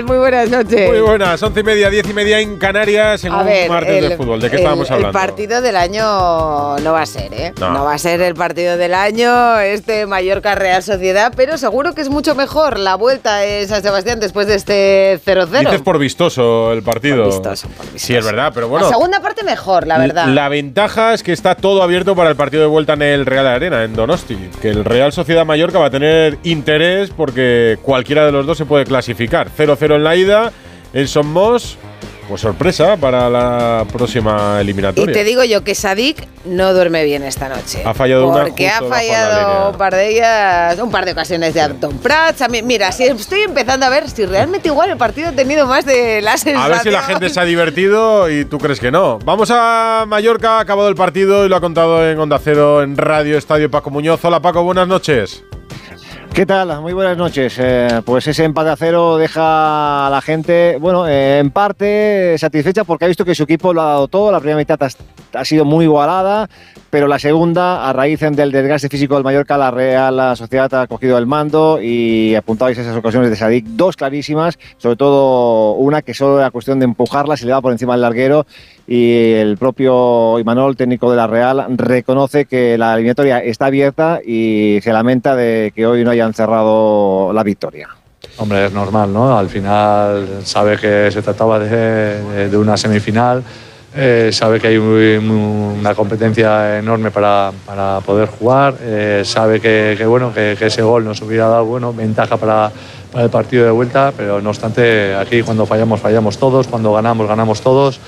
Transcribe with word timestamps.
Muy 0.00 0.16
buenas 0.16 0.48
noches. 0.48 0.88
Muy 0.88 1.00
buenas, 1.00 1.42
once 1.42 1.60
y 1.60 1.62
media, 1.62 1.90
diez 1.90 2.08
y 2.08 2.14
media 2.14 2.40
en 2.40 2.56
Canarias 2.56 3.22
en 3.24 3.32
A 3.32 3.40
un 3.40 3.46
ver, 3.46 3.68
martes 3.68 4.02
el- 4.02 4.08
de 4.08 4.16
fútbol. 4.16 4.40
¿De 4.40 4.48
qué 4.48 4.56
el- 4.56 4.60
estábamos 4.62 4.90
hablando? 4.90 5.08
El 5.18 5.26
partido 5.26 5.60
del 5.60 5.76
año 5.76 6.78
no 6.78 6.92
va 6.92 7.02
a 7.02 7.06
ser, 7.06 7.32
¿eh? 7.34 7.52
No. 7.60 7.70
No. 7.72 7.84
va 7.84 7.92
a 7.94 7.98
ser 7.98 8.22
el 8.22 8.34
partido 8.34 8.78
del 8.78 8.94
año, 8.94 9.58
este 9.60 10.06
Mallorca 10.06 10.54
Real 10.54 10.82
Sociedad, 10.82 11.34
pero 11.36 11.58
seguro 11.58 11.94
que 11.94 12.00
es 12.00 12.08
mucho 12.08 12.34
mejor 12.34 12.78
la 12.78 12.94
vuelta 12.94 13.44
en 13.44 13.68
San 13.68 13.82
Sebastián 13.82 14.18
después 14.18 14.46
de 14.46 14.54
este 14.54 15.20
0-0. 15.24 15.60
Dices 15.70 15.82
por 15.82 15.98
vistoso 15.98 16.72
el 16.72 16.82
partido. 16.82 17.24
Por 17.24 17.26
vistoso, 17.34 17.68
por 17.68 17.84
vistoso. 17.92 18.06
Sí, 18.06 18.16
es 18.16 18.24
verdad, 18.24 18.50
pero 18.54 18.68
bueno. 18.68 18.86
la 18.86 18.92
segunda 18.92 19.20
parte 19.20 19.44
mejor, 19.44 19.86
la 19.86 19.98
verdad. 19.98 20.26
La 20.28 20.48
ventaja 20.48 21.12
es 21.12 21.22
que 21.22 21.32
está 21.32 21.54
todo 21.54 21.82
abierto 21.82 22.16
para 22.16 22.30
el 22.30 22.36
partido 22.36 22.62
de 22.62 22.68
vuelta 22.68 22.94
en 22.94 23.02
el 23.02 23.26
Real 23.26 23.46
Arena, 23.46 23.84
en 23.84 23.94
Donosti. 23.94 24.38
Que 24.62 24.70
el 24.70 24.86
Real 24.86 25.12
Sociedad 25.12 25.44
Mallorca 25.44 25.78
va 25.78 25.86
a 25.86 25.90
tener 25.90 26.38
interés 26.44 27.10
porque 27.14 27.78
cualquiera 27.82 28.24
de 28.24 28.32
los 28.32 28.46
dos 28.46 28.56
se 28.56 28.64
puede 28.64 28.84
clasificar. 28.86 29.48
0-0 29.54 29.81
en 29.90 30.04
la 30.04 30.14
ida, 30.16 30.52
en 30.92 31.08
Somos, 31.08 31.76
pues 32.28 32.40
sorpresa 32.40 32.96
para 32.96 33.28
la 33.28 33.84
próxima 33.92 34.54
y 34.58 34.60
eliminatoria. 34.60 35.12
te 35.12 35.24
digo 35.24 35.42
yo 35.44 35.64
que 35.64 35.74
Sadik 35.74 36.28
no 36.44 36.72
duerme 36.72 37.04
bien 37.04 37.22
esta 37.24 37.48
noche. 37.48 37.82
Ha 37.84 37.94
fallado 37.94 38.28
una 38.28 38.44
Porque 38.44 38.68
ha 38.68 38.80
fallado 38.80 39.70
un 39.70 39.76
par 39.76 39.94
de 39.94 40.08
ellas, 40.10 40.78
un 40.78 40.90
par 40.90 41.04
de 41.04 41.12
ocasiones 41.12 41.52
de 41.54 41.60
Anton 41.60 41.98
Prats. 41.98 42.42
A 42.42 42.48
Mira, 42.48 42.90
si 42.92 43.04
estoy 43.04 43.40
empezando 43.40 43.86
a 43.86 43.88
ver 43.88 44.08
si 44.08 44.24
realmente 44.24 44.68
igual 44.68 44.90
el 44.90 44.96
partido 44.96 45.28
ha 45.28 45.32
tenido 45.32 45.66
más 45.66 45.84
de 45.84 46.22
la 46.22 46.32
A 46.32 46.36
sensación. 46.38 46.70
ver 46.72 46.80
si 46.82 46.90
la 46.90 47.02
gente 47.02 47.28
se 47.28 47.40
ha 47.40 47.44
divertido 47.44 48.30
y 48.30 48.44
tú 48.44 48.58
crees 48.58 48.80
que 48.80 48.90
no. 48.90 49.18
Vamos 49.24 49.50
a 49.52 50.04
Mallorca, 50.06 50.58
ha 50.58 50.60
acabado 50.60 50.88
el 50.88 50.94
partido 50.94 51.44
y 51.44 51.48
lo 51.48 51.56
ha 51.56 51.60
contado 51.60 52.08
en 52.08 52.18
Onda 52.18 52.38
Cero, 52.42 52.82
en 52.82 52.96
Radio 52.96 53.36
Estadio 53.36 53.70
Paco 53.70 53.90
Muñoz. 53.90 54.24
Hola 54.24 54.40
Paco, 54.40 54.62
buenas 54.62 54.88
noches. 54.88 55.44
¿Qué 56.34 56.46
tal? 56.46 56.80
Muy 56.80 56.94
buenas 56.94 57.18
noches. 57.18 57.56
Eh, 57.58 58.00
pues 58.06 58.26
ese 58.26 58.44
empate 58.44 58.70
a 58.70 58.76
cero 58.76 59.18
deja 59.18 60.06
a 60.06 60.10
la 60.10 60.22
gente, 60.22 60.78
bueno, 60.80 61.06
eh, 61.06 61.40
en 61.40 61.50
parte 61.50 62.38
satisfecha 62.38 62.84
porque 62.84 63.04
ha 63.04 63.08
visto 63.08 63.26
que 63.26 63.34
su 63.34 63.42
equipo 63.42 63.74
lo 63.74 63.82
ha 63.82 63.84
dado 63.84 64.08
todo. 64.08 64.32
La 64.32 64.40
primera 64.40 64.56
mitad 64.56 64.78
ha, 65.34 65.44
sido 65.44 65.66
muy 65.66 65.84
igualada, 65.84 66.48
pero 66.88 67.06
la 67.06 67.18
segunda, 67.18 67.86
a 67.86 67.92
raíz 67.92 68.20
del 68.20 68.50
desgaste 68.50 68.88
físico 68.88 69.14
del 69.14 69.24
Mallorca, 69.24 69.58
la 69.58 69.70
Real 69.70 70.34
Sociedad 70.34 70.72
ha 70.74 70.86
cogido 70.86 71.18
el 71.18 71.26
mando 71.26 71.82
y 71.82 72.34
apuntabais 72.34 72.78
esas 72.78 72.96
ocasiones 72.96 73.28
de 73.28 73.36
Sadik, 73.36 73.66
dos 73.66 73.96
clarísimas, 73.96 74.58
sobre 74.78 74.96
todo 74.96 75.72
una 75.72 76.00
que 76.00 76.14
solo 76.14 76.38
era 76.38 76.50
cuestión 76.50 76.78
de 76.78 76.86
empujarla, 76.86 77.36
se 77.36 77.44
le 77.44 77.52
va 77.52 77.60
por 77.60 77.72
encima 77.72 77.92
del 77.92 78.00
larguero 78.00 78.46
y 78.94 79.32
el 79.32 79.56
propio 79.56 80.38
Imanol, 80.38 80.76
técnico 80.76 81.10
de 81.10 81.16
la 81.16 81.26
Real, 81.26 81.64
reconoce 81.78 82.44
que 82.44 82.76
la 82.76 82.92
eliminatoria 82.92 83.38
está 83.38 83.66
abierta 83.66 84.20
y 84.22 84.80
se 84.82 84.92
lamenta 84.92 85.34
de 85.34 85.72
que 85.74 85.86
hoy 85.86 86.04
no 86.04 86.10
hayan 86.10 86.34
cerrado 86.34 87.32
la 87.32 87.42
victoria. 87.42 87.88
Hombre, 88.36 88.66
es 88.66 88.72
normal, 88.74 89.10
¿no? 89.10 89.38
Al 89.38 89.48
final 89.48 90.40
sabe 90.44 90.76
que 90.76 91.10
se 91.10 91.22
trataba 91.22 91.58
de, 91.58 92.50
de 92.50 92.56
una 92.58 92.76
semifinal, 92.76 93.42
eh, 93.96 94.28
sabe 94.30 94.60
que 94.60 94.66
hay 94.66 94.76
una 94.76 95.94
competencia 95.94 96.78
enorme 96.78 97.10
para, 97.10 97.50
para 97.64 98.00
poder 98.00 98.28
jugar, 98.28 98.74
eh, 98.82 99.22
sabe 99.24 99.58
que, 99.58 99.94
que, 99.96 100.04
bueno, 100.04 100.34
que, 100.34 100.54
que 100.58 100.66
ese 100.66 100.82
gol 100.82 101.02
nos 101.06 101.22
hubiera 101.22 101.48
dado 101.48 101.64
bueno, 101.64 101.94
ventaja 101.94 102.36
para, 102.36 102.70
para 103.10 103.24
el 103.24 103.30
partido 103.30 103.64
de 103.64 103.70
vuelta, 103.70 104.12
pero 104.14 104.42
no 104.42 104.50
obstante, 104.50 105.14
aquí 105.14 105.40
cuando 105.40 105.64
fallamos, 105.64 105.98
fallamos 105.98 106.36
todos, 106.36 106.68
cuando 106.68 106.92
ganamos, 106.92 107.26
ganamos 107.26 107.62
todos. 107.62 107.98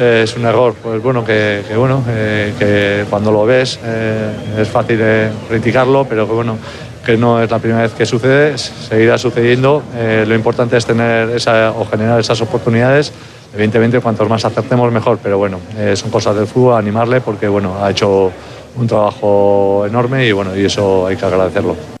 Eh, 0.00 0.22
es 0.24 0.34
un 0.34 0.46
error, 0.46 0.74
pues 0.82 1.02
bueno, 1.02 1.22
que, 1.22 1.62
bueno, 1.76 2.02
eh, 2.08 2.54
que 2.58 3.04
cuando 3.10 3.30
lo 3.30 3.44
ves 3.44 3.78
eh, 3.84 4.32
es 4.58 4.66
fácil 4.66 4.98
criticarlo, 5.46 6.06
pero 6.08 6.26
que 6.26 6.32
bueno, 6.32 6.56
que 7.04 7.18
no 7.18 7.42
es 7.42 7.50
la 7.50 7.58
primera 7.58 7.82
vez 7.82 7.92
que 7.92 8.06
sucede, 8.06 8.56
seguirá 8.56 9.18
sucediendo. 9.18 9.82
Lo 10.26 10.34
importante 10.34 10.78
es 10.78 10.86
tener 10.86 11.28
esa, 11.30 11.72
o 11.72 11.84
generar 11.84 12.18
esas 12.18 12.40
oportunidades. 12.40 13.12
Evidentemente, 13.52 14.00
cuantos 14.00 14.28
más 14.28 14.44
acertemos, 14.44 14.90
mejor, 14.90 15.18
pero 15.22 15.36
bueno, 15.36 15.58
son 15.94 16.10
cosas 16.10 16.34
del 16.34 16.46
fútbol, 16.46 16.78
animarle 16.78 17.20
porque 17.20 17.48
bueno, 17.48 17.82
ha 17.82 17.90
hecho 17.90 18.32
un 18.76 18.86
trabajo 18.86 19.84
enorme 19.86 20.26
y 20.26 20.32
bueno, 20.32 20.56
y 20.56 20.64
eso 20.64 21.06
hay 21.06 21.16
que 21.16 21.26
agradecerlo. 21.26 21.99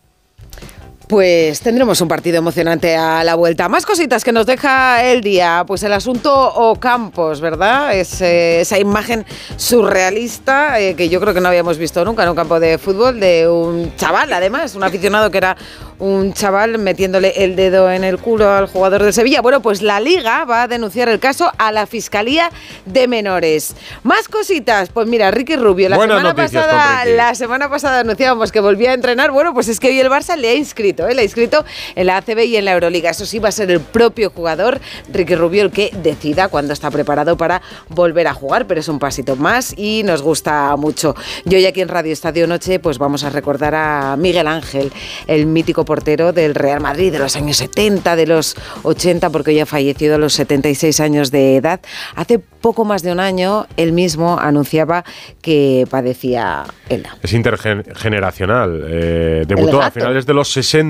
Pues 1.10 1.60
tendremos 1.60 2.00
un 2.00 2.06
partido 2.06 2.38
emocionante 2.38 2.94
a 2.94 3.24
la 3.24 3.34
vuelta. 3.34 3.68
Más 3.68 3.84
cositas 3.84 4.22
que 4.22 4.30
nos 4.30 4.46
deja 4.46 5.04
el 5.04 5.22
día. 5.22 5.64
Pues 5.66 5.82
el 5.82 5.92
asunto 5.92 6.32
Ocampos, 6.32 7.40
¿verdad? 7.40 7.96
Es, 7.96 8.20
eh, 8.20 8.60
esa 8.60 8.78
imagen 8.78 9.26
surrealista 9.56 10.78
eh, 10.78 10.94
que 10.94 11.08
yo 11.08 11.20
creo 11.20 11.34
que 11.34 11.40
no 11.40 11.48
habíamos 11.48 11.78
visto 11.78 12.04
nunca 12.04 12.22
en 12.22 12.28
un 12.28 12.36
campo 12.36 12.60
de 12.60 12.78
fútbol 12.78 13.18
de 13.18 13.48
un 13.48 13.92
chaval, 13.96 14.32
además, 14.32 14.76
un 14.76 14.84
aficionado 14.84 15.32
que 15.32 15.38
era 15.38 15.56
un 16.00 16.32
chaval 16.32 16.78
metiéndole 16.78 17.44
el 17.44 17.56
dedo 17.56 17.90
en 17.90 18.04
el 18.04 18.18
culo 18.18 18.50
al 18.50 18.66
jugador 18.66 19.02
de 19.02 19.12
Sevilla. 19.12 19.42
Bueno, 19.42 19.60
pues 19.60 19.82
la 19.82 20.00
liga 20.00 20.44
va 20.44 20.62
a 20.62 20.68
denunciar 20.68 21.08
el 21.08 21.20
caso 21.20 21.52
a 21.58 21.72
la 21.72 21.86
Fiscalía 21.86 22.50
de 22.86 23.06
Menores. 23.06 23.76
Más 24.02 24.28
cositas. 24.28 24.88
Pues 24.88 25.06
mira, 25.06 25.30
Ricky 25.30 25.56
Rubio, 25.56 25.88
la 25.88 25.96
Buenas 25.96 26.18
semana 26.18 26.34
pasada, 26.34 27.04
la 27.04 27.34
semana 27.34 27.68
pasada 27.68 28.00
anunciábamos 28.00 28.50
que 28.50 28.60
volvía 28.60 28.90
a 28.90 28.94
entrenar. 28.94 29.30
Bueno, 29.30 29.52
pues 29.52 29.68
es 29.68 29.78
que 29.78 29.88
hoy 29.88 30.00
el 30.00 30.08
Barça 30.08 30.36
le 30.36 30.48
ha 30.48 30.54
inscrito, 30.54 30.99
¿eh? 31.08 31.14
le 31.14 31.22
ha 31.22 31.24
inscrito 31.24 31.64
en 31.94 32.06
la 32.06 32.18
ACB 32.18 32.40
y 32.46 32.56
en 32.56 32.64
la 32.64 32.72
Euroliga. 32.72 33.10
Eso 33.10 33.26
sí, 33.26 33.38
va 33.38 33.48
a 33.48 33.52
ser 33.52 33.70
el 33.70 33.80
propio 33.80 34.30
jugador, 34.30 34.80
Ricky 35.12 35.34
Rubio, 35.34 35.62
el 35.62 35.70
que 35.70 35.90
decida 36.02 36.48
cuándo 36.48 36.72
está 36.72 36.90
preparado 36.90 37.36
para 37.36 37.62
volver 37.88 38.26
a 38.26 38.34
jugar, 38.34 38.66
pero 38.66 38.80
es 38.80 38.88
un 38.88 38.98
pasito 38.98 39.36
más 39.36 39.74
y 39.76 40.02
nos 40.02 40.22
gusta 40.22 40.74
mucho. 40.76 41.14
Yo 41.44 41.58
hoy 41.58 41.66
aquí 41.66 41.80
en 41.80 41.88
Radio 41.88 42.12
Estadio 42.12 42.46
Noche, 42.46 42.78
pues 42.78 42.98
vamos 42.98 43.24
a 43.24 43.30
recordar 43.30 43.74
a 43.74 44.16
Miguel 44.16 44.46
Ángel, 44.46 44.92
el 45.26 45.46
mítico 45.46 45.84
portero 45.84 46.32
del 46.32 46.54
Real 46.54 46.80
Madrid 46.80 47.12
de 47.12 47.18
los 47.18 47.36
años 47.36 47.56
70, 47.58 48.16
de 48.16 48.26
los 48.26 48.56
80, 48.82 49.30
porque 49.30 49.50
hoy 49.50 49.60
ha 49.60 49.66
fallecido 49.66 50.16
a 50.16 50.18
los 50.18 50.34
76 50.34 51.00
años 51.00 51.30
de 51.30 51.56
edad. 51.56 51.80
Hace 52.14 52.38
poco 52.38 52.84
más 52.84 53.02
de 53.02 53.12
un 53.12 53.20
año, 53.20 53.66
él 53.76 53.92
mismo 53.92 54.38
anunciaba 54.38 55.04
que 55.42 55.86
padecía 55.90 56.64
ELA. 56.88 57.16
Es 57.22 57.32
intergeneracional. 57.32 58.84
Eh, 58.86 59.44
debutó 59.46 59.82
a 59.82 59.90
finales 59.90 60.26
de 60.26 60.34
los 60.34 60.52
60 60.52 60.89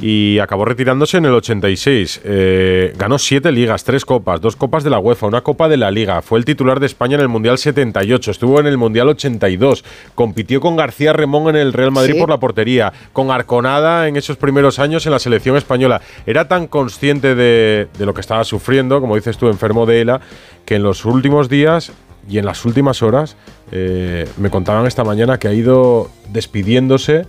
y 0.00 0.38
acabó 0.38 0.64
retirándose 0.64 1.18
en 1.18 1.26
el 1.26 1.34
86. 1.34 2.22
Eh, 2.24 2.94
ganó 2.96 3.18
siete 3.18 3.52
ligas, 3.52 3.84
tres 3.84 4.06
copas, 4.06 4.40
dos 4.40 4.56
copas 4.56 4.84
de 4.84 4.90
la 4.90 4.98
UEFA, 4.98 5.26
una 5.26 5.42
copa 5.42 5.68
de 5.68 5.76
la 5.76 5.90
Liga. 5.90 6.22
Fue 6.22 6.38
el 6.38 6.46
titular 6.46 6.80
de 6.80 6.86
España 6.86 7.16
en 7.16 7.20
el 7.20 7.28
Mundial 7.28 7.58
78, 7.58 8.30
estuvo 8.30 8.58
en 8.58 8.66
el 8.66 8.78
Mundial 8.78 9.08
82, 9.10 9.84
compitió 10.14 10.60
con 10.62 10.76
García 10.76 11.12
Remón 11.12 11.50
en 11.50 11.56
el 11.56 11.74
Real 11.74 11.90
Madrid 11.92 12.14
Sí. 12.14 12.20
por 12.20 12.30
la 12.30 12.40
portería, 12.40 12.92
con 13.12 13.30
Arconada 13.30 14.08
en 14.08 14.16
esos 14.16 14.38
primeros 14.38 14.78
años 14.78 15.04
en 15.04 15.12
la 15.12 15.18
selección 15.18 15.56
española. 15.58 16.00
Era 16.26 16.48
tan 16.48 16.68
consciente 16.68 17.34
de, 17.34 17.88
de 17.98 18.06
lo 18.06 18.14
que 18.14 18.22
estaba 18.22 18.44
sufriendo, 18.44 18.98
como 19.00 19.16
dices 19.16 19.36
tú, 19.36 19.48
enfermo 19.48 19.84
de 19.84 20.00
ELA, 20.00 20.20
que 20.64 20.76
en 20.76 20.84
los 20.84 21.04
últimos 21.04 21.50
días 21.50 21.92
y 22.28 22.38
en 22.38 22.46
las 22.46 22.64
últimas 22.64 23.02
horas 23.02 23.36
eh, 23.72 24.26
me 24.38 24.48
contaban 24.48 24.86
esta 24.86 25.04
mañana 25.04 25.38
que 25.38 25.48
ha 25.48 25.52
ido 25.52 26.08
despidiéndose 26.30 27.26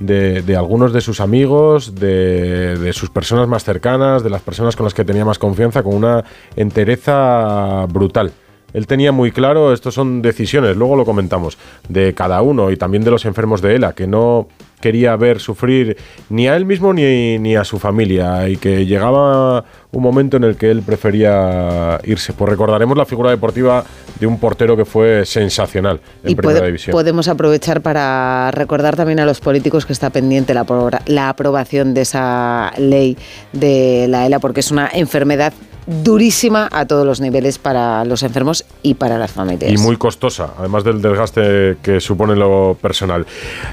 de, 0.00 0.42
de 0.42 0.56
algunos 0.56 0.92
de 0.92 1.00
sus 1.00 1.20
amigos, 1.20 1.94
de, 1.94 2.76
de 2.76 2.92
sus 2.92 3.10
personas 3.10 3.46
más 3.46 3.62
cercanas, 3.62 4.24
de 4.24 4.30
las 4.30 4.42
personas 4.42 4.74
con 4.74 4.84
las 4.84 4.94
que 4.94 5.04
tenía 5.04 5.24
más 5.24 5.38
confianza, 5.38 5.84
con 5.84 5.94
una 5.94 6.24
entereza 6.56 7.86
brutal. 7.86 8.32
Él 8.72 8.86
tenía 8.86 9.12
muy 9.12 9.30
claro, 9.30 9.72
estos 9.72 9.94
son 9.94 10.22
decisiones, 10.22 10.76
luego 10.76 10.96
lo 10.96 11.04
comentamos, 11.04 11.58
de 11.88 12.14
cada 12.14 12.40
uno 12.42 12.70
y 12.70 12.76
también 12.76 13.04
de 13.04 13.10
los 13.10 13.24
enfermos 13.24 13.60
de 13.62 13.74
ELA, 13.74 13.92
que 13.92 14.06
no 14.06 14.48
quería 14.80 15.14
ver 15.16 15.40
sufrir 15.40 15.96
ni 16.28 16.48
a 16.48 16.56
él 16.56 16.64
mismo 16.64 16.92
ni, 16.92 17.38
ni 17.38 17.56
a 17.56 17.64
su 17.64 17.78
familia 17.78 18.48
y 18.48 18.56
que 18.56 18.86
llegaba 18.86 19.64
un 19.92 20.02
momento 20.02 20.36
en 20.36 20.44
el 20.44 20.56
que 20.56 20.70
él 20.70 20.82
prefería 20.82 21.98
irse. 22.04 22.32
Pues 22.32 22.48
recordaremos 22.50 22.96
la 22.96 23.04
figura 23.04 23.30
deportiva 23.30 23.84
de 24.18 24.26
un 24.26 24.38
portero 24.38 24.76
que 24.76 24.84
fue 24.84 25.24
sensacional 25.26 26.00
en 26.24 26.30
Y 26.30 26.34
Primera 26.34 26.58
puede- 26.60 26.66
División. 26.68 26.92
podemos 26.92 27.28
aprovechar 27.28 27.80
para 27.80 28.50
recordar 28.52 28.96
también 28.96 29.20
a 29.20 29.26
los 29.26 29.40
políticos 29.40 29.86
que 29.86 29.92
está 29.92 30.10
pendiente 30.10 30.54
la, 30.54 30.64
la 31.06 31.28
aprobación 31.28 31.94
de 31.94 32.02
esa 32.02 32.72
ley 32.78 33.16
de 33.52 34.06
la 34.08 34.26
ELA, 34.26 34.38
porque 34.38 34.60
es 34.60 34.70
una 34.70 34.88
enfermedad 34.92 35.52
durísima 35.86 36.68
a 36.70 36.86
todos 36.86 37.06
los 37.06 37.20
niveles 37.20 37.58
para 37.58 38.04
los 38.04 38.22
enfermos 38.22 38.64
y 38.82 38.94
para 38.94 39.18
las 39.18 39.32
familias. 39.32 39.72
Y 39.72 39.78
muy 39.78 39.96
costosa, 39.96 40.54
además 40.58 40.84
del 40.84 41.02
desgaste 41.02 41.78
que 41.82 42.00
supone 42.00 42.36
lo 42.36 42.76
personal. 42.80 43.26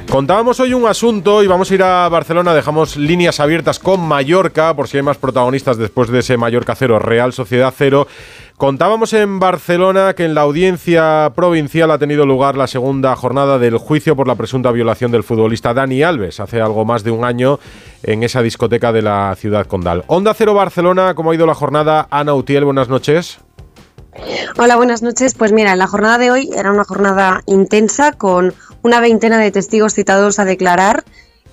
Contábamos 0.09 0.59
hoy 0.59 0.74
un 0.74 0.86
asunto 0.88 1.44
y 1.44 1.48
vamos 1.48 1.71
a 1.71 1.74
ir 1.74 1.83
a 1.83 2.09
Barcelona. 2.09 2.54
Dejamos 2.54 2.98
líneas 2.98 3.39
abiertas 3.39 3.80
con 3.80 4.01
Mallorca, 4.01 4.75
por 4.75 4.88
si 4.88 4.98
hay 4.98 5.04
más 5.04 5.18
protagonistas 5.18 5.77
después 5.77 6.09
de 6.09 6.19
ese 6.19 6.38
Mallorca 6.38 6.75
cero, 6.75 7.00
Real 7.00 7.33
Sociedad 7.33 7.74
cero. 7.75 8.07
Contábamos 8.57 9.13
en 9.13 9.39
Barcelona 9.39 10.15
que 10.15 10.25
en 10.25 10.33
la 10.33 10.42
audiencia 10.42 11.31
provincial 11.36 11.92
ha 11.92 12.00
tenido 12.00 12.25
lugar 12.25 12.57
la 12.57 12.65
segunda 12.65 13.15
jornada 13.15 13.59
del 13.59 13.77
juicio 13.77 14.15
por 14.15 14.27
la 14.27 14.33
presunta 14.33 14.71
violación 14.71 15.12
del 15.12 15.24
futbolista 15.24 15.75
Dani 15.75 16.01
Alves 16.01 16.39
hace 16.39 16.59
algo 16.59 16.83
más 16.83 17.04
de 17.04 17.12
un 17.12 17.24
año 17.24 17.59
en 18.01 18.24
esa 18.24 18.42
discoteca 18.42 18.92
de 18.92 19.04
la 19.04 19.36
ciudad 19.38 19.68
condal. 19.68 20.06
Onda 20.07 20.33
Cero 20.33 20.56
Barcelona, 20.56 21.13
¿cómo 21.13 21.30
ha 21.30 21.36
ido 21.36 21.45
la 21.45 21.54
jornada? 21.54 22.07
Ana 22.09 22.33
Utiel, 22.33 22.65
buenas 22.65 22.89
noches. 22.89 23.38
Hola, 24.57 24.75
buenas 24.75 25.04
noches. 25.04 25.36
Pues 25.36 25.51
mira, 25.51 25.75
la 25.75 25.86
jornada 25.86 26.18
de 26.18 26.31
hoy 26.31 26.50
era 26.57 26.71
una 26.71 26.83
jornada 26.83 27.44
intensa 27.45 28.13
con 28.13 28.56
una 28.81 29.00
veintena 29.00 29.38
de 29.38 29.51
testigos 29.51 29.94
citados 29.94 30.39
a 30.39 30.45
declarar. 30.45 31.04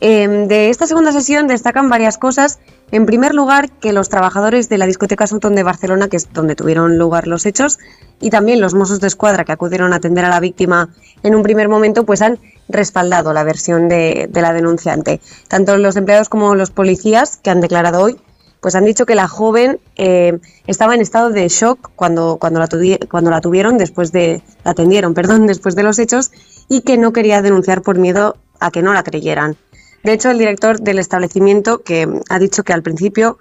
Em, 0.00 0.48
de 0.48 0.70
esta 0.70 0.86
segunda 0.86 1.12
sesión 1.12 1.46
destacan 1.46 1.88
varias 1.88 2.18
cosas. 2.18 2.58
En 2.90 3.06
primer 3.06 3.34
lugar, 3.34 3.70
que 3.70 3.92
los 3.92 4.08
trabajadores 4.08 4.68
de 4.68 4.78
la 4.78 4.86
discoteca 4.86 5.26
Sutton 5.26 5.54
de 5.54 5.62
Barcelona, 5.62 6.08
que 6.08 6.16
es 6.16 6.32
donde 6.32 6.54
tuvieron 6.54 6.98
lugar 6.98 7.26
los 7.26 7.46
hechos, 7.46 7.78
y 8.20 8.30
también 8.30 8.60
los 8.60 8.74
mozos 8.74 9.00
de 9.00 9.06
escuadra 9.06 9.44
que 9.44 9.52
acudieron 9.52 9.92
a 9.92 9.96
atender 9.96 10.24
a 10.24 10.28
la 10.28 10.40
víctima 10.40 10.90
en 11.22 11.34
un 11.34 11.42
primer 11.42 11.68
momento, 11.68 12.04
pues 12.04 12.22
han 12.22 12.38
respaldado 12.68 13.32
la 13.32 13.44
versión 13.44 13.88
de, 13.88 14.28
la 14.32 14.52
denunciante. 14.52 15.20
Tanto 15.48 15.76
los 15.76 15.96
empleados 15.96 16.28
como 16.28 16.54
los 16.54 16.70
policías 16.70 17.36
que 17.36 17.50
han 17.50 17.60
declarado 17.60 18.02
hoy 18.02 18.18
pues 18.60 18.74
han 18.76 18.86
dicho 18.86 19.04
que 19.04 19.14
la 19.14 19.28
joven 19.28 19.78
eh, 19.96 20.38
estaba 20.66 20.94
en 20.94 21.02
estado 21.02 21.28
de 21.28 21.46
shock 21.48 21.90
cuando, 21.96 22.38
cuando, 22.40 22.60
la 22.60 22.68
cuando 23.10 23.30
la 23.30 23.42
tuvieron 23.42 23.76
después 23.76 24.10
de, 24.10 24.40
la 24.64 24.70
atendieron, 24.70 25.12
perdón, 25.14 25.46
después 25.46 25.76
de 25.76 25.82
los 25.82 25.98
hechos 25.98 26.32
y 26.70 26.80
que 26.80 26.96
no 26.96 27.12
quería 27.12 27.42
denunciar 27.42 27.82
por 27.82 27.98
miedo 27.98 28.38
a 28.60 28.70
que 28.70 28.80
no 28.80 28.94
la 28.94 29.02
creyeran. 29.02 29.58
De 30.04 30.12
hecho, 30.12 30.30
el 30.30 30.36
director 30.36 30.80
del 30.80 30.98
establecimiento 30.98 31.82
que 31.82 32.06
ha 32.28 32.38
dicho 32.38 32.62
que 32.62 32.74
al 32.74 32.82
principio 32.82 33.38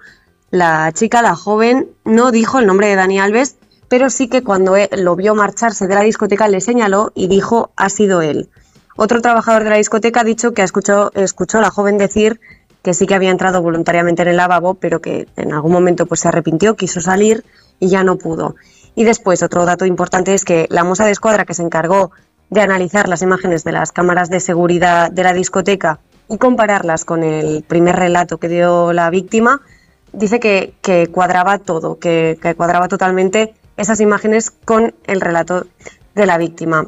la 0.50 0.90
chica, 0.94 1.20
la 1.20 1.36
joven, 1.36 1.90
no 2.06 2.30
dijo 2.30 2.58
el 2.58 2.66
nombre 2.66 2.88
de 2.88 2.96
Dani 2.96 3.20
Alves, 3.20 3.56
pero 3.88 4.08
sí 4.08 4.28
que 4.28 4.42
cuando 4.42 4.74
lo 4.92 5.14
vio 5.14 5.34
marcharse 5.34 5.86
de 5.86 5.94
la 5.94 6.00
discoteca 6.00 6.48
le 6.48 6.62
señaló 6.62 7.12
y 7.14 7.28
dijo 7.28 7.70
ha 7.76 7.90
sido 7.90 8.22
él. 8.22 8.48
Otro 8.96 9.20
trabajador 9.20 9.64
de 9.64 9.70
la 9.70 9.76
discoteca 9.76 10.20
ha 10.20 10.24
dicho 10.24 10.54
que 10.54 10.62
escuchó, 10.62 11.12
escuchó 11.14 11.58
a 11.58 11.60
la 11.60 11.70
joven 11.70 11.98
decir 11.98 12.40
que 12.82 12.94
sí 12.94 13.06
que 13.06 13.14
había 13.14 13.30
entrado 13.30 13.60
voluntariamente 13.60 14.22
en 14.22 14.28
el 14.28 14.38
lavabo, 14.38 14.72
pero 14.72 15.02
que 15.02 15.28
en 15.36 15.52
algún 15.52 15.72
momento 15.72 16.06
pues 16.06 16.20
se 16.20 16.28
arrepintió, 16.28 16.76
quiso 16.76 17.02
salir 17.02 17.44
y 17.78 17.88
ya 17.88 18.04
no 18.04 18.16
pudo. 18.16 18.56
Y 18.94 19.04
después, 19.04 19.42
otro 19.42 19.66
dato 19.66 19.84
importante 19.84 20.32
es 20.32 20.46
que 20.46 20.66
la 20.70 20.84
moza 20.84 21.04
de 21.04 21.10
escuadra 21.10 21.44
que 21.44 21.52
se 21.52 21.62
encargó 21.62 22.10
de 22.48 22.62
analizar 22.62 23.06
las 23.06 23.20
imágenes 23.20 23.64
de 23.64 23.72
las 23.72 23.92
cámaras 23.92 24.30
de 24.30 24.40
seguridad 24.40 25.10
de 25.10 25.24
la 25.24 25.34
discoteca 25.34 26.00
y 26.34 26.38
compararlas 26.38 27.04
con 27.04 27.22
el 27.22 27.62
primer 27.62 27.96
relato 27.96 28.38
que 28.38 28.48
dio 28.48 28.92
la 28.92 29.10
víctima, 29.10 29.60
dice 30.12 30.40
que, 30.40 31.08
cuadraba 31.12 31.58
todo, 31.58 31.98
que, 31.98 32.38
cuadraba 32.56 32.88
totalmente 32.88 33.54
esas 33.76 34.00
imágenes 34.00 34.50
con 34.50 34.94
el 35.06 35.20
relato 35.20 35.66
de 36.14 36.26
la 36.26 36.38
víctima. 36.38 36.86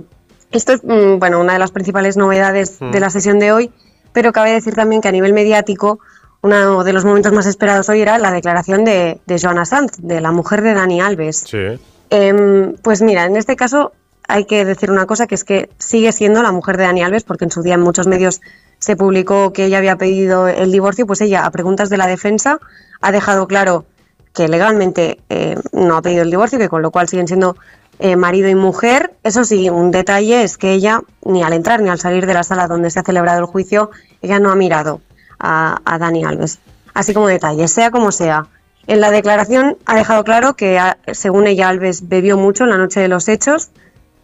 Esto 0.53 0.73
es 0.73 0.85
mm, 0.85 1.19
bueno, 1.19 1.41
una 1.41 1.55
de 1.55 1.59
las 1.59 1.73
principales 1.73 2.17
novedades 2.17 2.79
de 2.79 3.01
la 3.01 3.11
sesión 3.11 3.39
de 3.39 3.53
hoy 3.53 3.73
pero 4.17 4.33
cabe 4.33 4.53
decir 4.53 4.75
también 4.75 5.03
que 5.03 5.09
a 5.09 5.13
nivel 5.13 5.35
mediático 5.35 5.99
uno 6.41 6.85
de 6.85 6.95
los 6.95 7.05
momentos 7.05 7.35
más 7.35 7.45
esperados 7.45 7.91
hoy 7.91 8.01
era 8.01 8.17
la 8.17 8.33
declaración 8.33 8.83
de, 8.83 9.21
de 9.27 9.39
Joana 9.39 9.67
Sanz, 9.67 9.93
de 9.99 10.23
la 10.23 10.33
mujer 10.33 10.63
de 10.63 10.73
Dani 10.73 11.03
Alves. 11.03 11.45
Sí. 11.47 11.79
Em, 12.09 12.77
pues 12.81 13.03
mira, 13.03 13.27
en 13.27 13.37
este 13.37 13.57
caso 13.57 13.93
hay 14.27 14.47
que 14.47 14.65
decir 14.65 14.91
una 14.91 15.05
cosa, 15.05 15.27
que 15.27 15.35
es 15.35 15.45
que 15.45 15.69
sigue 15.77 16.13
siendo 16.13 16.43
la 16.43 16.51
mujer 16.51 16.79
de 16.79 16.85
Dani 16.85 17.03
Alves, 17.03 17.25
porque 17.25 17.45
en 17.45 17.51
su 17.51 17.61
día 17.61 17.75
en 17.75 17.83
muchos 17.83 18.07
medios 18.07 18.41
se 18.87 18.95
publicó 18.95 19.53
que 19.53 19.65
ella 19.65 19.79
había 19.79 19.97
pedido 19.97 20.47
el 20.47 20.71
divorcio, 20.71 21.09
pues 21.09 21.21
ella, 21.21 21.45
a 21.45 21.51
preguntas 21.51 21.91
de 21.91 21.97
la 21.97 22.07
defensa, 22.07 22.61
ha 23.01 23.11
dejado 23.11 23.49
claro 23.49 23.85
que 24.33 24.47
legalmente 24.47 25.19
eh, 25.29 25.57
no 25.73 25.97
ha 25.97 26.03
pedido 26.03 26.23
el 26.23 26.31
divorcio, 26.31 26.57
que 26.57 26.69
con 26.69 26.83
lo 26.83 26.93
cual 26.93 27.09
siguen 27.09 27.27
siendo 27.27 27.57
eh, 27.99 28.15
marido 28.15 28.49
y 28.49 28.55
mujer. 28.55 29.13
Eso 29.25 29.45
sí, 29.45 29.69
un 29.71 29.91
detalle 29.91 30.45
es 30.45 30.57
que 30.57 30.71
ella, 30.71 31.01
ni 31.25 31.43
al 31.43 31.53
entrar 31.53 31.83
ni 31.83 31.89
al 31.89 31.99
salir 31.99 32.27
de 32.27 32.35
la 32.35 32.45
sala 32.45 32.69
donde 32.69 32.93
se 32.93 33.01
ha 33.01 33.03
celebrado 33.03 33.41
el 33.41 33.47
juicio, 33.47 33.91
ella 34.23 34.39
no 34.39 34.53
ha 34.53 34.55
mirado 34.55 35.01
a, 35.41 35.81
Dani 35.99 36.25
Alves. 36.25 36.61
Así 36.95 37.13
como 37.13 37.27
detalle, 37.27 37.67
sea 37.67 37.91
como 37.91 38.13
sea. 38.13 38.47
En 38.87 39.01
la 39.01 39.11
declaración 39.11 39.79
ha 39.85 39.97
dejado 39.97 40.23
claro 40.23 40.55
que, 40.55 40.81
según 41.13 41.49
ella, 41.49 41.71
Alves 41.71 42.09
bebió 42.09 42.37
mucho 42.37 42.63
en 42.63 42.71
la 42.71 42.79
noche 42.79 43.01
de 43.01 43.09
los 43.09 43.27
hechos, 43.27 43.71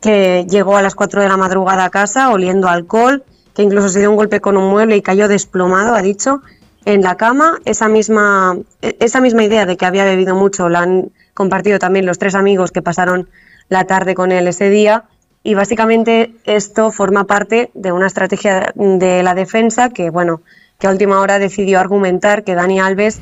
que 0.01 0.47
llegó 0.49 0.77
a 0.77 0.83
las 0.83 0.95
4 0.95 1.21
de 1.21 1.29
la 1.29 1.37
madrugada 1.37 1.85
a 1.85 1.91
casa 1.91 2.31
oliendo 2.31 2.69
alcohol, 2.69 3.25
que 3.55 3.63
incluso 3.63 3.89
se 3.89 4.01
dio 4.01 4.11
un 4.11 4.17
golpe 4.17 4.41
con 4.41 4.57
un 4.57 4.71
mueble 4.71 4.97
y 4.97 5.03
cayó 5.03 5.29
desplomado, 5.29 5.95
ha 5.95 6.03
dicho, 6.03 6.43
en 6.85 7.03
la 7.03 7.17
cama. 7.17 7.59
Esa 7.65 7.89
misma, 7.89 8.57
esa 8.81 9.21
misma 9.21 9.45
idea 9.45 9.67
de 9.67 9.77
que 9.77 9.87
había 9.87 10.05
bebido 10.05 10.35
mucho 10.35 10.69
la 10.69 10.81
han 10.81 11.11
compartido 11.35 11.79
también 11.79 12.07
los 12.07 12.19
tres 12.19 12.35
amigos 12.35 12.71
que 12.73 12.83
pasaron 12.83 13.29
la 13.69 13.85
tarde 13.85 14.15
con 14.15 14.33
él 14.33 14.47
ese 14.47 14.71
día. 14.71 15.05
Y 15.45 15.55
básicamente 15.55 16.35
esto 16.45 16.93
forma 16.93 17.25
parte 17.25 17.71
de 17.75 17.91
una 17.91 18.07
estrategia 18.07 18.73
de 18.77 19.23
la 19.23 19.35
defensa 19.35 19.91
que, 19.91 20.11
bueno, 20.11 20.43
que 20.79 20.87
a 20.87 20.91
última 20.91 21.21
hora 21.21 21.39
decidió 21.39 21.81
argumentar 21.81 22.45
que 22.45 22.55
Dani 22.55 22.81
Alves 22.81 23.21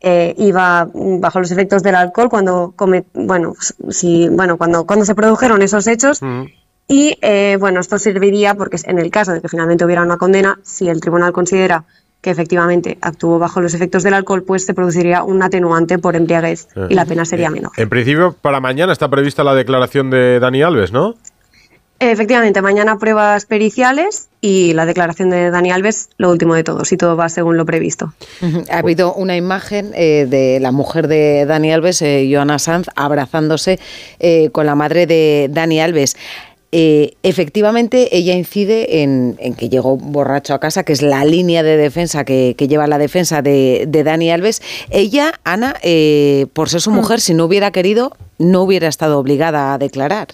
eh, 0.00 0.34
iba 0.36 0.88
bajo 0.92 1.40
los 1.40 1.50
efectos 1.50 1.82
del 1.82 1.94
alcohol 1.94 2.28
cuando 2.28 2.74
bueno, 3.14 3.54
si, 3.88 4.28
bueno, 4.28 4.58
cuando, 4.58 4.86
cuando 4.86 5.06
se 5.06 5.14
produjeron 5.14 5.62
esos 5.62 5.86
hechos. 5.86 6.20
Y 6.88 7.18
eh, 7.20 7.56
bueno, 7.58 7.80
esto 7.80 7.98
serviría 7.98 8.54
porque 8.54 8.78
en 8.84 8.98
el 8.98 9.10
caso 9.10 9.32
de 9.32 9.40
que 9.40 9.48
finalmente 9.48 9.84
hubiera 9.84 10.02
una 10.02 10.16
condena, 10.16 10.58
si 10.62 10.88
el 10.88 11.00
tribunal 11.00 11.32
considera 11.32 11.84
que 12.20 12.30
efectivamente 12.30 12.98
actuó 13.02 13.38
bajo 13.38 13.60
los 13.60 13.74
efectos 13.74 14.02
del 14.02 14.14
alcohol, 14.14 14.42
pues 14.42 14.64
se 14.66 14.74
produciría 14.74 15.22
un 15.22 15.42
atenuante 15.42 15.98
por 15.98 16.16
embriaguez 16.16 16.68
y 16.88 16.94
la 16.94 17.04
pena 17.04 17.24
sería 17.24 17.50
menor. 17.50 17.72
En 17.76 17.88
principio, 17.88 18.34
para 18.40 18.60
mañana 18.60 18.92
está 18.92 19.08
prevista 19.08 19.44
la 19.44 19.54
declaración 19.54 20.10
de 20.10 20.40
Dani 20.40 20.62
Alves, 20.62 20.92
¿no? 20.92 21.14
Efectivamente, 21.98 22.60
mañana 22.60 22.98
pruebas 22.98 23.46
periciales 23.46 24.28
y 24.42 24.74
la 24.74 24.84
declaración 24.84 25.30
de 25.30 25.50
Dani 25.50 25.70
Alves, 25.70 26.10
lo 26.18 26.30
último 26.30 26.54
de 26.54 26.62
todo, 26.62 26.84
si 26.84 26.98
todo 26.98 27.16
va 27.16 27.30
según 27.30 27.56
lo 27.56 27.64
previsto. 27.64 28.12
Ha 28.70 28.78
habido 28.80 29.14
una 29.14 29.34
imagen 29.34 29.92
eh, 29.94 30.26
de 30.28 30.60
la 30.60 30.72
mujer 30.72 31.08
de 31.08 31.46
Dani 31.46 31.72
Alves, 31.72 32.02
eh, 32.02 32.28
Joana 32.30 32.58
Sanz, 32.58 32.88
abrazándose 32.96 33.78
eh, 34.18 34.50
con 34.50 34.66
la 34.66 34.74
madre 34.74 35.06
de 35.06 35.48
Dani 35.50 35.80
Alves. 35.80 36.18
Eh, 36.72 37.14
efectivamente 37.22 38.16
ella 38.16 38.34
incide 38.34 39.02
en, 39.02 39.36
que 39.56 39.68
llegó 39.68 39.96
borracho 39.96 40.52
a 40.52 40.60
casa, 40.60 40.82
que 40.82 40.92
es 40.92 41.00
la 41.00 41.24
línea 41.24 41.62
de 41.62 41.76
defensa 41.76 42.24
que, 42.24 42.54
lleva 42.54 42.86
la 42.86 42.98
defensa 42.98 43.40
de, 43.40 43.86
Dani 44.04 44.30
Alves. 44.30 44.60
Ella, 44.90 45.32
Ana, 45.44 45.76
eh, 45.82 46.46
por 46.52 46.68
ser 46.68 46.80
su 46.80 46.90
mm. 46.90 46.94
mujer, 46.94 47.20
si 47.20 47.34
no 47.34 47.44
hubiera 47.44 47.70
querido, 47.70 48.16
no 48.38 48.62
hubiera 48.62 48.88
estado 48.88 49.18
obligada 49.18 49.74
a 49.74 49.78
declarar. 49.78 50.28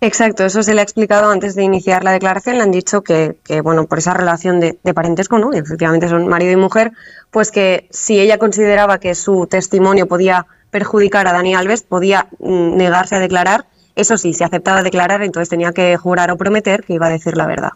Exacto, 0.00 0.44
eso 0.44 0.62
se 0.62 0.74
le 0.74 0.80
ha 0.80 0.84
explicado 0.84 1.30
antes 1.30 1.56
de 1.56 1.64
iniciar 1.64 2.04
la 2.04 2.12
declaración. 2.12 2.56
Le 2.56 2.62
han 2.62 2.70
dicho 2.70 3.02
que, 3.02 3.36
bueno, 3.64 3.86
por 3.86 3.98
esa 3.98 4.14
relación 4.14 4.60
de, 4.60 4.78
parentesco, 4.94 5.38
¿no? 5.38 5.52
efectivamente 5.52 6.08
son 6.08 6.28
marido 6.28 6.52
y 6.52 6.56
mujer, 6.56 6.92
pues 7.32 7.50
que 7.50 7.88
si 7.90 8.20
ella 8.20 8.38
consideraba 8.38 8.98
que 8.98 9.16
su 9.16 9.48
testimonio 9.48 10.06
podía 10.06 10.46
perjudicar 10.70 11.26
a 11.26 11.32
Dani 11.32 11.54
Alves, 11.54 11.82
podía 11.82 12.28
mm, 12.38 12.76
negarse 12.76 13.16
a 13.16 13.18
declarar 13.18 13.66
eso 13.98 14.16
sí, 14.16 14.32
si 14.32 14.44
aceptaba 14.44 14.82
declarar, 14.82 15.22
entonces 15.22 15.48
tenía 15.48 15.72
que 15.72 15.96
jurar 15.96 16.30
o 16.30 16.36
prometer 16.36 16.84
que 16.84 16.94
iba 16.94 17.06
a 17.06 17.10
decir 17.10 17.36
la 17.36 17.46
verdad. 17.46 17.70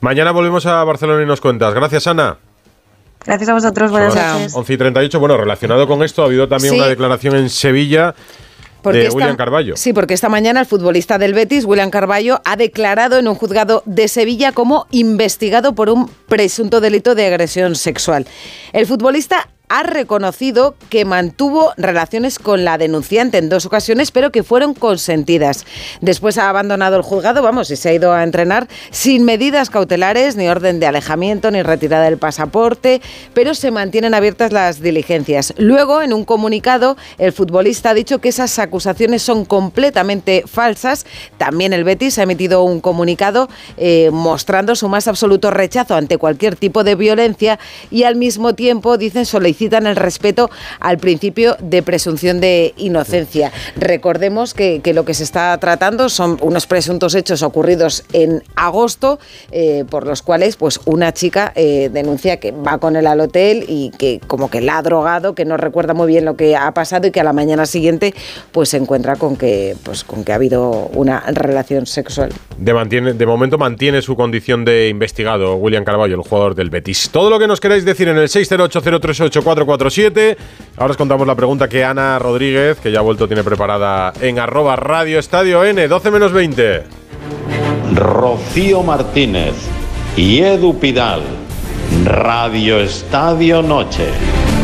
Mañana 0.00 0.30
volvemos 0.30 0.66
a 0.66 0.84
Barcelona 0.84 1.22
y 1.22 1.26
nos 1.26 1.40
cuentas. 1.40 1.72
Gracias, 1.74 2.06
Ana. 2.06 2.36
Gracias 3.24 3.48
a 3.48 3.54
vosotros, 3.54 3.90
buenas 3.90 4.14
noches. 4.14 4.54
11 4.54 4.72
y 4.72 4.76
38. 4.76 5.18
Bueno, 5.18 5.38
relacionado 5.38 5.88
con 5.88 6.02
esto, 6.02 6.22
ha 6.22 6.26
habido 6.26 6.46
también 6.46 6.74
una 6.74 6.86
declaración 6.86 7.36
en 7.36 7.48
Sevilla. 7.48 8.14
de 8.84 9.08
William 9.08 9.36
Carballo. 9.36 9.76
Sí, 9.76 9.94
porque 9.94 10.12
esta 10.12 10.28
mañana 10.28 10.60
el 10.60 10.66
futbolista 10.66 11.16
del 11.16 11.32
Betis, 11.32 11.64
William 11.64 11.88
Carballo, 11.88 12.42
ha 12.44 12.56
declarado 12.56 13.18
en 13.18 13.26
un 13.26 13.34
juzgado 13.34 13.82
de 13.86 14.08
Sevilla 14.08 14.52
como 14.52 14.86
investigado 14.90 15.74
por 15.74 15.88
un 15.88 16.10
presunto 16.28 16.82
delito 16.82 17.14
de 17.14 17.26
agresión 17.26 17.74
sexual. 17.74 18.26
El 18.74 18.86
futbolista 18.86 19.48
ha 19.68 19.82
reconocido 19.82 20.74
que 20.90 21.04
mantuvo 21.04 21.72
relaciones 21.76 22.38
con 22.38 22.64
la 22.64 22.76
denunciante 22.76 23.38
en 23.38 23.48
dos 23.48 23.64
ocasiones, 23.64 24.10
pero 24.10 24.30
que 24.30 24.42
fueron 24.42 24.74
consentidas. 24.74 25.64
Después 26.00 26.36
ha 26.36 26.50
abandonado 26.50 26.96
el 26.96 27.02
juzgado, 27.02 27.42
vamos, 27.42 27.70
y 27.70 27.76
se 27.76 27.88
ha 27.88 27.94
ido 27.94 28.12
a 28.12 28.22
entrenar 28.22 28.68
sin 28.90 29.24
medidas 29.24 29.70
cautelares, 29.70 30.36
ni 30.36 30.48
orden 30.48 30.80
de 30.80 30.86
alejamiento, 30.86 31.50
ni 31.50 31.62
retirada 31.62 32.04
del 32.04 32.18
pasaporte, 32.18 33.00
pero 33.32 33.54
se 33.54 33.70
mantienen 33.70 34.12
abiertas 34.12 34.52
las 34.52 34.82
diligencias. 34.82 35.54
Luego, 35.56 36.02
en 36.02 36.12
un 36.12 36.24
comunicado, 36.24 36.96
el 37.18 37.32
futbolista 37.32 37.90
ha 37.90 37.94
dicho 37.94 38.20
que 38.20 38.28
esas 38.28 38.58
acusaciones 38.58 39.22
son 39.22 39.44
completamente 39.46 40.44
falsas. 40.46 41.06
También 41.38 41.72
el 41.72 41.84
Betis 41.84 42.18
ha 42.18 42.24
emitido 42.24 42.64
un 42.64 42.80
comunicado 42.80 43.48
eh, 43.76 44.10
mostrando 44.12 44.76
su 44.76 44.88
más 44.88 45.08
absoluto 45.08 45.50
rechazo 45.50 45.94
ante 45.94 46.18
cualquier 46.18 46.56
tipo 46.56 46.84
de 46.84 46.94
violencia 46.96 47.58
y 47.90 48.02
al 48.02 48.16
mismo 48.16 48.54
tiempo 48.54 48.98
dicen 48.98 49.24
solicitar 49.24 49.53
solicitan 49.54 49.86
el 49.86 49.94
respeto 49.94 50.50
al 50.80 50.98
principio 50.98 51.56
de 51.60 51.82
presunción 51.84 52.40
de 52.40 52.74
inocencia. 52.76 53.52
Recordemos 53.76 54.52
que, 54.52 54.82
lo 54.92 55.04
que 55.04 55.14
se 55.14 55.22
está 55.22 55.56
tratando 55.58 56.08
son 56.08 56.38
unos 56.40 56.66
presuntos 56.66 57.14
hechos 57.14 57.42
ocurridos 57.42 58.04
en 58.12 58.42
agosto, 58.56 59.20
eh, 59.52 59.84
por 59.88 60.06
los 60.06 60.22
cuales 60.22 60.56
pues 60.56 60.80
una 60.86 61.12
chica 61.12 61.52
eh, 61.54 61.88
denuncia 61.92 62.38
que 62.38 62.50
va 62.50 62.78
con 62.78 62.96
él 62.96 63.06
al 63.06 63.20
hotel 63.20 63.64
y 63.68 63.92
que 63.96 64.20
como 64.26 64.50
que 64.50 64.60
la 64.60 64.78
ha 64.78 64.82
drogado, 64.82 65.36
que 65.36 65.44
no 65.44 65.56
recuerda 65.56 65.94
muy 65.94 66.08
bien 66.08 66.24
lo 66.24 66.36
que 66.36 66.56
ha 66.56 66.72
pasado 66.74 67.06
y 67.06 67.12
que 67.12 67.20
a 67.20 67.24
la 67.24 67.32
mañana 67.32 67.64
siguiente 67.66 68.12
pues 68.50 68.70
se 68.70 68.76
encuentra 68.76 69.14
con 69.14 69.36
que, 69.36 69.76
pues, 69.84 70.02
con 70.02 70.24
que 70.24 70.32
ha 70.32 70.34
habido 70.34 70.90
una 70.94 71.20
relación 71.20 71.86
sexual. 71.86 72.32
De, 72.58 73.26
momento 73.26 73.58
mantiene 73.58 74.02
su 74.02 74.16
condición 74.16 74.64
de 74.64 74.88
investigado 74.88 75.56
William 75.56 75.84
Carballo, 75.84 76.16
el 76.16 76.22
jugador 76.22 76.54
del 76.54 76.70
Betis. 76.70 77.10
Todo 77.10 77.30
lo 77.30 77.38
que 77.38 77.46
nos 77.46 77.60
queráis 77.60 77.84
decir 77.84 78.08
en 78.08 78.16
el 78.16 78.28
608038447. 79.44 80.36
Ahora 80.76 80.90
os 80.92 80.96
contamos 80.96 81.26
la 81.26 81.34
pregunta 81.34 81.68
que 81.68 81.84
Ana 81.84 82.18
Rodríguez, 82.18 82.78
que 82.80 82.90
ya 82.90 82.98
ha 82.98 83.02
vuelto, 83.02 83.26
tiene 83.26 83.44
preparada 83.44 84.12
en 84.20 84.38
arroba 84.38 84.76
radio 84.76 85.18
estadio 85.18 85.64
N, 85.64 85.86
12 85.86 86.10
menos 86.10 86.32
20. 86.32 86.82
Rocío 87.94 88.82
Martínez 88.82 89.54
y 90.16 90.40
Edu 90.40 90.78
Pidal. 90.78 91.22
Radio 92.04 92.80
Estadio 92.80 93.62
Noche. 93.62 94.08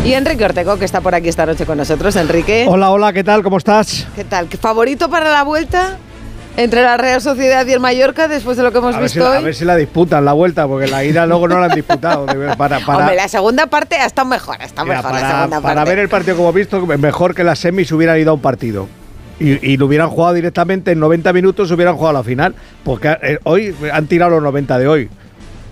Y 0.04 0.14
Enrique 0.14 0.44
Ortego, 0.44 0.78
que 0.78 0.86
está 0.86 1.00
por 1.00 1.14
aquí 1.14 1.28
esta 1.28 1.44
noche 1.46 1.66
con 1.66 1.76
nosotros. 1.76 2.16
Enrique, 2.16 2.66
Hola, 2.68 2.90
hola, 2.90 3.12
¿qué 3.12 3.22
tal? 3.22 3.42
¿Cómo 3.42 3.58
estás? 3.58 4.08
¿qué 4.16 4.24
tal? 4.24 4.48
¿Qué 4.48 4.56
¿Favorito 4.56 5.10
para 5.10 5.30
la 5.30 5.44
vuelta? 5.44 5.98
Entre 6.56 6.82
la 6.82 6.96
Real 6.96 7.20
Sociedad 7.22 7.66
y 7.66 7.72
el 7.72 7.80
Mallorca, 7.80 8.28
después 8.28 8.56
de 8.56 8.62
lo 8.62 8.72
que 8.72 8.78
hemos 8.78 8.94
A 8.94 9.00
ver, 9.00 9.08
si, 9.08 9.18
visto 9.18 9.32
a 9.32 9.40
ver 9.40 9.54
si 9.54 9.64
la 9.64 9.76
disputan 9.76 10.24
la 10.24 10.32
vuelta, 10.32 10.66
porque 10.66 10.88
la 10.88 11.02
ida 11.04 11.24
luego 11.24 11.48
no 11.48 11.58
la 11.58 11.66
han 11.66 11.74
disputado. 11.74 12.26
Para, 12.26 12.80
para, 12.80 12.98
Hombre, 12.98 13.16
la 13.16 13.28
segunda 13.28 13.66
parte 13.66 13.96
ha 13.96 14.04
estado 14.04 14.28
mejor, 14.28 14.56
ha 14.60 14.64
estado 14.64 14.84
mira, 14.86 14.98
mejor 14.98 15.12
la 15.12 15.20
para- 15.20 15.30
segunda 15.38 15.60
para 15.60 15.74
parte. 15.76 15.90
ver 15.90 15.98
el 16.00 16.08
partido 16.08 16.36
como 16.36 16.52
visto, 16.52 16.84
mejor 16.86 17.34
que 17.34 17.44
las 17.44 17.58
semis 17.60 17.90
hubieran 17.92 18.18
ido 18.18 18.32
a 18.32 18.34
un 18.34 18.40
partido. 18.40 18.88
Y, 19.38 19.72
y 19.72 19.76
lo 19.78 19.86
hubieran 19.86 20.10
jugado 20.10 20.34
directamente 20.34 20.90
en 20.90 21.00
90 21.00 21.32
minutos, 21.32 21.70
hubieran 21.70 21.94
jugado 21.96 22.18
a 22.18 22.20
la 22.20 22.24
final. 22.24 22.54
Porque 22.84 23.16
eh, 23.22 23.38
hoy 23.44 23.74
han 23.90 24.06
tirado 24.06 24.32
los 24.32 24.42
90 24.42 24.78
de 24.78 24.86
hoy. 24.88 25.08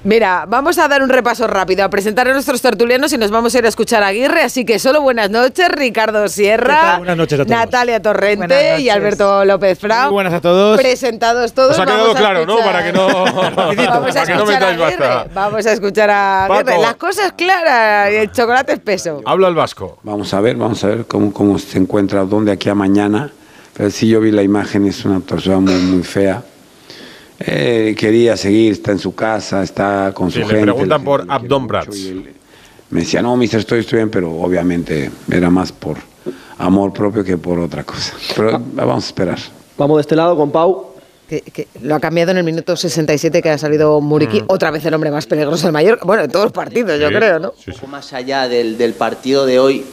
Mira, 0.04 0.44
vamos 0.48 0.78
a 0.78 0.86
dar 0.86 1.02
un 1.02 1.08
repaso 1.08 1.46
rápido, 1.48 1.84
a 1.84 1.90
presentar 1.90 2.28
a 2.28 2.32
nuestros 2.32 2.62
tertulianos 2.62 3.12
y 3.12 3.18
nos 3.18 3.30
vamos 3.32 3.54
a 3.54 3.58
ir 3.58 3.64
a 3.66 3.68
escuchar 3.68 4.02
a 4.04 4.06
Aguirre. 4.06 4.42
Así 4.42 4.64
que 4.64 4.78
solo 4.78 5.02
buenas 5.02 5.28
noches, 5.28 5.68
Ricardo 5.68 6.22
¿Qué 6.22 6.28
Sierra? 6.28 6.98
Buenas 6.98 7.16
noches 7.16 7.40
a 7.40 7.44
todos. 7.44 7.56
Natalia 7.58 8.00
Torrente 8.00 8.46
Buenas 8.46 8.80
y. 8.80 8.88
Alberto 8.90 9.44
López 9.44 9.78
Frau. 9.78 10.04
Muy 10.04 10.12
buenas 10.14 10.32
a 10.34 10.40
todos. 10.40 10.80
Presentados 10.80 11.52
todos. 11.52 11.72
Os 11.72 11.78
ha 11.80 11.84
vamos 11.84 11.94
quedado 11.94 12.12
a 12.12 12.16
claro, 12.16 12.46
¿no? 12.46 12.58
escuchar- 12.58 12.72
Para 12.72 12.84
que 12.84 12.92
no, 12.92 13.08
Vamos 13.88 14.16
a 14.16 14.20
para 14.20 14.26
que 14.26 14.34
no 14.34 14.46
metáis 14.46 14.78
basta. 14.78 15.26
Vamos 15.34 15.66
a 15.66 15.72
escuchar 15.72 16.10
a 16.10 16.44
Aguirre. 16.44 16.64
Paco. 16.64 16.82
Las 16.82 16.94
cosas 16.94 17.32
claras 17.32 18.12
y 18.12 18.16
el 18.16 18.30
chocolate 18.32 18.72
espeso. 18.74 19.20
Habla 19.26 19.48
el 19.48 19.54
vasco. 19.56 19.98
Vamos 20.04 20.32
a 20.32 20.40
ver, 20.40 20.56
vamos 20.56 20.82
a 20.84 20.86
ver 20.88 21.06
cómo, 21.06 21.32
cómo 21.32 21.58
se 21.58 21.76
encuentra, 21.76 22.24
dónde 22.24 22.52
aquí 22.52 22.68
a 22.68 22.74
mañana. 22.74 23.30
Pero 23.76 23.90
sí, 23.90 24.08
yo 24.08 24.20
vi 24.20 24.30
la 24.30 24.42
imagen, 24.42 24.86
es 24.86 25.04
una 25.04 25.18
persona 25.20 25.58
muy, 25.58 25.74
muy 25.74 26.02
fea. 26.04 26.40
Eh, 27.40 27.94
quería 27.96 28.36
seguir, 28.36 28.72
está 28.72 28.92
en 28.92 28.98
su 28.98 29.14
casa, 29.14 29.62
está 29.62 30.12
con 30.12 30.30
Sí, 30.30 30.34
su 30.42 30.48
le 30.48 30.56
gente. 30.56 30.62
preguntan 30.64 31.04
por 31.04 31.24
Abdon 31.28 31.68
y 31.94 32.08
él 32.08 32.34
Me 32.90 33.00
decía, 33.00 33.22
no, 33.22 33.36
mister, 33.36 33.60
estoy, 33.60 33.80
estoy 33.80 33.98
bien, 33.98 34.10
pero 34.10 34.30
obviamente 34.32 35.10
era 35.30 35.48
más 35.50 35.70
por 35.70 35.98
amor 36.58 36.92
propio 36.92 37.22
que 37.22 37.36
por 37.38 37.58
otra 37.60 37.84
cosa. 37.84 38.14
Pero 38.34 38.60
vamos 38.74 39.04
a 39.04 39.06
esperar. 39.06 39.38
Vamos 39.76 39.98
de 39.98 40.00
este 40.00 40.16
lado 40.16 40.36
con 40.36 40.50
Pau. 40.50 40.86
Que, 41.28 41.42
que 41.42 41.68
lo 41.82 41.94
ha 41.94 42.00
cambiado 42.00 42.30
en 42.30 42.38
el 42.38 42.44
minuto 42.44 42.74
67 42.74 43.42
que 43.42 43.50
ha 43.50 43.58
salido 43.58 44.00
Muriqui, 44.00 44.42
otra 44.46 44.70
vez 44.70 44.82
el 44.86 44.94
hombre 44.94 45.10
más 45.10 45.26
peligroso 45.26 45.66
del 45.66 45.74
Mallorca. 45.74 46.06
Bueno, 46.06 46.22
en 46.24 46.30
todos 46.30 46.46
los 46.46 46.52
partidos, 46.52 46.98
yo 46.98 47.08
Sí, 47.08 47.14
creo, 47.14 47.38
¿no? 47.38 47.52
sí, 47.54 47.64
sí. 47.64 47.70
Un 47.72 47.76
poco 47.76 47.86
más 47.88 48.14
allá 48.14 48.48
del, 48.48 48.78
del 48.78 48.94
partido 48.94 49.44
de 49.44 49.58
hoy, 49.58 49.76
eh, 49.80 49.84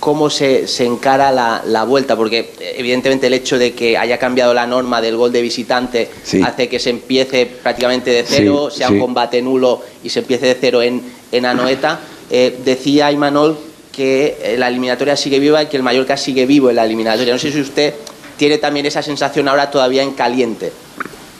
¿cómo 0.00 0.30
se, 0.30 0.66
se 0.68 0.84
encara 0.84 1.32
la, 1.32 1.62
la 1.66 1.84
vuelta? 1.84 2.16
Porque 2.16 2.52
evidentemente 2.76 3.26
el 3.26 3.34
hecho 3.34 3.58
de 3.58 3.72
que 3.74 3.96
haya 3.98 4.18
cambiado 4.18 4.52
la 4.54 4.66
norma 4.66 5.00
del 5.00 5.16
gol 5.16 5.32
de 5.32 5.42
visitante 5.42 6.10
Sí. 6.22 6.40
hace 6.42 6.68
que 6.68 6.78
se 6.78 6.90
empiece 6.90 7.46
prácticamente 7.46 8.10
de 8.10 8.24
cero, 8.26 8.68
Sí, 8.70 8.78
sea 8.78 8.88
sí. 8.88 8.94
un 8.94 9.00
combate 9.00 9.40
nulo 9.42 9.82
y 10.02 10.08
se 10.10 10.20
empiece 10.20 10.46
de 10.46 10.56
cero 10.60 10.82
en, 10.82 11.02
en 11.32 11.46
Anoeta. 11.46 12.00
Eh, 12.30 12.58
decía 12.64 13.10
Imanol 13.12 13.58
que 13.92 14.36
eh, 14.42 14.56
la 14.58 14.68
eliminatoria 14.68 15.16
sigue 15.16 15.38
viva 15.38 15.62
y 15.62 15.66
que 15.66 15.76
el 15.76 15.82
Mallorca 15.82 16.16
sigue 16.16 16.44
vivo 16.46 16.68
en 16.70 16.76
la 16.76 16.84
eliminatoria. 16.84 17.32
No 17.32 17.38
sé 17.38 17.50
si 17.52 17.60
usted 17.60 17.94
tiene 18.36 18.58
también 18.58 18.84
esa 18.86 19.02
sensación 19.02 19.48
ahora 19.48 19.70
todavía 19.70 20.02
en 20.02 20.12
caliente. 20.12 20.72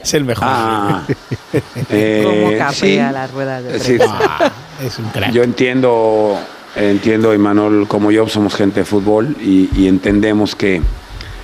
Es 0.02 0.14
el 0.14 0.24
mejor. 0.24 0.46
Ah, 0.48 1.06
eh, 1.90 2.22
Como 2.24 2.58
capea 2.58 2.72
sí. 2.72 2.96
las 2.96 3.30
ruedas 3.32 3.64
de 3.64 4.00
Ah, 4.06 4.52
es 4.84 4.98
un 4.98 5.06
crack. 5.06 5.32
Yo 5.32 5.42
entiendo, 5.42 6.38
entiendo, 6.76 7.34
Imanol, 7.34 7.86
como 7.88 8.10
yo 8.10 8.28
somos 8.28 8.54
gente 8.54 8.80
de 8.80 8.86
fútbol 8.86 9.36
y, 9.40 9.68
y 9.76 9.88
entendemos 9.88 10.54
que, 10.54 10.80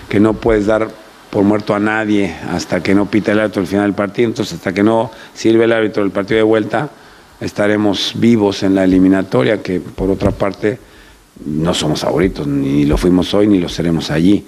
que 0.09 0.21
no 0.21 0.35
puedes 0.35 0.67
dar 0.67 0.89
por 1.31 1.45
muerto 1.45 1.75
a 1.75 1.79
nadie 1.79 2.35
hasta 2.51 2.83
que 2.83 2.95
no 2.95 3.07
pita 3.07 3.33
el 3.33 3.41
árbitro 3.41 3.61
al 3.61 3.67
final 3.69 3.85
del 3.85 3.95
partido. 3.95 4.29
Entonces, 4.29 4.55
hasta 4.55 4.73
que 4.73 4.83
no 4.83 5.11
sirve 5.35 5.65
el 5.65 5.73
árbitro 5.73 6.03
del 6.03 6.13
partido 6.13 6.39
de 6.39 6.45
vuelta, 6.45 6.89
estaremos 7.41 8.13
vivos 8.17 8.63
en 8.63 8.75
la 8.75 8.85
eliminatoria, 8.85 9.63
que 9.63 9.81
por 9.81 10.11
otra 10.11 10.31
parte 10.31 10.79
no 11.45 11.75
somos 11.75 12.01
favoritos, 12.01 12.47
ni 12.47 12.87
lo 12.87 12.97
fuimos 12.97 13.35
hoy 13.35 13.47
ni 13.47 13.59
lo 13.59 13.69
seremos 13.69 14.11
allí. 14.11 14.47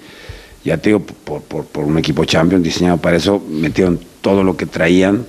Ya 0.63 0.77
te 0.77 0.89
digo, 0.89 0.99
por, 1.01 1.41
por- 1.41 1.65
por 1.65 1.83
un 1.85 1.97
equipo 1.97 2.25
champion 2.25 2.61
diseñado 2.61 2.97
para 2.97 3.17
eso, 3.17 3.41
metieron 3.49 3.99
todo 4.21 4.43
lo 4.43 4.55
que 4.57 4.65
traían. 4.65 5.25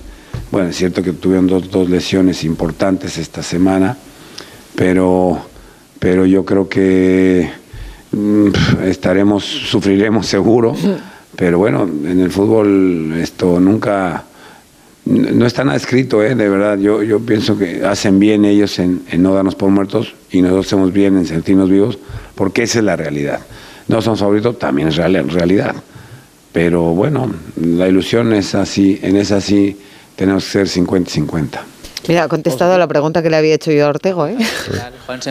Bueno, 0.51 0.69
es 0.69 0.75
cierto 0.75 1.01
que 1.01 1.13
tuvieron 1.13 1.47
dos, 1.47 1.71
dos 1.71 1.89
lesiones 1.89 2.43
importantes 2.43 3.17
esta 3.17 3.41
semana, 3.41 3.97
pero, 4.75 5.39
pero 5.99 6.25
yo 6.25 6.43
creo 6.45 6.67
que 6.67 7.49
mm, 8.11 8.47
estaremos, 8.85 9.43
sufriremos 9.45 10.27
seguro. 10.27 10.75
Pero 11.33 11.59
bueno, 11.59 11.83
en 11.83 12.19
el 12.19 12.29
fútbol 12.29 13.13
esto 13.17 13.57
nunca, 13.61 14.25
no 15.05 15.45
está 15.45 15.63
nada 15.63 15.77
escrito, 15.77 16.21
¿eh? 16.21 16.35
de 16.35 16.49
verdad. 16.49 16.77
Yo, 16.77 17.03
yo 17.03 17.21
pienso 17.21 17.57
que 17.57 17.85
hacen 17.85 18.19
bien 18.19 18.43
ellos 18.43 18.77
en, 18.79 19.01
en 19.09 19.23
no 19.23 19.33
darnos 19.33 19.55
por 19.55 19.69
muertos 19.69 20.13
y 20.29 20.41
nosotros 20.41 20.67
hacemos 20.67 20.91
bien 20.91 21.17
en 21.17 21.25
sentirnos 21.25 21.69
vivos, 21.69 21.97
porque 22.35 22.63
esa 22.63 22.79
es 22.79 22.85
la 22.85 22.97
realidad. 22.97 23.39
No 23.87 24.01
somos 24.01 24.19
favoritos, 24.19 24.57
también 24.59 24.87
es 24.89 24.95
real- 24.97 25.29
realidad. 25.29 25.75
Pero 26.51 26.81
bueno, 26.93 27.31
la 27.55 27.87
ilusión 27.87 28.33
es 28.33 28.55
así, 28.55 28.99
en 29.01 29.15
esa 29.15 29.39
sí 29.41 29.79
tenemos 30.15 30.43
que 30.45 30.65
ser 30.65 30.67
50-50. 30.67 31.59
Mira, 32.07 32.23
ha 32.23 32.27
contestado 32.27 32.73
a 32.73 32.77
la 32.79 32.87
pregunta 32.87 33.21
que 33.21 33.29
le 33.29 33.37
había 33.37 33.53
hecho 33.53 33.71
yo 33.71 33.85
a 33.85 33.89
Ortego, 33.89 34.25
¿eh? 34.27 34.35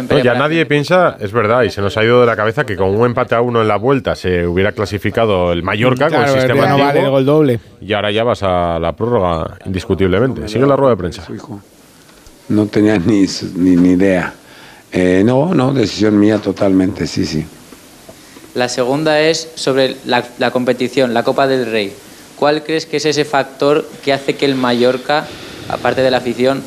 No, 0.08 0.18
ya 0.20 0.34
nadie 0.34 0.66
piensa, 0.66 1.16
es 1.18 1.32
verdad, 1.32 1.62
y 1.62 1.70
se 1.70 1.80
nos 1.80 1.96
ha 1.96 2.04
ido 2.04 2.20
de 2.20 2.26
la 2.26 2.36
cabeza 2.36 2.64
que 2.64 2.76
con 2.76 2.90
un 2.90 3.06
empate 3.06 3.34
a 3.34 3.40
uno 3.40 3.60
en 3.60 3.66
la 3.68 3.76
vuelta 3.76 4.14
se 4.14 4.46
hubiera 4.46 4.70
clasificado 4.72 5.52
el 5.52 5.62
Mallorca 5.64 6.04
con 6.08 6.18
Claro, 6.18 6.32
el 6.34 6.38
sistema 6.40 6.66
no 6.66 6.74
antiguo, 6.74 6.86
vale 6.86 7.00
el 7.00 7.10
gol 7.10 7.26
doble. 7.26 7.60
y 7.80 7.92
ahora 7.92 8.12
ya 8.12 8.22
vas 8.22 8.42
a 8.44 8.78
la 8.78 8.94
prórroga 8.94 9.58
indiscutiblemente. 9.66 10.46
Sigue 10.48 10.64
la 10.66 10.76
rueda 10.76 10.90
de 10.92 10.96
prensa. 10.96 11.24
No 12.50 12.66
tenía 12.66 12.98
ni, 12.98 13.26
ni, 13.56 13.76
ni 13.76 13.90
idea. 13.90 14.32
Eh, 14.92 15.22
no, 15.24 15.52
no, 15.54 15.72
decisión 15.72 16.18
mía 16.18 16.38
totalmente, 16.38 17.06
sí, 17.08 17.24
sí. 17.26 17.44
La 18.54 18.68
segunda 18.68 19.20
es 19.20 19.48
sobre 19.54 19.96
la, 20.06 20.24
la 20.38 20.50
competición, 20.50 21.14
la 21.14 21.22
Copa 21.22 21.46
del 21.46 21.66
Rey. 21.70 21.92
¿Cuál 22.36 22.62
crees 22.64 22.86
que 22.86 22.96
es 22.96 23.04
ese 23.04 23.24
factor 23.24 23.88
que 24.04 24.12
hace 24.12 24.34
que 24.34 24.44
el 24.46 24.54
Mallorca, 24.54 25.26
aparte 25.68 26.00
de 26.02 26.10
la 26.10 26.16
afición, 26.18 26.62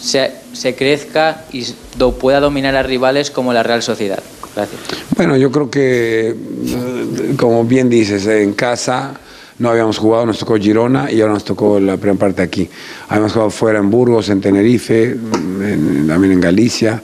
se, 0.00 0.32
se 0.54 0.74
crezca 0.74 1.44
y 1.52 1.64
do- 1.98 2.12
pueda 2.12 2.40
dominar 2.40 2.74
a 2.74 2.82
rivales 2.82 3.30
como 3.30 3.52
la 3.52 3.62
Real 3.62 3.82
Sociedad? 3.82 4.18
Gracias. 4.56 4.80
Bueno, 5.16 5.36
yo 5.36 5.52
creo 5.52 5.70
que, 5.70 6.30
eh, 6.30 7.34
como 7.38 7.64
bien 7.64 7.88
dices, 7.88 8.26
en 8.26 8.54
casa 8.54 9.12
no 9.58 9.68
habíamos 9.70 9.98
jugado, 9.98 10.24
nos 10.26 10.38
tocó 10.38 10.56
Girona 10.56 11.12
y 11.12 11.20
ahora 11.20 11.34
nos 11.34 11.44
tocó 11.44 11.78
la 11.78 11.96
primera 11.98 12.18
parte 12.18 12.42
aquí. 12.42 12.68
Habíamos 13.08 13.32
jugado 13.32 13.50
fuera 13.50 13.78
en 13.78 13.90
Burgos, 13.90 14.28
en 14.30 14.40
Tenerife, 14.40 15.04
en- 15.12 16.06
también 16.08 16.32
en 16.32 16.40
Galicia 16.40 17.02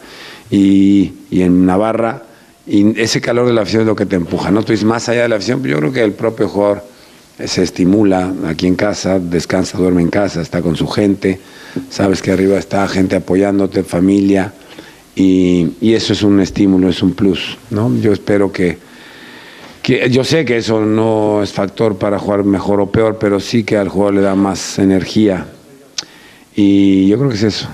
y, 0.50 1.12
y 1.30 1.42
en 1.42 1.66
Navarra. 1.66 2.22
Y 2.66 3.00
ese 3.00 3.20
calor 3.20 3.46
de 3.46 3.52
la 3.52 3.62
afición 3.62 3.82
es 3.82 3.86
lo 3.86 3.94
que 3.94 4.06
te 4.06 4.16
empuja. 4.16 4.50
No 4.50 4.62
tú 4.62 4.72
dices 4.72 4.84
más 4.84 5.08
allá 5.08 5.22
de 5.22 5.28
la 5.28 5.36
afición, 5.36 5.62
yo 5.62 5.78
creo 5.78 5.92
que 5.92 6.02
el 6.02 6.12
propio 6.12 6.48
jugador 6.48 6.82
se 7.44 7.62
estimula 7.62 8.32
aquí 8.46 8.66
en 8.66 8.76
casa, 8.76 9.18
descansa, 9.18 9.78
duerme 9.78 10.02
en 10.02 10.08
casa, 10.08 10.40
está 10.40 10.62
con 10.62 10.74
su 10.74 10.86
gente, 10.88 11.38
sabes 11.90 12.22
que 12.22 12.30
arriba 12.30 12.58
está 12.58 12.88
gente 12.88 13.16
apoyándote, 13.16 13.82
familia, 13.82 14.52
y, 15.14 15.74
y 15.80 15.94
eso 15.94 16.12
es 16.12 16.22
un 16.22 16.40
estímulo, 16.40 16.88
es 16.88 17.02
un 17.02 17.12
plus, 17.12 17.58
¿no? 17.70 17.94
Yo 17.96 18.12
espero 18.12 18.50
que, 18.52 18.78
que, 19.82 20.08
yo 20.10 20.24
sé 20.24 20.44
que 20.44 20.56
eso 20.56 20.80
no 20.80 21.42
es 21.42 21.52
factor 21.52 21.96
para 21.96 22.18
jugar 22.18 22.44
mejor 22.44 22.80
o 22.80 22.90
peor, 22.90 23.18
pero 23.18 23.38
sí 23.38 23.64
que 23.64 23.76
al 23.76 23.88
jugador 23.88 24.14
le 24.14 24.20
da 24.22 24.34
más 24.34 24.78
energía, 24.78 25.46
y 26.54 27.06
yo 27.06 27.18
creo 27.18 27.28
que 27.28 27.36
es 27.36 27.42
eso. 27.42 27.68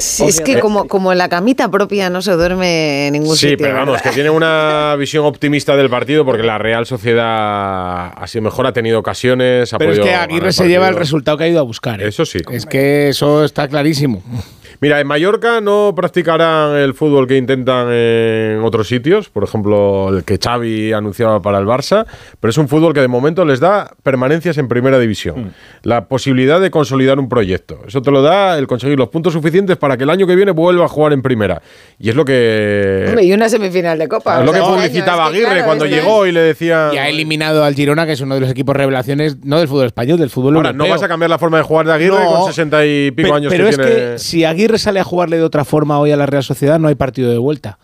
Sí, 0.00 0.24
es 0.26 0.40
que 0.40 0.60
como, 0.60 0.86
como 0.88 1.12
en 1.12 1.18
la 1.18 1.28
camita 1.28 1.70
propia 1.70 2.10
no 2.10 2.22
se 2.22 2.32
duerme 2.32 3.06
en 3.08 3.12
ningún 3.14 3.36
Sí, 3.36 3.50
sitio. 3.50 3.66
pero 3.66 3.74
vamos, 3.78 4.02
que 4.02 4.10
tiene 4.10 4.30
una 4.30 4.94
visión 4.98 5.24
optimista 5.24 5.76
del 5.76 5.90
partido 5.90 6.24
porque 6.24 6.42
la 6.42 6.58
Real 6.58 6.86
Sociedad 6.86 8.12
ha 8.16 8.26
sido 8.26 8.42
mejor, 8.42 8.66
ha 8.66 8.72
tenido 8.72 8.98
ocasiones, 8.98 9.72
ha 9.72 9.78
Pero 9.78 9.92
es 9.92 10.00
que 10.00 10.14
Aguirre 10.14 10.52
se 10.52 10.68
lleva 10.68 10.88
el 10.88 10.96
resultado 10.96 11.36
que 11.36 11.44
ha 11.44 11.48
ido 11.48 11.60
a 11.60 11.62
buscar. 11.62 12.00
¿eh? 12.00 12.08
Eso 12.08 12.24
sí. 12.24 12.38
Es 12.50 12.66
que 12.66 13.08
eso 13.08 13.44
está 13.44 13.68
clarísimo. 13.68 14.22
Mira, 14.80 15.00
en 15.00 15.08
Mallorca 15.08 15.60
no 15.60 15.92
practicarán 15.96 16.76
el 16.76 16.94
fútbol 16.94 17.26
que 17.26 17.36
intentan 17.36 17.88
en 17.90 18.60
otros 18.62 18.86
sitios, 18.86 19.28
por 19.28 19.42
ejemplo, 19.42 20.16
el 20.16 20.22
que 20.22 20.38
Xavi 20.38 20.92
anunciaba 20.92 21.42
para 21.42 21.58
el 21.58 21.64
Barça, 21.66 22.06
pero 22.38 22.50
es 22.50 22.58
un 22.58 22.68
fútbol 22.68 22.94
que 22.94 23.00
de 23.00 23.08
momento 23.08 23.44
les 23.44 23.58
da 23.58 23.90
permanencias 24.04 24.56
en 24.56 24.68
primera 24.68 25.00
división. 25.00 25.52
La 25.82 26.06
posibilidad 26.06 26.60
de 26.60 26.70
consolidar 26.70 27.18
un 27.18 27.28
proyecto. 27.28 27.80
Eso 27.88 28.02
te 28.02 28.12
lo 28.12 28.22
da 28.22 28.56
el 28.56 28.68
conseguir 28.68 28.96
los 28.98 29.08
puntos 29.08 29.32
suficientes 29.32 29.76
para 29.76 29.96
que 29.96 30.04
el 30.04 30.10
año 30.10 30.28
que 30.28 30.36
viene 30.36 30.52
vuelva 30.52 30.84
a 30.84 30.88
jugar 30.88 31.12
en 31.12 31.22
primera. 31.22 31.60
Y 31.98 32.10
es 32.10 32.14
lo 32.14 32.24
que 32.24 33.06
Hombre, 33.08 33.24
y 33.24 33.32
una 33.32 33.48
semifinal 33.48 33.98
de 33.98 34.06
Copa. 34.06 34.38
es 34.38 34.46
lo 34.46 34.52
que 34.52 34.58
este 34.58 34.68
año, 34.70 34.76
publicitaba 34.76 35.24
es 35.26 35.30
que, 35.30 35.36
Aguirre 35.38 35.50
claro, 35.54 35.64
cuando 35.64 35.86
llegó 35.86 36.24
y 36.24 36.30
le 36.30 36.40
decía 36.40 36.90
Y 36.94 36.98
ha 36.98 37.08
eliminado 37.08 37.64
al 37.64 37.74
Girona, 37.74 38.06
que 38.06 38.12
es 38.12 38.20
uno 38.20 38.36
de 38.36 38.42
los 38.42 38.50
equipos 38.50 38.76
revelaciones, 38.76 39.38
no 39.44 39.58
del 39.58 39.66
fútbol 39.66 39.86
español, 39.86 40.18
del 40.20 40.30
fútbol 40.30 40.54
Ahora, 40.54 40.68
europeo. 40.68 40.86
no 40.86 40.94
vas 40.94 41.02
a 41.02 41.08
cambiar 41.08 41.30
la 41.30 41.38
forma 41.40 41.56
de 41.56 41.64
jugar 41.64 41.86
de 41.86 41.92
Aguirre 41.94 42.14
No, 42.22 42.30
con 42.42 42.46
60 42.46 42.86
y 42.86 43.10
pico 43.10 43.30
Pe- 43.30 43.34
años 43.34 43.50
pero 43.52 43.64
que 43.64 43.70
es 43.70 43.76
tiene. 43.76 43.90
que 44.12 44.18
si 44.18 44.44
Aguirre 44.44 44.67
sale 44.76 45.00
a 45.00 45.04
jugarle 45.04 45.38
de 45.38 45.44
otra 45.44 45.64
forma 45.64 45.98
hoy 45.98 46.10
a 46.10 46.16
la 46.16 46.26
Real 46.26 46.42
Sociedad, 46.42 46.78
no 46.78 46.88
hay 46.88 46.94
partido 46.94 47.30
de 47.30 47.38
vuelta. 47.38 47.78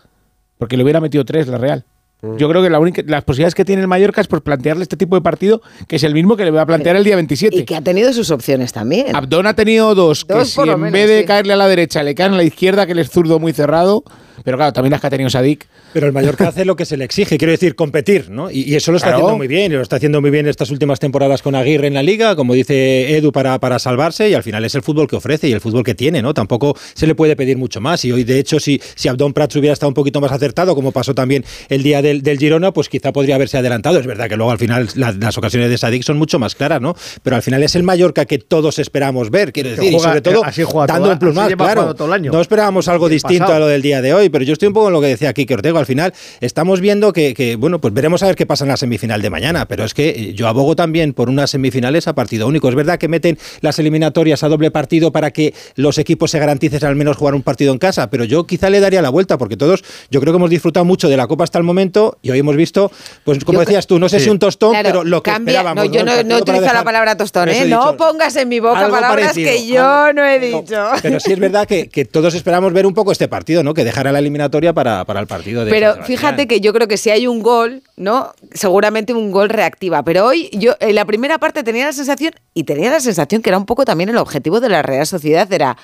Porque 0.59 0.77
le 0.77 0.83
hubiera 0.83 1.01
metido 1.01 1.25
tres 1.25 1.49
la 1.49 1.57
Real. 1.57 1.87
Mm. 2.21 2.37
Yo 2.37 2.49
creo 2.49 2.63
que 2.63 2.71
la 2.71 2.79
única, 2.79 3.03
las 3.07 3.25
posibilidades 3.25 3.55
que 3.55 3.65
tiene 3.65 3.83
el 3.83 3.89
Mallorca 3.89 4.21
es 4.21 4.27
por 4.27 4.43
plantearle 4.43 4.83
este 4.83 4.97
tipo 4.97 5.17
de 5.17 5.23
partido, 5.23 5.63
que 5.87 5.97
es 5.97 6.03
el 6.03 6.15
mismo 6.15 6.37
que 6.37 6.45
le 6.45 6.51
va 6.51 6.63
a 6.63 6.67
plantear 6.67 6.97
el 6.97 7.05
día 7.05 7.17
27. 7.17 7.57
Y 7.57 7.65
que 7.65 7.77
ha 7.77 7.81
tenido 7.81 8.13
sus 8.13 8.31
opciones 8.31 8.73
también. 8.73 9.15
Abdón 9.15 9.47
ha 9.47 9.55
tenido 9.55 9.95
dos, 9.95 10.25
que 10.25 10.45
si 10.45 10.61
en 10.61 10.91
vez 10.91 11.09
de 11.09 11.21
sí. 11.21 11.27
caerle 11.27 11.53
a 11.53 11.57
la 11.57 11.69
derecha 11.69 12.03
le 12.03 12.15
caen 12.15 12.35
a 12.35 12.37
la 12.37 12.45
izquierda, 12.45 12.87
que 12.87 12.93
él 12.93 12.99
es 12.99 13.11
zurdo 13.11 13.39
muy 13.39 13.53
cerrado, 13.53 14.05
pero 14.43 14.57
claro, 14.57 14.73
también 14.73 14.91
las 14.93 15.01
que 15.01 15.07
ha 15.07 15.11
tenido 15.11 15.31
Sadik. 15.31 15.67
Pero 15.93 16.07
el 16.07 16.13
Mallorca 16.13 16.49
hace 16.49 16.65
lo 16.65 16.75
que 16.77 16.85
se 16.85 16.97
le 16.97 17.05
exige, 17.05 17.39
quiero 17.39 17.53
decir, 17.53 17.75
competir, 17.77 18.31
¿no? 18.31 18.51
Y, 18.51 18.63
y 18.63 18.75
eso 18.75 18.91
lo 18.91 18.97
está 18.97 19.09
Claro. 19.11 19.19
haciendo 19.27 19.37
muy 19.39 19.47
bien, 19.49 19.73
y 19.73 19.75
lo 19.77 19.83
está 19.83 19.97
haciendo 19.97 20.21
muy 20.21 20.31
bien 20.31 20.49
estas 20.49 20.71
últimas 20.71 20.99
temporadas 20.99 21.43
con 21.43 21.55
Aguirre 21.55 21.87
en 21.87 21.95
la 21.95 22.03
liga, 22.03 22.35
como 22.37 22.55
dice 22.55 23.17
Edu, 23.17 23.31
para, 23.33 23.59
para 23.61 23.79
salvarse, 23.79 24.29
y 24.29 24.35
al 24.35 24.43
final 24.43 24.65
es 24.65 24.75
el 24.75 24.83
fútbol 24.83 25.07
que 25.07 25.17
ofrece 25.17 25.49
y 25.49 25.53
el 25.53 25.61
fútbol 25.61 25.85
que 25.85 25.95
tiene, 25.95 26.23
¿no? 26.23 26.35
Tampoco 26.35 26.77
se 26.95 27.07
le 27.07 27.15
puede 27.15 27.37
pedir 27.37 27.57
mucho 27.59 27.81
más. 27.81 28.05
Y 28.05 28.13
hoy, 28.13 28.25
de 28.25 28.39
hecho, 28.39 28.59
si, 28.59 28.81
si 28.95 29.09
Abdón 29.09 29.33
Prats 29.33 29.55
hubiera 29.57 29.73
estado 29.75 29.89
un 29.89 29.95
poquito 29.95 30.21
más 30.21 30.33
acertado, 30.33 30.75
como 30.75 30.91
pasó 30.93 31.15
también 31.15 31.45
el 31.69 31.83
día 31.83 32.03
del, 32.03 32.23
del 32.23 32.39
Girona, 32.39 32.73
pues 32.73 32.89
quizá 32.89 33.13
podría 33.13 33.35
haberse 33.37 33.59
adelantado. 33.59 33.99
Es 34.01 34.07
verdad 34.07 34.29
que 34.29 34.37
luego 34.37 34.51
al 34.51 34.59
final 34.59 34.89
la- 34.95 35.13
las 35.13 35.39
ocasiones 35.39 35.71
de 35.71 35.79
Sadik 35.79 36.03
son 36.03 36.19
mucho 36.19 36.39
más 36.39 36.55
claras, 36.55 36.81
¿no? 36.81 36.95
Pero 37.23 37.37
al 37.37 37.43
final 37.43 37.63
es 37.63 37.75
el 37.77 37.83
Mallorca 37.83 38.25
que 38.25 38.39
todos 38.39 38.79
esperamos 38.79 39.31
ver, 39.31 39.53
quiero 39.53 39.71
decir, 39.71 39.93
juega- 39.93 39.97
y 39.97 40.01
sobre 40.01 40.21
todo 40.23 40.45
así 40.45 40.63
juega 40.65 40.87
dando 40.87 41.03
toda- 41.05 41.13
un 41.15 41.19
plus 41.19 41.35
más, 41.35 41.55
claro. 41.55 41.95
todo 41.95 42.09
el 42.09 42.15
año. 42.15 42.33
No 42.33 42.41
esperábamos 42.41 42.89
algo 42.89 43.09
distinto 43.09 43.45
pasado. 43.45 43.57
a 43.57 43.61
lo 43.61 43.67
del 43.69 43.83
día 43.83 44.03
de 44.03 44.15
hoy, 44.15 44.24
pero 44.31 44.45
yo 44.45 44.53
estoy 44.53 44.69
un 44.69 44.75
poco 44.75 44.89
en 44.89 44.93
lo 44.95 45.01
que 45.01 45.09
decía 45.09 45.33
Kike 45.33 45.55
Ortego. 45.55 45.79
Al 45.79 45.87
final 45.87 46.13
estamos 46.41 46.81
viendo 46.81 47.13
que, 47.13 47.35
que, 47.35 47.57
bueno, 47.57 47.81
pues 47.81 47.93
veremos 47.95 48.23
a 48.23 48.27
ver 48.27 48.37
qué 48.37 48.47
pasa 48.47 48.65
en 48.65 48.69
la 48.69 48.77
semifinal 48.77 49.23
de 49.23 49.31
mañana, 49.31 49.67
pero 49.67 49.85
es 49.85 49.95
que 49.95 50.09
eh, 50.11 50.35
yo 50.35 50.49
abogo 50.49 50.77
también 50.77 51.13
por 51.13 51.29
unas 51.29 51.51
semifinales 51.51 52.09
a 52.09 52.15
partido 52.15 52.47
único. 52.47 52.69
Es 52.69 52.75
verdad 52.75 52.99
que 52.99 53.09
meten 53.09 53.39
las 53.61 53.79
eliminatorias 53.79 54.43
a 54.43 54.49
doble 54.49 54.71
partido 54.71 55.13
para 55.13 55.31
que 55.31 55.55
los 55.77 55.99
equipos 55.99 56.31
se 56.31 56.39
garanticen 56.39 56.85
al 56.85 56.97
menos 56.97 57.17
jugar 57.17 57.35
un 57.35 57.43
partido 57.43 57.73
en 57.73 57.79
casa, 57.79 58.11
pero 58.11 58.25
yo 58.25 58.47
quizá 58.47 58.71
le 58.71 58.81
daría 58.81 59.03
la 59.03 59.11
vuelta 59.11 59.39
porque 59.39 59.57
todos, 59.57 59.83
yo 60.11 60.21
creo 60.21 60.33
que 60.33 60.37
hemos 60.37 60.51
disfrutado 60.51 60.85
mucho 60.85 61.09
de 61.09 61.17
la 61.17 61.27
Copa 61.27 61.45
hasta 61.45 61.59
el 61.59 61.65
momento 61.65 62.19
y 62.23 62.31
hoy 62.31 62.39
hemos 62.39 62.57
visto, 62.57 62.91
pues 63.25 63.45
como 63.45 63.59
Yo 63.59 63.65
decías 63.67 63.87
tú, 63.87 63.99
no 63.99 64.09
sé 64.09 64.19
Sí. 64.19 64.25
si 64.25 64.31
un 64.31 64.39
tostón, 64.39 64.73
Claro, 64.73 64.89
pero 64.89 65.05
lo 65.05 65.23
que 65.23 65.31
cambia- 65.31 65.53
esperábamos. 65.61 65.87
No, 65.87 65.93
yo 65.93 66.05
no, 66.25 66.37
utilizo 66.39 66.73
la 66.73 66.85
palabra 66.85 67.17
tostón, 67.17 67.49
¿eh? 67.49 67.67
No 67.67 67.97
pongas 67.97 68.37
en 68.37 68.49
mi 68.49 68.61
boca 68.61 68.81
palabras 68.89 69.11
parecido, 69.33 69.51
que 69.51 69.67
yo 69.67 69.85
algo- 69.87 70.13
no 70.21 70.27
he 70.27 70.39
dicho. 70.39 70.87
Pero 71.03 71.21
sí 71.21 71.33
es 71.33 71.39
verdad 71.39 71.67
que, 71.67 71.89
que 71.89 72.05
todos 72.05 72.35
esperamos 72.35 72.73
ver 72.73 72.87
un 72.87 72.95
poco 72.95 73.13
este 73.13 73.29
partido, 73.29 73.63
¿no? 73.63 73.75
Que 73.75 73.85
dejara 73.85 74.13
la 74.15 74.21
eliminatoria 74.21 74.73
para, 74.73 75.05
para 75.05 75.21
el 75.21 75.27
partido 75.27 75.65
de 75.65 75.71
Pero 75.71 76.03
fíjate 76.05 76.47
que 76.47 76.61
yo 76.61 76.73
creo 76.73 76.89
que 76.89 76.97
si 76.97 77.11
hay 77.11 77.27
un 77.27 77.43
gol, 77.43 77.83
¿no? 77.97 78.33
Seguramente 78.53 79.13
un 79.13 79.31
gol 79.31 79.51
reactiva. 79.51 80.03
Pero 80.03 80.25
hoy 80.25 80.49
yo 80.53 80.75
en 80.81 80.95
la 80.95 81.05
primera 81.05 81.39
parte 81.39 81.63
tenía 81.63 81.85
la 81.85 81.93
sensación, 81.93 82.33
y 82.55 82.65
tenía 82.65 82.91
la 82.91 83.01
sensación 83.01 83.43
que 83.43 83.51
era 83.51 83.59
un 83.59 83.67
poco 83.67 83.85
también 83.85 84.09
el 84.09 84.17
objetivo 84.17 84.61
de 84.61 84.71
la 84.71 84.83
Real 84.83 85.07
Sociedad, 85.07 85.53
era 85.53 85.77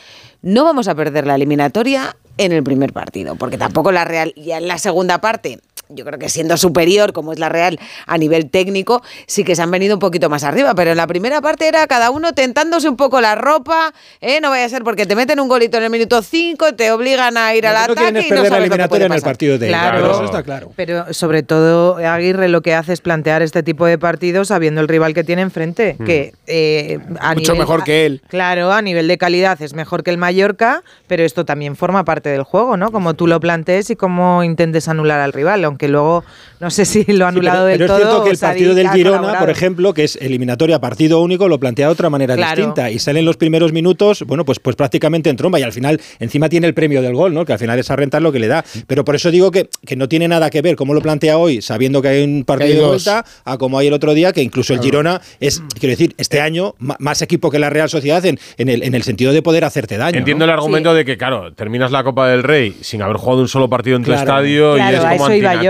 no 0.42 0.64
vamos 0.64 0.88
a 0.88 0.94
perder 0.94 1.26
la 1.26 1.34
eliminatoria 1.34 2.16
en 2.38 2.52
el 2.52 2.62
primer 2.62 2.94
partido, 2.94 3.36
porque 3.36 3.58
tampoco 3.58 3.92
la 3.92 4.06
Real, 4.06 4.32
ya 4.36 4.56
en 4.56 4.66
la 4.66 4.78
segunda 4.78 5.20
parte, 5.20 5.58
yo 5.94 6.04
creo 6.04 6.18
que 6.18 6.28
siendo 6.28 6.56
superior, 6.56 7.12
como 7.12 7.32
es 7.32 7.38
la 7.38 7.48
Real 7.48 7.78
a 8.06 8.18
nivel 8.18 8.50
técnico, 8.50 9.02
sí 9.26 9.44
que 9.44 9.54
se 9.56 9.62
han 9.62 9.70
venido 9.70 9.94
un 9.94 10.00
poquito 10.00 10.28
más 10.30 10.44
arriba, 10.44 10.74
pero 10.74 10.90
en 10.92 10.96
la 10.96 11.06
primera 11.06 11.40
parte 11.40 11.68
era 11.68 11.86
cada 11.86 12.10
uno 12.10 12.32
tentándose 12.32 12.88
un 12.88 12.96
poco 12.96 13.20
la 13.20 13.34
ropa, 13.34 13.92
¿eh? 14.20 14.40
no 14.40 14.50
vaya 14.50 14.64
a 14.64 14.68
ser 14.68 14.84
porque 14.84 15.06
te 15.06 15.16
meten 15.16 15.40
un 15.40 15.48
golito 15.48 15.76
en 15.78 15.84
el 15.84 15.90
minuto 15.90 16.22
5, 16.22 16.74
te 16.74 16.90
obligan 16.92 17.36
a 17.36 17.54
ir 17.54 17.66
al 17.66 17.74
no 17.74 17.92
ataque 17.92 18.18
es 18.20 18.26
y 18.26 18.28
no 18.30 18.36
perder 18.36 18.42
la 18.44 18.48
sabes 18.48 18.50
lo 18.50 18.50
que 18.50 18.56
eliminatoria 18.58 18.88
puede 18.88 19.04
en 19.06 19.12
el 19.12 19.22
partido 19.22 19.58
de 19.58 19.68
Claro. 19.68 19.98
Claro, 20.00 20.14
eso 20.14 20.24
está 20.24 20.42
claro. 20.42 20.72
Pero 20.76 21.12
sobre 21.12 21.42
todo 21.42 21.96
Aguirre 21.96 22.48
lo 22.48 22.60
que 22.62 22.74
hace 22.74 22.92
es 22.92 23.00
plantear 23.00 23.42
este 23.42 23.62
tipo 23.62 23.86
de 23.86 23.98
partidos 23.98 24.48
sabiendo 24.48 24.80
el 24.80 24.88
rival 24.88 25.14
que 25.14 25.24
tiene 25.24 25.42
enfrente, 25.42 25.96
Mm. 25.98 26.04
que 26.04 26.34
eh, 26.46 26.98
a 27.20 27.34
Mucho 27.34 27.52
nivel- 27.52 27.58
mejor 27.58 27.84
que 27.84 28.06
él. 28.06 28.22
Claro, 28.28 28.72
a 28.72 28.82
nivel 28.82 29.08
de 29.08 29.18
calidad 29.18 29.60
es 29.62 29.74
mejor 29.74 30.02
que 30.02 30.10
el 30.10 30.18
Mallorca, 30.18 30.82
pero 31.06 31.24
esto 31.24 31.44
también 31.44 31.76
forma 31.76 32.04
parte 32.04 32.28
del 32.28 32.42
juego, 32.42 32.76
¿no? 32.76 32.90
Como 32.92 33.14
tú 33.14 33.26
lo 33.26 33.40
plantees 33.40 33.90
y 33.90 33.96
cómo 33.96 34.42
intentes 34.44 34.88
anular 34.88 35.20
al 35.20 35.32
rival, 35.32 35.64
aunque 35.64 35.79
luego 35.88 36.24
no 36.60 36.70
sé 36.70 36.84
si 36.84 37.04
lo 37.04 37.26
ha 37.26 37.30
Sí, 37.30 37.36
anulado 37.38 37.66
pero, 37.66 37.68
del 37.68 37.78
pero 37.78 37.86
todo. 37.86 37.96
es 37.96 38.02
cierto 38.04 38.24
que 38.24 38.30
el 38.30 38.38
partido 38.38 38.74
del 38.74 38.90
Girona, 38.90 39.16
colaborado. 39.18 39.44
por 39.46 39.50
ejemplo, 39.50 39.94
que 39.94 40.04
es 40.04 40.16
eliminatoria 40.16 40.78
partido 40.80 41.20
único, 41.20 41.48
lo 41.48 41.58
plantea 41.58 41.86
de 41.86 41.92
otra 41.92 42.10
manera 42.10 42.36
Claro. 42.36 42.56
distinta 42.56 42.90
y 42.90 42.98
salen 42.98 43.24
los 43.24 43.36
primeros 43.36 43.72
minutos, 43.72 44.24
bueno, 44.26 44.44
pues, 44.44 44.58
pues 44.58 44.76
prácticamente 44.76 45.30
en 45.30 45.36
tromba 45.36 45.58
y 45.58 45.62
al 45.62 45.72
final 45.72 46.00
encima 46.18 46.48
tiene 46.48 46.66
el 46.66 46.74
premio 46.74 47.00
del 47.02 47.14
gol, 47.14 47.32
¿no? 47.32 47.44
Que 47.44 47.52
al 47.54 47.58
final 47.58 47.78
esa 47.78 47.96
renta 47.96 48.18
es 48.18 48.22
lo 48.22 48.30
que 48.32 48.38
le 48.40 48.48
da. 48.48 48.64
Pero 48.86 49.04
por 49.04 49.14
eso 49.16 49.30
digo 49.30 49.50
que, 49.50 49.68
que 49.86 49.96
no 49.96 50.08
tiene 50.08 50.28
nada 50.28 50.50
que 50.50 50.60
ver 50.62 50.76
cómo 50.76 50.92
lo 50.94 51.00
plantea 51.00 51.38
hoy, 51.38 51.62
sabiendo 51.62 52.02
que 52.02 52.08
hay 52.08 52.24
un 52.24 52.44
partido 52.44 52.68
hay 52.70 52.76
de 52.78 52.86
vuelta, 52.86 53.24
a 53.44 53.56
como 53.58 53.78
hay 53.78 53.86
el 53.86 53.94
otro 53.94 54.12
día, 54.14 54.32
que 54.32 54.42
incluso 54.42 54.74
el 54.74 54.80
Girona 54.80 55.20
es, 55.40 55.62
quiero 55.78 55.90
decir, 55.92 56.14
este 56.18 56.40
año 56.40 56.74
más 56.78 57.22
equipo 57.22 57.50
que 57.50 57.58
la 57.58 57.70
Real 57.70 57.88
Sociedad 57.88 58.24
en, 58.26 58.38
en 58.58 58.68
el, 58.68 58.82
en 58.82 58.94
el 58.94 59.02
sentido 59.02 59.32
de 59.32 59.40
poder 59.42 59.64
hacerte 59.64 59.96
daño. 59.96 60.18
Entiendo 60.18 60.46
¿no? 60.46 60.52
el 60.52 60.58
argumento 60.58 60.92
de 60.94 61.04
que, 61.04 61.16
claro, 61.16 61.52
terminas 61.54 61.90
la 61.90 62.04
Copa 62.04 62.28
del 62.28 62.42
Rey 62.42 62.76
sin 62.82 63.00
haber 63.02 63.16
jugado 63.16 63.40
un 63.40 63.48
solo 63.48 63.68
partido 63.70 63.96
en 63.96 64.02
tu 64.02 64.10
Claro. 64.10 64.20
estadio 64.22 64.74
Claro, 64.74 64.92
y 64.92 64.98
es 64.98 65.04
a 65.04 65.10
como 65.10 65.26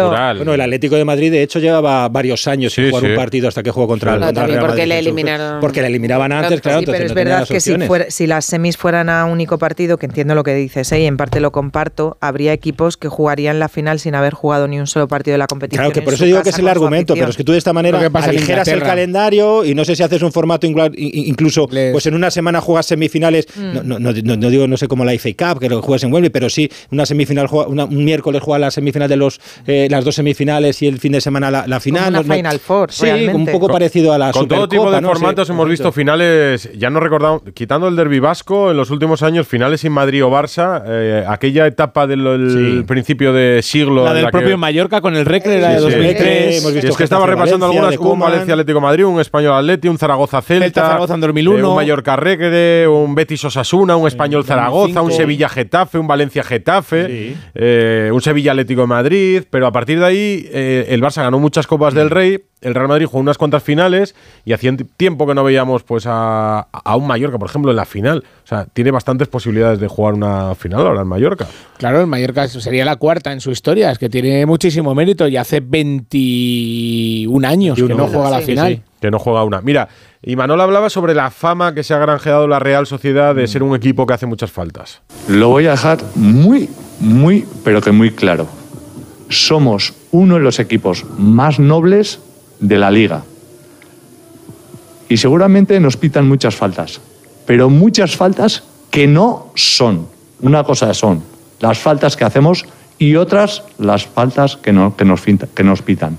Bueno, 0.09 0.55
el 0.55 0.61
Atlético 0.61 0.97
de 0.97 1.05
Madrid, 1.05 1.31
de 1.31 1.43
hecho, 1.43 1.59
llevaba 1.59 2.09
varios 2.09 2.47
años 2.49 2.73
sin 2.73 2.85
Sí, 2.85 2.91
jugar 2.91 3.05
sí. 3.05 3.11
un 3.11 3.17
partido 3.17 3.49
hasta 3.49 3.63
que 3.63 3.71
jugó 3.71 3.87
contra, 3.87 4.15
el 4.15 4.21
No, 4.21 4.27
contra 4.27 4.45
el 4.45 4.47
también 4.51 4.61
Real 4.61 4.67
porque 4.71 4.83
Madrid. 4.83 4.89
le 4.93 4.99
eliminaron- 4.99 5.61
Porque 5.61 5.81
le 5.83 5.87
eliminaban 5.89 6.33
antes, 6.33 6.61
Claro, 6.61 6.63
claro. 6.63 6.81
Sí, 6.81 6.87
pero 6.87 6.97
entonces 6.97 7.05
es 7.07 7.11
no 7.11 7.15
verdad 7.15 7.39
las 7.41 7.49
que 7.49 7.61
si, 7.61 7.77
fuera- 7.87 8.11
si 8.11 8.27
las 8.27 8.45
semis 8.45 8.77
fueran 8.77 9.09
a 9.09 9.25
único 9.27 9.59
partido, 9.59 9.99
que 9.99 10.07
entiendo 10.07 10.35
lo 10.35 10.43
que 10.45 10.55
dices, 10.55 10.91
¿eh? 10.93 11.01
y 11.01 11.07
en 11.07 11.17
parte 11.17 11.41
lo 11.41 11.53
comparto, 11.53 12.17
habría 12.21 12.53
equipos 12.53 12.97
que 12.97 13.09
jugarían 13.09 13.59
la 13.59 13.69
final 13.69 13.99
sin 14.01 14.15
haber 14.15 14.33
jugado 14.35 14.69
ni 14.69 14.79
un 14.79 14.87
solo 14.87 15.09
partido 15.09 15.35
de 15.35 15.39
la 15.39 15.47
competición. 15.47 15.85
Claro, 15.85 15.93
que 15.93 16.03
por 16.03 16.15
eso 16.15 16.25
digo 16.25 16.43
que 16.43 16.51
es 16.51 16.59
el 16.59 16.69
argumento, 16.69 17.15
pero 17.15 17.29
es 17.31 17.37
que 17.37 17.45
tú 17.45 17.53
de 17.53 17.59
esta 17.59 17.73
manera 17.73 17.99
aligeras 17.99 18.69
el 18.69 18.83
calendario 18.83 19.65
y 19.65 19.75
no 19.75 19.85
sé 19.85 19.97
si 19.97 20.03
haces 20.03 20.23
un 20.23 20.33
formato 20.33 20.67
incluso, 20.67 21.69
Les- 21.71 21.93
pues 21.93 22.07
en 22.07 22.15
una 22.15 22.31
semana 22.31 22.61
juegas 22.61 22.87
semifinales, 22.87 23.47
Mm. 23.57 23.73
no, 23.75 23.83
no, 23.83 23.99
no- 24.13 24.37
no- 24.37 24.51
digo 24.51 24.67
no 24.67 24.77
sé 24.77 24.89
como 24.89 25.05
la 25.05 25.13
FA 25.13 25.31
Cup, 25.55 25.61
que 25.61 25.69
lo 25.69 25.83
juegas 25.83 26.05
en 26.05 26.13
Wembley, 26.13 26.31
pero 26.31 26.49
sí 26.51 26.71
una 26.91 27.07
semifinal, 27.07 27.49
una- 27.69 27.85
un 27.85 28.05
miércoles 28.05 28.43
juega 28.43 28.59
la 28.59 28.71
semifinal 28.71 29.09
de 29.09 29.17
los 29.17 29.41
eh, 29.67 29.89
las 29.91 30.05
dos 30.05 30.15
semifinales 30.15 30.81
y 30.83 30.87
el 30.87 30.99
fin 30.99 31.13
de 31.13 31.21
semana 31.21 31.51
la, 31.51 31.67
la 31.67 31.81
final. 31.81 32.09
una 32.11 32.19
No- 32.23 32.25
no- 32.29 32.35
Final 32.35 32.59
Four, 32.61 32.93
Sí, 32.93 33.05
realmente. 33.07 33.37
un 33.37 33.47
poco 33.47 33.69
parecido 33.69 34.13
a 34.13 34.19
la 34.19 34.33
Con 34.33 34.47
todo 34.49 34.69
tipo 34.69 34.91
de 34.91 35.01
¿no? 35.01 35.09
Sí, 35.09 35.15
formatos 35.15 35.51
hemos 35.51 35.69
visto 35.69 35.93
finales, 35.93 36.71
ya 36.77 36.91
no 36.91 37.01
recordamos, 37.01 37.43
quitando 37.55 37.89
el 37.89 37.97
derbi 37.97 38.21
vasco, 38.21 38.71
en 38.71 38.77
los 38.77 38.91
últimos 38.91 39.23
años, 39.23 39.47
finales 39.47 39.81
sin 39.81 39.93
Madrid 39.93 40.25
o 40.25 40.31
Barça, 40.31 40.83
eh, 40.87 41.25
aquella 41.29 41.67
etapa 41.67 42.07
del 42.07 42.27
el 42.27 42.51
Sí. 42.81 42.85
principio 42.87 43.33
de 43.33 43.61
siglo. 43.63 44.05
La 44.05 44.11
en 44.11 44.17
del 44.17 44.31
propio 44.31 44.57
Mallorca 44.59 45.01
con 45.01 45.17
el 45.17 45.25
Recre, 45.27 45.61
la 45.61 45.69
Sí, 45.69 45.73
de 45.75 45.79
sí. 45.81 45.85
2003. 45.97 46.59
Hemos 46.61 46.73
visto 46.75 46.91
es 46.91 46.97
que 46.97 47.05
estaba 47.05 47.27
repasando 47.27 47.67
Valencia, 47.67 47.89
algunas, 47.91 48.13
un. 48.13 48.19
Valencia 48.21 48.55
Atlético 48.55 48.81
Madrid, 48.81 49.05
un 49.05 49.21
Español 49.21 49.55
Atleti, 49.55 49.89
un 49.89 49.99
Zaragoza 49.99 50.41
Celta, 50.43 50.65
Celta 50.65 50.81
Zaragoza 50.87 51.15
en 51.15 51.21
2001. 51.21 51.59
eh, 51.67 51.71
un 51.71 51.75
Mallorca 51.77 52.17
Regre, 52.17 52.87
un 52.89 53.15
Betis 53.15 53.45
Osasuna, 53.45 53.97
un 53.97 54.07
Español 54.07 54.45
Zaragoza, 54.45 54.87
un 54.89 54.95
2005. 54.95 55.17
Sevilla 55.17 55.49
Getafe, 55.49 55.99
un 55.99 56.07
Valencia 56.07 56.43
Getafe, 56.45 57.07
Sí. 57.07 57.37
eh, 57.55 58.11
un 58.13 58.21
Sevilla 58.21 58.53
Atlético 58.53 58.83
de 58.83 58.87
Madrid, 58.87 59.43
pero 59.51 59.67
a 59.71 59.73
partir 59.73 59.99
de 60.01 60.05
ahí 60.07 60.49
eh, 60.53 60.87
el 60.89 61.01
Barça 61.01 61.23
ganó 61.23 61.39
muchas 61.39 61.67
Copas 61.67 61.95
del 61.95 62.11
Rey, 62.11 62.39
el 62.61 62.75
Real 62.75 62.89
Madrid 62.89 63.07
jugó 63.07 63.21
unas 63.21 63.39
cuantas 63.39 63.63
finales 63.63 64.15
y 64.45 64.53
hacía 64.53 64.77
tiempo 64.97 65.27
que 65.27 65.35
no 65.35 65.43
veíamos 65.45 65.83
pues 65.85 66.05
a, 66.07 66.61
a 66.61 66.97
un 66.97 67.07
Mallorca, 67.07 67.39
por 67.39 67.49
ejemplo, 67.49 67.71
en 67.71 67.77
la 67.77 67.85
final. 67.87 68.25
O 68.45 68.47
sea, 68.47 68.67
tiene 68.67 68.91
bastantes 68.91 69.29
posibilidades 69.29 69.79
de 69.81 69.89
jugar 69.89 70.15
una 70.15 70.55
final 70.55 70.87
ahora 70.87 71.03
en 71.03 71.07
Mallorca. 71.09 71.47
Claro, 71.79 72.01
el 72.01 72.07
Mallorca 72.07 72.47
sería 72.49 72.85
la 72.85 72.97
cuarta 72.97 73.33
en 73.33 73.41
su 73.41 73.51
historia, 73.51 73.91
es 73.91 73.99
que 73.99 74.11
tiene 74.11 74.45
muchísimo 74.45 74.95
mérito 74.95 75.27
y 75.29 75.37
hace 75.37 75.61
21 75.61 77.47
años 77.49 77.77
que 77.81 77.95
no 77.95 78.07
juega 78.09 78.31
la 78.31 78.41
Sí, 78.41 78.47
final. 78.47 78.75
sí, 78.75 78.83
que 79.01 79.11
no 79.11 79.19
juega 79.19 79.45
una. 79.45 79.61
Mira, 79.61 79.89
y 80.23 80.37
Manol 80.37 80.61
hablaba 80.61 80.91
sobre 80.91 81.15
la 81.15 81.31
fama 81.31 81.75
que 81.75 81.83
se 81.83 81.95
ha 81.95 81.99
granjeado 81.99 82.47
la 82.49 82.59
Real 82.59 82.87
Sociedad 82.87 83.35
de 83.35 83.47
ser 83.47 83.63
un 83.63 83.75
equipo 83.75 84.07
que 84.07 84.15
hace 84.15 84.27
muchas 84.27 84.51
faltas. 84.51 85.01
Lo 85.29 85.49
voy 85.49 85.67
a 85.67 85.71
dejar 85.71 85.99
muy, 86.15 86.69
muy, 86.99 87.47
pero 87.65 87.81
que 87.81 87.93
muy 87.93 88.11
claro. 88.11 88.47
Somos 89.31 89.95
uno 90.11 90.35
de 90.35 90.41
los 90.41 90.59
equipos 90.59 91.05
más 91.17 91.59
nobles 91.59 92.19
de 92.61 92.79
la 92.79 92.91
liga. 92.91 93.23
Y 95.09 95.17
seguramente 95.17 95.81
nos 95.81 95.97
pitan 95.97 96.29
muchas 96.29 96.55
faltas, 96.55 97.01
pero 97.47 97.71
muchas 97.71 98.15
faltas 98.17 98.63
que 98.91 99.07
no 99.07 99.51
son. 99.55 100.07
Una 100.41 100.63
cosa 100.65 100.93
son 100.95 101.23
las 101.61 101.79
faltas 101.79 102.17
que 102.17 102.25
hacemos 102.25 102.65
y 102.99 103.17
otras 103.17 103.63
las 103.79 104.05
faltas 104.07 104.57
que, 104.57 104.73
no- 104.73 104.97
que, 104.97 105.05
nos, 105.05 105.23
que 105.23 105.65
nos 105.65 105.83
pitan. 105.83 106.19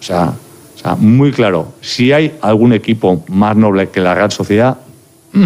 O 0.00 0.02
sea, 0.02 0.32
o 0.74 0.78
sea, 0.78 0.94
muy 0.96 1.32
claro, 1.32 1.72
si 1.80 2.12
hay 2.12 2.36
algún 2.40 2.72
equipo 2.72 3.24
más 3.28 3.56
noble 3.56 3.88
que 3.90 4.00
la 4.00 4.14
Real 4.14 4.32
Sociedad, 4.32 4.78
mm, 5.32 5.44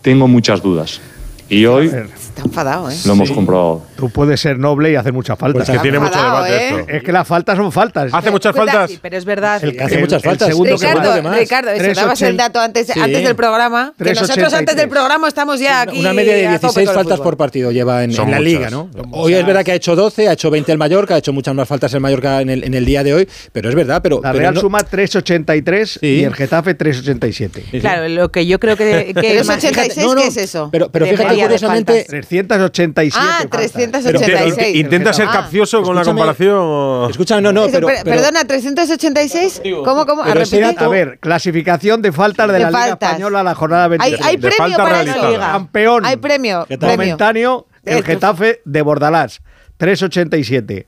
tengo 0.00 0.28
muchas 0.28 0.62
dudas. 0.62 1.00
Y 1.48 1.66
hoy 1.66 1.90
Está 2.34 2.44
enfadado, 2.48 2.90
¿eh? 2.90 2.96
lo 3.04 3.12
hemos 3.12 3.30
comprobado. 3.30 3.82
Tú 3.94 4.08
puedes 4.08 4.40
ser 4.40 4.58
noble 4.58 4.90
y 4.90 4.94
hacer 4.96 5.12
muchas 5.12 5.38
faltas. 5.38 5.66
Pues 5.66 5.68
es 5.68 5.76
que 5.76 5.82
tiene 5.82 5.98
mucho 5.98 6.16
debate 6.16 6.56
¿eh? 6.56 6.68
esto. 6.80 6.92
Es 6.92 7.02
que 7.02 7.12
las 7.12 7.28
faltas 7.28 7.58
son 7.58 7.70
faltas. 7.70 8.10
¿Hace 8.12 8.30
muchas 8.30 8.56
faltas? 8.56 8.90
sí, 8.90 8.98
pero 9.02 9.18
es 9.18 9.24
verdad. 9.26 9.62
El 9.62 9.76
que 9.76 9.82
hace 9.84 9.94
El- 9.96 10.00
muchas 10.00 10.22
el 10.24 10.30
faltas. 10.30 10.48
segundo 10.48 10.76
que 10.78 10.86
Ricardo, 10.86 11.12
de 11.12 11.22
más. 11.22 11.38
Ricardo, 11.38 11.70
eso 11.70 11.84
3,80. 11.84 11.94
dabas 11.94 12.22
el 12.22 12.36
dato 12.38 12.60
antes, 12.60 12.86
Sí. 12.86 12.98
antes 12.98 13.22
del 13.24 13.36
programa. 13.36 13.92
Que 13.98 14.04
nosotros 14.14 14.36
3,83. 14.38 14.58
antes 14.58 14.76
del 14.76 14.88
programa 14.88 15.28
estamos 15.28 15.60
ya 15.60 15.82
aquí. 15.82 16.00
Una 16.00 16.14
media 16.14 16.34
de 16.34 16.46
a 16.46 16.58
tope 16.58 16.80
16 16.80 16.88
con 16.88 16.98
el 16.98 17.04
faltas 17.04 17.20
por 17.20 17.36
partido 17.36 17.70
lleva 17.70 18.02
en, 18.02 18.12
en 18.18 18.30
la 18.30 18.40
liga, 18.40 18.70
¿no? 18.70 18.88
Hoy 19.10 19.34
es 19.34 19.44
verdad 19.44 19.62
que 19.62 19.72
ha 19.72 19.74
hecho 19.74 19.94
12, 19.94 20.28
ha 20.28 20.32
hecho 20.32 20.50
20 20.50 20.72
el 20.72 20.78
Mallorca, 20.78 21.14
ha 21.16 21.18
hecho 21.18 21.34
muchas 21.34 21.54
más 21.54 21.68
faltas 21.68 21.92
el 21.92 22.00
Mallorca 22.00 22.40
en 22.40 22.48
el, 22.48 22.64
en 22.64 22.72
el 22.72 22.86
día 22.86 23.04
de 23.04 23.12
hoy, 23.12 23.28
pero 23.52 23.68
es 23.68 23.74
verdad, 23.74 24.00
pero... 24.02 24.20
La 24.22 24.30
pero 24.32 24.40
Real 24.40 24.54
no- 24.54 24.60
suma 24.62 24.78
3,83 24.80 25.98
Sí. 26.00 26.06
y 26.06 26.24
el 26.24 26.34
Getafe 26.34 26.76
3,87. 26.78 27.60
Sí, 27.60 27.64
sí. 27.72 27.80
Claro, 27.80 28.08
lo 28.08 28.30
que 28.32 28.46
yo 28.46 28.58
creo 28.58 28.76
que, 28.76 29.12
que 29.12 29.12
Pero 29.14 29.44
más- 29.44 29.58
86, 29.58 30.06
No, 30.06 30.14
no, 30.14 30.20
¿qué 30.22 30.28
es 30.28 30.36
eso? 30.38 30.68
Pero, 30.72 30.90
pero 30.90 31.06
fíjate, 31.06 31.34
curiosamente. 31.42 32.06
387 32.22 33.18
Ah, 33.20 33.38
faltas. 33.40 33.72
386. 33.72 34.76
¿Intenta 34.76 35.12
ser 35.12 35.26
Ah. 35.28 35.32
capcioso 35.32 35.82
con 35.82 35.94
la 35.94 36.04
comparación? 36.04 37.10
escúchame, 37.10 37.42
no, 37.42 37.52
no, 37.52 37.66
pero... 37.70 37.86
per- 37.86 37.98
pero- 38.04 38.16
Perdona, 38.16 38.44
386. 38.44 39.62
¿Cómo, 39.84 40.06
cómo? 40.06 40.22
¿A 40.22 40.32
A 40.32 40.88
ver, 40.88 41.18
clasificación 41.20 42.02
de 42.02 42.12
faltas 42.12 42.46
de, 42.48 42.52
De 42.54 42.58
la 42.60 42.68
Liga 42.70 42.80
faltas. 42.80 43.08
Española 43.10 43.42
la 43.42 43.54
jornada 43.54 43.84
Hay, 43.84 43.90
23. 43.90 44.26
hay 44.26 44.36
de 44.36 44.40
premio 44.40 44.56
falta 44.58 44.76
para 44.82 44.94
realizada. 45.02 45.30
eso. 45.30 45.40
Campeón. 45.40 46.04
Hay 46.06 46.16
premio. 46.16 46.66
Momentáneo, 46.80 47.66
el. 47.84 48.02
Getafe 48.04 48.60
de 48.64 48.82
Bordalás, 48.82 49.40
3,87. 49.78 50.86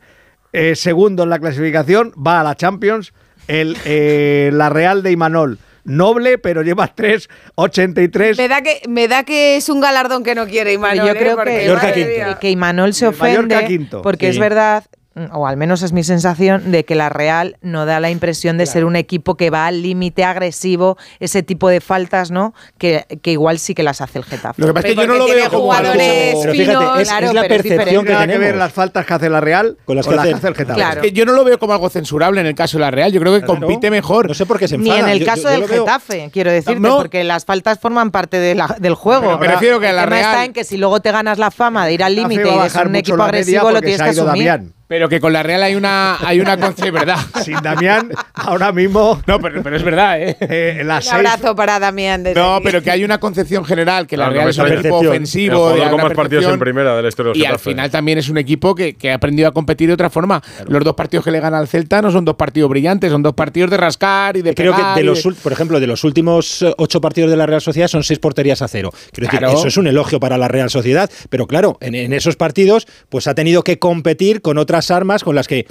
Eh, 0.52 0.76
segundo 0.76 1.24
en 1.24 1.30
la 1.30 1.38
clasificación, 1.40 2.12
va 2.14 2.40
a 2.40 2.44
la 2.44 2.54
Champions, 2.54 3.12
el, 3.48 3.76
eh, 3.84 4.50
la 4.52 4.68
Real 4.70 5.02
de 5.02 5.10
Imanol. 5.10 5.58
Noble, 5.84 6.38
pero 6.38 6.62
lleva 6.62 6.94
3,83. 6.94 8.36
Me 8.38 8.48
da, 8.48 8.62
que, 8.62 8.80
me 8.88 9.06
da 9.08 9.24
que 9.24 9.56
es 9.56 9.68
un 9.68 9.80
galardón 9.80 10.22
que 10.24 10.34
no 10.34 10.46
quiere 10.46 10.72
Imanol. 10.72 11.06
yo 11.06 11.12
¿eh? 11.12 11.16
creo 11.16 11.36
que, 11.36 11.44
Mallorca 11.68 11.92
mía. 11.94 12.38
que 12.40 12.50
Imanol 12.50 12.94
se 12.94 13.10
Mallorca 13.10 13.56
ofende 13.58 13.66
quinto. 13.66 14.02
porque 14.02 14.26
Sí. 14.26 14.30
es 14.32 14.38
verdad, 14.38 14.84
o 15.32 15.46
al 15.46 15.56
menos 15.56 15.82
es 15.82 15.92
mi 15.92 16.02
sensación, 16.02 16.72
de 16.72 16.84
que 16.84 16.94
la 16.94 17.08
Real 17.08 17.56
no 17.62 17.86
da 17.86 18.00
la 18.00 18.10
impresión 18.10 18.58
de 18.58 18.66
ser 18.66 18.84
un 18.84 18.96
equipo 18.96 19.36
que 19.36 19.50
va 19.50 19.66
al 19.66 19.82
límite 19.82 20.24
agresivo, 20.24 20.96
ese 21.20 21.42
tipo 21.42 21.68
de 21.68 21.80
faltas, 21.80 22.30
¿no? 22.30 22.52
Que, 22.78 23.06
que 23.22 23.30
igual 23.32 23.58
sí 23.58 23.74
que 23.74 23.82
las 23.82 24.00
hace 24.00 24.18
el 24.18 24.24
Getafe. 24.24 24.60
Lo 24.60 24.68
que 24.68 24.74
pasa 24.74 24.88
es 24.88 24.94
que 24.94 25.00
yo 25.00 25.06
no 25.06 25.14
lo 25.14 25.26
veo 25.26 25.48
como 25.50 25.62
jugadores 25.62 26.30
algo- 26.30 26.40
Pero 26.42 26.52
fíjate, 26.52 27.02
es, 27.02 27.08
claro, 27.08 27.26
es 27.26 27.34
la 27.34 27.42
percepción 27.48 28.04
que 28.04 28.12
nada 28.12 28.24
que 28.26 28.32
ver 28.32 28.38
tenemos. 28.40 28.58
las 28.58 28.72
faltas 28.72 29.06
que 29.06 29.14
hace 29.14 29.28
la 29.30 29.40
Real 29.40 29.76
Con 29.84 29.96
las 29.96 30.04
con 30.06 30.12
que 30.12 30.16
las 30.16 30.26
que 30.26 30.34
hace- 30.34 30.48
el 30.48 30.54
Getafe. 30.54 30.80
Claro. 30.80 31.02
Que 31.02 31.12
yo 31.12 31.24
no 31.24 31.32
lo 31.32 31.44
veo 31.44 31.58
como 31.58 31.72
algo 31.72 31.88
censurable 31.90 32.40
en 32.40 32.46
el 32.46 32.54
caso 32.54 32.78
de 32.78 32.82
la 32.82 32.90
Real. 32.90 33.12
Yo 33.12 33.20
creo 33.20 33.34
que 33.34 33.44
Claro. 33.44 33.60
compite 33.60 33.90
mejor. 33.90 34.28
No 34.28 34.34
sé 34.34 34.46
por 34.46 34.58
qué 34.58 34.66
se 34.68 34.78
Ni 34.78 34.88
enfada. 34.90 35.10
en 35.10 35.16
el 35.16 35.24
caso 35.24 35.42
yo- 35.42 35.50
yo 35.54 35.60
del 35.60 35.68
Getafe, 35.68 36.30
quiero 36.32 36.50
decirte, 36.50 36.80
No. 36.80 36.96
porque 36.96 37.22
las 37.24 37.44
faltas 37.44 37.78
forman 37.78 38.10
parte 38.10 38.38
de 38.38 38.54
la- 38.54 38.76
del 38.80 38.94
juego. 38.94 39.22
Pero 39.26 39.38
me 39.38 39.46
refiero 39.48 39.78
que 39.80 39.90
el 39.90 39.96
la 39.96 40.04
tema 40.04 40.16
Real- 40.16 40.30
está 40.32 40.44
en 40.44 40.52
que 40.52 40.64
si 40.64 40.76
luego 40.76 41.00
te 41.00 41.12
ganas 41.12 41.38
la 41.38 41.50
fama 41.50 41.86
de 41.86 41.92
ir 41.92 42.02
al 42.02 42.14
límite 42.16 42.48
y 42.52 42.58
de 42.58 42.70
ser 42.70 42.86
un 42.88 42.96
equipo 42.96 43.22
agresivo, 43.22 43.70
lo 43.70 43.80
tienes 43.80 44.02
que 44.02 44.08
asumir. 44.10 44.62
Pero 44.86 45.08
que 45.08 45.18
con 45.18 45.32
la 45.32 45.42
Real 45.42 45.62
hay 45.62 45.74
una, 45.74 46.18
hay 46.26 46.40
una 46.40 46.58
conce- 46.58 46.90
¿verdad? 46.92 47.16
Sin 47.42 47.56
Damián, 47.62 48.10
ahora 48.34 48.70
mismo 48.70 49.20
No, 49.26 49.40
pero, 49.40 49.62
pero 49.62 49.76
es 49.76 49.82
verdad, 49.82 50.20
¿eh? 50.20 50.36
eh, 50.40 50.82
Un 50.84 50.90
seis 51.00 51.12
abrazo 51.12 51.56
para 51.56 51.78
Damián. 51.78 52.22
desde 52.22 52.38
No, 52.38 52.56
aquí. 52.56 52.64
pero 52.66 52.82
que 52.82 52.90
hay 52.90 53.02
una 53.02 53.18
concepción 53.18 53.64
general 53.64 54.06
que 54.06 54.16
la 54.18 54.24
Claro, 54.26 54.34
Real 54.40 54.50
es 54.50 54.58
un 54.58 54.66
equipo 54.72 54.96
ofensivo. 54.98 55.70
de 55.72 55.88
con 55.90 56.02
más 56.02 56.12
partidos 56.12 56.44
en 56.52 56.58
primera 56.58 56.94
de 56.96 57.02
la 57.02 57.08
historia 57.08 57.32
del 57.32 57.40
Y 57.40 57.44
al 57.46 57.58
final 57.58 57.90
también 57.90 58.18
es 58.18 58.28
un 58.28 58.36
equipo 58.36 58.74
que, 58.74 58.94
que 58.94 59.10
ha 59.10 59.14
aprendido 59.14 59.48
a 59.48 59.52
competir 59.52 59.88
de 59.88 59.94
otra 59.94 60.10
forma. 60.10 60.42
Los 60.68 60.84
dos 60.84 60.94
partidos 60.94 61.24
que 61.24 61.30
le 61.30 61.40
gana 61.40 61.58
al 61.58 61.66
Celta 61.68 62.02
no 62.02 62.10
son 62.10 62.24
dos 62.26 62.36
partidos 62.36 62.68
brillantes, 62.68 63.10
son 63.10 63.22
dos 63.22 63.32
partidos 63.32 63.70
de 63.70 63.78
rascar 63.78 64.36
y 64.36 64.42
de 64.42 64.54
Creo 64.54 64.76
que 64.76 64.82
de 64.82 65.00
y 65.00 65.04
los, 65.04 65.22
por 65.42 65.52
ejemplo, 65.52 65.80
de 65.80 65.86
los 65.86 66.04
últimos 66.04 66.60
eh, 66.62 66.74
ocho 66.76 67.00
partidos 67.00 67.30
de 67.30 67.36
la 67.38 67.46
Real 67.46 67.60
Sociedad 67.62 67.88
son 67.88 68.04
seis 68.04 68.18
porterías 68.18 68.60
a 68.60 68.68
cero. 68.68 68.90
Quiero 69.12 69.26
decir, 69.28 69.38
Claro. 69.38 69.54
eso 69.58 69.66
es 69.68 69.76
un 69.78 69.86
elogio 69.86 70.20
para 70.20 70.36
la 70.36 70.48
Real 70.48 70.68
Sociedad, 70.70 71.10
pero 71.30 71.46
claro, 71.46 71.78
en, 71.80 71.94
en 71.94 72.12
esos 72.12 72.36
partidos 72.36 72.86
pues 73.08 73.26
ha 73.26 73.34
tenido 73.34 73.62
que 73.64 73.78
competir 73.78 74.42
con 74.42 74.58
otras 74.58 74.73
armas 74.90 75.24
con 75.24 75.34
las 75.34 75.46
que 75.46 75.66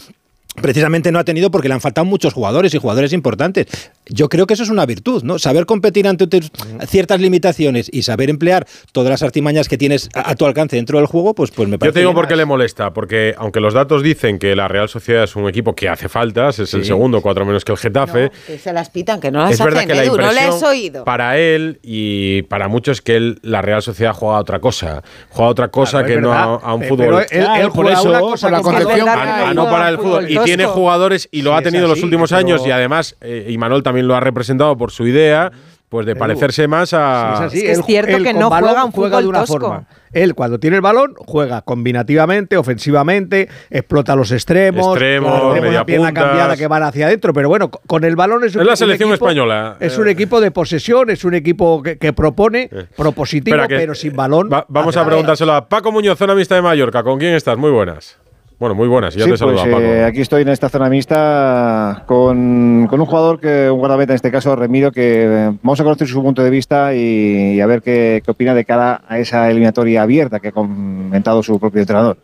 precisamente 0.61 1.11
no 1.11 1.19
ha 1.19 1.23
tenido 1.23 1.51
porque 1.51 1.67
le 1.67 1.73
han 1.73 1.81
faltado 1.81 2.05
muchos 2.05 2.33
jugadores 2.33 2.73
y 2.73 2.77
jugadores 2.77 3.13
importantes. 3.13 3.67
Yo 4.07 4.29
creo 4.29 4.45
que 4.47 4.53
eso 4.53 4.63
es 4.63 4.69
una 4.69 4.85
virtud, 4.85 5.23
¿no? 5.23 5.39
Saber 5.39 5.65
competir 5.65 6.07
ante 6.07 6.27
tus 6.27 6.51
ciertas 6.87 7.19
limitaciones 7.19 7.89
y 7.91 8.03
saber 8.03 8.29
emplear 8.29 8.67
todas 8.91 9.09
las 9.09 9.23
artimañas 9.23 9.67
que 9.69 9.77
tienes 9.77 10.09
a, 10.13 10.31
a 10.31 10.35
tu 10.35 10.45
alcance 10.45 10.75
dentro 10.75 10.97
del 10.97 11.07
juego, 11.07 11.33
pues, 11.33 11.51
pues 11.51 11.67
me 11.69 11.77
parece 11.77 11.89
Yo 11.89 11.93
te 11.93 11.99
digo 12.01 12.13
por 12.13 12.27
qué 12.27 12.35
le 12.35 12.45
molesta, 12.45 12.93
porque 12.93 13.33
aunque 13.37 13.59
los 13.59 13.73
datos 13.73 14.03
dicen 14.03 14.39
que 14.39 14.55
la 14.55 14.67
Real 14.67 14.89
Sociedad 14.89 15.23
es 15.23 15.35
un 15.35 15.47
equipo 15.47 15.73
que 15.75 15.89
hace 15.89 16.09
faltas, 16.09 16.59
es 16.59 16.73
el 16.73 16.85
segundo, 16.85 17.21
cuatro 17.21 17.45
menos 17.45 17.63
que 17.65 17.71
el 17.71 17.77
Getafe, 17.77 18.31
Que 18.47 18.57
se 18.57 18.73
las 18.73 18.89
pitan, 18.89 19.19
que 19.19 19.31
no 19.31 19.41
las 19.43 19.51
es 19.51 19.59
verdad 19.63 19.85
que 19.85 19.95
la 19.95 20.05
no 20.05 20.31
le 20.31 20.39
has 20.41 20.61
oído. 20.63 21.03
para 21.05 21.37
él 21.39 21.79
y 21.81 22.43
para 22.43 22.67
muchos 22.67 23.01
que 23.01 23.15
él, 23.15 23.39
la 23.41 23.61
Real 23.61 23.81
Sociedad 23.81 24.13
juega 24.13 24.37
a 24.37 24.39
otra 24.41 24.59
cosa, 24.59 25.03
juega 25.29 25.47
a 25.47 25.51
otra 25.51 25.67
cosa 25.69 26.03
Claro, 26.03 26.07
que 26.07 26.21
no 26.21 26.33
a, 26.33 26.43
a 26.43 26.73
un 26.73 26.83
fútbol. 26.83 27.25
pero 27.29 27.55
él, 27.55 27.71
por 27.71 27.89
eso, 27.89 28.09
una 28.09 28.19
cosa 28.19 28.47
por 28.47 28.51
la 28.57 28.61
con 28.61 28.73
concepción. 28.73 29.07
Getafe. 29.07 29.29
a, 29.43 29.53
no 29.53 29.65
para 29.65 29.89
el 29.89 29.97
fútbol. 29.97 30.29
Y. 30.29 30.37
tiene 30.45 30.65
jugadores 30.65 31.27
y 31.31 31.41
lo 31.41 31.51
Sí, 31.51 31.55
ha 31.55 31.57
es 31.59 31.63
tenido 31.63 31.83
en 31.85 31.89
los 31.89 31.97
así, 31.99 32.05
últimos 32.05 32.29
pero- 32.29 32.39
años 32.39 32.65
y 32.67 32.71
además, 32.71 33.15
eh, 33.21 33.47
y 33.49 33.57
Manuel 33.57 33.83
también 33.83 34.07
lo 34.07 34.15
ha 34.15 34.19
representado 34.19 34.75
por 34.77 34.91
su 34.91 35.05
idea, 35.07 35.51
pues 35.89 36.07
de 36.07 36.15
parecerse 36.15 36.67
más 36.67 36.91
a... 36.93 37.33
Es 37.35 37.39
así, 37.41 37.57
Es 37.59 37.63
que 37.63 37.71
es 37.71 37.77
él- 37.77 37.83
cierto 37.85 38.17
él 38.17 38.23
que 38.23 38.33
no 38.33 38.49
juega 38.49 38.83
un 38.83 38.91
fútbol 38.91 39.21
de 39.21 39.27
una 39.29 39.39
tosco. 39.41 39.59
forma. 39.59 39.87
Él 40.11 40.33
cuando 40.33 40.59
tiene 40.59 40.75
el 40.77 40.81
balón 40.81 41.13
juega 41.17 41.61
combinativamente, 41.61 42.57
ofensivamente, 42.57 43.47
explota 43.69 44.15
los 44.15 44.31
extremos, 44.31 44.87
Extremos, 44.87 45.59
media 45.61 45.85
pierna 45.85 46.11
cambiada 46.11 46.57
que 46.57 46.65
van 46.67 46.81
hacia 46.83 47.05
adentro, 47.07 47.31
pero 47.33 47.47
bueno, 47.47 47.69
con 47.69 48.03
el 48.03 48.15
balón 48.15 48.43
es, 48.43 48.55
un- 48.55 48.61
Es 48.61 48.65
la 48.67 48.73
un 48.73 48.77
selección 48.77 49.09
equipo- 49.11 49.25
española. 49.25 49.77
Es 49.79 49.95
Eh. 49.97 50.01
un 50.01 50.07
equipo 50.07 50.41
de 50.41 50.49
posesión, 50.49 51.11
es 51.11 51.23
un 51.25 51.35
equipo 51.35 51.83
que, 51.83 51.99
que 51.99 52.11
propone, 52.11 52.69
propositivo, 52.97 53.55
Espera, 53.57 53.67
que- 53.67 53.75
pero 53.77 53.93
sin 53.93 54.15
balón. 54.15 54.49
Va- 54.51 54.65
vamos 54.69 54.97
a 54.97 55.05
preguntárselo 55.05 55.53
a 55.53 55.69
Paco 55.69 55.91
Muñoz, 55.91 56.17
zona 56.17 56.33
mixta 56.33 56.55
de 56.55 56.63
Mallorca. 56.63 57.03
¿Con 57.03 57.19
quién 57.19 57.35
estás? 57.35 57.55
Muy 57.57 57.69
buenas. 57.69 58.17
Bueno, 58.59 58.75
muy 58.75 58.87
buenas. 58.87 59.13
Ya 59.15 59.25
Sí, 59.25 59.31
te 59.31 59.37
saludo 59.37 59.55
pues, 59.57 59.67
Paco. 59.67 59.81
eh, 59.83 60.05
aquí 60.05 60.21
estoy 60.21 60.43
en 60.43 60.49
esta 60.49 60.69
zona 60.69 60.87
mixta 60.89 62.03
con, 62.05 62.87
con 62.89 62.99
un 62.99 63.05
jugador, 63.05 63.39
que 63.39 63.69
un 63.69 63.77
guardameta 63.79 64.13
en 64.13 64.15
este 64.15 64.31
caso, 64.31 64.55
Remiro, 64.55 64.91
que 64.91 65.23
eh, 65.47 65.51
vamos 65.61 65.79
a 65.79 65.83
conocer 65.83 66.07
su 66.07 66.21
punto 66.21 66.41
de 66.43 66.49
vista 66.49 66.93
y, 66.95 67.55
y 67.55 67.61
a 67.61 67.65
ver 67.65 67.81
qué, 67.81 68.21
qué 68.23 68.31
opina 68.31 68.53
de 68.53 68.63
cara 68.63 69.01
a 69.07 69.19
esa 69.19 69.49
eliminatoria 69.49 70.03
abierta 70.03 70.39
que 70.39 70.49
ha 70.49 70.51
comentado 70.53 71.43
su 71.43 71.59
propio 71.59 71.81
entrenador. 71.81 72.17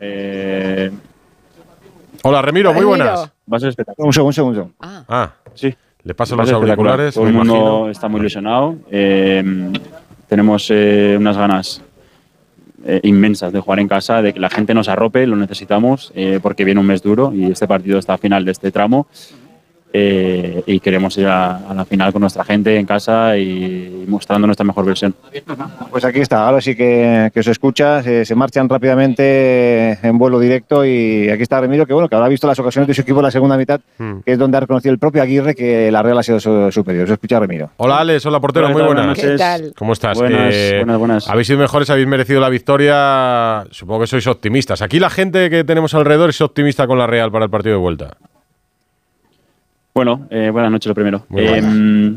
Eh, 0.00 0.90
Hola, 2.22 2.40
Remiro, 2.42 2.72
muy 2.72 2.84
buenas. 2.84 3.30
va 3.52 3.56
a 3.56 3.60
ser 3.60 3.68
espectacular. 3.68 4.06
Un 4.06 4.12
segundo, 4.12 4.28
un 4.28 4.54
segundo. 4.54 4.70
Ah, 4.80 5.32
Sí. 5.54 5.74
le 6.04 6.14
paso 6.14 6.36
los 6.36 6.50
auriculares, 6.50 7.14
Todo 7.14 7.26
el 7.26 7.34
mundo 7.34 7.54
imagino. 7.54 7.90
está 7.90 8.08
muy 8.08 8.20
ilusionado. 8.20 8.76
Eh, 8.90 9.44
tenemos 10.28 10.68
eh, 10.70 11.16
unas 11.18 11.36
ganas 11.36 11.82
eh, 12.86 13.00
inmensas 13.02 13.52
de 13.52 13.60
jugar 13.60 13.80
en 13.80 13.88
casa, 13.88 14.22
de 14.22 14.32
que 14.32 14.40
la 14.40 14.48
gente 14.48 14.74
nos 14.74 14.88
arrope, 14.88 15.26
lo 15.26 15.36
necesitamos, 15.36 16.12
eh, 16.14 16.38
porque 16.42 16.64
viene 16.64 16.80
un 16.80 16.86
mes 16.86 17.02
duro 17.02 17.32
y 17.34 17.50
este 17.50 17.66
partido 17.66 17.98
está 17.98 18.14
a 18.14 18.18
final 18.18 18.44
de 18.44 18.52
este 18.52 18.70
tramo. 18.70 19.08
Eh, 19.92 20.62
y 20.66 20.80
queremos 20.80 21.16
ir 21.16 21.26
a, 21.26 21.56
a 21.68 21.74
la 21.74 21.84
final 21.84 22.12
con 22.12 22.20
nuestra 22.20 22.44
gente 22.44 22.76
en 22.76 22.84
casa 22.86 23.36
y 23.38 24.04
mostrando 24.06 24.46
nuestra 24.46 24.64
mejor 24.64 24.84
versión. 24.84 25.14
Pues 25.90 26.04
aquí 26.04 26.20
está, 26.20 26.46
ahora 26.46 26.60
sí 26.60 26.74
que, 26.76 27.30
que 27.32 27.40
os 27.40 27.46
escucha, 27.46 28.02
se, 28.02 28.24
se 28.24 28.34
marchan 28.34 28.68
rápidamente 28.68 29.98
en 30.06 30.18
vuelo 30.18 30.38
directo 30.38 30.84
y 30.84 31.28
aquí 31.30 31.42
está 31.42 31.60
Remiro, 31.60 31.86
que 31.86 31.92
bueno, 31.92 32.08
que 32.08 32.14
habrá 32.14 32.28
visto 32.28 32.46
las 32.46 32.58
ocasiones 32.58 32.88
de 32.88 32.94
su 32.94 33.00
equipo 33.02 33.18
en 33.20 33.24
la 33.24 33.30
segunda 33.30 33.56
mitad, 33.56 33.80
Hmm. 33.98 34.20
que 34.24 34.32
es 34.32 34.38
donde 34.38 34.56
ha 34.58 34.60
reconocido 34.60 34.92
el 34.92 34.98
propio 34.98 35.22
Aguirre 35.22 35.54
que 35.54 35.90
la 35.90 36.02
Real 36.02 36.18
ha 36.18 36.22
sido 36.22 36.38
su- 36.40 36.70
superior. 36.70 37.06
Se 37.06 37.14
escucha 37.14 37.40
Remiro. 37.40 37.70
Hola, 37.78 37.98
Alex. 37.98 38.26
Hola, 38.26 38.40
portero. 38.40 38.66
Muy 38.68 38.74
buenas. 38.82 38.88
Buenas 38.88 39.06
noches. 39.16 39.30
¿Qué 39.32 39.36
tal? 39.38 39.72
¿Cómo 39.76 39.92
estás? 39.94 40.18
Buenas, 40.18 40.54
buenas, 40.78 40.98
buenas. 40.98 41.28
Habéis 41.30 41.46
sido 41.46 41.58
mejores, 41.58 41.88
habéis 41.88 42.06
merecido 42.06 42.40
la 42.40 42.48
victoria. 42.50 43.64
Supongo 43.70 44.00
que 44.00 44.06
sois 44.06 44.26
optimistas. 44.26 44.82
Aquí 44.82 44.98
la 44.98 45.08
gente 45.10 45.48
que 45.50 45.64
tenemos 45.64 45.94
alrededor 45.94 46.30
es 46.30 46.40
optimista 46.40 46.86
con 46.86 46.98
la 46.98 47.06
Real 47.06 47.30
para 47.32 47.44
el 47.46 47.50
partido 47.50 47.76
de 47.76 47.80
vuelta. 47.80 48.16
Bueno, 49.96 50.26
eh, 50.28 50.50
buenas 50.52 50.70
noches 50.70 50.88
lo 50.90 50.94
primero. 50.94 51.24
Eh, 51.34 52.14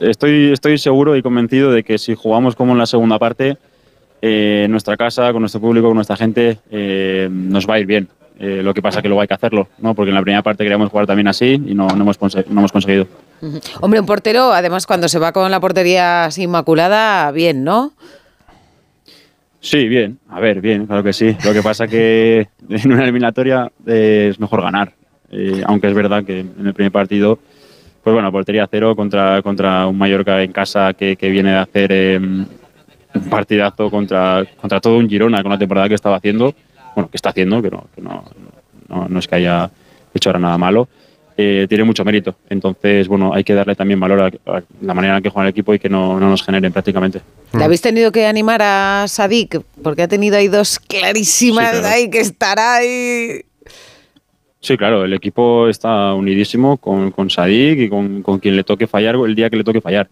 estoy, 0.00 0.52
estoy 0.52 0.78
seguro 0.78 1.16
y 1.16 1.22
convencido 1.22 1.70
de 1.70 1.84
que 1.84 1.98
si 1.98 2.14
jugamos 2.14 2.56
como 2.56 2.72
en 2.72 2.78
la 2.78 2.86
segunda 2.86 3.18
parte, 3.18 3.58
eh, 4.22 4.62
en 4.64 4.70
nuestra 4.70 4.96
casa, 4.96 5.30
con 5.32 5.40
nuestro 5.42 5.60
público, 5.60 5.88
con 5.88 5.96
nuestra 5.96 6.16
gente, 6.16 6.60
eh, 6.70 7.28
nos 7.30 7.68
va 7.68 7.74
a 7.74 7.80
ir 7.80 7.84
bien. 7.84 8.08
Eh, 8.38 8.62
lo 8.64 8.72
que 8.72 8.80
pasa 8.80 9.02
que 9.02 9.08
luego 9.08 9.20
hay 9.20 9.28
que 9.28 9.34
hacerlo, 9.34 9.68
¿no? 9.80 9.94
porque 9.94 10.08
en 10.08 10.14
la 10.14 10.22
primera 10.22 10.42
parte 10.42 10.64
queríamos 10.64 10.88
jugar 10.90 11.06
también 11.06 11.28
así 11.28 11.60
y 11.62 11.74
no, 11.74 11.88
no, 11.88 12.04
hemos, 12.04 12.18
conse- 12.18 12.46
no 12.48 12.60
hemos 12.60 12.72
conseguido. 12.72 13.06
Hombre, 13.82 14.00
un 14.00 14.06
portero, 14.06 14.52
además, 14.54 14.86
cuando 14.86 15.08
se 15.08 15.18
va 15.18 15.32
con 15.32 15.50
la 15.50 15.60
portería 15.60 16.24
así 16.24 16.44
inmaculada, 16.44 17.30
bien, 17.32 17.64
¿no? 17.64 17.92
Sí, 19.60 19.88
bien, 19.88 20.20
a 20.30 20.40
ver, 20.40 20.62
bien, 20.62 20.86
claro 20.86 21.02
que 21.02 21.12
sí. 21.12 21.36
Lo 21.44 21.52
que 21.52 21.60
pasa 21.62 21.86
que 21.86 22.48
en 22.70 22.92
una 22.92 23.02
eliminatoria 23.02 23.70
eh, 23.86 24.28
es 24.30 24.40
mejor 24.40 24.62
ganar, 24.62 24.94
Eh, 25.30 25.62
aunque 25.66 25.88
es 25.88 25.94
verdad 25.94 26.24
que 26.24 26.40
en 26.40 26.66
el 26.66 26.74
primer 26.74 26.92
partido, 26.92 27.38
pues 28.02 28.14
bueno, 28.14 28.32
portería 28.32 28.66
cero 28.70 28.96
contra, 28.96 29.42
contra 29.42 29.86
un 29.86 29.98
Mallorca 29.98 30.42
en 30.42 30.52
casa 30.52 30.94
que, 30.94 31.16
que 31.16 31.28
viene 31.28 31.50
de 31.50 31.58
hacer 31.58 31.90
eh, 31.92 32.18
un 32.18 32.48
partidazo 33.28 33.90
contra, 33.90 34.44
contra 34.60 34.80
todo 34.80 34.96
un 34.96 35.08
Girona 35.08 35.42
con 35.42 35.52
la 35.52 35.58
temporada 35.58 35.88
que 35.88 35.94
estaba 35.94 36.16
haciendo, 36.16 36.54
bueno, 36.94 37.10
que 37.10 37.16
está 37.16 37.30
haciendo, 37.30 37.60
que 37.60 37.70
no, 37.70 37.86
que 37.94 38.00
no, 38.00 38.24
no, 38.88 39.08
no 39.08 39.18
es 39.18 39.28
que 39.28 39.34
haya 39.36 39.70
hecho 40.14 40.30
ahora 40.30 40.38
nada 40.38 40.56
malo, 40.56 40.88
eh, 41.36 41.66
tiene 41.68 41.84
mucho 41.84 42.04
mérito. 42.04 42.34
Entonces, 42.48 43.06
bueno, 43.06 43.32
hay 43.32 43.44
que 43.44 43.54
darle 43.54 43.74
también 43.76 44.00
valor 44.00 44.20
a, 44.46 44.56
a 44.56 44.62
la 44.80 44.94
manera 44.94 45.18
en 45.18 45.22
que 45.22 45.28
juega 45.28 45.46
el 45.46 45.50
equipo 45.50 45.72
y 45.74 45.78
que 45.78 45.88
no, 45.88 46.18
no 46.18 46.28
nos 46.30 46.42
generen 46.42 46.72
prácticamente. 46.72 47.20
¿Le 47.52 47.62
habéis 47.64 47.80
tenido 47.80 48.10
que 48.10 48.26
animar 48.26 48.60
a 48.62 49.04
Sadik? 49.06 49.60
Porque 49.82 50.02
ha 50.02 50.08
tenido 50.08 50.36
ahí 50.36 50.48
dos 50.48 50.78
clarísimas 50.80 51.70
Sí, 51.70 51.78
claro. 51.80 51.94
ahí 51.94 52.10
que 52.10 52.20
estará 52.20 52.76
ahí. 52.76 53.42
Sí, 54.68 54.76
claro, 54.76 55.02
el 55.06 55.14
equipo 55.14 55.66
está 55.66 56.12
unidísimo 56.12 56.76
con, 56.76 57.10
con 57.10 57.30
Sadik 57.30 57.78
y 57.78 57.88
con, 57.88 58.20
con 58.22 58.38
quien 58.38 58.54
le 58.54 58.64
toque 58.64 58.86
fallar 58.86 59.14
el 59.14 59.34
día 59.34 59.48
que 59.48 59.56
le 59.56 59.64
toque 59.64 59.80
fallar. 59.80 60.10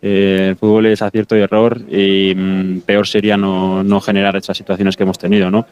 Eh, 0.00 0.46
el 0.48 0.56
fútbol 0.56 0.86
es 0.86 1.02
acierto 1.02 1.36
y 1.36 1.40
error 1.40 1.78
y 1.90 2.32
mm, 2.34 2.78
peor 2.86 3.06
sería 3.06 3.36
no, 3.36 3.82
no 3.84 4.00
generar 4.00 4.34
esas 4.34 4.56
situaciones 4.56 4.96
que 4.96 5.02
hemos 5.02 5.18
tenido. 5.18 5.66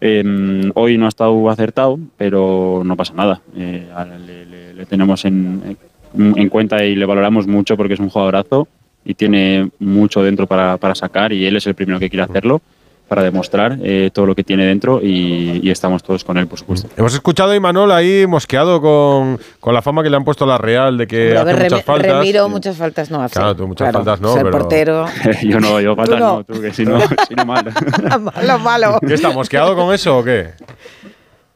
Eh, 0.00 0.70
hoy 0.76 0.96
no 0.96 1.04
ha 1.04 1.10
estado 1.10 1.50
acertado, 1.50 1.98
pero 2.16 2.80
no 2.86 2.96
pasa 2.96 3.12
nada. 3.12 3.42
Eh, 3.54 3.86
le- 4.26 4.72
le 4.72 4.86
tenemos 4.86 5.26
en, 5.26 5.76
en 6.16 6.48
cuenta 6.48 6.82
y 6.86 6.94
le 6.96 7.04
valoramos 7.04 7.46
mucho 7.46 7.76
porque 7.76 7.94
es 7.94 8.00
un 8.00 8.08
jugadorazo 8.08 8.66
y 9.04 9.12
tiene 9.12 9.68
mucho 9.78 10.22
dentro 10.22 10.46
para, 10.46 10.78
para 10.78 10.94
sacar 10.94 11.34
y 11.34 11.44
él 11.44 11.56
es 11.56 11.66
el 11.66 11.74
primero 11.74 11.98
que 11.98 12.08
quiere 12.08 12.22
hacerlo 12.22 12.62
para 13.08 13.22
demostrar 13.22 13.78
eh, 13.82 14.10
todo 14.12 14.26
lo 14.26 14.34
que 14.34 14.44
tiene 14.44 14.66
dentro 14.66 15.00
y, 15.02 15.60
y 15.62 15.70
estamos 15.70 16.02
todos 16.02 16.24
con 16.24 16.36
él, 16.36 16.46
por 16.46 16.58
supuesto. 16.58 16.88
Hemos 16.94 17.14
escuchado 17.14 17.52
a 17.52 17.56
Imanol 17.56 17.90
ahí 17.90 18.26
mosqueado 18.26 18.82
con, 18.82 19.40
con 19.60 19.72
la 19.72 19.80
fama 19.80 20.02
que 20.02 20.10
le 20.10 20.16
han 20.16 20.24
puesto 20.24 20.44
a 20.44 20.48
la 20.48 20.58
Real 20.58 20.98
de 20.98 21.06
que 21.06 21.28
Pero 21.28 21.40
a 21.40 21.42
hace 21.42 21.54
ver, 21.54 21.62
muchas 21.64 21.84
faltas. 21.84 22.12
Remiro 22.12 22.48
muchas 22.50 22.76
faltas 22.76 23.10
no 23.10 23.22
hace. 23.22 23.34
Claro, 23.34 23.56
tú 23.56 23.66
muchas 23.66 23.86
Claro, 23.86 24.04
faltas 24.04 24.20
no, 24.20 24.34
ser 24.34 24.42
pero... 24.44 24.58
portero. 24.58 25.06
yo 25.42 25.58
no, 25.58 25.80
yo 25.80 25.96
faltas 25.96 26.20
no. 26.20 26.36
no, 26.36 26.44
tú 26.44 26.60
que 26.60 26.72
si 26.72 26.84
no, 26.84 27.00
si 27.28 27.34
no 27.34 27.46
mal. 27.46 27.64
malo, 28.20 28.58
malo. 28.58 29.00
¿Qué 29.06 29.14
está, 29.14 29.30
mosqueado 29.30 29.74
con 29.74 29.94
eso 29.94 30.18
o 30.18 30.22
qué? 30.24 30.50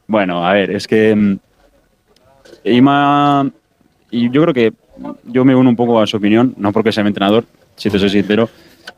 Bueno, 0.07 0.45
a 0.45 0.53
ver, 0.53 0.71
es 0.71 0.87
que 0.87 1.15
mm, 1.15 1.37
Ima, 2.63 3.47
y 4.09 4.29
yo 4.31 4.41
creo 4.41 4.53
que 4.53 4.73
yo 5.25 5.45
me 5.45 5.55
uno 5.55 5.69
un 5.69 5.75
poco 5.75 6.01
a 6.01 6.07
su 6.07 6.17
opinión, 6.17 6.53
no 6.57 6.71
porque 6.71 6.91
sea 6.91 7.03
mi 7.03 7.09
entrenador, 7.09 7.45
si 7.75 7.89
te 7.89 7.99
soy 7.99 8.09
sincero. 8.09 8.49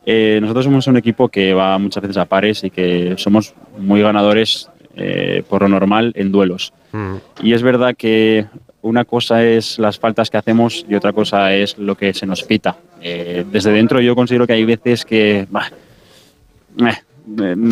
Eh, 0.05 0.37
nosotros 0.41 0.65
somos 0.65 0.87
un 0.87 0.97
equipo 0.97 1.29
que 1.29 1.53
va 1.53 1.77
muchas 1.77 2.01
veces 2.01 2.17
a 2.17 2.25
pares 2.25 2.63
y 2.63 2.69
que 2.69 3.15
somos 3.17 3.53
muy 3.79 4.01
ganadores 4.01 4.69
eh, 4.95 5.43
por 5.49 5.63
lo 5.63 5.69
normal 5.69 6.13
en 6.15 6.31
duelos. 6.31 6.73
Y 7.41 7.53
es 7.53 7.61
verdad 7.61 7.95
que 7.97 8.45
una 8.81 9.03
cosa 9.03 9.43
es 9.43 9.79
las 9.79 9.99
faltas 9.99 10.29
que 10.29 10.37
hacemos 10.37 10.85
y 10.87 10.95
otra 10.95 11.11
cosa 11.11 11.53
es 11.53 11.77
lo 11.77 11.95
que 11.95 12.13
se 12.13 12.25
nos 12.25 12.43
pita. 12.43 12.77
Eh, 13.01 13.43
desde 13.51 13.71
dentro 13.71 13.99
yo 13.99 14.15
considero 14.15 14.47
que 14.47 14.53
hay 14.53 14.63
veces 14.63 15.03
que 15.03 15.45
bah, 15.49 15.69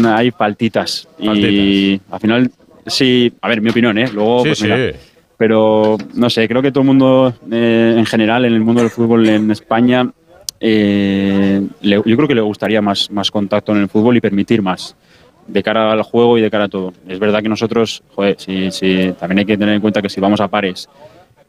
hay 0.06 0.32
faltitas. 0.32 1.08
Y 1.20 2.02
al 2.10 2.20
final, 2.20 2.52
sí, 2.88 3.32
a 3.42 3.48
ver, 3.48 3.62
mi 3.62 3.70
opinión, 3.70 3.98
¿eh? 3.98 4.10
Luego, 4.12 4.40
Sí, 4.40 4.50
pues 4.50 4.58
sí. 4.60 4.64
mira, 4.66 4.92
pero 5.38 5.98
no 6.16 6.30
sé, 6.30 6.48
creo 6.48 6.62
que 6.62 6.72
todo 6.72 6.82
el 6.82 6.88
mundo 6.88 7.34
en 7.50 8.06
general, 8.06 8.46
en 8.46 8.54
el 8.54 8.62
mundo 8.62 8.82
del 8.82 8.90
fútbol 8.90 9.28
en 9.30 9.52
España, 9.52 10.12
eh, 10.66 11.62
le- 11.82 12.02
yo 12.06 12.16
creo 12.16 12.28
que 12.28 12.36
le 12.36 12.42
gustaría 12.42 12.82
más, 12.82 13.12
más 13.12 13.30
contacto 13.30 13.74
en 13.74 13.80
el 13.82 13.90
fútbol 13.90 14.16
y 14.16 14.22
permitir 14.22 14.62
más 14.62 14.96
de 15.46 15.62
cara 15.62 15.92
al 15.92 16.02
juego 16.04 16.38
y 16.38 16.42
de 16.42 16.50
cara 16.50 16.64
a 16.66 16.70
todo. 16.70 16.94
Es 17.06 17.20
verdad 17.20 17.42
que 17.44 17.50
nosotros, 17.50 18.02
joder, 18.16 18.38
también 19.20 19.40
hay 19.40 19.46
que 19.46 19.58
tener 19.58 19.76
en 19.76 19.82
cuenta 19.82 20.02
que 20.02 20.08
si 20.10 20.22
vamos 20.22 20.40
a 20.40 20.48
pares, 20.48 20.88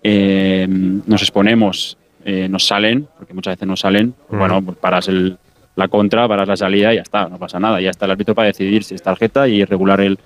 eh, 0.03 0.66
nos 0.68 1.22
exponemos, 1.22 1.96
eh, 2.24 2.48
nos 2.48 2.66
salen, 2.66 3.07
porque 3.16 3.35
muchas 3.35 3.53
veces 3.55 3.68
nos 3.68 3.81
salen, 3.81 4.12
pues 4.29 4.38
bueno, 4.38 4.62
pues 4.64 4.77
paras 4.79 5.07
el- 5.09 5.38
la 5.77 5.87
contra, 5.88 6.27
paras 6.27 6.48
la 6.48 6.57
salida 6.57 6.92
y 6.92 6.96
ya 6.96 7.03
está, 7.03 7.29
no 7.29 7.38
pasa 7.38 7.61
nada. 7.61 7.81
Ya 7.81 7.90
está 7.90 8.05
el 8.07 8.11
árbitro 8.11 8.35
para 8.35 8.46
decidir 8.48 8.83
si 8.83 8.96
es 8.96 9.03
tarjeta 9.03 9.46
y 9.46 9.64
regular 9.64 10.00
el, 10.00 10.18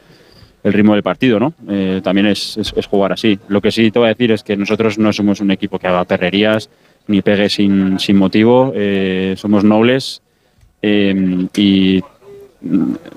el 0.63 0.73
ritmo 0.73 0.95
del 0.95 1.03
partido, 1.03 1.39
¿no? 1.39 1.53
Eh, 1.69 2.01
también 2.03 2.27
es, 2.27 2.57
es- 2.57 2.73
es 2.75 2.87
jugar 2.87 3.13
así. 3.13 3.39
Lo 3.49 3.61
que 3.61 3.71
sí 3.71 3.91
te 3.91 3.99
voy 3.99 4.07
a 4.07 4.15
decir 4.15 4.33
es 4.33 4.43
que 4.43 4.57
nosotros 4.57 4.99
no 4.99 5.13
somos 5.13 5.41
un 5.41 5.51
equipo 5.51 5.79
que 5.79 5.87
haga 5.89 6.05
perrerías 6.05 6.71
ni 7.09 7.23
pegue 7.23 7.49
sin, 7.49 7.99
sin 7.99 8.17
motivo, 8.17 8.73
eh, 8.75 9.35
somos 9.37 9.65
nobles 9.65 10.23
eh, 10.83 11.47
y 11.57 12.03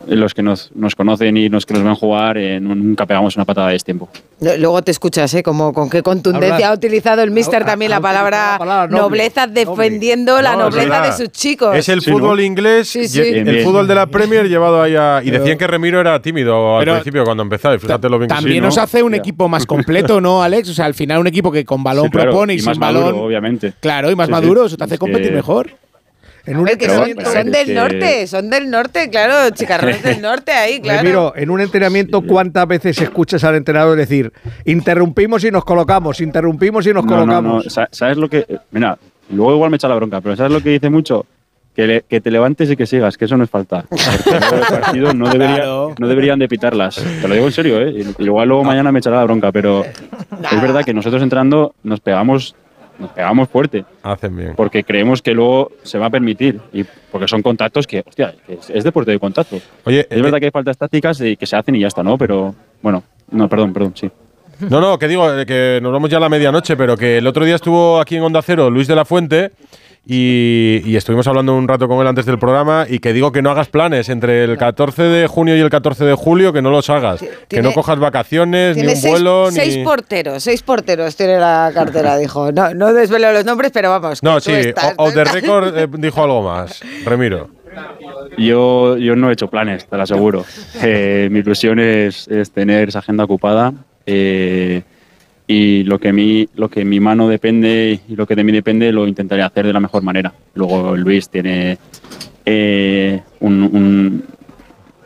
los 0.07 0.33
que 0.35 0.43
nos, 0.43 0.71
nos 0.75 0.95
conocen 0.95 1.35
y 1.35 1.49
los 1.49 1.65
que 1.65 1.73
nos 1.73 1.83
ven 1.83 1.95
jugar 1.95 2.37
eh, 2.37 2.59
nu- 2.59 2.75
nunca 2.75 3.07
pegamos 3.07 3.35
una 3.35 3.45
patada 3.45 3.69
de 3.69 3.79
tiempo. 3.79 4.07
No, 4.39 4.55
Luego 4.57 4.81
te 4.83 4.91
escuchas, 4.91 5.33
¿eh? 5.33 5.41
Como 5.41 5.73
con 5.73 5.89
qué 5.89 6.03
contundencia 6.03 6.69
ha 6.69 6.73
utilizado 6.73 7.23
el 7.23 7.31
mister 7.31 7.65
también 7.65 7.89
la 7.89 7.99
palabra, 7.99 8.57
noble, 8.59 8.97
nobleza, 8.97 9.47
defendiendo 9.47 10.41
la 10.41 10.53
No, 10.53 10.69
nobleza 10.69 11.01
de 11.01 11.11
sus 11.13 11.29
chicos. 11.31 11.75
Es 11.75 11.89
el 11.89 12.01
Sí, 12.01 12.11
fútbol 12.11 12.37
¿no? 12.37 12.43
inglés, 12.43 12.89
Sí, 12.89 12.99
y 13.01 13.07
sí. 13.07 13.19
el 13.21 13.33
Bien, 13.33 13.45
bien. 13.45 13.63
fútbol 13.65 13.87
de 13.87 13.95
la 13.95 14.05
Premier 14.07 14.47
llevado 14.47 14.81
ahí 14.81 14.95
a... 14.95 15.21
Y 15.23 15.31
decían 15.31 15.57
que 15.57 15.65
Remiro 15.67 15.99
era 15.99 16.21
tímido 16.21 16.77
al 16.77 16.81
Pero- 16.85 16.93
principio 16.95 17.23
cuando 17.23 17.41
empezaba, 17.43 17.73
y 17.75 17.79
fíjate 17.79 18.09
lo 18.09 18.19
bien 18.19 18.29
que 18.29 18.35
sí, 18.35 18.41
También 18.41 18.61
¿no? 18.61 18.67
nos 18.67 18.77
hace 18.77 19.01
un 19.01 19.15
equipo 19.15 19.47
más 19.49 19.65
completo, 19.65 20.21
¿no, 20.21 20.43
Alex? 20.43 20.69
O 20.69 20.73
sea, 20.73 20.85
al 20.85 20.93
final 20.93 21.19
un 21.19 21.27
equipo 21.27 21.51
que 21.51 21.65
con 21.65 21.83
balón 21.83 22.05
Sí, 22.05 22.11
claro, 22.11 22.29
propone 22.31 22.53
y, 22.53 22.57
y 22.57 22.59
sin 22.59 22.69
más 22.69 22.77
balón. 22.79 23.03
maduro, 23.05 23.23
obviamente. 23.23 23.73
Claro, 23.79 24.11
y 24.11 24.15
más 24.15 24.27
Sí, 24.27 24.33
sí. 24.33 24.39
maduro, 24.41 24.65
eso 24.65 24.77
te 24.77 24.83
hace 24.83 24.93
Es 24.95 24.99
competir 24.99 25.29
que- 25.29 25.35
mejor. 25.35 25.69
En 26.45 26.57
un, 26.57 26.63
ver, 26.65 26.77
que 26.77 26.87
son, 26.89 27.05
son 27.23 27.51
del 27.51 27.65
que- 27.67 27.73
norte, 27.73 28.27
son 28.27 28.49
del 28.49 28.69
norte, 28.69 29.09
claro, 29.09 29.49
chicarrones 29.53 30.01
del 30.01 30.21
norte 30.23 30.51
ahí, 30.51 30.79
claro. 30.81 30.99
Remiro, 31.01 31.33
en 31.35 31.49
un 31.51 31.61
entrenamiento, 31.61 32.21
¿cuántas 32.21 32.67
veces 32.67 32.99
escuchas 32.99 33.43
al 33.43 33.55
entrenador 33.55 33.95
decir, 33.97 34.31
interrumpimos 34.65 35.43
y 35.43 35.51
nos 35.51 35.63
colocamos, 35.63 36.19
interrumpimos 36.21 36.85
y 36.87 36.93
nos 36.93 37.05
No, 37.05 37.11
no, 37.11 37.17
colocamos? 37.21 37.63
no. 37.65 37.69
Sa- 37.69 37.87
¿Sabes 37.91 38.17
lo 38.17 38.27
que.? 38.29 38.45
Mira, 38.71 38.97
luego 39.29 39.53
igual 39.53 39.69
me 39.69 39.75
echa 39.75 39.87
la 39.87 39.95
bronca, 39.95 40.19
pero 40.21 40.35
¿sabes 40.35 40.51
lo 40.51 40.61
que 40.61 40.69
dice 40.71 40.89
mucho? 40.89 41.25
Que, 41.75 41.87
le- 41.87 42.01
que 42.01 42.19
te 42.19 42.31
levantes 42.31 42.69
y 42.69 42.75
que 42.75 42.85
sigas, 42.85 43.17
que 43.17 43.25
eso 43.25 43.37
no 43.37 43.43
es 43.45 43.49
falta. 43.49 43.85
El 43.91 44.79
partido 44.81 45.13
no, 45.13 45.29
debería- 45.29 45.55
Claro. 45.57 45.95
no 45.97 46.07
deberían 46.07 46.39
de 46.39 46.47
pitarlas. 46.49 46.95
Te 47.21 47.27
lo 47.27 47.33
digo 47.33 47.45
en 47.45 47.51
serio, 47.53 47.79
¿eh? 47.81 48.03
Igual 48.19 48.47
luego 48.49 48.63
mañana 48.63 48.91
me 48.91 48.99
echará 48.99 49.17
la 49.17 49.23
bronca, 49.25 49.51
pero 49.51 49.85
es 49.85 50.61
verdad 50.61 50.83
que 50.83 50.93
nosotros 50.93 51.21
entrando 51.21 51.73
nos 51.83 51.99
pegamos, 52.01 52.55
nos 53.01 53.11
pegamos 53.11 53.49
fuerte. 53.49 53.83
Hacen 54.03 54.35
bien. 54.35 54.53
Porque 54.55 54.83
creemos 54.83 55.21
que 55.21 55.33
luego 55.33 55.71
se 55.83 55.97
va 55.97 56.05
a 56.05 56.09
permitir. 56.09 56.59
Y 56.71 56.85
porque 57.11 57.27
son 57.27 57.41
contactos 57.41 57.87
que, 57.87 58.03
hostia, 58.07 58.33
es, 58.47 58.69
es 58.69 58.83
deporte 58.83 59.11
de 59.11 59.19
contacto. 59.19 59.59
Oye, 59.83 60.07
es 60.09 60.21
verdad 60.21 60.39
que 60.39 60.45
hay 60.45 60.51
faltas 60.51 60.77
tácticas 60.77 61.19
y 61.21 61.35
que 61.35 61.45
se 61.45 61.55
hacen 61.55 61.75
y 61.75 61.79
ya 61.79 61.87
está, 61.87 62.03
¿no? 62.03 62.17
Pero 62.17 62.55
bueno, 62.81 63.03
no, 63.31 63.49
perdón, 63.49 63.73
perdón, 63.73 63.93
sí. 63.95 64.09
No, 64.69 64.79
no, 64.79 64.99
que 64.99 65.07
digo, 65.07 65.27
eh, 65.33 65.45
que 65.45 65.79
nos 65.81 65.91
vamos 65.91 66.09
ya 66.09 66.17
a 66.17 66.19
la 66.19 66.29
medianoche, 66.29 66.77
pero 66.77 66.95
que 66.95 67.17
el 67.17 67.27
otro 67.27 67.43
día 67.45 67.55
estuvo 67.55 67.99
aquí 67.99 68.17
en 68.17 68.23
Onda 68.23 68.41
Cero 68.41 68.69
Luis 68.69 68.87
de 68.87 68.95
la 68.95 69.05
Fuente 69.05 69.51
y, 70.05 70.81
y 70.83 70.95
estuvimos 70.95 71.27
hablando 71.27 71.55
un 71.55 71.67
rato 71.67 71.87
con 71.87 72.01
él 72.01 72.07
antes 72.07 72.25
del 72.25 72.39
programa 72.39 72.85
y 72.89 72.99
que 72.99 73.13
digo 73.13 73.31
que 73.31 73.41
no 73.41 73.51
hagas 73.51 73.69
planes 73.69 74.09
entre 74.09 74.43
el 74.43 74.57
14 74.57 75.03
de 75.03 75.27
junio 75.27 75.55
y 75.55 75.59
el 75.59 75.69
14 75.69 76.03
de 76.05 76.13
julio, 76.15 76.51
que 76.53 76.61
no 76.61 76.71
los 76.71 76.89
hagas. 76.89 77.23
que 77.47 77.61
no 77.61 77.71
cojas 77.71 77.99
vacaciones, 77.99 78.75
ni 78.77 78.83
un 78.87 78.95
seis, 78.95 79.07
vuelo, 79.11 79.51
seis 79.51 79.77
ni... 79.77 79.83
porteros, 79.83 80.41
seis 80.43 80.63
porteros 80.63 81.15
tiene 81.15 81.37
la 81.39 81.71
cartera, 81.73 82.17
dijo. 82.19 82.51
No, 82.51 82.73
no 82.73 82.93
desvelo 82.93 83.31
los 83.31 83.45
nombres, 83.45 83.71
pero 83.71 83.89
vamos. 83.91 84.23
No, 84.23 84.39
sí, 84.39 84.51
tú 84.51 84.57
estás- 84.57 84.93
o, 84.97 85.03
o 85.05 85.11
de 85.11 85.23
récord 85.23 85.77
eh, 85.77 85.87
dijo 85.91 86.23
algo 86.23 86.41
más, 86.41 86.81
Remiro. 87.05 87.49
Yo, 88.37 88.97
yo 88.97 89.15
no 89.15 89.29
he 89.29 89.33
hecho 89.33 89.49
planes, 89.49 89.85
te 89.85 89.95
lo 89.97 90.03
aseguro. 90.03 90.43
Eh, 90.83 91.29
mi 91.31 91.39
ilusión 91.39 91.79
es, 91.79 92.27
es 92.27 92.51
tener 92.51 92.89
esa 92.89 92.99
agenda 92.99 93.23
ocupada 93.23 93.71
eh, 94.07 94.81
y 95.51 95.83
lo 95.83 95.99
que, 95.99 96.09
a 96.09 96.13
mí, 96.13 96.47
lo 96.55 96.69
que 96.69 96.85
mi 96.85 96.99
mano 96.99 97.27
depende 97.27 97.99
y 98.07 98.15
lo 98.15 98.25
que 98.25 98.35
de 98.35 98.43
mí 98.43 98.51
depende 98.51 98.91
lo 98.91 99.07
intentaré 99.07 99.41
hacer 99.43 99.65
de 99.67 99.73
la 99.73 99.79
mejor 99.79 100.01
manera. 100.03 100.31
Luego 100.55 100.95
Luis 100.95 101.29
tiene 101.29 101.77
eh, 102.45 103.21
un, 103.39 103.63
un- 103.63 104.23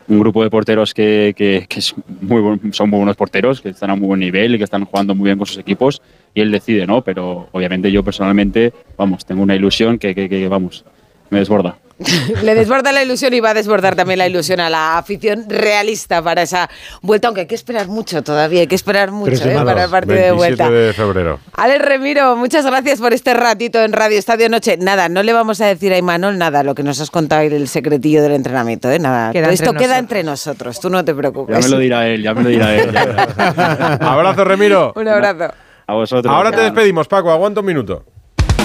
grupo 0.08 0.44
de 0.44 0.50
porteros 0.50 0.94
que, 0.94 1.34
que- 1.36 1.66
que 1.68 1.80
es 1.80 1.92
muy 2.20 2.40
buen- 2.40 2.72
son 2.72 2.88
muy 2.90 2.98
buenos 2.98 3.16
porteros, 3.16 3.60
que 3.60 3.70
están 3.70 3.90
a 3.90 3.96
muy 3.96 4.06
buen 4.06 4.20
nivel 4.20 4.54
y 4.54 4.58
que 4.58 4.62
están 4.64 4.84
jugando 4.84 5.16
muy 5.16 5.24
bien 5.26 5.36
con 5.38 5.48
sus 5.48 5.58
equipos 5.58 6.00
y 6.32 6.40
él 6.42 6.52
decide, 6.52 6.86
¿no? 6.86 7.02
Pero 7.02 7.48
obviamente 7.50 7.90
yo 7.90 8.04
personalmente, 8.04 8.72
vamos, 8.96 9.24
tengo 9.26 9.42
una 9.42 9.56
ilusión 9.56 9.98
que, 9.98 10.14
que- 10.14 10.28
que, 10.28 10.46
vamos, 10.46 10.84
me 11.30 11.38
desborda. 11.38 11.76
Le 12.42 12.54
desborda 12.54 12.92
la 12.92 13.02
ilusión 13.02 13.32
y 13.32 13.40
va 13.40 13.50
a 13.50 13.54
desbordar 13.54 13.96
también 13.96 14.18
la 14.18 14.26
ilusión 14.26 14.60
a 14.60 14.68
la 14.68 14.98
afición 14.98 15.48
realista 15.48 16.20
para 16.22 16.42
esa 16.42 16.68
vuelta, 17.00 17.28
aunque 17.28 17.42
hay 17.42 17.46
que 17.46 17.54
esperar 17.54 17.88
mucho 17.88 18.22
todavía, 18.22 18.60
hay 18.60 18.66
que 18.66 18.74
esperar 18.74 19.12
mucho 19.12 19.48
¿eh? 19.48 19.58
para 19.64 19.84
el 19.84 19.90
partido 19.90 20.16
de 20.16 20.32
27 20.32 20.36
vuelta. 20.36 20.70
de 20.70 20.92
febrero. 20.92 21.40
Alex 21.54 21.82
Remiro, 21.82 22.36
muchas 22.36 22.66
gracias 22.66 23.00
por 23.00 23.14
este 23.14 23.32
ratito 23.32 23.82
en 23.82 23.94
Radio 23.94 24.18
Estadio 24.18 24.50
Noche. 24.50 24.76
Nada, 24.76 25.08
no 25.08 25.22
le 25.22 25.32
vamos 25.32 25.62
a 25.62 25.66
decir 25.66 25.92
a 25.94 25.96
Imanol 25.96 26.36
nada, 26.36 26.62
lo 26.62 26.74
que 26.74 26.82
nos 26.82 27.00
has 27.00 27.10
contado 27.10 27.44
y 27.44 27.46
el 27.46 27.66
secretillo 27.66 28.22
del 28.22 28.32
entrenamiento, 28.32 28.90
¿eh? 28.90 28.98
Nada, 28.98 29.32
Queda 29.32 29.50
esto 29.50 29.70
entre 29.70 29.86
queda 29.86 29.98
entre 29.98 30.22
nosotros, 30.22 30.78
tú 30.80 30.90
no 30.90 31.02
te 31.02 31.14
preocupes. 31.14 31.56
Ya 31.56 31.62
me 31.62 31.68
lo 31.68 31.78
dirá 31.78 32.06
él, 32.08 32.22
ya 32.22 32.34
me 32.34 32.42
lo 32.42 32.50
dirá 32.50 32.74
él. 32.74 32.94
Abrazo, 34.00 34.44
Remiro. 34.44 34.92
Un 34.96 35.08
abrazo. 35.08 35.54
A 35.86 35.94
vosotros. 35.94 36.34
Ahora 36.34 36.50
te 36.50 36.60
despedimos, 36.60 37.08
Paco, 37.08 37.30
aguanta 37.30 37.60
un 37.60 37.66
minuto. 37.66 38.04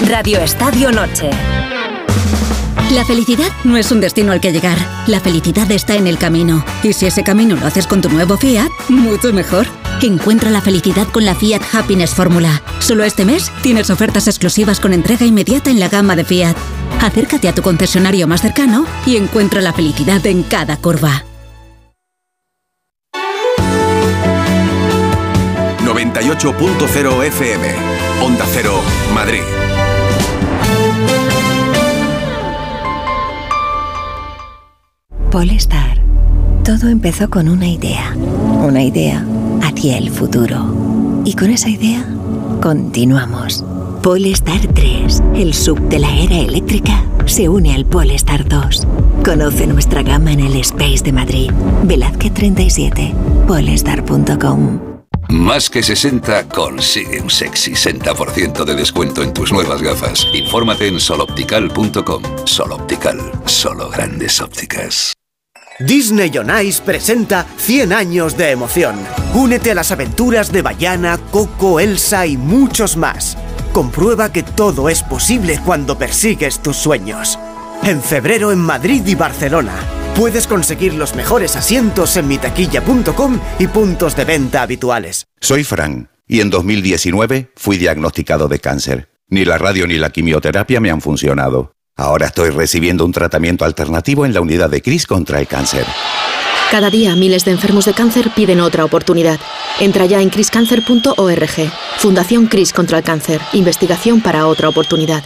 Radio 0.09 0.39
Estadio 0.39 0.91
Noche. 0.91 1.29
La 2.91 3.05
felicidad 3.05 3.47
no 3.63 3.77
es 3.77 3.89
un 3.93 4.01
destino 4.01 4.33
al 4.33 4.41
que 4.41 4.51
llegar. 4.51 4.77
La 5.07 5.21
felicidad 5.21 5.71
está 5.71 5.95
en 5.95 6.07
el 6.07 6.17
camino. 6.17 6.65
Y 6.83 6.91
si 6.91 7.05
ese 7.05 7.23
camino 7.23 7.55
lo 7.55 7.65
haces 7.65 7.87
con 7.87 8.01
tu 8.01 8.09
nuevo 8.09 8.35
Fiat, 8.35 8.69
mucho 8.89 9.31
mejor. 9.31 9.65
Encuentra 10.01 10.49
la 10.49 10.59
felicidad 10.59 11.07
con 11.07 11.23
la 11.23 11.33
Fiat 11.33 11.61
Happiness 11.73 12.13
Fórmula. 12.13 12.61
Solo 12.79 13.05
este 13.05 13.23
mes 13.23 13.49
tienes 13.61 13.89
ofertas 13.89 14.27
exclusivas 14.27 14.81
con 14.81 14.91
entrega 14.91 15.25
inmediata 15.25 15.69
en 15.69 15.79
la 15.79 15.87
gama 15.87 16.17
de 16.17 16.25
Fiat. 16.25 16.57
Acércate 16.99 17.47
a 17.47 17.55
tu 17.55 17.61
concesionario 17.61 18.27
más 18.27 18.41
cercano 18.41 18.85
y 19.05 19.15
encuentra 19.15 19.61
la 19.61 19.71
felicidad 19.71 20.25
en 20.25 20.43
cada 20.43 20.75
curva. 20.75 21.23
98.0 25.85 27.23
FM. 27.23 27.67
Onda 28.21 28.45
Cero, 28.51 28.81
Madrid. 29.13 29.43
Polestar. 35.31 35.97
Todo 36.65 36.89
empezó 36.89 37.29
con 37.29 37.47
una 37.47 37.65
idea. 37.65 38.13
Una 38.67 38.83
idea 38.83 39.25
hacia 39.63 39.97
el 39.97 40.11
futuro. 40.11 41.21
Y 41.23 41.35
con 41.35 41.49
esa 41.49 41.69
idea, 41.69 42.05
continuamos. 42.61 43.63
Polestar 44.03 44.59
3, 44.73 45.23
el 45.35 45.53
sub 45.53 45.79
de 45.87 45.99
la 45.99 46.13
era 46.13 46.35
eléctrica, 46.35 47.05
se 47.27 47.47
une 47.47 47.73
al 47.73 47.85
Polestar 47.85 48.45
2. 48.45 48.85
Conoce 49.23 49.67
nuestra 49.67 50.03
gama 50.03 50.33
en 50.33 50.41
el 50.41 50.57
Space 50.57 51.01
de 51.01 51.13
Madrid. 51.13 51.49
Velázquez 51.83 52.33
37, 52.33 53.13
polestar.com. 53.47 54.79
Más 55.29 55.69
que 55.69 55.81
60 55.81 56.49
consigue 56.49 57.21
un 57.21 57.29
sexy 57.29 57.71
60% 57.71 58.65
de 58.65 58.75
descuento 58.75 59.23
en 59.23 59.33
tus 59.33 59.53
nuevas 59.53 59.81
gafas. 59.81 60.27
Infórmate 60.33 60.87
en 60.87 60.99
soloptical.com. 60.99 62.21
Soloptical, 62.45 63.31
solo 63.45 63.89
grandes 63.89 64.41
ópticas. 64.41 65.13
Disney 65.79 66.31
on 66.37 66.49
Ice 66.63 66.81
presenta 66.81 67.45
100 67.57 67.93
años 67.93 68.37
de 68.37 68.51
emoción. 68.51 68.95
Únete 69.33 69.71
a 69.71 69.75
las 69.75 69.91
aventuras 69.91 70.51
de 70.51 70.61
Bayana, 70.61 71.17
Coco, 71.31 71.79
Elsa 71.79 72.25
y 72.27 72.37
muchos 72.37 72.97
más. 72.97 73.37
Comprueba 73.73 74.31
que 74.31 74.43
todo 74.43 74.89
es 74.89 75.01
posible 75.01 75.59
cuando 75.65 75.97
persigues 75.97 76.61
tus 76.61 76.77
sueños. 76.77 77.39
En 77.83 78.01
febrero 78.01 78.51
en 78.51 78.59
Madrid 78.59 79.01
y 79.05 79.15
Barcelona. 79.15 79.73
Puedes 80.15 80.45
conseguir 80.45 80.93
los 80.93 81.15
mejores 81.15 81.55
asientos 81.55 82.17
en 82.17 82.27
mitaquilla.com 82.27 83.39
y 83.59 83.67
puntos 83.67 84.15
de 84.15 84.25
venta 84.25 84.61
habituales. 84.61 85.25
Soy 85.39 85.63
Fran 85.63 86.09
y 86.27 86.41
en 86.41 86.49
2019 86.49 87.51
fui 87.55 87.77
diagnosticado 87.77 88.47
de 88.47 88.59
cáncer. 88.59 89.09
Ni 89.29 89.45
la 89.45 89.57
radio 89.57 89.87
ni 89.87 89.95
la 89.95 90.09
quimioterapia 90.09 90.81
me 90.81 90.91
han 90.91 91.01
funcionado. 91.01 91.73
Ahora 92.01 92.25
estoy 92.25 92.49
recibiendo 92.49 93.05
un 93.05 93.11
tratamiento 93.11 93.63
alternativo 93.63 94.25
en 94.25 94.33
la 94.33 94.41
unidad 94.41 94.71
de 94.71 94.81
CRIS 94.81 95.05
contra 95.05 95.39
el 95.39 95.45
cáncer. 95.45 95.85
Cada 96.71 96.89
día 96.89 97.15
miles 97.15 97.45
de 97.45 97.51
enfermos 97.51 97.85
de 97.85 97.93
cáncer 97.93 98.31
piden 98.35 98.59
otra 98.59 98.85
oportunidad. 98.85 99.39
Entra 99.79 100.07
ya 100.07 100.19
en 100.19 100.31
criscancer.org. 100.31 101.71
Fundación 101.99 102.47
CRIS 102.47 102.73
contra 102.73 102.97
el 102.97 103.03
cáncer. 103.03 103.39
Investigación 103.53 104.19
para 104.19 104.47
otra 104.47 104.67
oportunidad. 104.67 105.25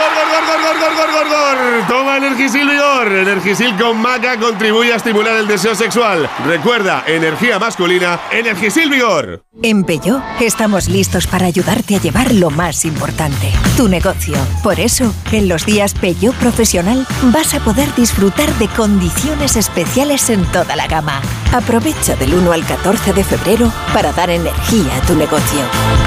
Toma 1.87 2.17
Energisil 2.17 2.67
Vigor. 2.67 3.11
Energisil 3.11 3.75
con 3.77 3.97
maca 3.97 4.37
contribuye 4.37 4.91
a 4.93 4.97
estimular 4.97 5.35
el 5.37 5.47
deseo 5.47 5.73
sexual. 5.75 6.29
Recuerda, 6.45 7.03
energía 7.07 7.59
masculina, 7.59 8.19
Energisil 8.31 8.89
Vigor. 8.89 9.43
En 9.63 9.83
Peugeot 9.83 10.21
estamos 10.39 10.87
listos 10.89 11.27
para 11.27 11.45
ayudarte 11.45 11.95
a 11.95 12.01
llevar 12.01 12.33
lo 12.33 12.49
más 12.49 12.83
importante, 12.83 13.51
tu 13.77 13.87
negocio. 13.87 14.35
Por 14.63 14.79
eso, 14.79 15.13
en 15.31 15.47
los 15.47 15.65
días 15.65 15.93
Peugeot 15.93 16.35
Profesional 16.35 17.05
vas 17.25 17.53
a 17.53 17.59
poder 17.59 17.93
disfrutar 17.95 18.49
de 18.55 18.67
condiciones 18.69 19.55
especiales 19.55 20.29
en 20.29 20.43
toda 20.51 20.75
la 20.75 20.87
gama. 20.87 21.21
Aprovecha 21.53 22.15
del 22.15 22.33
1 22.33 22.51
al 22.51 22.65
14 22.65 23.13
de 23.13 23.23
febrero 23.23 23.71
para 23.93 24.11
dar 24.13 24.29
energía 24.29 24.97
a 24.97 25.01
tu 25.07 25.15
negocio. 25.15 25.61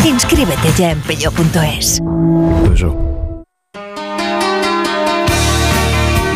Inscríbete 0.05 0.73
ya 0.77 0.91
en 0.91 1.01
peugeot.es. 1.01 2.01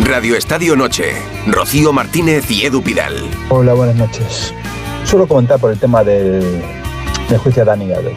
Radio 0.09 0.37
Estadio 0.37 0.75
Noche. 0.77 1.12
Rocío 1.47 1.92
Martínez 1.92 2.51
y 2.51 2.64
Edu 2.64 2.83
Pidal. 2.83 3.14
Hola, 3.51 3.75
buenas 3.75 3.97
noches. 3.97 4.55
Solo 5.05 5.27
comentar 5.29 5.59
por 5.61 5.71
el 5.71 5.79
tema 5.79 6.03
del, 6.05 6.62
del 7.29 7.38
juicio 7.38 7.62
a 7.62 7.66
Dani 7.66 7.88
Gade. 7.88 8.14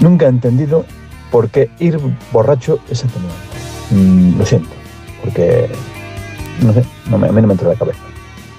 Nunca 0.00 0.26
he 0.26 0.28
entendido 0.28 0.84
por 1.30 1.48
qué 1.48 1.70
ir 1.78 1.98
borracho 2.32 2.78
es 2.90 3.04
atenuante. 3.04 3.38
Mm, 3.90 4.38
lo 4.38 4.46
siento, 4.46 4.68
porque 5.22 5.68
no 6.62 6.72
sé, 6.72 6.84
me- 7.06 7.28
a 7.28 7.32
mí 7.32 7.40
no 7.40 7.46
me 7.48 7.52
entra 7.54 7.66
en 7.68 7.72
la 7.74 7.78
cabeza. 7.78 7.98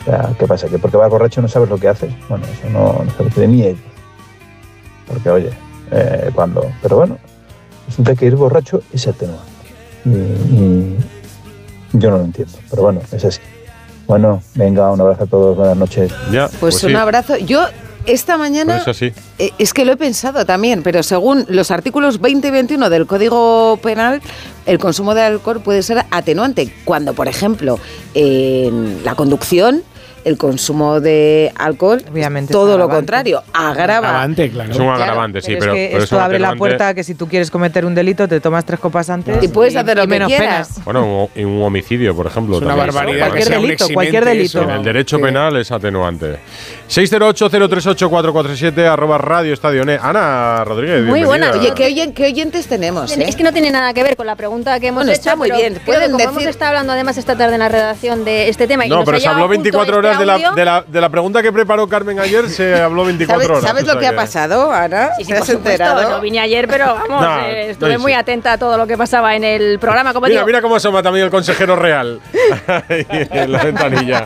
O 0.02 0.04
sea, 0.06 0.30
¿qué 0.40 0.48
pasa? 0.48 0.68
¿Que 0.68 0.80
porque 0.80 0.98
vas 0.98 1.10
borracho 1.10 1.42
no 1.42 1.48
sabes 1.48 1.70
lo 1.70 1.78
que 1.78 1.88
haces? 1.88 2.12
Bueno, 2.28 2.46
eso 2.46 2.70
no, 2.72 3.04
no 3.06 3.30
se 3.34 3.40
de 3.42 3.48
mí 3.48 3.62
ellos. 3.64 3.80
Porque, 5.08 5.30
oye, 5.30 5.50
eh, 5.92 6.32
cuando. 6.34 6.66
Pero 6.82 6.98
bueno, 6.98 7.18
resulta 7.88 8.16
que 8.16 8.26
ir 8.26 8.36
borracho 8.36 8.82
es 8.92 9.08
atenuante. 9.08 9.46
Y, 10.06 10.10
y 10.10 10.98
yo 11.94 12.12
no 12.12 12.18
lo 12.18 12.24
entiendo, 12.26 12.54
pero 12.70 12.84
bueno, 12.84 13.02
es 13.12 13.26
así. 13.26 13.40
Bueno, 14.08 14.42
venga, 14.56 14.92
un 14.92 15.00
abrazo 15.00 15.24
a 15.24 15.28
todos, 15.28 15.56
buenas 15.58 15.78
noches. 15.78 16.12
Ya, 16.32 16.50
Pues, 16.60 16.84
un 16.84 16.96
abrazo. 16.96 17.38
Yo 17.38 17.66
esta 18.06 18.36
mañana 18.38 18.82
Pues 18.84 18.88
así. 18.98 19.14
eh, 19.38 19.52
es 19.60 19.74
que 19.74 19.86
lo 19.86 19.94
he 19.94 19.98
pensado 19.98 20.44
también, 20.46 20.82
pero 20.84 21.04
según 21.04 21.46
los 21.50 21.70
artículos 21.72 22.20
20 22.20 22.48
y 22.48 22.52
21 22.52 22.90
del 22.90 23.06
Código 23.06 23.78
Penal, 23.82 24.22
el 24.66 24.80
consumo 24.80 25.14
de 25.14 25.22
alcohol 25.22 25.62
puede 25.62 25.84
ser 25.84 26.04
atenuante 26.12 26.74
cuando, 26.84 27.14
por 27.14 27.28
ejemplo, 27.28 27.80
en 28.14 29.04
la 29.06 29.16
conducción 29.16 29.84
el 30.26 30.38
consumo 30.38 31.00
de 31.00 31.52
alcohol 31.58 32.02
Obviamente 32.12 32.52
todo 32.54 32.74
es 32.74 32.78
lo 32.80 32.90
contrario, 32.90 33.44
agrava. 33.54 34.08
Agravante, 34.10 34.50
claro. 34.50 34.72
Es 34.72 34.78
un 34.78 34.86
Claro, 34.86 35.02
agravante, 35.04 35.42
sí, 35.42 35.48
pero 35.58 35.60
pero, 35.60 35.74
es 35.74 35.78
que 35.80 35.86
pero 35.88 35.98
es 35.98 36.04
esto 36.06 36.16
un 36.18 36.22
abre 36.22 36.40
la 36.40 36.56
puerta 36.56 36.88
a 36.90 36.94
que 36.94 37.04
si 37.04 37.16
tú 37.16 37.28
quieres 37.28 37.50
cometer 37.52 37.86
un 37.86 37.96
delito 37.96 38.28
te 38.28 38.40
tomas 38.40 38.66
tres 38.66 38.80
copas 38.80 39.10
antes 39.10 39.42
Y 39.44 39.48
puedes 39.48 39.76
hacer 39.76 39.96
lo 39.98 40.04
que 40.04 40.08
menos 40.08 40.28
quieras. 40.28 40.82
Bueno, 40.86 41.30
un, 41.36 41.46
un 41.46 41.64
homicidio, 41.64 42.16
por 42.16 42.28
ejemplo. 42.28 42.58
Es 42.58 42.62
una 42.64 42.76
también. 42.76 42.94
barbaridad 42.96 43.28
Cualquier 43.30 43.44
que 43.44 43.50
sea 43.50 43.60
un 43.60 43.66
delito, 43.66 43.86
cualquier 43.94 44.24
eximente 44.28 44.38
delito. 44.58 44.62
En 44.64 44.70
el 44.78 44.84
derecho 44.84 45.20
penal 45.20 45.58
es 45.58 45.72
atenuante. 45.72 46.38
608-038-447, 46.90 48.86
arroba 48.88 49.18
Radio 49.18 49.54
Estadio 49.54 49.84
Net. 49.86 50.00
Ana 50.02 50.64
Rodríguez, 50.66 51.04
Muy 51.04 51.20
bienvenida. 51.22 51.52
buena. 51.52 51.52
Oye, 51.52 51.74
¿qué, 51.76 51.86
oyen- 51.88 52.14
qué 52.14 52.26
oyentes 52.26 52.68
tenemos? 52.68 53.16
eh? 53.18 53.24
Es 53.28 53.36
que 53.36 53.44
no 53.44 53.52
tiene 53.54 53.72
nada 53.72 53.94
que 53.94 54.04
ver 54.04 54.16
con 54.16 54.26
la 54.28 54.36
pregunta 54.36 54.80
que 54.80 54.88
hemos 54.88 55.00
Bueno, 55.04 55.12
hecho. 55.12 55.20
está 55.20 55.36
muy 55.36 55.48
pero 55.50 55.60
bien. 55.60 55.74
creo 55.74 55.86
Pueden 55.86 56.02
que 56.04 56.12
como 56.12 56.18
decir- 56.20 56.32
hemos 56.42 56.46
estado 56.46 56.70
hablando 56.70 56.94
además 56.94 57.18
esta 57.18 57.36
tarde 57.38 57.54
en 57.56 57.60
la 57.60 57.70
redacción 57.70 58.26
de 58.26 58.50
este 58.50 58.68
tema 58.68 58.86
y 58.86 58.90
No, 58.90 58.98
nos 58.98 59.06
pero 59.06 59.20
se 59.20 59.28
habló 59.28 59.48
llegado 59.48 59.48
justo 59.48 59.62
24 59.64 59.96
este 59.96 60.08
horas 60.18 60.20
de 60.20 60.26
la, 60.26 60.52
de, 60.56 60.66
la, 60.66 60.84
de 60.88 61.02
la 61.02 61.10
pregunta 61.10 61.42
que 61.42 61.52
preparó 61.52 61.88
Carmen 61.88 62.20
ayer, 62.20 62.50
se 62.50 62.76
habló 62.82 63.06
24 63.06 63.42
¿Sabes, 63.42 63.50
horas. 63.50 63.64
sabes 63.70 63.86
lo 63.86 63.92
sea 63.94 64.00
que 64.02 64.08
ha 64.08 64.16
pasado, 64.16 64.72
Ana? 64.72 65.10
Sí, 65.18 65.24
sí, 65.26 65.32
¿Te 65.32 65.38
has 65.38 65.46
supuesto, 65.46 65.70
enterado? 65.70 66.10
no 66.10 66.22
vine 66.22 66.40
ayer, 66.40 66.68
pero 66.68 66.86
vamos, 66.86 67.22
No, 67.22 67.40
eh, 67.46 67.66
no, 67.66 67.72
estuve 67.72 67.94
y 67.94 67.98
muy 67.98 68.14
atenta 68.14 68.54
a 68.54 68.58
todo 68.58 68.78
lo 68.78 68.88
que 68.88 68.98
pasaba 68.98 69.36
en 69.36 69.44
el 69.44 69.80
programa. 69.80 70.14
Como 70.14 70.26
Mira, 70.28 70.40
digo, 70.40 70.48
mira 70.48 70.62
cómo 70.62 70.76
asoma 70.76 71.02
también 71.04 71.26
el 71.26 71.32
consejero 71.32 71.76
real 71.76 72.20
Ahí 72.68 73.06
en 73.10 73.52
la 73.52 73.64
ventanilla. 73.64 74.26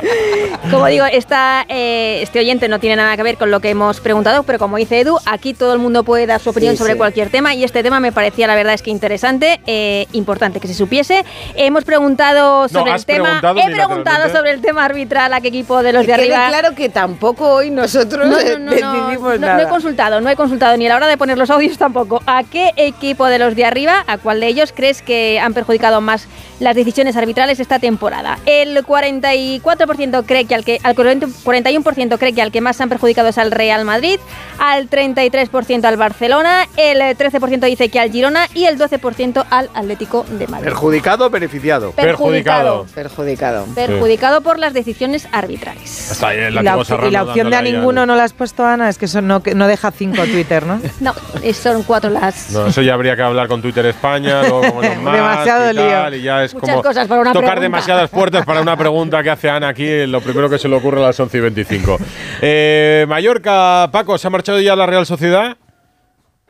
Como 0.72 0.88
digo, 0.88 1.06
esta, 1.06 1.66
eh, 1.70 2.20
este 2.22 2.40
oyente 2.40 2.68
no 2.68 2.80
tiene 2.80 2.96
nada 2.96 3.16
que 3.16 3.24
ver 3.24 3.38
con 3.38 3.52
lo 3.52 3.60
que 3.60 3.70
hemos 3.70 4.00
preguntado, 4.00 4.44
pero 4.44 4.58
como 4.60 4.78
dice 4.78 5.00
Edu, 5.02 5.18
aquí 5.26 5.54
todo 5.54 5.74
el 5.74 5.80
mundo 5.80 6.04
puede 6.04 6.26
dar 6.26 6.40
su 6.40 6.50
opinión 6.50 6.74
Sí, 6.74 6.78
sobre 6.80 6.94
sí. 6.94 6.98
cualquier 6.98 7.30
tema 7.30 7.54
y 7.54 7.64
este 7.64 7.84
tema 7.84 8.00
me 8.00 8.12
parecía 8.12 8.48
la 8.48 8.56
verdad 8.56 8.74
es 8.74 8.82
que 8.82 8.90
interesante, 8.90 9.60
eh, 9.68 10.08
importante 10.14 10.60
que 10.60 10.68
se 10.68 10.74
supiese. 10.74 11.24
Hemos 11.56 11.84
preguntado 11.84 12.68
sobre 12.68 12.92
has 12.92 13.02
el 13.02 13.06
tema, 13.06 13.40
preguntado 13.42 13.60
he 13.60 13.72
preguntado 13.72 14.30
sobre 14.30 14.52
el 14.52 14.62
tema 14.62 14.86
arbitral 14.86 15.34
a 15.34 15.42
qué 15.42 15.50
equipo 15.50 15.75
equipo 15.76 15.84
de 15.84 15.94
los 15.94 16.02
Que 16.02 16.08
de 16.08 16.14
arriba. 16.14 16.48
claro 16.50 16.76
que 16.76 16.90
tampoco 16.90 17.48
hoy 17.56 17.70
nosotros 17.72 18.28
No, 18.28 18.38
no, 18.38 18.60
no, 18.60 18.60
no, 18.60 18.72
decidimos 18.72 19.34
no, 19.34 19.38
nada. 19.38 19.56
no 19.58 19.62
he 19.64 19.68
consultado, 19.70 20.22
no 20.22 20.30
he 20.30 20.36
consultado 20.36 20.78
ni 20.78 20.86
a 20.86 20.90
la 20.90 20.96
hora 20.98 21.08
de 21.08 21.18
poner 21.18 21.38
los 21.38 21.50
audios 21.50 21.78
tampoco. 21.78 22.22
¿A 22.26 22.44
qué 22.44 22.72
equipo 22.78 23.26
de 23.28 23.40
los 23.40 23.56
de 23.56 23.66
arriba, 23.66 24.04
a 24.08 24.18
cuál 24.18 24.40
de 24.40 24.48
ellos 24.48 24.74
crees 24.76 25.02
que 25.02 25.40
han 25.40 25.54
perjudicado 25.54 26.02
más 26.02 26.28
las 26.60 26.76
decisiones 26.76 27.16
arbitrales 27.18 27.60
esta 27.60 27.80
temporada? 27.80 28.40
El 28.46 28.84
44% 28.86 30.26
cree 30.26 30.46
que 30.46 30.56
al 30.56 30.64
que 30.66 30.80
al 30.84 30.96
40 30.96 31.28
41% 31.28 32.18
cree 32.18 32.34
que 32.34 32.42
al 32.42 32.52
que 32.52 32.62
más 32.62 32.80
han 32.82 32.90
perjudicado 32.90 33.30
es 33.30 33.38
al 33.38 33.52
Real 33.52 33.86
Madrid, 33.86 34.20
al 34.60 34.90
33% 34.90 35.86
al 35.86 35.98
Barcelona, 35.98 36.68
el 36.78 37.00
13% 37.00 37.60
dice 37.66 37.90
que 37.90 38.00
al 38.00 38.12
Girona 38.12 38.48
y 38.54 38.66
el 38.66 38.78
12% 38.78 39.46
al 39.50 39.70
Atlético 39.74 40.26
de 40.30 40.48
Madrid. 40.48 40.66
Perjudicado 40.66 41.26
o 41.26 41.30
beneficiado. 41.30 41.92
Perjudicado. 41.92 42.86
Perjudicado. 42.94 43.66
Perjudicado 43.76 44.42
por 44.42 44.60
las 44.60 44.74
decisiones 44.74 45.28
arbitrales. 45.32 45.65
Está 45.74 46.30
ahí 46.30 46.40
el 46.40 46.54
Y 46.54 46.56
la, 46.56 46.62
y 46.64 47.16
opción 47.18 47.50
de 47.50 47.56
a 47.56 47.60
al- 47.60 47.66
ninguno 47.66 48.06
no 48.06 48.16
la 48.16 48.24
has 48.24 48.34
puesto, 48.34 48.66
Ana, 48.66 48.90
es 48.90 48.98
que 48.98 49.06
eso 49.06 49.22
no, 49.22 49.42
que 49.42 49.56
no 49.56 49.68
deja 49.68 49.92
cinco 49.92 50.24
Twitter, 50.24 50.66
¿no? 50.66 50.80
No, 51.00 51.14
son 51.54 51.84
cuatro 51.84 52.10
las. 52.10 52.52
No, 52.52 52.68
eso 52.68 52.82
ya 52.82 52.94
habría 52.94 53.16
que 53.16 53.22
hablar 53.22 53.48
con 53.48 53.62
Twitter 53.62 53.86
España, 53.88 54.42
luego 54.42 54.62
con 54.62 54.76
Musk 55.04 55.14
Demasiado 55.14 55.72
y 55.72 55.76
tal, 55.76 56.12
lío. 56.12 56.20
y 56.20 56.24
ya 56.24 56.44
es 56.44 56.54
Muchas 56.54 56.70
como 56.70 56.84
cosas 56.84 57.08
para 57.08 57.22
una 57.22 57.34
tocar 57.34 57.46
pregunta. 57.52 57.62
demasiadas 57.62 58.10
puertas 58.10 58.46
para 58.46 58.62
una 58.62 58.78
pregunta 58.78 59.22
que 59.24 59.30
hace 59.30 59.50
Ana 59.50 59.70
aquí, 59.70 60.06
lo 60.06 60.22
primero 60.22 60.50
que 60.50 60.58
se 60.60 60.68
le 60.68 60.76
ocurre 60.76 61.00
a 61.00 61.08
las 61.08 61.20
11 61.20 61.38
y 61.38 61.42
25. 61.42 61.98
Eh, 62.42 63.06
Mallorca, 63.08 63.90
Paco, 63.92 64.18
¿se 64.18 64.28
ha 64.28 64.30
marchado 64.30 64.60
ya 64.60 64.76
la 64.76 64.86
Real 64.86 65.06
Sociedad? 65.06 65.58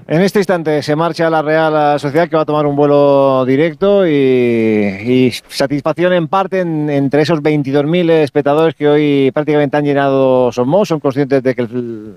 En 0.08 0.22
este 0.22 0.38
instante 0.40 0.84
se 0.84 0.96
marcha 0.96 1.32
la 1.32 1.42
Real 1.42 2.00
Sociedad 2.00 2.30
que 2.30 2.36
va 2.36 2.44
a 2.44 2.46
tomar 2.46 2.68
un 2.68 2.76
vuelo 2.76 3.44
directo 3.46 4.06
y, 4.08 5.32
satisfacción 5.48 6.14
en 6.14 6.28
parte 6.28 6.60
en- 6.60 6.92
entre 6.92 7.24
esos 7.24 7.42
22.000 7.42 8.12
espectadores 8.12 8.76
que 8.76 8.88
hoy 8.88 9.32
prácticamente 9.34 9.78
han 9.78 9.84
llenado 9.86 10.52
Somos. 10.52 10.90
Son 10.90 11.00
conscientes 11.00 11.42
de 11.42 11.56
que 11.56 11.68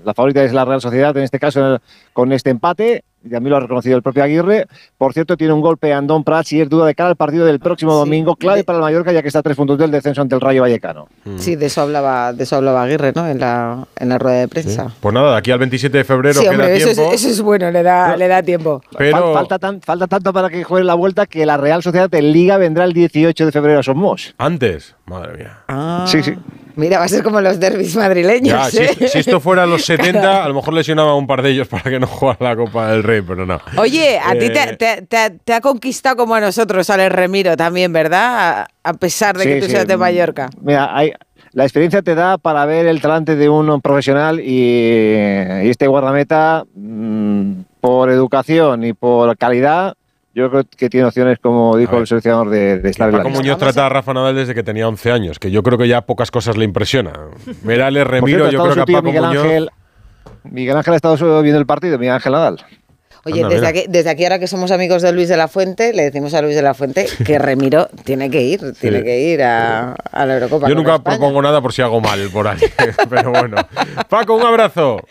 la 0.05 0.13
favorita 0.13 0.43
es 0.43 0.53
la 0.53 0.65
Real 0.65 0.81
Sociedad, 0.81 1.17
en 1.17 1.23
este 1.23 1.39
caso 1.39 1.79
con 2.13 2.31
este 2.31 2.51
empate. 2.51 3.03
Y 3.23 3.29
también 3.29 3.51
lo 3.51 3.57
ha 3.57 3.59
reconocido 3.59 3.97
el 3.97 4.01
propio 4.01 4.23
Aguirre. 4.23 4.65
Por 4.97 5.11
cierto, 5.13 5.35
tiene 5.35 5.51
un 5.53 5.59
golpe 5.59 5.93
Andón 5.93 6.23
Prats 6.23 6.53
y 6.53 6.61
es 6.61 6.69
duda 6.69 6.85
de 6.85 6.95
cara 6.95 7.09
al 7.09 7.15
partido 7.17 7.45
del 7.45 7.59
próximo 7.59 7.93
domingo, 7.93 8.35
clave 8.37 8.63
para 8.63 8.77
el 8.77 8.81
Mallorca 8.83 9.11
ya 9.11 9.21
que 9.21 9.27
está 9.27 9.39
a 9.39 9.43
tres 9.43 9.57
puntos 9.57 9.77
del 9.77 9.91
descenso 9.91 10.21
ante 10.21 10.35
el 10.35 10.41
Rayo 10.41 10.61
Vallecano. 10.61 11.07
Sí, 11.37 11.55
de 11.57 11.65
eso 11.65 11.81
hablaba, 11.81 12.31
de 12.31 12.43
eso 12.43 12.55
hablaba 12.55 12.83
Aguirre, 12.83 13.11
¿no? 13.13 13.27
En 13.27 13.39
la, 13.39 13.85
en 13.97 14.09
la 14.09 14.17
rueda 14.17 14.37
de 14.39 14.47
prensa. 14.47 14.93
Pues 15.01 15.13
nada, 15.13 15.31
de 15.33 15.37
aquí 15.37 15.51
al 15.51 15.59
27 15.59 15.97
de 15.97 16.03
febrero 16.05 16.35
Sí, 16.35 16.41
queda 16.41 16.51
hombre, 16.51 16.77
eso 16.77 16.89
es, 16.89 16.95
tiempo. 16.95 17.13
eso 17.13 17.27
es 17.29 17.41
bueno, 17.41 17.69
le 17.71 17.83
da, 17.83 18.15
le 18.15 18.27
da 18.29 18.41
tiempo. 18.41 18.81
Pero- 18.97 19.17
Fal- 19.17 19.33
falta, 19.33 19.59
tan- 19.59 19.81
falta 19.81 20.07
tanto 20.07 20.31
para 20.31 20.49
que 20.49 20.63
juegue 20.63 20.85
la 20.85 20.93
vuelta 20.95 21.25
que 21.25 21.45
la 21.45 21.57
Real 21.57 21.83
Sociedad 21.83 22.13
en 22.15 22.31
Liga 22.31 22.57
vendrá 22.57 22.85
el 22.85 22.93
18 22.93 23.45
de 23.45 23.51
febrero 23.51 23.79
a 23.79 23.83
Somos. 23.83 24.33
Antes, 24.37 24.95
madre 25.05 25.37
mía. 25.37 25.57
Ah. 25.67 26.05
Sí, 26.07 26.23
sí. 26.23 26.35
Mira, 26.79 26.97
va 26.99 27.05
a 27.05 27.07
ser 27.09 27.23
como 27.23 27.41
los 27.41 27.59
derbis 27.59 27.95
madrileños. 27.95 28.71
Ya, 28.71 28.81
¿eh? 28.81 28.85
esto, 28.91 29.07
si 29.07 29.19
esto 29.19 29.39
fuera 29.39 29.65
los 29.65 29.83
70, 29.85 30.43
a 30.43 30.47
lo 30.47 30.53
mejor 30.53 30.73
lesionaba 30.73 31.11
a 31.11 31.15
un 31.15 31.27
par 31.27 31.41
de 31.41 31.49
ellos 31.51 31.67
para 31.67 31.83
que 31.83 31.99
no 31.99 32.07
jugara 32.07 32.37
la 32.39 32.55
Copa 32.55 32.91
del 32.91 33.03
Rey, 33.03 33.21
pero 33.21 33.45
no. 33.45 33.59
Oye, 33.77 34.17
a 34.17 34.31
ti 34.33 34.49
te, 34.49 34.63
Eh, 34.63 34.75
te- 34.77 35.01
te- 35.03 35.29
te 35.43 35.53
ha 35.53 35.61
conquistado 35.61 36.15
como 36.15 36.35
a 36.35 36.39
nosotros, 36.41 36.89
Alex 36.89 37.11
Remiro, 37.13 37.57
también, 37.57 37.91
¿verdad? 37.93 38.61
A, 38.83 38.89
a 38.89 38.93
pesar 38.93 39.37
de 39.37 39.43
que 39.45 39.59
tú 39.59 39.65
sí. 39.65 39.71
seas 39.71 39.87
de 39.87 39.97
Mallorca. 39.97 40.49
Mira, 40.61 40.95
hay- 40.95 41.11
la 41.51 41.63
experiencia 41.63 42.01
te 42.03 42.13
da 42.15 42.37
para 42.37 42.65
ver 42.65 42.85
el 42.85 43.01
talante 43.01 43.35
de 43.35 43.49
un 43.49 43.81
profesional 43.81 44.39
y, 44.39 44.43
y 44.45 45.69
este 45.69 45.87
guardameta, 45.87 46.63
mm, 46.75 47.51
por 47.81 48.09
educación 48.11 48.83
y 48.83 48.93
por 48.93 49.35
calidad, 49.37 49.95
yo 50.39 50.49
creo 50.49 50.63
que 50.63 50.89
tiene 50.89 51.05
opciones, 51.05 51.37
como 51.39 51.75
dijo 51.77 51.97
el 51.97 52.07
seleccionador, 52.07 52.49
de, 52.49 52.79
de 52.79 52.89
estar 52.89 53.09
en 53.09 53.17
la 53.17 53.23
Paco. 53.23 53.29
Muñoz 53.35 53.57
trata 53.57 53.85
a 53.85 53.89
Rafa 53.89 54.13
Nadal 54.13 54.35
desde 54.35 54.55
que 54.55 54.63
tenía 54.63 54.87
11 54.87 55.11
años, 55.11 55.39
que 55.39 55.51
yo 55.51 55.61
creo 55.63 55.77
que 55.77 55.87
ya 55.87 56.01
pocas 56.01 56.31
cosas 56.31 56.57
le 56.57 56.65
impresionan. 56.65 57.13
Merales, 57.63 58.07
Remiro, 58.07 58.49
cierto, 58.49 58.51
yo 58.67 58.71
creo 58.71 58.85
que 58.85 58.91
a 58.91 58.95
Paco 58.95 59.05
Miguel 59.05 59.25
Muñoz. 59.25 59.43
Ángel, 59.45 59.69
Miguel 60.43 60.77
Ángel 60.77 60.93
ha 60.93 60.95
estado 60.95 61.41
viendo 61.41 61.59
el 61.59 61.65
partido, 61.65 61.99
Miguel 61.99 62.15
Ángel 62.15 62.31
Nadal. 62.31 62.65
Oye, 63.25 63.43
Anda, 63.43 63.53
desde 63.53 63.67
aquí, 63.67 63.83
desde 63.89 64.09
aquí, 64.09 64.23
ahora 64.23 64.39
que 64.39 64.47
somos 64.47 64.71
amigos 64.71 65.01
de 65.01 65.11
Luis 65.11 65.27
de 65.27 65.35
la 65.35 65.49
Fuente, 65.49 65.91
le 65.93 66.03
decimos 66.03 66.33
a 66.33 66.41
Luis 66.41 66.55
de 66.55 66.61
la 66.61 66.73
Fuente 66.73 67.05
que 67.25 67.37
Remiro 67.37 67.89
tiene 68.05 68.29
que 68.29 68.41
ir, 68.41 68.73
tiene 68.79 69.03
que 69.03 69.19
ir 69.19 69.43
a, 69.43 69.91
a 69.93 70.25
la 70.25 70.35
Eurocopa. 70.35 70.69
Yo 70.69 70.75
nunca 70.75 70.95
España. 70.95 71.17
propongo 71.17 71.41
nada 71.41 71.61
por 71.61 71.73
si 71.73 71.81
hago 71.81 71.99
mal 71.99 72.29
por 72.31 72.47
ahí. 72.47 72.59
Pero 73.09 73.31
bueno. 73.31 73.57
Paco, 74.07 74.35
un 74.35 74.43
abrazo. 74.43 75.01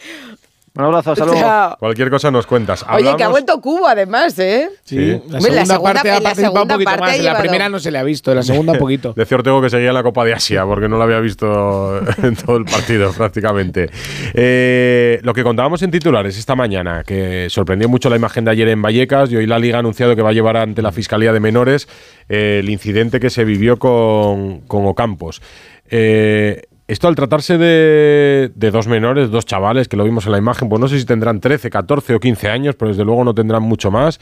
Un 0.79 0.85
abrazo, 0.85 1.11
hasta 1.11 1.25
luego. 1.25 1.41
Chao. 1.41 1.77
Cualquier 1.79 2.09
cosa 2.09 2.31
nos 2.31 2.47
cuentas. 2.47 2.87
Oye, 2.89 3.15
que 3.17 3.25
ha 3.25 3.29
vuelto 3.29 3.61
Cubo, 3.61 3.89
además, 3.89 4.39
¿eh? 4.39 4.71
Sí. 4.85 5.21
La 5.29 5.41
segunda, 5.41 5.57
la 5.61 5.67
segunda- 5.67 5.93
parte 5.93 6.11
ha 6.13 6.21
participado 6.21 6.63
un 6.63 6.69
poquito 6.69 6.91
más. 7.01 7.17
En 7.19 7.25
la 7.25 7.39
primera 7.39 7.69
no 7.69 7.81
se 7.81 7.91
le 7.91 7.99
ha 7.99 8.05
visto, 8.05 8.31
en 8.31 8.37
la 8.37 8.43
segunda 8.45 8.73
un 8.75 8.79
poquito. 8.79 9.13
Decía 9.17 9.37
Ortego 9.39 9.61
que 9.61 9.71
seguía 9.71 9.93
la 9.93 10.05
Copa 10.05 10.25
de 10.25 10.35
Asia 10.35 10.65
porque 10.65 10.89
no 10.89 10.97
la 10.97 11.05
había 11.05 11.19
visto 11.19 12.01
en 12.23 12.37
todo 12.37 12.57
el 12.59 12.65
partido 12.65 13.13
prácticamente. 13.17 13.91
Eh, 14.35 15.19
lo 15.25 15.35
que 15.35 15.43
contábamos 15.43 15.83
en 15.83 15.91
titulares 15.91 16.39
esta 16.39 16.55
mañana, 16.55 17.03
que 17.05 17.49
sorprendió 17.51 17.89
mucho 17.89 18.09
la 18.09 18.15
imagen 18.17 18.45
de 18.45 18.53
ayer 18.53 18.69
en 18.69 18.81
Vallecas 18.81 19.33
y 19.33 19.37
hoy 19.37 19.47
la 19.47 19.59
Liga 19.59 19.79
ha 19.79 19.81
anunciado 19.81 20.15
que 20.15 20.23
va 20.23 20.31
a 20.31 20.33
llevar 20.33 20.57
ante 20.59 20.81
la 20.81 20.93
Fiscalía 20.93 21.33
de 21.33 21.41
Menores 21.41 21.89
eh, 22.29 22.61
el 22.63 22.71
incidente 22.71 23.19
que 23.19 23.31
se 23.31 23.45
vivió 23.45 23.81
con, 23.81 24.61
con 24.61 24.87
Ocampos. 24.87 25.43
Eh, 25.91 26.63
esto 26.89 27.07
al 27.07 27.15
tratarse 27.15 27.59
de, 27.59 28.51
de 28.55 28.71
dos 28.71 28.89
menores, 28.89 29.31
dos 29.31 29.45
chavales, 29.45 29.89
que 29.89 29.97
lo 29.97 30.05
vimos 30.05 30.25
en 30.25 30.33
la 30.33 30.39
imagen, 30.39 30.71
pues 30.71 30.81
no 30.81 30.89
sé 30.89 30.99
si 30.99 31.05
tendrán 31.05 31.39
13, 31.39 31.69
14 31.69 32.15
o 32.15 32.21
15 32.21 32.49
años, 32.49 32.75
pero 32.77 32.91
desde 32.91 33.05
luego 33.05 33.25
no 33.25 33.35
tendrán 33.35 33.63
mucho 33.63 33.91
más. 33.91 34.19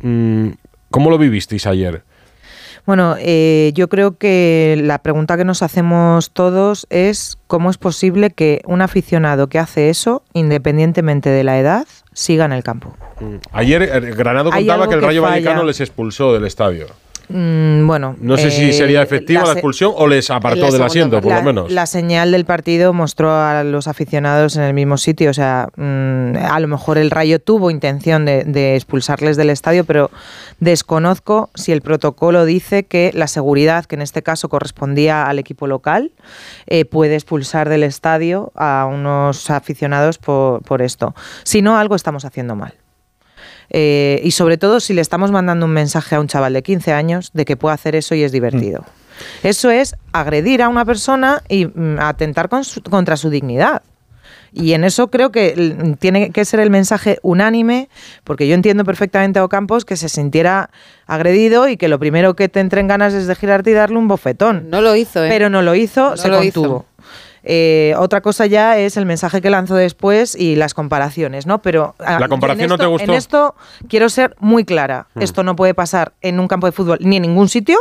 Mm, 0.00 0.50
¿Cómo 0.90 1.10
lo 1.10 1.18
vivisteis 1.18 1.66
ayer? 1.66 2.02
Bueno, 2.86 3.16
eh, 3.18 3.72
yo 3.74 3.88
creo 3.88 4.16
que 4.16 4.80
la 4.80 4.98
pregunta 4.98 5.36
que 5.36 5.44
nos 5.44 5.64
hacemos 5.64 6.30
todos 6.30 6.86
es 6.88 7.36
cómo 7.48 7.70
es 7.70 7.78
posible 7.78 8.30
que 8.30 8.62
un 8.64 8.80
aficionado 8.80 9.48
que 9.48 9.58
hace 9.58 9.90
eso, 9.90 10.22
independientemente 10.32 11.28
de 11.28 11.42
la 11.42 11.58
edad, 11.58 11.88
siga 12.12 12.44
en 12.44 12.52
el 12.52 12.62
campo. 12.62 12.94
Ayer 13.50 13.82
eh, 13.82 14.14
Granado 14.14 14.52
contaba 14.52 14.86
que 14.88 14.94
el 14.94 15.00
que 15.00 15.06
Rayo 15.06 15.22
falla. 15.22 15.34
Vallecano 15.34 15.64
les 15.64 15.80
expulsó 15.80 16.32
del 16.32 16.44
estadio. 16.44 16.86
Mm, 17.28 17.86
bueno, 17.86 18.16
No 18.20 18.36
sé 18.36 18.50
si 18.50 18.70
eh, 18.70 18.72
sería 18.72 19.02
efectiva 19.02 19.44
la, 19.44 19.52
expulsión 19.52 19.92
o 19.96 20.06
les 20.06 20.30
apartó 20.30 20.70
del 20.70 20.82
asiento, 20.82 21.20
por 21.20 21.30
la, 21.30 21.38
lo 21.38 21.44
menos. 21.44 21.72
la 21.72 21.86
señal 21.86 22.30
del 22.30 22.44
partido 22.44 22.92
mostró 22.92 23.34
a 23.34 23.64
los 23.64 23.88
aficionados 23.88 24.56
en 24.56 24.62
el 24.62 24.74
mismo 24.74 24.96
sitio. 24.96 25.30
O 25.30 25.34
sea, 25.34 25.68
mm, 25.76 26.36
a 26.36 26.60
lo 26.60 26.68
mejor 26.68 26.98
el 26.98 27.10
Rayo 27.10 27.40
tuvo 27.40 27.70
intención 27.70 28.24
de, 28.24 28.44
de 28.44 28.76
expulsarles 28.76 29.36
del 29.36 29.50
estadio, 29.50 29.84
pero 29.84 30.10
desconozco 30.60 31.50
si 31.54 31.72
el 31.72 31.82
protocolo 31.82 32.44
dice 32.44 32.84
que 32.84 33.10
la 33.14 33.26
seguridad, 33.26 33.84
que 33.86 33.96
en 33.96 34.02
este 34.02 34.22
caso 34.22 34.48
correspondía 34.48 35.26
al 35.26 35.38
equipo 35.38 35.66
local, 35.66 36.12
eh, 36.66 36.84
puede 36.84 37.14
expulsar 37.14 37.68
del 37.68 37.82
estadio 37.82 38.52
a 38.54 38.88
unos 38.90 39.50
aficionados 39.50 40.18
por, 40.18 40.62
por 40.62 40.82
esto. 40.82 41.14
Si 41.42 41.62
no, 41.62 41.76
algo 41.76 41.94
estamos 41.96 42.24
haciendo 42.24 42.54
mal. 42.54 42.74
Eh, 43.70 44.20
y 44.24 44.30
sobre 44.30 44.56
todo 44.58 44.80
si 44.80 44.94
le 44.94 45.00
estamos 45.00 45.30
mandando 45.30 45.66
un 45.66 45.72
mensaje 45.72 46.14
a 46.16 46.20
un 46.20 46.28
chaval 46.28 46.52
de 46.52 46.62
15 46.62 46.92
años 46.92 47.30
de 47.34 47.44
que 47.44 47.56
puede 47.56 47.74
hacer 47.74 47.94
eso 47.96 48.14
y 48.14 48.22
es 48.22 48.32
divertido. 48.32 48.84
Eso 49.42 49.70
es 49.70 49.96
agredir 50.12 50.62
a 50.62 50.68
una 50.68 50.84
persona 50.84 51.42
y 51.48 51.66
mm, 51.66 51.98
atentar 52.00 52.48
con 52.48 52.64
su- 52.64 52.82
contra 52.82 53.16
su 53.16 53.30
dignidad. 53.30 53.82
Y 54.52 54.72
en 54.72 54.84
eso 54.84 55.08
creo 55.10 55.32
que 55.32 55.54
mm, 55.84 55.92
tiene 55.94 56.30
que 56.30 56.44
ser 56.44 56.60
el 56.60 56.70
mensaje 56.70 57.18
unánime, 57.22 57.88
porque 58.24 58.46
yo 58.48 58.54
entiendo 58.54 58.84
perfectamente 58.84 59.38
a 59.38 59.44
Ocampos 59.44 59.84
que 59.84 59.96
se 59.96 60.08
sintiera 60.08 60.70
agredido 61.06 61.68
y 61.68 61.76
que 61.76 61.88
lo 61.88 61.98
primero 61.98 62.34
que 62.36 62.48
te 62.48 62.60
entren 62.60 62.86
ganas 62.88 63.12
es 63.14 63.26
de 63.26 63.34
girarte 63.34 63.70
y 63.70 63.74
darle 63.74 63.98
un 63.98 64.08
bofetón. 64.08 64.70
No 64.70 64.80
lo 64.80 64.96
hizo, 64.96 65.24
¿eh? 65.24 65.28
Pero 65.28 65.50
no 65.50 65.62
lo 65.62 65.74
hizo, 65.74 66.10
No 66.10 66.16
se 66.16 66.28
lo 66.28 66.42
hizo. 66.42 66.84
Eh, 67.48 67.94
otra 67.96 68.22
cosa 68.22 68.44
ya 68.46 68.76
es 68.76 68.96
el 68.96 69.06
mensaje 69.06 69.40
que 69.40 69.50
lanzó 69.50 69.76
después 69.76 70.34
y 70.34 70.56
las 70.56 70.74
comparaciones, 70.74 71.46
¿no? 71.46 71.62
Pero 71.62 71.94
ah, 72.00 72.18
¿La 72.18 72.26
comparación 72.28 72.64
en 72.64 72.68
no 72.70 72.76
te 72.76 72.82
esto- 72.82 72.90
gustó? 72.90 73.04
En 73.04 73.10
esto 73.16 73.54
quiero 73.88 74.08
ser 74.08 74.34
muy 74.40 74.64
clara. 74.64 75.06
Mm. 75.14 75.22
Esto 75.22 75.44
no 75.44 75.54
puede 75.54 75.72
pasar 75.72 76.12
en 76.22 76.40
un 76.40 76.48
campo 76.48 76.66
de 76.66 76.72
fútbol 76.72 76.98
ni 77.00 77.16
en 77.16 77.22
ningún 77.22 77.48
sitio. 77.48 77.78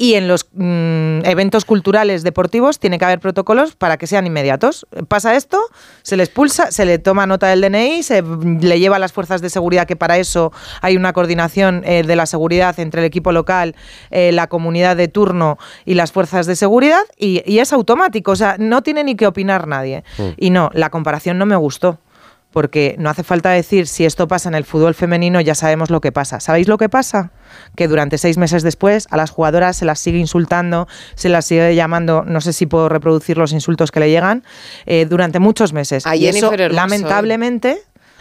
Y 0.00 0.14
en 0.14 0.28
los 0.28 0.46
mm, 0.54 1.26
eventos 1.26 1.66
culturales 1.66 2.22
deportivos 2.22 2.78
tiene 2.78 2.98
que 2.98 3.04
haber 3.04 3.20
protocolos 3.20 3.76
para 3.76 3.98
que 3.98 4.06
sean 4.06 4.26
inmediatos. 4.26 4.86
Pasa 5.08 5.36
esto, 5.36 5.60
se 6.00 6.16
le 6.16 6.22
expulsa, 6.22 6.72
se 6.72 6.86
le 6.86 6.98
toma 6.98 7.26
nota 7.26 7.48
del 7.48 7.60
DNI, 7.60 8.02
se 8.02 8.22
mm, 8.22 8.60
le 8.62 8.80
lleva 8.80 8.96
a 8.96 8.98
las 8.98 9.12
fuerzas 9.12 9.42
de 9.42 9.50
seguridad, 9.50 9.86
que 9.86 9.96
para 9.96 10.16
eso 10.16 10.52
hay 10.80 10.96
una 10.96 11.12
coordinación 11.12 11.82
eh, 11.84 12.02
de 12.02 12.16
la 12.16 12.24
seguridad 12.24 12.80
entre 12.80 13.02
el 13.02 13.06
equipo 13.06 13.30
local, 13.30 13.76
eh, 14.10 14.32
la 14.32 14.46
comunidad 14.46 14.96
de 14.96 15.08
turno 15.08 15.58
y 15.84 15.92
las 15.92 16.12
fuerzas 16.12 16.46
de 16.46 16.56
seguridad, 16.56 17.02
y, 17.18 17.42
y 17.44 17.58
es 17.58 17.70
automático, 17.74 18.30
o 18.30 18.36
sea, 18.36 18.56
no 18.58 18.82
tiene 18.82 19.04
ni 19.04 19.16
que 19.16 19.26
opinar 19.26 19.68
nadie. 19.68 20.02
Mm. 20.16 20.22
Y 20.38 20.48
no, 20.48 20.70
la 20.72 20.88
comparación 20.88 21.36
no 21.36 21.44
me 21.44 21.56
gustó. 21.56 21.98
Porque 22.52 22.96
no 22.98 23.10
hace 23.10 23.22
falta 23.22 23.50
decir 23.50 23.86
si 23.86 24.04
esto 24.04 24.26
pasa 24.26 24.48
en 24.48 24.54
el 24.54 24.64
fútbol 24.64 24.94
femenino, 24.94 25.40
ya 25.40 25.54
sabemos 25.54 25.90
lo 25.90 26.00
que 26.00 26.10
pasa. 26.10 26.40
¿Sabéis 26.40 26.66
lo 26.66 26.78
que 26.78 26.88
pasa? 26.88 27.30
Que 27.76 27.86
durante 27.86 28.18
seis 28.18 28.38
meses 28.38 28.62
después 28.62 29.06
a 29.10 29.16
las 29.16 29.30
jugadoras 29.30 29.76
se 29.76 29.84
las 29.84 30.00
sigue 30.00 30.18
insultando, 30.18 30.88
se 31.14 31.28
las 31.28 31.44
sigue 31.44 31.74
llamando, 31.74 32.24
no 32.24 32.40
sé 32.40 32.52
si 32.52 32.66
puedo 32.66 32.88
reproducir 32.88 33.38
los 33.38 33.52
insultos 33.52 33.92
que 33.92 34.00
le 34.00 34.10
llegan, 34.10 34.42
eh, 34.86 35.06
durante 35.06 35.38
muchos 35.38 35.72
meses. 35.72 36.06
A 36.06 36.16
y 36.16 36.26
eso, 36.26 36.52
Hermoso, 36.52 36.74
lamentablemente, 36.74 37.78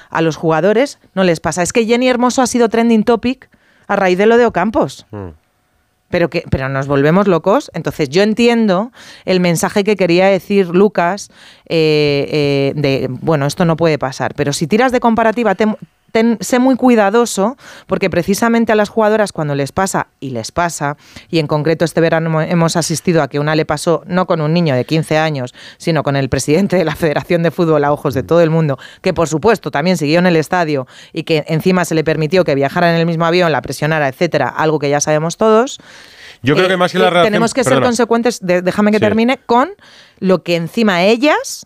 a 0.10 0.22
los 0.22 0.36
jugadores 0.36 1.00
no 1.16 1.24
les 1.24 1.40
pasa. 1.40 1.64
Es 1.64 1.74
que 1.74 1.86
Jenny 1.86 2.08
Hermoso 2.08 2.42
ha 2.42 2.48
sido 2.48 2.70
trending 2.70 3.04
topic 3.04 3.50
a 3.88 3.96
raíz 3.96 4.18
de 4.18 4.26
lo 4.28 4.38
de 4.38 4.46
Ocampos. 4.46 5.06
Pero 6.10 6.30
que 6.30 6.44
pero 6.50 6.70
nos 6.70 6.88
volvemos 6.88 7.28
locos. 7.28 7.72
Entonces 7.74 8.10
yo 8.10 8.22
entiendo 8.24 8.92
el 9.26 9.40
mensaje 9.40 9.84
que 9.84 9.96
quería 9.96 10.28
decir 10.28 10.68
Lucas 10.68 11.30
eh, 11.68 12.28
eh, 12.32 12.74
de 12.76 13.08
bueno 13.10 13.46
esto 13.46 13.66
no 13.66 13.78
puede 13.78 13.98
pasar, 13.98 14.34
pero 14.36 14.54
si 14.54 14.68
tiras 14.68 14.92
de 14.92 15.00
comparativa 15.00 15.56
te- 15.56 15.68
ten- 16.12 16.38
sé 16.42 16.60
muy 16.60 16.76
cuidadoso 16.76 17.58
porque 17.88 18.10
precisamente 18.10 18.72
a 18.72 18.76
las 18.76 18.90
jugadoras 18.90 19.32
cuando 19.32 19.56
les 19.56 19.72
pasa 19.72 20.08
y 20.20 20.32
les 20.32 20.52
pasa 20.52 20.98
y 21.30 21.40
en 21.40 21.48
concreto 21.48 21.86
este 21.86 22.02
verano 22.02 22.30
hemo- 22.30 22.48
hemos 22.50 22.76
asistido 22.76 23.22
a 23.22 23.28
que 23.28 23.40
una 23.40 23.56
le 23.56 23.66
pasó 23.66 24.04
no 24.06 24.26
con 24.28 24.42
un 24.42 24.54
niño 24.54 24.76
de 24.76 24.86
15 24.86 25.18
años 25.18 25.54
sino 25.78 26.04
con 26.04 26.16
el 26.16 26.30
presidente 26.30 26.78
de 26.78 26.86
la 26.86 26.96
Federación 26.96 27.44
de 27.44 27.52
Fútbol 27.52 27.84
a 27.84 27.92
ojos 27.92 28.14
de 28.14 28.24
todo 28.24 28.42
el 28.42 28.50
mundo 28.50 28.78
que 29.02 29.14
por 29.14 29.28
supuesto 29.28 29.72
también 29.72 29.98
siguió 29.98 30.20
en 30.20 30.26
el 30.26 30.36
estadio 30.36 30.88
y 31.14 31.24
que 31.24 31.44
encima 31.48 31.86
se 31.86 31.96
le 31.96 32.04
permitió 32.04 32.44
que 32.44 32.56
viajara 32.56 32.90
en 32.94 33.00
el 33.00 33.06
mismo 33.06 33.26
avión 33.26 33.52
la 33.52 33.62
presionara 33.62 34.08
etcétera 34.08 34.50
algo 34.50 34.80
que 34.80 34.90
ya 34.90 35.00
sabemos 35.02 35.38
todos 35.38 35.80
Yo 36.42 36.54
creo 36.56 36.68
eh, 36.68 36.70
que 36.70 36.78
más 36.78 36.92
que 36.92 37.00
la 37.00 37.08
eh, 37.08 37.10
reacción. 37.10 37.32
Tenemos 37.34 37.54
que 37.54 37.64
ser 37.66 37.82
consecuentes, 37.82 38.40
de- 38.42 38.62
déjame 38.62 38.92
que 38.92 38.98
Sí. 38.98 39.02
termine, 39.02 39.40
con 39.46 39.70
lo 40.20 40.42
que 40.44 40.56
encima 40.56 41.04
ellas 41.04 41.66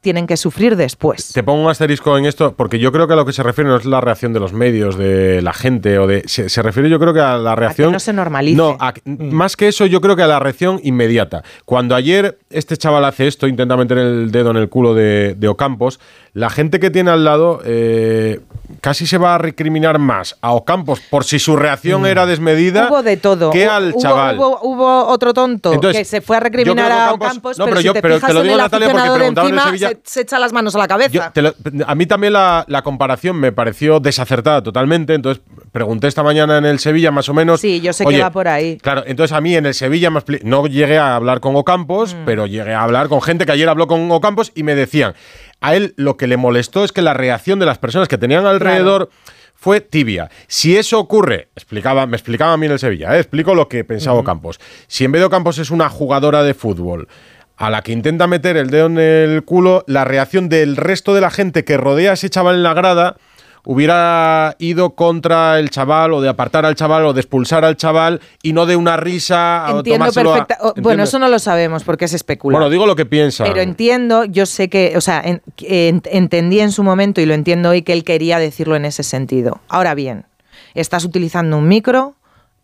tienen 0.00 0.26
que 0.26 0.36
sufrir 0.36 0.76
después. 0.76 1.32
Te 1.32 1.42
pongo 1.42 1.62
un 1.62 1.70
asterisco 1.70 2.16
en 2.16 2.24
esto, 2.24 2.54
porque 2.56 2.78
yo 2.78 2.90
creo 2.90 3.06
que 3.06 3.12
a 3.12 3.16
lo 3.16 3.26
que 3.26 3.32
se 3.32 3.42
refiere 3.42 3.68
no 3.68 3.76
es 3.76 3.84
la 3.84 4.00
reacción 4.00 4.32
de 4.32 4.40
los 4.40 4.52
medios, 4.52 4.96
de 4.96 5.42
la 5.42 5.52
gente, 5.52 5.98
o 5.98 6.06
de. 6.06 6.22
Se, 6.26 6.48
se 6.48 6.62
refiere, 6.62 6.88
yo 6.88 6.98
creo 6.98 7.12
que 7.12 7.20
a 7.20 7.36
la 7.36 7.54
reacción. 7.54 7.92
no 7.92 8.00
se 8.00 8.12
normalice. 8.12 8.56
No, 8.56 8.76
a- 8.80 8.94
más 9.04 9.56
que 9.56 9.68
eso, 9.68 9.86
yo 9.86 10.00
creo 10.00 10.16
que 10.16 10.22
a 10.22 10.26
la 10.26 10.38
reacción 10.38 10.80
inmediata. 10.82 11.42
Cuando 11.64 11.94
ayer 11.94 12.38
este 12.50 12.76
chaval 12.76 13.04
hace 13.04 13.26
esto, 13.26 13.46
intenta 13.46 13.76
meter 13.76 13.98
el 13.98 14.30
dedo 14.30 14.50
en 14.50 14.56
el 14.56 14.68
culo 14.68 14.94
de, 14.94 15.34
de 15.36 15.48
Ocampos, 15.48 16.00
la 16.32 16.48
gente 16.50 16.78
que 16.78 16.90
tiene 16.90 17.10
al 17.10 17.24
lado 17.24 17.60
eh, 17.64 18.40
casi 18.80 19.06
se 19.06 19.18
va 19.18 19.34
a 19.34 19.38
recriminar 19.38 19.98
más 19.98 20.36
a 20.40 20.52
Ocampos 20.52 21.00
por 21.00 21.24
si 21.24 21.38
su 21.40 21.56
reacción 21.56 22.06
era 22.06 22.24
desmedida 22.24 22.86
Hubo 22.88 23.02
de 23.02 23.16
todo. 23.16 23.50
que 23.50 23.66
al 23.66 23.90
hubo, 23.90 24.00
chaval. 24.00 24.38
Hubo, 24.38 24.60
hubo 24.62 25.06
otro 25.08 25.34
tonto 25.34 25.72
Entonces, 25.72 25.98
que 25.98 26.04
se 26.04 26.20
fue 26.20 26.36
a 26.36 26.40
yo 26.40 26.44
recriminar 26.44 26.92
a 26.92 27.12
Ocampos- 27.12 27.14
Ocampos, 27.26 27.58
no, 27.58 27.64
pero, 27.64 27.74
pero 27.74 27.80
si 27.80 27.86
yo- 27.86 27.92
te 27.94 28.02
pero 28.02 28.14
fijas 28.14 28.28
te 28.28 28.34
lo 28.34 28.40
en 28.40 28.44
digo, 28.44 28.56
el 28.56 28.62
Natalia, 28.62 28.86
porque 28.86 28.98
aficionado 28.98 29.14
de 29.14 29.18
preguntaban 29.18 29.48
en 29.50 29.54
encima, 29.58 29.70
Sevilla- 29.88 30.00
se, 30.04 30.12
se 30.12 30.20
echa 30.20 30.38
las 30.38 30.52
manos 30.52 30.74
a 30.76 30.78
la 30.78 30.86
cabeza. 30.88 31.32
Yo 31.34 31.42
lo- 31.42 31.54
a 31.86 31.94
mí 31.96 32.06
también 32.06 32.32
la, 32.32 32.64
la 32.68 32.82
comparación 32.82 33.36
me 33.36 33.50
pareció 33.50 33.98
desacertada 33.98 34.62
totalmente. 34.62 35.14
Entonces 35.14 35.42
pregunté 35.72 36.06
esta 36.06 36.22
mañana 36.22 36.58
en 36.58 36.64
el 36.64 36.78
Sevilla 36.78 37.10
más 37.10 37.28
o 37.28 37.34
menos. 37.34 37.60
Sí, 37.60 37.80
yo 37.80 37.92
sé 37.92 38.04
oye, 38.06 38.18
que 38.18 38.22
va 38.22 38.30
por 38.30 38.46
ahí. 38.46 38.76
Claro, 38.78 39.02
entonces 39.04 39.36
a 39.36 39.40
mí 39.40 39.56
en 39.56 39.66
el 39.66 39.74
Sevilla 39.74 40.10
no 40.44 40.66
llegué 40.66 40.96
a 40.98 41.16
hablar 41.16 41.40
con 41.40 41.56
Ocampos, 41.56 42.14
Mm. 42.14 42.18
pero 42.24 42.46
llegué 42.46 42.72
a 42.72 42.82
hablar 42.82 43.08
con 43.08 43.20
gente 43.20 43.46
que 43.46 43.52
ayer 43.52 43.68
habló 43.68 43.88
con 43.88 44.10
Ocampos 44.12 44.52
y 44.54 44.62
me 44.62 44.74
decían, 44.76 45.14
a 45.60 45.74
él 45.74 45.94
lo 45.96 46.16
que 46.16 46.26
le 46.26 46.36
molestó 46.36 46.84
es 46.84 46.92
que 46.92 47.02
la 47.02 47.14
reacción 47.14 47.58
de 47.58 47.66
las 47.66 47.78
personas 47.78 48.08
que 48.08 48.18
tenían 48.18 48.46
alrededor 48.46 49.10
fue 49.54 49.80
tibia. 49.82 50.30
Si 50.46 50.76
eso 50.76 50.98
ocurre, 50.98 51.48
explicaba, 51.54 52.06
me 52.06 52.16
explicaba 52.16 52.54
a 52.54 52.56
mí 52.56 52.66
en 52.66 52.72
el 52.72 52.78
Sevilla, 52.78 53.14
¿eh? 53.14 53.20
explico 53.20 53.54
lo 53.54 53.68
que 53.68 53.84
pensaba 53.84 54.18
Ocampos. 54.18 54.58
Si 54.86 55.04
en 55.04 55.12
vez 55.12 55.20
de 55.20 55.26
Ocampos 55.26 55.58
es 55.58 55.70
una 55.70 55.90
jugadora 55.90 56.42
de 56.42 56.54
fútbol 56.54 57.08
a 57.58 57.68
la 57.68 57.82
que 57.82 57.92
intenta 57.92 58.26
meter 58.26 58.56
el 58.56 58.70
dedo 58.70 58.86
en 58.86 58.98
el 58.98 59.44
culo, 59.44 59.84
la 59.86 60.06
reacción 60.06 60.48
del 60.48 60.76
resto 60.76 61.14
de 61.14 61.20
la 61.20 61.30
gente 61.30 61.62
que 61.62 61.76
rodea 61.76 62.12
a 62.12 62.14
ese 62.14 62.30
chaval 62.30 62.54
en 62.54 62.62
la 62.62 62.72
grada 62.72 63.16
hubiera 63.64 64.54
ido 64.58 64.90
contra 64.90 65.58
el 65.58 65.70
chaval 65.70 66.12
o 66.12 66.20
de 66.20 66.28
apartar 66.28 66.64
al 66.66 66.74
chaval 66.74 67.04
o 67.06 67.12
de 67.12 67.20
expulsar 67.20 67.64
al 67.64 67.76
chaval 67.76 68.20
y 68.42 68.52
no 68.52 68.66
de 68.66 68.76
una 68.76 68.96
risa 68.96 69.64
o 69.76 69.82
a- 70.34 70.44
Bueno, 70.82 71.02
eso 71.04 71.18
no 71.18 71.28
lo 71.28 71.38
sabemos 71.38 71.84
porque 71.84 72.04
es 72.04 72.12
especular. 72.14 72.58
Bueno, 72.60 72.70
digo 72.70 72.86
lo 72.86 72.96
que 72.96 73.06
piensa. 73.06 73.44
Pero 73.44 73.60
entiendo, 73.60 74.24
yo 74.24 74.46
sé 74.46 74.68
que, 74.68 74.94
o 74.96 75.00
sea, 75.00 75.20
en- 75.24 75.42
en- 75.58 76.02
entendí 76.10 76.60
en 76.60 76.72
su 76.72 76.82
momento 76.82 77.20
y 77.20 77.26
lo 77.26 77.34
entiendo 77.34 77.70
hoy 77.70 77.82
que 77.82 77.92
él 77.92 78.04
quería 78.04 78.38
decirlo 78.38 78.76
en 78.76 78.84
ese 78.84 79.02
sentido. 79.02 79.60
Ahora 79.68 79.94
bien, 79.94 80.24
estás 80.74 81.04
utilizando 81.04 81.56
un 81.58 81.68
micro, 81.68 82.14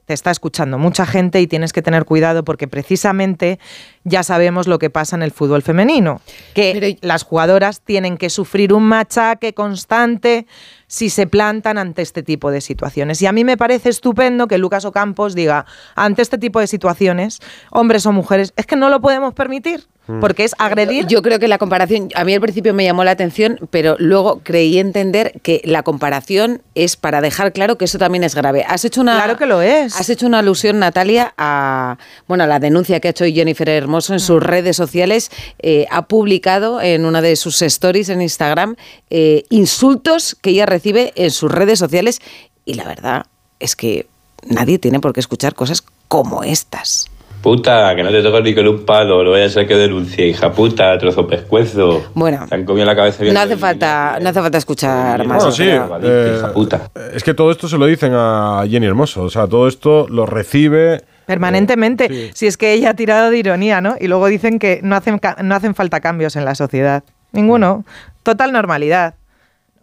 te 0.07 0.15
está 0.15 0.31
escuchando 0.31 0.79
mucha 0.79 1.05
gente 1.05 1.41
y 1.41 1.47
tienes 1.47 1.73
que 1.73 1.83
tener 1.83 2.05
cuidado 2.05 2.45
porque 2.45 2.69
precisamente 2.69 3.59
ya 4.05 4.23
sabemos 4.23 4.69
lo 4.69 4.79
que 4.79 4.89
pasa 4.89 5.17
en 5.17 5.23
el 5.23 5.33
fútbol 5.33 5.63
femenino, 5.63 6.21
que 6.55 6.97
las 7.03 7.25
jugadoras 7.25 7.81
tienen 7.81 8.17
que 8.17 8.31
sufrir 8.31 8.73
un 8.73 8.85
machaque 8.85 9.53
constante 9.53 10.47
si 10.87 11.11
se 11.11 11.27
plantan 11.27 11.77
ante 11.77 12.03
este 12.03 12.23
tipo 12.23 12.53
de 12.53 12.61
situaciones. 12.61 13.21
Y 13.21 13.27
a 13.27 13.33
mí 13.33 13.45
me 13.45 13.57
parece 13.57 13.89
estupendo 13.89 14.47
que 14.47 14.59
Lucas 14.59 14.85
Ocampos 14.85 15.35
diga, 15.35 15.67
ante 15.97 16.23
este 16.23 16.39
tipo 16.39 16.61
de 16.61 16.69
situaciones, 16.69 17.41
hombres 17.71 18.07
o 18.07 18.13
mujeres, 18.13 18.53
es 18.57 18.67
que 18.67 18.77
no 18.77 18.89
lo 18.89 19.01
podemos 19.01 19.35
permitir. 19.35 19.89
Porque 20.21 20.45
es 20.45 20.55
agredir 20.59 21.07
Yo 21.07 21.23
creo 21.23 21.39
que 21.39 21.49
la 21.49 21.59
comparación, 21.59 22.09
a 22.15 22.25
mí 22.25 22.35
al 22.35 22.41
principio 22.41 22.73
me 22.75 22.85
llamó 22.85 23.05
la 23.05 23.11
atención, 23.11 23.59
pero 23.71 23.97
luego 23.99 24.41
creí 24.43 24.79
entender 24.79 25.33
que 25.43 25.61
la 25.65 25.83
comparación 25.83 26.63
es 26.75 26.97
para 26.97 27.21
dejar 27.21 27.53
claro 27.53 27.77
que 27.79 27.87
eso 27.87 27.99
también 27.99 28.25
es 28.25 28.35
grave. 28.35 28.65
Has 28.69 28.85
hecho 28.85 29.01
una 29.01 29.17
Claro 29.17 29.37
que 29.37 29.47
lo 29.47 29.63
es. 29.63 29.97
Has 29.99 30.09
hecho 30.11 30.27
una 30.27 30.39
alusión 30.41 30.79
Natalia 30.79 31.35
a 31.37 31.99
bueno, 32.29 32.45
a 32.45 32.47
la 32.47 32.59
denuncia 32.59 33.01
que 33.01 33.09
ha 33.09 33.11
hecho 33.11 33.25
Jennifer 33.25 33.69
Hermoso 33.69 34.13
en 34.13 34.17
Mm. 34.19 34.21
sus 34.21 34.43
redes 34.43 34.77
sociales, 34.77 35.31
Eh, 35.59 35.87
ha 35.91 36.07
publicado 36.07 36.81
en 36.81 37.05
una 37.05 37.21
de 37.23 37.35
sus 37.37 37.61
stories 37.63 38.09
en 38.09 38.23
Instagram 38.23 38.77
eh, 39.11 39.45
insultos 39.51 40.37
que 40.41 40.51
ella 40.51 40.67
recibe 40.67 41.13
en 41.17 41.31
sus 41.31 41.51
redes 41.51 41.79
sociales 41.79 42.21
y 42.65 42.75
la 42.75 42.85
verdad 42.85 43.27
es 43.59 43.75
que 43.77 44.07
nadie 44.47 44.79
tiene 44.79 45.01
por 45.01 45.13
qué 45.13 45.21
escuchar 45.21 45.55
cosas 45.55 45.83
como 46.09 46.43
estas. 46.45 47.07
Puta, 47.51 47.95
que 47.95 48.03
no 48.03 48.11
te 48.11 48.23
toco 48.25 48.41
ni 48.41 48.53
con 48.57 48.67
un 48.67 48.85
palo, 48.85 49.23
lo 49.23 49.31
voy 49.31 49.43
a 49.43 49.49
ser 49.49 49.69
que 49.69 49.77
denuncie, 49.77 50.27
hija 50.27 50.51
puta, 50.51 50.99
trozo 50.99 51.29
pescuezo. 51.29 52.05
Bueno. 52.13 52.45
Te 52.49 52.57
han 52.57 52.65
comido 52.65 52.85
la 52.85 52.97
cabeza 52.97 53.23
bien. 53.23 53.35
No 53.35 53.39
hace 53.41 53.57
falta, 53.57 54.19
no 54.21 54.31
hace 54.31 54.41
falta 54.43 54.59
escuchar 54.59 55.25
más. 55.25 55.37
Bueno, 55.37 55.53
sí, 55.53 55.63
creo. 55.63 56.01
eh, 56.03 57.13
es 57.15 57.23
que 57.23 57.35
todo 57.35 57.53
esto 57.53 57.69
se 57.69 57.79
lo 57.79 57.87
dicen 57.87 58.11
a 58.17 58.65
Jenny 58.69 58.87
Hermoso. 58.87 59.23
O 59.23 59.31
sea, 59.31 59.47
todo 59.47 59.69
esto 59.69 60.09
lo 60.09 60.27
recibe. 60.27 61.05
permanentemente. 61.27 62.33
Si 62.35 62.49
es 62.49 62.57
que 62.57 62.73
ella 62.73 62.91
ha 62.91 62.95
tirado 62.95 63.31
de 63.31 63.39
ironía, 63.39 63.81
¿no? 63.81 63.95
Y 64.01 64.09
luego 64.09 64.27
dicen 64.27 64.59
que 64.59 64.81
no 64.83 64.97
hacen, 64.97 65.19
ca- 65.21 65.37
no 65.41 65.55
hacen 65.55 65.77
falta 65.77 66.01
cambios 66.01 66.35
en 66.35 66.45
la 66.45 66.57
sociedad. 66.57 67.05
Ninguno. 67.31 67.85
Total 68.25 68.51
normalidad. 68.51 69.15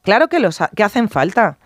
Claro 0.04 0.28
que, 0.28 0.42
los 0.42 0.60
ha- 0.60 0.70
que 0.76 0.84
hacen 0.84 1.08
falta. 1.08 1.58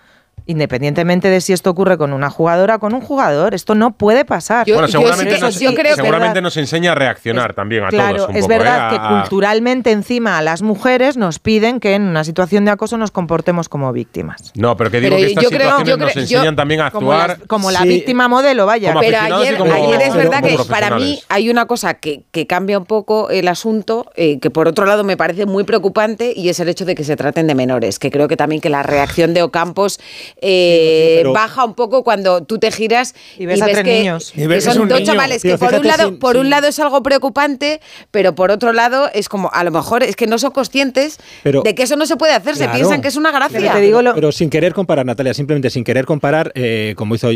Independientemente 0.47 1.29
de 1.29 1.41
si 1.41 1.53
esto 1.53 1.69
ocurre 1.69 1.97
con 1.97 2.13
una 2.13 2.29
jugadora 2.29 2.75
o 2.75 2.79
con 2.79 2.93
un 2.93 3.01
jugador, 3.01 3.53
esto 3.53 3.75
no 3.75 3.91
puede 3.91 4.25
pasar. 4.25 4.65
bueno, 4.67 4.87
seguramente, 4.87 5.39
nos, 5.39 5.59
yo 5.59 5.73
creo 5.73 5.95
que- 5.95 6.01
seguramente 6.01 6.41
nos 6.41 6.55
enseña 6.57 6.93
a 6.93 6.95
reaccionar 6.95 7.53
también 7.53 7.83
a 7.83 7.89
Claro, 7.89 8.15
todos. 8.17 8.29
un 8.29 8.35
es 8.37 8.41
poco, 8.43 8.53
verdad 8.57 8.93
¿eh? 8.93 8.97
que 8.97 9.07
culturalmente 9.07 9.91
encima 9.91 10.37
a 10.37 10.41
las 10.41 10.61
mujeres 10.61 11.17
nos 11.17 11.39
piden 11.39 11.79
que 11.79 11.93
en 11.95 12.03
una 12.03 12.23
situación 12.23 12.65
de 12.65 12.71
acoso 12.71 12.97
nos 12.97 13.11
comportemos 13.11 13.69
como 13.69 13.91
víctimas. 13.91 14.51
No, 14.55 14.75
pero 14.77 14.89
que 14.89 15.01
digo 15.01 15.15
Pero 15.15 15.25
que 15.25 15.31
estas 15.33 15.43
yo 15.43 15.49
creo- 15.49 15.83
yo 15.83 15.97
nos 15.97 16.15
enseñan 16.15 16.45
yo- 16.45 16.55
también 16.55 16.81
a 16.81 16.91
Como, 16.91 17.11
actuar. 17.11 17.39
las- 17.39 17.47
como 17.47 17.69
la 17.71 17.83
víctima 17.83 18.27
modelo, 18.27 18.65
vaya. 18.65 18.89
Como 18.93 19.01
Pero 19.01 19.17
ayer, 19.19 19.57
como- 19.57 19.73
ayer 19.73 20.01
es 20.01 20.13
verdad 20.15 20.41
que 20.41 20.57
para 20.69 20.95
mí 20.95 21.19
hay 21.29 21.49
una 21.49 21.65
cosa 21.65 21.95
que, 21.95 22.23
que 22.31 22.47
cambia 22.47 22.77
un 22.77 22.85
poco 22.85 23.29
el 23.29 23.47
asunto, 23.49 24.09
eh, 24.15 24.39
que 24.39 24.49
por 24.49 24.67
otro 24.67 24.85
lado 24.85 25.03
me 25.03 25.17
parece 25.17 25.45
muy 25.45 25.65
preocupante 25.65 26.33
y 26.35 26.49
es 26.49 26.59
el 26.59 26.69
hecho 26.69 26.85
de 26.85 26.95
que 26.95 27.03
se 27.03 27.15
traten 27.15 27.47
de 27.47 27.55
menores, 27.55 27.99
que 27.99 28.11
creo 28.11 28.27
que 28.27 28.37
también 28.37 28.61
que 28.61 28.69
la 28.69 28.83
reacción 28.83 29.33
de 29.33 29.41
Ocampos 29.43 29.99
eh, 30.41 31.23
baja 31.33 31.65
un 31.65 31.73
poco 31.73 32.03
cuando 32.03 32.43
tú 32.43 32.57
te 32.59 32.71
giras 32.71 33.15
Y 33.37 33.45
ves 33.45 33.61
a 33.61 33.65
tres 33.65 33.83
que, 33.83 33.99
niños. 33.99 34.31
Y 34.35 34.41
que 34.41 34.47
ves- 34.47 34.63
son 34.63 34.87
dos 34.87 35.03
chavales 35.03 35.41
que 35.41 35.57
por 35.57 35.73
un 35.73 35.85
lado 35.87 36.09
si- 36.09 36.15
por 36.15 36.37
un 36.37 36.43
si- 36.45 36.49
lado 36.49 36.67
es 36.67 36.79
algo 36.79 37.01
preocupante, 37.03 37.81
pero 38.11 38.35
por 38.35 38.51
otro 38.51 38.73
lado 38.73 39.09
es 39.13 39.29
como 39.29 39.49
a 39.53 39.63
lo 39.63 39.71
mejor 39.71 40.03
es 40.03 40.15
que 40.15 40.27
no 40.27 40.37
son 40.37 40.51
conscientes 40.51 41.17
Pero- 41.43 41.61
de 41.63 41.75
que 41.75 41.83
eso 41.83 41.95
no 41.95 42.05
se 42.05 42.15
puede 42.17 42.33
hacer, 42.33 42.55
se 42.55 42.63
Claro. 42.65 42.73
piensan 42.79 43.01
que 43.01 43.07
es 43.07 43.15
una 43.15 43.31
gracia. 43.31 43.73
Pero 44.13 44.31
sin 44.31 44.49
querer 44.49 44.73
comparar, 44.73 45.05
Natalia, 45.05 45.33
simplemente 45.33 45.69
sin 45.69 45.83
querer 45.83 46.05
comparar, 46.05 46.51
eh, 46.55 46.93
como 46.97 47.15
hizo 47.15 47.29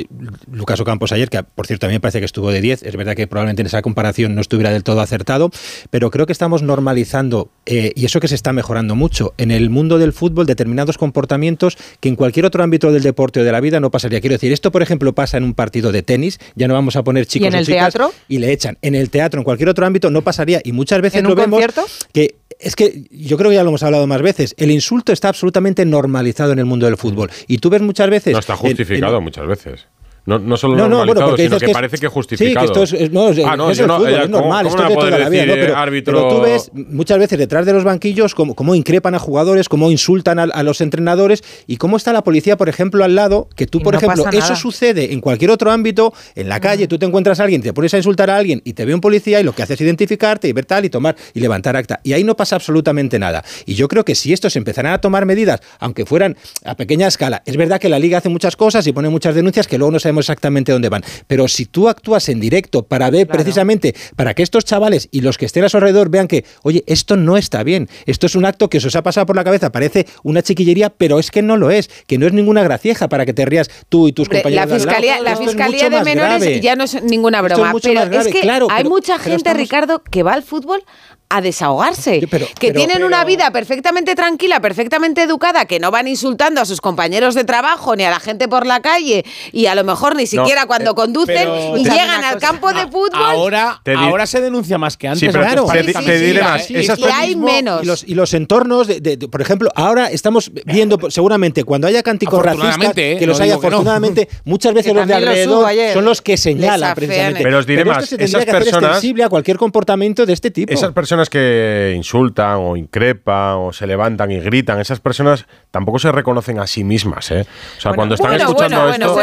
Lucas 0.51 0.79
Ocampos 0.79 1.11
ayer, 1.11 1.29
que 1.29 1.43
por 1.43 1.67
cierto 1.67 1.85
a 1.85 1.89
mí 1.89 1.93
me 1.95 1.99
parece 1.99 2.19
que 2.19 2.25
estuvo 2.25 2.51
de 2.51 2.61
10, 2.61 2.83
es 2.83 2.95
verdad 2.95 3.15
que 3.15 3.27
probablemente 3.27 3.61
en 3.61 3.67
esa 3.67 3.81
comparación 3.81 4.35
no 4.35 4.41
estuviera 4.41 4.71
del 4.71 4.83
todo 4.83 5.01
acertado, 5.01 5.49
pero 5.89 6.11
creo 6.11 6.25
que 6.25 6.33
estamos 6.33 6.61
normalizando, 6.61 7.49
eh, 7.65 7.91
y 7.95 8.05
eso 8.05 8.19
que 8.19 8.27
se 8.27 8.35
está 8.35 8.53
mejorando 8.53 8.95
mucho, 8.95 9.33
en 9.37 9.51
el 9.51 9.69
mundo 9.69 9.97
del 9.97 10.13
fútbol 10.13 10.45
determinados 10.45 10.97
comportamientos 10.97 11.77
que 11.99 12.09
en 12.09 12.15
cualquier 12.15 12.45
otro 12.45 12.63
ámbito 12.63 12.90
del 12.91 13.03
deporte 13.03 13.39
o 13.39 13.43
de 13.43 13.51
la 13.51 13.59
vida 13.59 13.79
no 13.79 13.91
pasaría. 13.91 14.21
Quiero 14.21 14.35
decir, 14.35 14.51
esto 14.51 14.71
por 14.71 14.81
ejemplo 14.81 15.13
pasa 15.13 15.37
en 15.37 15.43
un 15.43 15.53
partido 15.53 15.91
de 15.91 16.01
tenis, 16.03 16.39
ya 16.55 16.67
no 16.67 16.73
vamos 16.73 16.95
a 16.95 17.03
poner 17.03 17.25
chicos 17.25 17.47
en 17.49 17.55
o 17.55 17.57
el 17.59 17.65
chicas 17.65 17.93
teatro? 17.93 18.13
y 18.27 18.39
le 18.39 18.51
echan. 18.51 18.77
En 18.81 18.95
el 18.95 19.09
teatro, 19.09 19.39
en 19.39 19.43
cualquier 19.43 19.69
otro 19.69 19.85
ámbito 19.85 20.09
no 20.11 20.21
pasaría 20.21 20.61
y 20.63 20.71
muchas 20.71 21.01
veces 21.01 21.19
¿En 21.19 21.23
lo 21.25 21.31
un 21.31 21.35
vemos 21.35 21.51
concierto? 21.61 21.85
que 22.13 22.35
es 22.59 22.75
que 22.75 23.03
yo 23.09 23.37
creo 23.37 23.49
que 23.49 23.55
ya 23.55 23.63
lo 23.63 23.69
hemos 23.69 23.81
hablado 23.83 24.05
más 24.05 24.21
veces. 24.21 24.53
El 24.57 24.69
insulto 24.69 25.11
está 25.13 25.29
absolutamente 25.29 25.83
normalizado 25.85 26.51
en 26.53 26.59
el 26.59 26.65
mundo 26.65 26.85
del 26.85 26.95
fútbol. 26.97 27.31
Y 27.47 27.57
tú 27.57 27.69
ves 27.71 27.81
muchas 27.81 28.09
veces. 28.09 28.33
No 28.33 28.39
está 28.39 28.53
en- 28.53 28.59
justificado 28.59 29.17
en- 29.17 29.23
muchas 29.23 29.47
veces. 29.47 29.87
No, 30.23 30.37
no 30.37 30.55
solo 30.55 30.75
No, 30.75 30.83
no, 30.87 30.97
bueno, 30.97 31.13
normalizado, 31.15 31.29
porque 31.31 31.43
sino 31.43 31.57
que, 31.57 31.65
que 31.65 31.71
es- 31.71 31.75
parece 31.75 31.97
que 31.97 32.07
Sí, 32.07 32.13
justificado. 32.13 32.59
que 32.59 32.65
esto 32.65 32.83
es, 32.83 32.93
es- 32.93 33.11
no, 33.11 33.29
es, 33.29 33.39
Ah, 33.43 33.57
no, 33.57 33.71
es 33.71 33.81
fútbol, 33.81 34.07
es 34.07 34.29
normal, 34.29 34.65
¿cómo- 34.65 34.69
esto 34.69 34.69
es 34.69 34.75
de 34.75 34.81
no 34.83 34.87
toda 34.89 34.95
puede 35.09 35.23
la 35.23 35.29
vida, 35.29 35.45
¿no? 35.47 35.53
decir, 35.53 35.65
Pero, 35.67 35.77
árbitro- 35.79 36.13
pero 36.13 36.27
tú 36.29 36.41
ves 36.41 36.71
muchas 36.73 37.17
veces 37.17 37.39
detrás 37.39 37.65
de 37.65 37.73
los 37.73 37.83
banquillos 37.83 38.35
cómo, 38.35 38.53
cómo 38.53 38.75
increpan 38.75 39.15
a 39.15 39.19
jugadores, 39.19 39.67
cómo 39.67 39.89
insultan 39.89 40.37
a, 40.37 40.43
a 40.43 40.61
los 40.63 40.79
entrenadores 40.81 41.43
y 41.65 41.77
cómo 41.77 41.97
está 41.97 42.13
la 42.13 42.23
policía, 42.23 42.55
por 42.55 42.69
ejemplo, 42.69 43.03
al 43.03 43.15
lado, 43.15 43.49
que 43.55 43.65
tú, 43.65 43.79
Y 43.79 43.81
por 43.83 43.93
no 43.93 43.97
ejemplo, 43.97 44.25
eso 44.31 44.55
sucede 44.55 45.11
en 45.11 45.21
cualquier 45.21 45.49
otro 45.49 45.71
ámbito, 45.71 46.13
en 46.35 46.49
la 46.49 46.59
calle, 46.59 46.87
tú 46.87 46.99
te 46.99 47.07
encuentras 47.07 47.39
a 47.39 47.43
alguien, 47.43 47.63
te 47.63 47.73
pones 47.73 47.91
a 47.95 47.97
insultar 47.97 48.29
a 48.29 48.37
alguien 48.37 48.61
y 48.63 48.73
te 48.73 48.85
ve 48.85 48.93
un 48.93 49.01
policía 49.01 49.39
y 49.39 49.43
lo 49.43 49.53
que 49.53 49.63
hace 49.63 49.73
es 49.73 49.81
identificarte 49.81 50.47
y 50.47 50.53
ver 50.53 50.65
tal 50.65 50.85
y 50.85 50.91
tomar 50.91 51.15
y 51.33 51.39
levantar 51.39 51.75
acta. 51.75 51.99
Y 52.03 52.13
ahí 52.13 52.23
no 52.23 52.35
pasa 52.35 52.55
absolutamente 52.55 53.17
nada. 53.17 53.43
Y 53.65 53.73
yo 53.73 53.87
creo 53.87 54.05
que 54.05 54.13
si 54.13 54.33
estos 54.33 54.55
empezaran 54.55 54.93
a 54.93 55.01
tomar 55.01 55.25
medidas, 55.25 55.61
aunque 55.79 56.05
fueran 56.05 56.37
a 56.63 56.75
pequeña 56.75 57.07
escala, 57.07 57.41
es 57.47 57.57
verdad 57.57 57.79
que 57.79 57.89
la 57.89 57.97
liga 57.97 58.19
hace 58.19 58.29
muchas 58.29 58.55
cosas 58.55 58.85
y 58.85 58.91
pone 58.93 59.09
muchas 59.09 59.33
denuncias 59.33 59.67
que 59.67 59.79
luego 59.79 59.91
no 59.91 59.99
sabemos 60.11 60.25
exactamente 60.25 60.71
dónde 60.71 60.89
van. 60.89 61.03
Pero 61.27 61.47
si 61.47 61.65
tú 61.65 61.87
actúas 61.87 62.27
en 62.29 62.39
directo 62.39 62.83
para 62.83 63.09
ver 63.09 63.27
precisamente, 63.27 63.95
para 64.15 64.33
que 64.33 64.43
estos 64.43 64.65
chavales 64.65 65.07
y 65.11 65.21
los 65.21 65.37
que 65.37 65.45
estén 65.45 65.63
a 65.63 65.69
su 65.69 65.77
alrededor 65.77 66.09
vean 66.09 66.27
que, 66.27 66.45
oye, 66.63 66.83
esto 66.87 67.15
no 67.15 67.37
está 67.37 67.63
bien, 67.63 67.89
esto 68.05 68.25
es 68.25 68.35
un 68.35 68.45
acto 68.45 68.69
que 68.69 68.79
se 68.79 68.87
os 68.87 68.95
ha 68.95 69.03
pasado 69.03 69.25
por 69.25 69.35
la 69.35 69.43
cabeza, 69.43 69.71
parece 69.71 70.05
una 70.23 70.41
chiquillería, 70.41 70.89
pero 70.89 71.19
es 71.19 71.31
que 71.31 71.41
no 71.41 71.55
lo 71.57 71.71
es, 71.71 71.89
que 72.07 72.17
no 72.17 72.27
es 72.27 72.33
ninguna 72.33 72.63
gracieja 72.63 73.07
para 73.07 73.25
que 73.25 73.33
te 73.33 73.45
rías 73.45 73.69
tú 73.89 74.07
y 74.07 74.11
tus 74.11 74.27
Hombre, 74.27 74.41
compañeros. 74.41 74.69
La 74.69 74.75
fiscalía, 74.75 75.15
de, 75.17 75.21
la 75.21 75.37
fiscalía 75.37 75.89
de 75.89 76.03
menores 76.03 76.61
ya 76.61 76.75
no 76.75 76.83
es 76.83 77.01
ninguna 77.03 77.41
broma, 77.41 77.73
pero 77.81 78.03
es 78.03 78.27
que 78.27 78.49
hay 78.69 78.83
mucha 78.83 79.17
gente, 79.17 79.53
Ricardo, 79.53 80.03
que 80.03 80.23
va 80.23 80.33
al 80.33 80.43
fútbol 80.43 80.83
a 81.31 81.41
desahogarse, 81.41 82.21
que 82.59 82.73
tienen 82.73 83.03
una 83.03 83.23
vida 83.23 83.51
perfectamente 83.51 84.15
tranquila, 84.15 84.59
perfectamente 84.59 85.23
educada, 85.23 85.65
que 85.65 85.79
no 85.79 85.91
van 85.91 86.07
insultando 86.07 86.61
a 86.61 86.65
sus 86.65 86.81
compañeros 86.81 87.35
de 87.35 87.43
trabajo 87.43 87.95
ni 87.95 88.03
a 88.03 88.09
la 88.09 88.19
gente 88.19 88.47
por 88.47 88.65
la 88.65 88.81
calle 88.81 89.23
y 89.51 89.65
a 89.67 89.75
lo 89.75 89.83
mejor 89.83 90.15
ni 90.15 90.27
siquiera 90.27 90.65
cuando 90.65 90.91
eh, 90.91 90.95
conducen 90.95 91.49
y 91.77 91.83
llegan 91.83 92.23
al 92.23 92.39
campo 92.39 92.73
de 92.73 92.87
fútbol. 92.87 93.11
Ahora, 93.13 93.81
ahora 93.97 94.25
se 94.25 94.41
denuncia 94.41 94.77
más 94.77 94.97
que 94.97 95.07
antes, 95.07 95.31
sí, 95.31 95.37
claro. 95.37 95.65
Te, 95.71 96.19
diré 96.19 96.41
más. 96.41 96.69
Y 96.69 96.75
hay 97.11 97.35
menos. 97.35 97.83
Y 97.83 97.85
los, 97.85 98.03
y 98.03 98.13
los 98.13 98.33
entornos, 98.33 98.87
de, 98.87 99.17
por 99.29 99.41
ejemplo, 99.41 99.69
ahora 99.75 100.09
estamos 100.09 100.51
viendo 100.65 100.95
eh, 100.95 101.11
seguramente 101.11 101.63
cuando 101.63 101.87
haya 101.87 102.03
cánticos 102.03 102.43
racistas, 102.43 102.93
¿eh? 102.97 103.17
que 103.17 103.25
los 103.25 103.39
no 103.39 103.53
afortunadamente, 103.53 104.27
muchas 104.43 104.73
veces 104.73 104.93
los 104.93 105.07
de 105.07 105.13
alrededor 105.13 105.69
son 105.93 106.05
los 106.05 106.21
que 106.21 106.37
señalan 106.37 106.93
precisamente. 106.95 107.43
Pero 107.43 107.59
os 107.59 107.65
diré 107.65 107.85
más, 107.85 108.11
esas 108.11 108.45
personas... 108.45 108.93
sensible 108.93 109.23
a 109.23 109.29
cualquier 109.29 109.57
comportamiento 109.57 110.25
de 110.25 110.33
este 110.33 110.51
tipo. 110.51 110.73
Esas 110.73 110.91
personas 110.91 111.20
que 111.29 111.93
insultan 111.95 112.57
o 112.59 112.75
increpan 112.75 113.57
o 113.57 113.73
se 113.73 113.85
levantan 113.87 114.31
y 114.31 114.39
gritan, 114.39 114.79
esas 114.79 114.99
personas 114.99 115.45
tampoco 115.69 115.99
se 115.99 116.11
reconocen 116.11 116.59
a 116.59 116.67
sí 116.67 116.83
mismas, 116.83 117.31
¿eh? 117.31 117.45
O 117.77 117.81
sea, 117.81 117.93
cuando 117.93 118.15
están 118.15 118.33
escuchando 118.33 118.89
esto, 118.89 119.13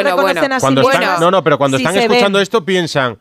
cuando 0.60 0.82
están, 0.82 1.20
no, 1.20 1.30
no, 1.30 1.42
pero 1.42 1.58
cuando 1.58 1.76
están 1.76 1.96
escuchando 1.96 2.40
esto 2.40 2.64
piensan 2.64 3.18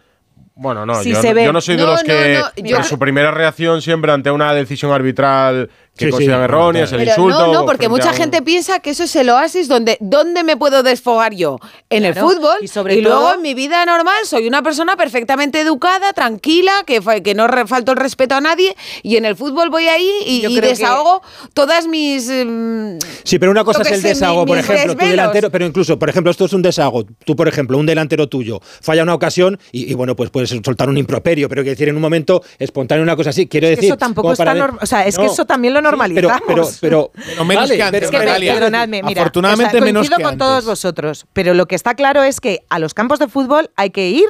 bueno, 0.60 0.88
no, 0.88 1.04
yo, 1.04 1.54
no 1.54 1.62
soy 1.62 1.76
de 1.76 1.86
los 1.86 2.02
que 2.02 2.42
no, 2.64 2.84
su 2.84 2.98
primera 2.98 3.30
reacción 3.30 3.82
siempre 3.82 4.12
ante 4.12 4.32
una 4.32 4.54
decisión 4.54 4.92
arbitral 4.92 5.70
qué 5.98 6.12
sí, 6.12 6.26
erróneas, 6.26 6.92
el 6.92 7.08
insulto. 7.08 7.48
No, 7.48 7.54
no, 7.54 7.66
porque 7.66 7.90
mucha 7.90 8.14
gente 8.14 8.42
piensa 8.42 8.80
que 8.80 8.92
eso 8.92 9.04
es 9.04 9.16
el 9.16 9.30
oasis 9.30 9.68
donde 9.68 9.98
¿dónde 10.00 10.44
me 10.44 10.58
puedo 10.58 10.84
desfogar 10.84 11.34
yo. 11.34 11.58
En 11.90 12.06
el 12.06 12.16
fútbol 12.16 12.58
y, 12.62 12.68
sobre 12.68 13.02
todo... 13.02 13.14
luego 13.14 13.34
en 13.36 13.42
mi 13.42 13.54
vida 13.54 13.86
normal 13.86 14.16
soy 14.26 14.48
una 14.48 14.62
persona 14.62 14.96
perfectamente 14.96 15.62
educada, 15.62 16.14
tranquila, 16.14 16.72
que, 16.86 17.02
que 17.24 17.34
no 17.36 17.48
falto 17.66 17.92
el 17.92 17.98
respeto 17.98 18.36
a 18.36 18.42
nadie 18.42 18.76
y 19.04 19.18
en 19.18 19.26
el 19.26 19.36
fútbol 19.36 19.70
voy 19.70 19.88
ahí 19.88 20.10
y, 20.26 20.60
desahogo 20.60 21.22
todas 21.54 21.88
mis... 21.88 22.30
Em, 22.30 23.00
sí, 23.24 23.40
pero 23.40 23.52
una 23.52 23.64
cosa 23.64 23.82
es 23.82 23.92
el 23.92 24.02
sé, 24.02 24.08
desahogo, 24.10 24.46
por 24.46 24.58
ejemplo, 24.58 24.96
tu 24.96 25.06
delantero, 25.06 25.50
pero 25.50 25.66
incluso, 25.66 25.98
por 25.98 26.10
ejemplo, 26.10 26.32
esto 26.32 26.46
es 26.46 26.54
un 26.54 26.62
desahogo. 26.62 27.06
Tú, 27.26 27.36
por 27.36 27.48
ejemplo, 27.48 27.78
un 27.78 27.86
delantero 27.86 28.28
tuyo 28.28 28.60
falla 28.82 29.04
una 29.04 29.14
ocasión 29.14 29.60
y, 29.72 29.94
bueno, 29.94 30.16
pues 30.16 30.30
puedes 30.30 30.50
soltar 30.50 30.90
un 30.90 30.98
improperio, 30.98 31.50
pero 31.50 31.62
quiero 31.62 31.74
decir, 31.74 31.90
en 31.90 31.96
un 31.96 32.02
momento 32.02 32.44
espontáneo 32.60 33.04
una 33.04 33.16
cosa 33.16 33.30
así, 33.32 33.48
quiero 33.48 33.68
decir... 33.68 33.86
Eso 33.86 33.98
tampoco 33.98 34.32
está... 34.34 34.46
Para... 34.46 34.78
O 34.82 34.86
sea, 34.86 35.06
es 35.06 35.18
que 35.18 35.26
eso 35.26 35.46
también 35.46 35.74
lo 35.74 35.82
normalizamos. 35.92 36.42
Pero, 36.46 36.64
pero, 36.82 37.12
pero, 37.16 37.26
pero 37.26 37.46
menos 37.46 37.64
vale, 37.64 37.76
que 37.78 37.84
antes, 37.84 38.04
es 38.04 38.12
que 38.12 38.18
Perdonadme, 38.18 39.04
mira, 39.04 39.22
afortunadamente 39.22 39.78
o 39.78 39.80
sea, 39.80 39.86
menos 39.86 40.10
que 40.10 40.24
con 40.24 40.38
todos 40.38 40.66
vosotros, 40.66 41.26
pero 41.34 41.54
lo 41.54 41.68
que 41.68 41.76
está 41.76 41.96
claro 41.96 42.24
es 42.24 42.40
que 42.40 42.64
a 42.70 42.80
los 42.80 42.94
campos 42.94 43.20
de 43.20 43.28
fútbol 43.28 43.72
hay 43.76 43.90
que 43.90 44.10
ir 44.10 44.26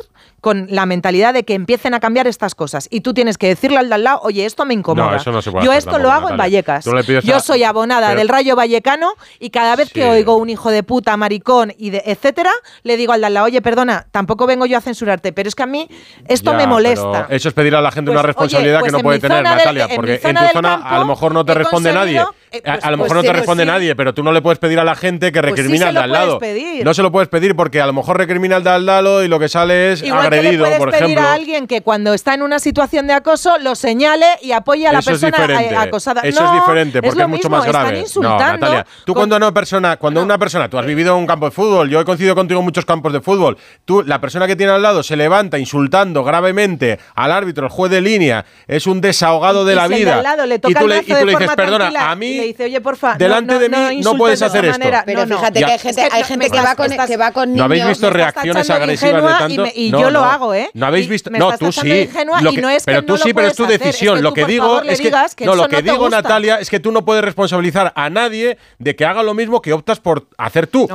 con 0.48 0.66
la 0.70 0.86
mentalidad 0.86 1.34
de 1.34 1.43
que 1.43 1.56
empiecen 1.56 1.93
a 1.93 2.00
cambiar 2.00 2.26
estas 2.26 2.56
cosas. 2.56 2.88
Y 2.89 3.02
tú 3.02 3.14
tienes 3.14 3.38
que 3.38 3.48
decirle 3.48 3.80
al 3.80 3.89
de 3.89 3.95
al 3.95 4.06
lado, 4.06 4.22
oye, 4.24 4.45
esto 4.45 4.64
me 4.64 4.74
incomoda. 4.74 5.12
No, 5.12 5.18
eso 5.18 5.30
no 5.30 5.41
se 5.41 5.52
puede 5.52 5.66
Yo 5.66 5.74
esto 5.74 6.00
lo 6.00 6.10
hago 6.10 6.30
en 6.30 6.38
Vallecas. 6.38 6.86
Yo 7.22 7.41
soy 7.41 7.66
abonada 7.66 8.16
del 8.16 8.30
Rayo 8.30 8.56
Vallecano 8.56 9.12
y 9.41 9.50
cada 9.50 9.76
vez 9.76 9.91
que 9.91 10.06
oigo 10.06 10.38
un 10.38 10.50
hijo 10.50 10.72
de 10.72 10.84
puta, 10.84 11.18
maricón 11.18 11.74
y 11.78 11.89
de 11.89 12.02
etcétera, 12.06 12.52
le 12.84 12.95
digo 12.95 13.12
al 13.12 13.20
de 13.20 13.28
al 13.28 13.34
lado, 13.34 13.48
oye, 13.48 13.62
perdona, 13.62 14.08
tampoco 14.10 14.48
vengo 14.48 14.66
yo 14.66 14.78
a 14.78 14.82
censurarte, 14.82 15.34
pero 15.34 15.50
es 15.50 15.56
que 15.56 15.64
a 15.64 15.68
mí 15.68 15.89
esto 16.30 16.54
me 16.54 16.66
molesta. 16.66 17.28
Eso 17.30 17.50
es 17.50 17.54
pedir 17.54 17.76
a 17.76 17.82
la 17.82 17.91
gente 17.91 18.10
una 18.10 18.22
pues, 18.22 18.28
responsabilidad 18.28 18.78
que 18.78 18.91
pues 18.91 18.93
no 18.93 19.00
puede 19.00 19.20
tener, 19.20 19.43
Natalia, 19.43 19.89
porque 19.93 20.22
en, 20.24 20.34
tu 20.34 20.45
zona 20.54 20.76
a 20.76 20.98
lo 21.00 21.08
mejor 21.08 21.34
no 21.34 21.43
te 21.43 21.56
responde 21.56 21.91
nadie 21.91 22.24
eh, 22.50 22.62
pues 22.64 22.84
a, 22.84 22.91
lo 22.91 22.98
mejor 22.98 23.10
pues 23.10 23.24
no 23.24 23.24
te 23.24 23.34
responde 23.34 23.66
pues 23.66 23.74
nadie, 23.74 23.95
pero 23.95 24.14
tú 24.14 24.24
no 24.24 24.32
le 24.32 24.41
puedes 24.41 24.58
pedir 24.58 24.80
a 24.80 24.86
la 24.86 24.95
gente 24.95 25.34
que 25.34 25.41
recrimina 25.41 25.88
pues 25.88 25.88
al 25.88 25.93
de 25.95 26.00
al 26.00 26.12
lado. 26.12 26.39
Pedir. 26.39 26.86
No 26.86 26.93
se 26.93 27.02
lo 27.02 27.12
puedes 27.12 27.28
pedir 27.28 27.56
porque 27.58 27.82
a 27.82 27.86
lo 27.86 27.91
mejor 27.91 28.18
recrimina 28.18 28.56
al 28.56 28.64
de 28.64 28.70
al 28.70 28.86
lado 28.86 29.22
y 29.22 29.28
lo 29.28 29.38
que 29.38 29.50
sale 29.50 29.91
es 29.91 30.02
Igual 30.02 30.28
agredido, 30.28 30.64
que 30.64 30.72
le 30.72 30.78
puedes 30.78 30.78
por 30.78 30.91
pedir 30.91 31.04
ejemplo. 31.04 31.28
a 31.28 31.34
alguien 31.34 31.68
que 31.68 31.82
cuando 31.82 32.14
está 32.14 32.36
en 32.36 32.43
una 32.43 32.60
situación 32.60 33.06
de 33.08 33.14
acoso 33.14 33.58
lo 33.58 33.76
señale 33.76 34.26
y 34.41 34.54
apoye 34.54 34.88
a 34.88 34.93
la 34.93 35.00
Eso 35.00 35.12
persona 35.12 35.45
eh, 35.62 35.68
es 35.72 35.78
acosada. 35.78 36.22
Eso 36.22 36.45
es 36.45 36.54
diferente 36.54 37.02
porque 37.02 37.22
es, 37.22 37.28
mucho 37.28 37.50
más 37.50 37.66
grave. 37.66 38.06
No, 38.16 38.39
Natalia, 38.39 38.86
tú 39.04 39.14
cuando 39.14 39.36
una 39.36 39.54
persona, 39.54 39.98
cuando 39.98 40.24
una 40.24 40.38
persona, 40.38 40.70
tú 40.70 40.78
has 40.78 40.86
vivido 40.86 41.16
en 41.16 41.20
un 41.20 41.28
campo 41.28 41.48
de 41.48 41.52
fútbol, 41.52 41.89
yo 41.89 42.00
he 42.00 42.06
coincidido 42.06 42.34
contigo 42.34 42.62
en 42.62 42.66
muchos 42.66 42.86
campos 42.86 43.12
de 43.12 43.20
fútbol, 43.20 43.58
tú 43.84 44.04
la 44.04 44.22
persona 44.22 44.48
que 44.48 44.56
tiene 44.56 44.72
al 44.72 44.82
lado 44.82 45.04
se 45.04 45.18
levanta 45.18 45.60
insultando 45.60 46.24
gravemente 46.24 46.98
al 47.14 47.32
árbitro, 47.34 47.66
el 47.66 47.72
juez 47.72 47.91
de 47.91 48.00
línea, 48.00 48.45
es 48.68 48.88
un 48.88 49.02
desahogado 49.02 49.66
de 49.66 49.76
la 49.76 49.88
vida. 49.88 50.24
Le 50.48 50.60
toca 50.60 50.72
y 50.72 50.82
tú 50.82 50.88
le 50.88 51.02
dices, 51.02 51.50
perdona, 51.56 52.10
a 52.10 52.16
mí 52.16 52.37
dice, 52.44 52.66
oye, 52.66 52.82
porfa, 52.82 53.16
delante 53.16 53.60
de 53.60 53.70
mí, 53.70 54.02
no, 54.02 54.16
puedes 54.16 54.42
hacer 54.42 54.66
esto. 54.66 54.88
Pero 55.06 55.28
fíjate 55.28 55.60
que 55.60 55.72
hay 56.12 56.24
gente, 56.24 56.50
que 56.50 56.62
va 56.62 56.76
con, 56.76 56.92
e-, 56.92 56.96
estás, 56.96 57.10
que 57.10 57.18
va 57.18 57.32
con 57.32 57.50
niños. 57.50 57.58
¿No 57.58 57.64
habéis 57.66 57.88
visto 57.88 58.10
reacciones 58.10 58.70
agresivas 58.70 59.24
de 59.24 59.30
tanto? 59.30 59.72
Y, 59.76 59.92
yo 59.92 60.10
lo 60.10 60.24
hago, 60.24 60.54
¿eh? 60.54 60.70
No 60.74 60.86
habéis 60.86 61.08
visto. 61.08 61.30
No, 61.30 61.58
tú 61.58 61.72
sí. 61.72 62.10
Pero 62.86 63.04
tú 63.04 63.18
sí, 63.18 63.34
pero 63.34 63.48
es 63.48 63.56
tu 63.56 63.66
decisión. 63.66 64.22
Lo 64.22 64.34
que 64.34 64.46
digo 64.46 64.82
es 64.82 65.02
que. 65.36 65.46
No, 65.46 65.56
lo 65.56 65.68
que 65.68 65.82
digo, 65.82 66.10
Natalia, 66.10 66.60
es 66.60 66.70
que 66.70 66.80
tú 66.80 66.92
no 66.92 67.06
puedes 67.06 67.24
responsabilizar 67.24 67.94
a 67.96 68.10
nadie 68.10 68.58
de 68.80 68.96
que 68.96 69.06
haga 69.06 69.24
lo 69.24 69.34
mismo 69.34 69.62
que 69.62 69.74
optas 69.74 70.00
por 70.00 70.28
hacer 70.38 70.68
tú. 70.68 70.88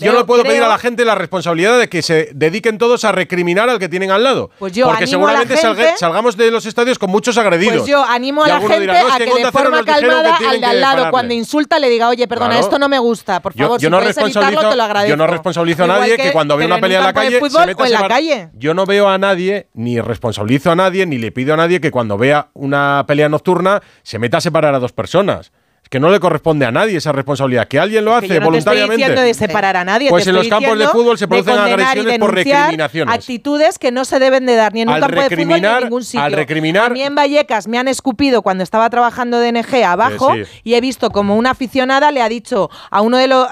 Yo 0.00 0.12
no 0.12 0.26
puedo 0.26 0.42
pedir 0.42 0.62
a 0.62 0.68
la 0.68 0.78
gente 0.78 1.04
la 1.04 1.14
responsabilidad 1.14 1.78
de 1.78 1.88
que 1.88 2.02
se 2.02 2.30
dediquen 2.34 2.78
todos 2.78 3.04
a 3.04 3.12
recriminar 3.12 3.68
al 3.68 3.78
que 3.78 3.88
tienen 3.88 4.10
al 4.10 4.24
lado. 4.24 4.50
Porque 4.58 5.06
seguramente 5.06 5.56
salgamos 5.96 6.36
de 6.36 6.50
los 6.50 6.66
estadios 6.66 6.98
con 6.98 7.10
muchos 7.10 7.36
agredidos. 7.38 7.78
Pues 7.78 7.90
yo 7.90 8.04
animo 8.04 8.44
a 8.44 8.48
la 8.48 8.60
gente 8.60 8.90
a 8.90 9.18
que 9.18 9.44
de 9.44 9.52
forma 9.52 9.84
calmada 9.84 10.36
al 10.36 10.60
de 10.60 10.66
al 10.66 10.75
cuando 11.10 11.34
insulta 11.34 11.78
le 11.78 11.88
diga, 11.88 12.08
oye, 12.08 12.26
perdona, 12.28 12.58
esto 12.58 12.78
no 12.78 12.88
me 12.88 12.98
gusta, 12.98 13.40
por 13.40 13.52
favor, 13.52 13.78
yo, 13.80 13.82
yo 13.82 13.88
si 13.88 13.90
no 13.90 13.98
puedes 13.98 14.16
te 14.16 14.76
lo 14.76 14.82
agradezco. 14.82 15.10
Yo 15.10 15.16
no 15.16 15.26
responsabilizo 15.26 15.84
a 15.84 15.86
nadie 15.86 16.16
que, 16.16 16.32
cuando 16.32 16.56
veo 16.56 16.66
una 16.66 16.78
pelea 16.78 16.98
en 16.98 17.04
la 17.04 18.08
calle. 18.08 18.50
Yo 18.54 18.74
no 18.74 18.86
veo 18.86 19.08
a 19.08 19.18
nadie, 19.18 19.68
ni 19.74 20.00
responsabilizo 20.00 20.70
a 20.70 20.76
nadie, 20.76 21.06
ni 21.06 21.18
le 21.18 21.32
pido 21.32 21.54
a 21.54 21.56
nadie 21.56 21.80
que 21.80 21.90
cuando 21.90 22.18
vea 22.18 22.48
una 22.54 23.04
pelea 23.06 23.28
nocturna 23.28 23.82
se 24.02 24.18
meta 24.18 24.38
a 24.38 24.40
separar 24.40 24.74
a 24.74 24.78
dos 24.78 24.92
personas 24.92 25.52
que 25.88 26.00
no 26.00 26.10
le 26.10 26.20
corresponde 26.20 26.66
a 26.66 26.72
nadie 26.72 26.96
esa 26.96 27.12
responsabilidad, 27.12 27.68
que 27.68 27.78
alguien 27.78 28.04
lo 28.04 28.14
hace 28.14 28.28
yo 28.28 28.40
no 28.40 28.46
voluntariamente. 28.46 28.96
Te 28.96 29.02
estoy 29.02 29.14
diciendo 29.14 29.22
de 29.22 29.34
separar 29.34 29.76
a 29.76 29.84
nadie. 29.84 30.10
Pues 30.10 30.26
en 30.26 30.34
los 30.34 30.48
campos 30.48 30.78
de 30.78 30.88
fútbol 30.88 31.18
se 31.18 31.28
producen 31.28 31.58
agresiones 31.58 32.18
por 32.18 32.34
recriminaciones. 32.34 33.14
Actitudes 33.14 33.78
que 33.78 33.92
no 33.92 34.04
se 34.04 34.18
deben 34.18 34.46
de 34.46 34.56
dar 34.56 34.72
ni 34.72 34.82
en 34.82 34.88
un 34.88 35.00
campo 35.00 35.20
de 35.20 35.30
fútbol 35.30 35.60
ni 35.60 35.66
en 35.66 35.80
ningún 35.82 36.04
sitio. 36.04 36.22
Al 36.22 36.32
recriminar. 36.32 36.90
A 36.90 36.94
mí 36.94 37.02
en 37.02 37.14
Vallecas 37.14 37.68
me 37.68 37.78
han 37.78 37.88
escupido 37.88 38.42
cuando 38.42 38.64
estaba 38.64 38.90
trabajando 38.90 39.38
de 39.38 39.52
NG 39.52 39.84
abajo 39.84 40.34
y 40.62 40.74
he 40.74 40.80
visto 40.80 41.10
como 41.10 41.36
una 41.36 41.50
aficionada 41.50 42.10
le 42.10 42.22
ha 42.22 42.28
dicho 42.28 42.70
a 42.90 43.00
uno 43.00 43.16
de 43.18 43.28
los 43.28 43.48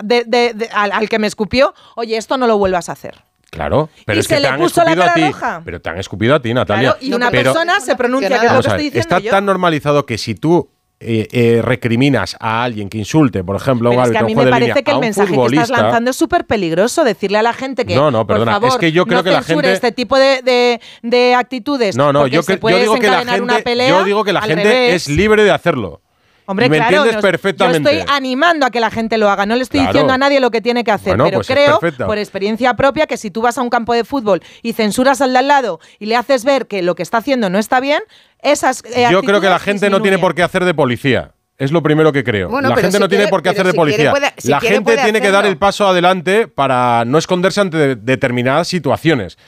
al, 0.73 1.09
que 1.09 1.19
me 1.19 1.27
escupió, 1.27 1.75
oye, 1.97 2.17
esto 2.17 2.37
no 2.37 2.47
lo 2.47 2.59
vuelvas 2.59 2.89
a 2.89 2.93
hacer. 2.93 3.15
Claro, 3.51 3.89
pero 4.05 4.17
y 4.17 4.21
es 4.21 4.27
se 4.27 4.35
que 4.35 4.41
le 4.41 4.49
te 4.49 4.55
han 4.55 4.63
escupido 4.63 5.03
a 5.05 5.15
ti. 5.15 5.25
Roja. 5.27 5.63
Pero 5.65 5.81
te 5.81 5.91
han 5.91 5.99
escupido 5.99 6.35
a 6.35 6.43
ti, 6.43 6.53
Natalia. 6.53 6.97
Y 7.01 7.13
una 7.13 7.31
persona 7.31 7.79
se 7.79 7.95
pronuncia, 7.95 8.29
que, 8.29 8.41
que 8.41 8.47
es 8.47 8.53
lo 8.53 8.61
que 8.61 8.69
estoy 8.69 8.85
diciendo 8.85 9.17
Está 9.17 9.31
tan 9.31 9.47
normalizado 9.47 10.07
que 10.07 10.19
si 10.19 10.35
tú 10.35 10.74
eh, 11.05 11.29
eh, 11.33 11.63
recriminas 11.63 12.37
a 12.41 12.63
alguien 12.63 12.89
que 12.89 12.99
insulte, 12.99 13.45
por 13.45 13.57
ejemplo, 13.57 13.91
pero 13.91 14.01
un 14.01 14.07
árbitro, 14.07 14.21
es 14.21 14.27
que 14.27 14.33
a 14.33 14.37
mí 14.37 14.45
me 14.45 14.51
parece 14.51 14.83
que 14.83 14.91
el 14.91 15.01
mensaje 15.01 15.35
que 15.35 15.45
estás 15.45 15.71
lanzando 15.71 16.11
es 16.11 16.17
súper 16.17 16.47
peligroso, 16.47 17.05
decirle 17.05 17.39
a 17.39 17.43
la 17.43 17.53
gente 17.53 17.85
que 17.85 17.95
no, 17.95 18.11
no, 18.11 18.27
perdona, 18.27 18.59
es 18.67 18.77
que 18.77 18.93
yo 18.93 19.07
creo 19.07 19.23
que 19.23 19.31
la 19.31 19.43
gente 19.43 19.73
este 19.73 19.93
tipo 19.93 20.19
de, 20.19 20.43
de, 20.43 20.81
de, 21.03 21.35
actitudes. 21.35 21.97
No, 21.97 22.13
no, 22.13 22.27
yo, 22.27 22.43
yo 22.43 22.79
digo 22.79 22.99
que 22.99 23.11
la 23.11 23.25
gente, 23.25 23.89
yo 23.89 24.05
digo 24.05 24.25
que 24.25 24.33
la 24.33 24.43
gente 24.43 24.95
es 24.95 25.09
libre 25.09 25.45
de 25.45 25.51
hacerlo. 25.51 26.04
Hombre, 26.47 26.69
¿Me 26.69 26.77
claro. 26.77 27.05
Yo 27.05 27.71
estoy 27.71 28.05
animando 28.09 28.67
a 28.67 28.71
que 28.71 28.81
la 28.81 28.91
gente 28.91 29.17
lo 29.17 29.31
haga, 29.31 29.47
no 29.47 29.57
le 29.57 29.63
estoy 29.63 29.81
diciendo 29.81 30.13
a 30.13 30.19
nadie 30.19 30.41
lo 30.41 30.51
que 30.51 30.61
tiene 30.61 30.85
que 30.85 30.91
hacer, 30.91 31.17
pero 31.17 31.31
pues 31.31 31.47
creo, 31.47 31.81
por 32.07 32.19
experiencia 32.19 32.75
propia, 32.75 33.07
que 33.07 33.17
si 33.17 33.31
tú 33.31 33.41
vas 33.41 33.57
a 33.57 33.63
un 33.63 33.71
campo 33.71 33.95
de 33.95 34.05
fútbol 34.05 34.43
y 34.63 34.75
censuras 34.75 35.21
al 35.21 35.33
de 35.33 35.39
al 35.39 35.49
lado 35.49 35.81
y 35.99 36.07
le 36.07 36.17
haces 36.17 36.45
ver 36.45 36.67
que 36.67 36.83
lo 36.83 36.95
que 36.95 37.03
está 37.03 37.19
haciendo 37.19 37.51
no 37.51 37.59
está 37.59 37.81
bien, 37.81 38.03
esas... 38.43 38.83
Eh, 38.85 39.09
yo 39.11 39.23
creo 39.23 39.41
que 39.41 39.49
la 39.49 39.59
gente 39.59 39.89
no 39.91 40.03
tiene 40.03 40.19
por 40.19 40.35
qué 40.35 40.43
hacer 40.43 40.65
de 40.65 40.75
policía. 40.75 41.33
Es 41.57 41.71
lo 41.71 41.83
primero 41.83 42.13
que 42.13 42.25
creo. 42.25 42.49
Bueno, 42.49 42.69
la 42.69 42.77
gente 42.77 42.99
no 42.99 43.09
tiene 43.09 43.29
por 43.29 43.43
qué 43.43 43.51
hacer 43.51 43.67
de 43.67 43.75
policía. 43.75 44.13
La 44.43 44.61
gente 44.61 44.97
tiene 44.97 45.21
que 45.21 45.31
dar 45.31 45.47
el 45.47 45.57
paso 45.57 45.87
adelante 45.87 46.49
para 46.49 47.05
no 47.05 47.17
esconderse 47.19 47.61
ante 47.61 47.97
determinadas 47.97 48.69
situaciones. 48.69 49.39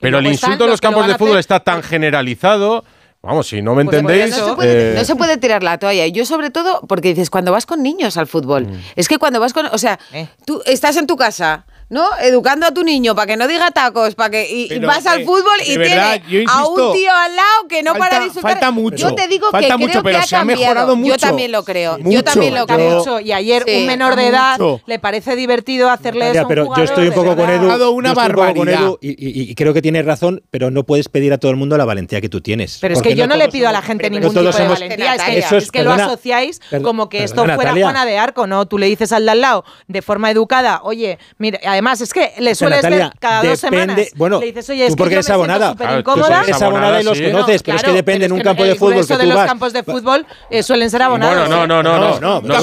Pero 0.00 0.18
el 0.18 0.26
insulto 0.26 0.64
en 0.64 0.70
los 0.70 0.80
campos 0.80 1.06
de 1.06 1.16
fútbol 1.16 1.38
está 1.38 1.60
tan 1.60 1.82
generalizado 1.82 2.84
Vamos, 3.24 3.46
si 3.48 3.62
no 3.62 3.74
me 3.74 3.84
Pues, 3.84 3.98
entendéis. 3.98 4.36
no, 4.38 4.48
se 4.48 4.54
puede, 4.54 4.92
eh, 4.92 4.94
no 4.96 5.04
se 5.04 5.16
puede 5.16 5.36
tirar 5.38 5.62
la 5.62 5.78
toalla. 5.78 6.06
Yo 6.08 6.24
sobre 6.26 6.50
todo, 6.50 6.80
porque 6.86 7.08
dices, 7.08 7.30
cuando 7.30 7.52
vas 7.52 7.64
con 7.66 7.82
niños 7.82 8.16
al 8.16 8.26
fútbol, 8.26 8.66
Mm. 8.66 8.80
es 8.96 9.08
que 9.08 9.18
cuando 9.18 9.40
vas 9.40 9.52
con, 9.52 9.66
o 9.66 9.78
sea, 9.78 9.98
Eh. 10.12 10.28
tú 10.44 10.62
estás 10.66 10.96
en 10.96 11.06
tu 11.06 11.16
casa, 11.16 11.64
¿no? 11.88 12.08
Educando 12.20 12.66
a 12.66 12.72
tu 12.72 12.82
niño 12.82 13.14
para 13.14 13.26
que 13.26 13.36
no 13.36 13.48
diga 13.48 13.70
tacos, 13.70 14.14
para 14.14 14.30
que 14.30 14.80
vas 14.84 15.06
al 15.06 15.22
eh, 15.22 15.24
fútbol 15.24 15.58
y 15.66 15.76
verdad, 15.76 16.20
tienes 16.26 16.48
a 16.50 16.66
un 16.66 16.92
tío 16.92 17.10
al 17.12 17.36
lado 17.36 17.68
que 17.68 17.82
no 17.82 17.92
falta, 17.92 18.08
para 18.08 18.24
disfrutar. 18.24 18.52
Falta 18.52 18.70
mucho. 18.70 19.08
Yo 19.08 19.14
te 19.14 19.28
digo 19.28 19.50
falta 19.50 19.68
que 19.68 19.78
mucho, 19.78 19.92
creo 19.92 20.02
pero 20.02 20.18
ha 20.18 20.22
se 20.22 20.36
cambiado. 20.36 20.62
ha 20.62 20.64
mejorado 20.64 20.96
mucho. 20.96 21.12
Yo 21.12 21.18
también 21.18 21.52
lo 21.52 21.64
creo. 21.64 21.98
Mucho, 21.98 22.10
yo 22.10 22.24
también 22.24 22.54
lo 22.54 22.66
creo. 22.66 22.98
Mucho. 22.98 23.20
Y 23.20 23.32
ayer 23.32 23.64
un 23.66 23.86
menor 23.86 24.16
de 24.16 24.28
edad 24.28 24.58
le 24.86 24.98
parece 24.98 25.36
divertido 25.36 25.90
hacerle 25.90 26.30
eso. 26.30 26.48
Pero 26.48 26.68
yo 26.76 26.82
estoy 26.82 27.08
un 27.08 27.14
poco 27.14 27.36
con 27.36 27.50
Edu. 27.50 27.94
Una 27.94 28.14
barbaridad. 28.14 28.92
Y, 29.00 29.54
creo 29.54 29.74
que 29.74 29.82
tienes 29.82 30.04
razón, 30.04 30.42
pero 30.50 30.70
no 30.70 30.84
puedes 30.84 31.08
pedir 31.08 31.32
a 31.32 31.38
todo 31.38 31.50
el 31.50 31.56
mundo 31.56 31.76
la 31.76 31.84
valentía 31.84 32.20
que 32.20 32.28
tú 32.28 32.40
tienes. 32.40 32.78
Pero 32.80 32.94
es 32.94 33.02
que 33.02 33.14
yo 33.14 33.26
no, 33.26 33.36
le 33.36 33.48
pido 33.48 33.68
a 33.68 33.72
la 33.72 33.82
gente 33.82 34.08
ningún 34.10 34.30
tipo 34.30 34.42
de 34.42 34.68
valentía. 34.68 35.14
Es 35.14 35.70
que 35.70 35.82
lo 35.82 35.92
asociáis 35.92 36.60
como 36.82 37.08
que 37.08 37.24
esto 37.24 37.44
fuera 37.44 37.72
Juana 37.72 38.06
de 38.06 38.18
Arco, 38.18 38.46
¿no? 38.46 38.66
Tú 38.66 38.78
le 38.78 38.86
dices 38.86 39.12
al 39.12 39.26
de 39.26 39.34
al 39.34 39.40
lado 39.40 39.64
de 39.86 40.00
forma 40.00 40.30
educada, 40.30 40.80
oye, 40.82 41.18
mira, 41.38 41.60
además 41.74 42.00
es 42.00 42.12
que 42.12 42.32
le 42.38 42.54
sueles 42.54 42.82
Natalia, 42.82 43.08
ver 43.08 43.18
cada 43.18 43.42
dos 43.42 43.58
semanas. 43.58 44.00
Bueno, 44.16 44.40
le 44.40 44.46
dices, 44.46 44.68
oye, 44.70 44.86
es 44.86 44.92
tú 44.92 44.96
porque 44.96 45.14
eres 45.14 45.30
abonada. 45.30 45.70
Ah, 45.70 45.76
claro, 45.76 46.00
incómoda. 46.00 46.42
Eres 46.42 46.62
abonada 46.62 47.00
y 47.00 47.04
los 47.04 47.18
sí. 47.18 47.24
conoces, 47.24 47.62
pero 47.62 47.76
es 47.76 47.82
que 47.82 47.92
depende. 47.92 48.26
en 48.26 48.32
un 48.32 48.40
campo 48.40 48.64
de 48.64 48.74
fútbol. 48.74 49.06
Que 49.06 49.14
tú 49.14 49.18
de 49.18 49.26
los 49.26 49.36
vas. 49.36 49.46
campos 49.46 49.72
de 49.72 49.82
fútbol 49.82 50.26
eh, 50.50 50.62
suelen 50.62 50.90
ser 50.90 51.02
abonados. 51.02 51.48
Bueno, 51.48 51.66
no, 51.66 51.82
no, 51.82 51.82
no. 51.82 51.98
No, 51.98 52.20
no, 52.20 52.20
no. 52.20 52.40
No 52.40 52.60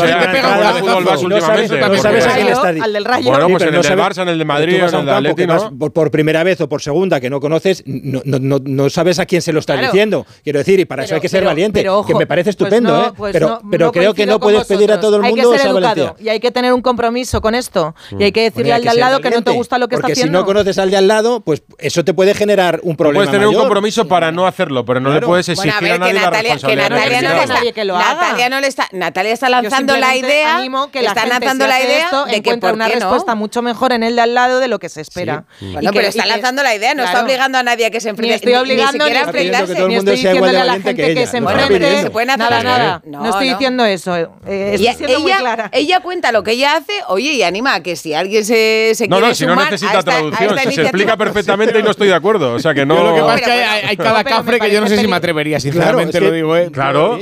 sabes 2.01 2.26
a 2.26 2.36
quién 2.36 2.47
está 2.47 2.70
Al 2.70 2.93
del 2.93 3.05
Rayo. 3.05 3.30
Bueno, 3.30 3.47
pues 3.49 3.64
en 3.64 3.76
el 3.76 3.82
del 3.82 3.97
Barça, 3.97 4.22
en 4.24 4.30
el 4.30 4.38
de 4.38 4.45
Madrid, 4.45 4.76
en 4.76 4.95
el 4.95 5.05
de 5.05 5.12
Atleti, 5.12 5.45
Por 5.93 6.12
primera 6.12 6.43
vez 6.43 6.62
o 6.62 6.70
por 6.70 6.82
segunda 6.82 7.20
que 7.20 7.30
no 7.30 7.39
conoces, 7.39 7.84
no 7.86 8.89
sabes 8.89 9.20
a 9.20 9.26
quién 9.26 9.41
se 9.41 9.53
lo 9.53 9.59
está 9.59 9.78
diciendo. 9.78 10.26
Quiero 10.43 10.59
decir, 10.59 10.80
y 10.80 10.86
para 10.86 11.03
eso 11.03 11.16
hay 11.16 11.22
que 11.22 11.30
ser 11.30 11.43
valiente. 11.43 11.86
Que 12.07 12.16
me 12.16 12.28
parece 12.28 12.53
pues 12.53 12.55
estupendo, 12.55 13.05
¿eh? 13.05 13.12
Pues 13.16 13.36
pero 13.70 13.91
creo 13.91 14.14
que 14.14 14.26
no 14.26 14.39
puedes 14.39 14.66
pedir 14.66 14.91
a 14.91 14.99
todo 14.99 15.18
el 15.18 15.24
mundo 15.24 15.53
esa 15.53 15.72
valentía. 15.72 16.16
Y 16.20 16.30
hay 16.30 16.39
que 16.39 16.51
tener 16.51 16.74
un 16.74 16.82
compromiso 16.82 17.41
con 17.41 17.55
esto. 17.55 17.95
Y 18.18 18.24
hay 18.24 18.32
que 18.32 18.43
decirle 18.43 18.74
al 18.74 18.84
lado 19.02 19.20
que 19.20 19.30
no 19.30 19.41
te 19.41 19.52
gusta 19.52 19.78
lo 19.78 19.88
que 19.88 19.95
está 19.95 20.08
haciendo. 20.08 20.39
Porque 20.39 20.39
si 20.39 20.41
no 20.41 20.45
conoces 20.45 20.78
al 20.78 20.89
de 20.89 20.97
al 20.97 21.08
lado, 21.08 21.41
pues 21.41 21.64
eso 21.78 22.06
te 22.06 22.14
puede 22.14 22.34
generar 22.34 22.80
un 22.84 22.95
problema. 22.95 23.20
Puedes 23.20 23.32
tener 23.32 23.47
mayor. 23.47 23.62
un 23.62 23.68
compromiso 23.68 24.08
para 24.08 24.32
no 24.32 24.47
hacerlo, 24.47 24.86
pero 24.86 24.99
no 24.99 25.10
claro. 25.10 25.22
le 25.22 25.28
puedes 25.28 25.49
exigir 25.49 25.74
bueno, 25.80 26.06
a, 26.06 26.08
ver, 26.08 26.18
a 26.18 26.20
nadie 26.20 26.20
que 26.20 26.20
Natalia, 26.20 26.32
la 26.32 26.41
responsabilidad. 26.41 26.88
Que 26.88 26.93
Natalia, 26.95 27.22
no, 27.22 27.30
no 27.30 27.41
está, 27.41 27.54
nadie 27.54 27.74
que 27.74 27.86
lo 27.86 27.95
haga. 27.97 28.14
Natalia 28.14 28.49
no 28.49 28.62
le 28.62 28.68
está, 28.68 28.88
Natalia 28.91 29.34
está 29.34 29.49
lanzando 29.49 29.97
la 29.97 30.16
idea, 30.16 30.60
que 30.91 31.02
la 31.02 31.10
está 31.10 31.26
lanzando 31.26 31.68
la 31.68 31.82
idea 31.82 32.06
esto, 32.06 32.26
de 32.26 32.41
que 32.41 32.58
por 32.58 32.74
una 32.74 32.88
qué 32.88 32.95
respuesta 32.95 33.34
no. 33.34 33.38
mucho 33.38 33.62
mejor 33.62 33.91
en 33.91 34.04
el 34.04 34.16
de 34.16 34.22
al 34.22 34.34
lado 34.34 34.60
de 34.60 34.68
lo 34.68 34.80
que 34.80 34.89
se 34.89 35.02
espera. 35.02 35.45
Sí. 35.60 35.66
Mm. 35.66 35.74
Bueno, 35.74 35.89
y 35.89 35.93
que, 35.93 35.99
pero 35.99 36.08
está 36.10 36.26
lanzando 36.26 36.64
la 36.64 36.76
idea, 36.76 36.89
no 36.93 37.04
claro. 37.04 37.10
está 37.10 37.24
obligando 37.24 37.58
a 37.58 37.64
nadie 37.64 37.86
a 37.88 37.91
que 37.91 37.99
se 37.99 38.10
enfrente. 38.10 38.32
Ni 38.32 38.36
estoy 38.36 38.54
obligando 38.54 39.06
ni, 39.06 39.12
ni, 39.12 39.20
ni, 39.20 39.26
siquiera 39.26 39.66
que 39.66 39.76
todo 39.76 39.88
el 39.88 39.95
mundo 39.95 40.12
que 40.12 42.02
se 42.02 42.10
pueden 42.10 42.28
Nada, 42.38 42.64
nada. 42.64 43.02
No 43.06 43.30
estoy 43.30 43.49
diciendo 43.49 43.86
eso. 43.86 44.16
Eh, 44.16 44.76
estoy 44.76 44.93
siendo 44.95 45.20
muy 45.20 45.32
clara. 45.32 45.70
Ella 45.74 45.99
cuenta 45.99 46.32
lo 46.32 46.43
que 46.43 46.52
ella 46.52 46.78
hace, 46.78 46.93
oye, 47.08 47.34
y 47.34 47.43
anima 47.43 47.76
a 47.76 47.84
que 47.84 47.95
si 47.95 48.14
alguien 48.14 48.45
se 48.45 48.91
no, 49.08 49.20
no, 49.20 49.34
si 49.34 49.46
no 49.46 49.56
necesita 49.56 50.02
traducción, 50.02 50.58
se, 50.58 50.82
explica 50.82 51.18
perfectamente 51.18 51.80
y 51.80 51.84
no 51.84 51.92
estoy 51.92 52.08
de 52.08 52.16
acuerdo. 52.16 52.54
O 52.54 52.60
sea 52.60 52.74
que 52.74 52.86
no. 52.86 53.04
Lo 53.04 53.16
que 53.16 53.22
pasa 53.22 53.36
es 53.36 53.46
que 53.46 53.52
hay, 53.52 53.98
cada 53.98 54.24
cafre 54.24 54.60
que 54.60 54.72
yo 54.72 54.82
no 54.82 54.88
sé 54.88 54.98
si 54.98 55.08
me 55.08 55.16
atrevería, 55.16 55.60
sinceramente 55.60 56.20
lo 56.20 56.32
digo, 56.32 56.56
¿eh? 56.56 56.70
Claro. 56.72 57.18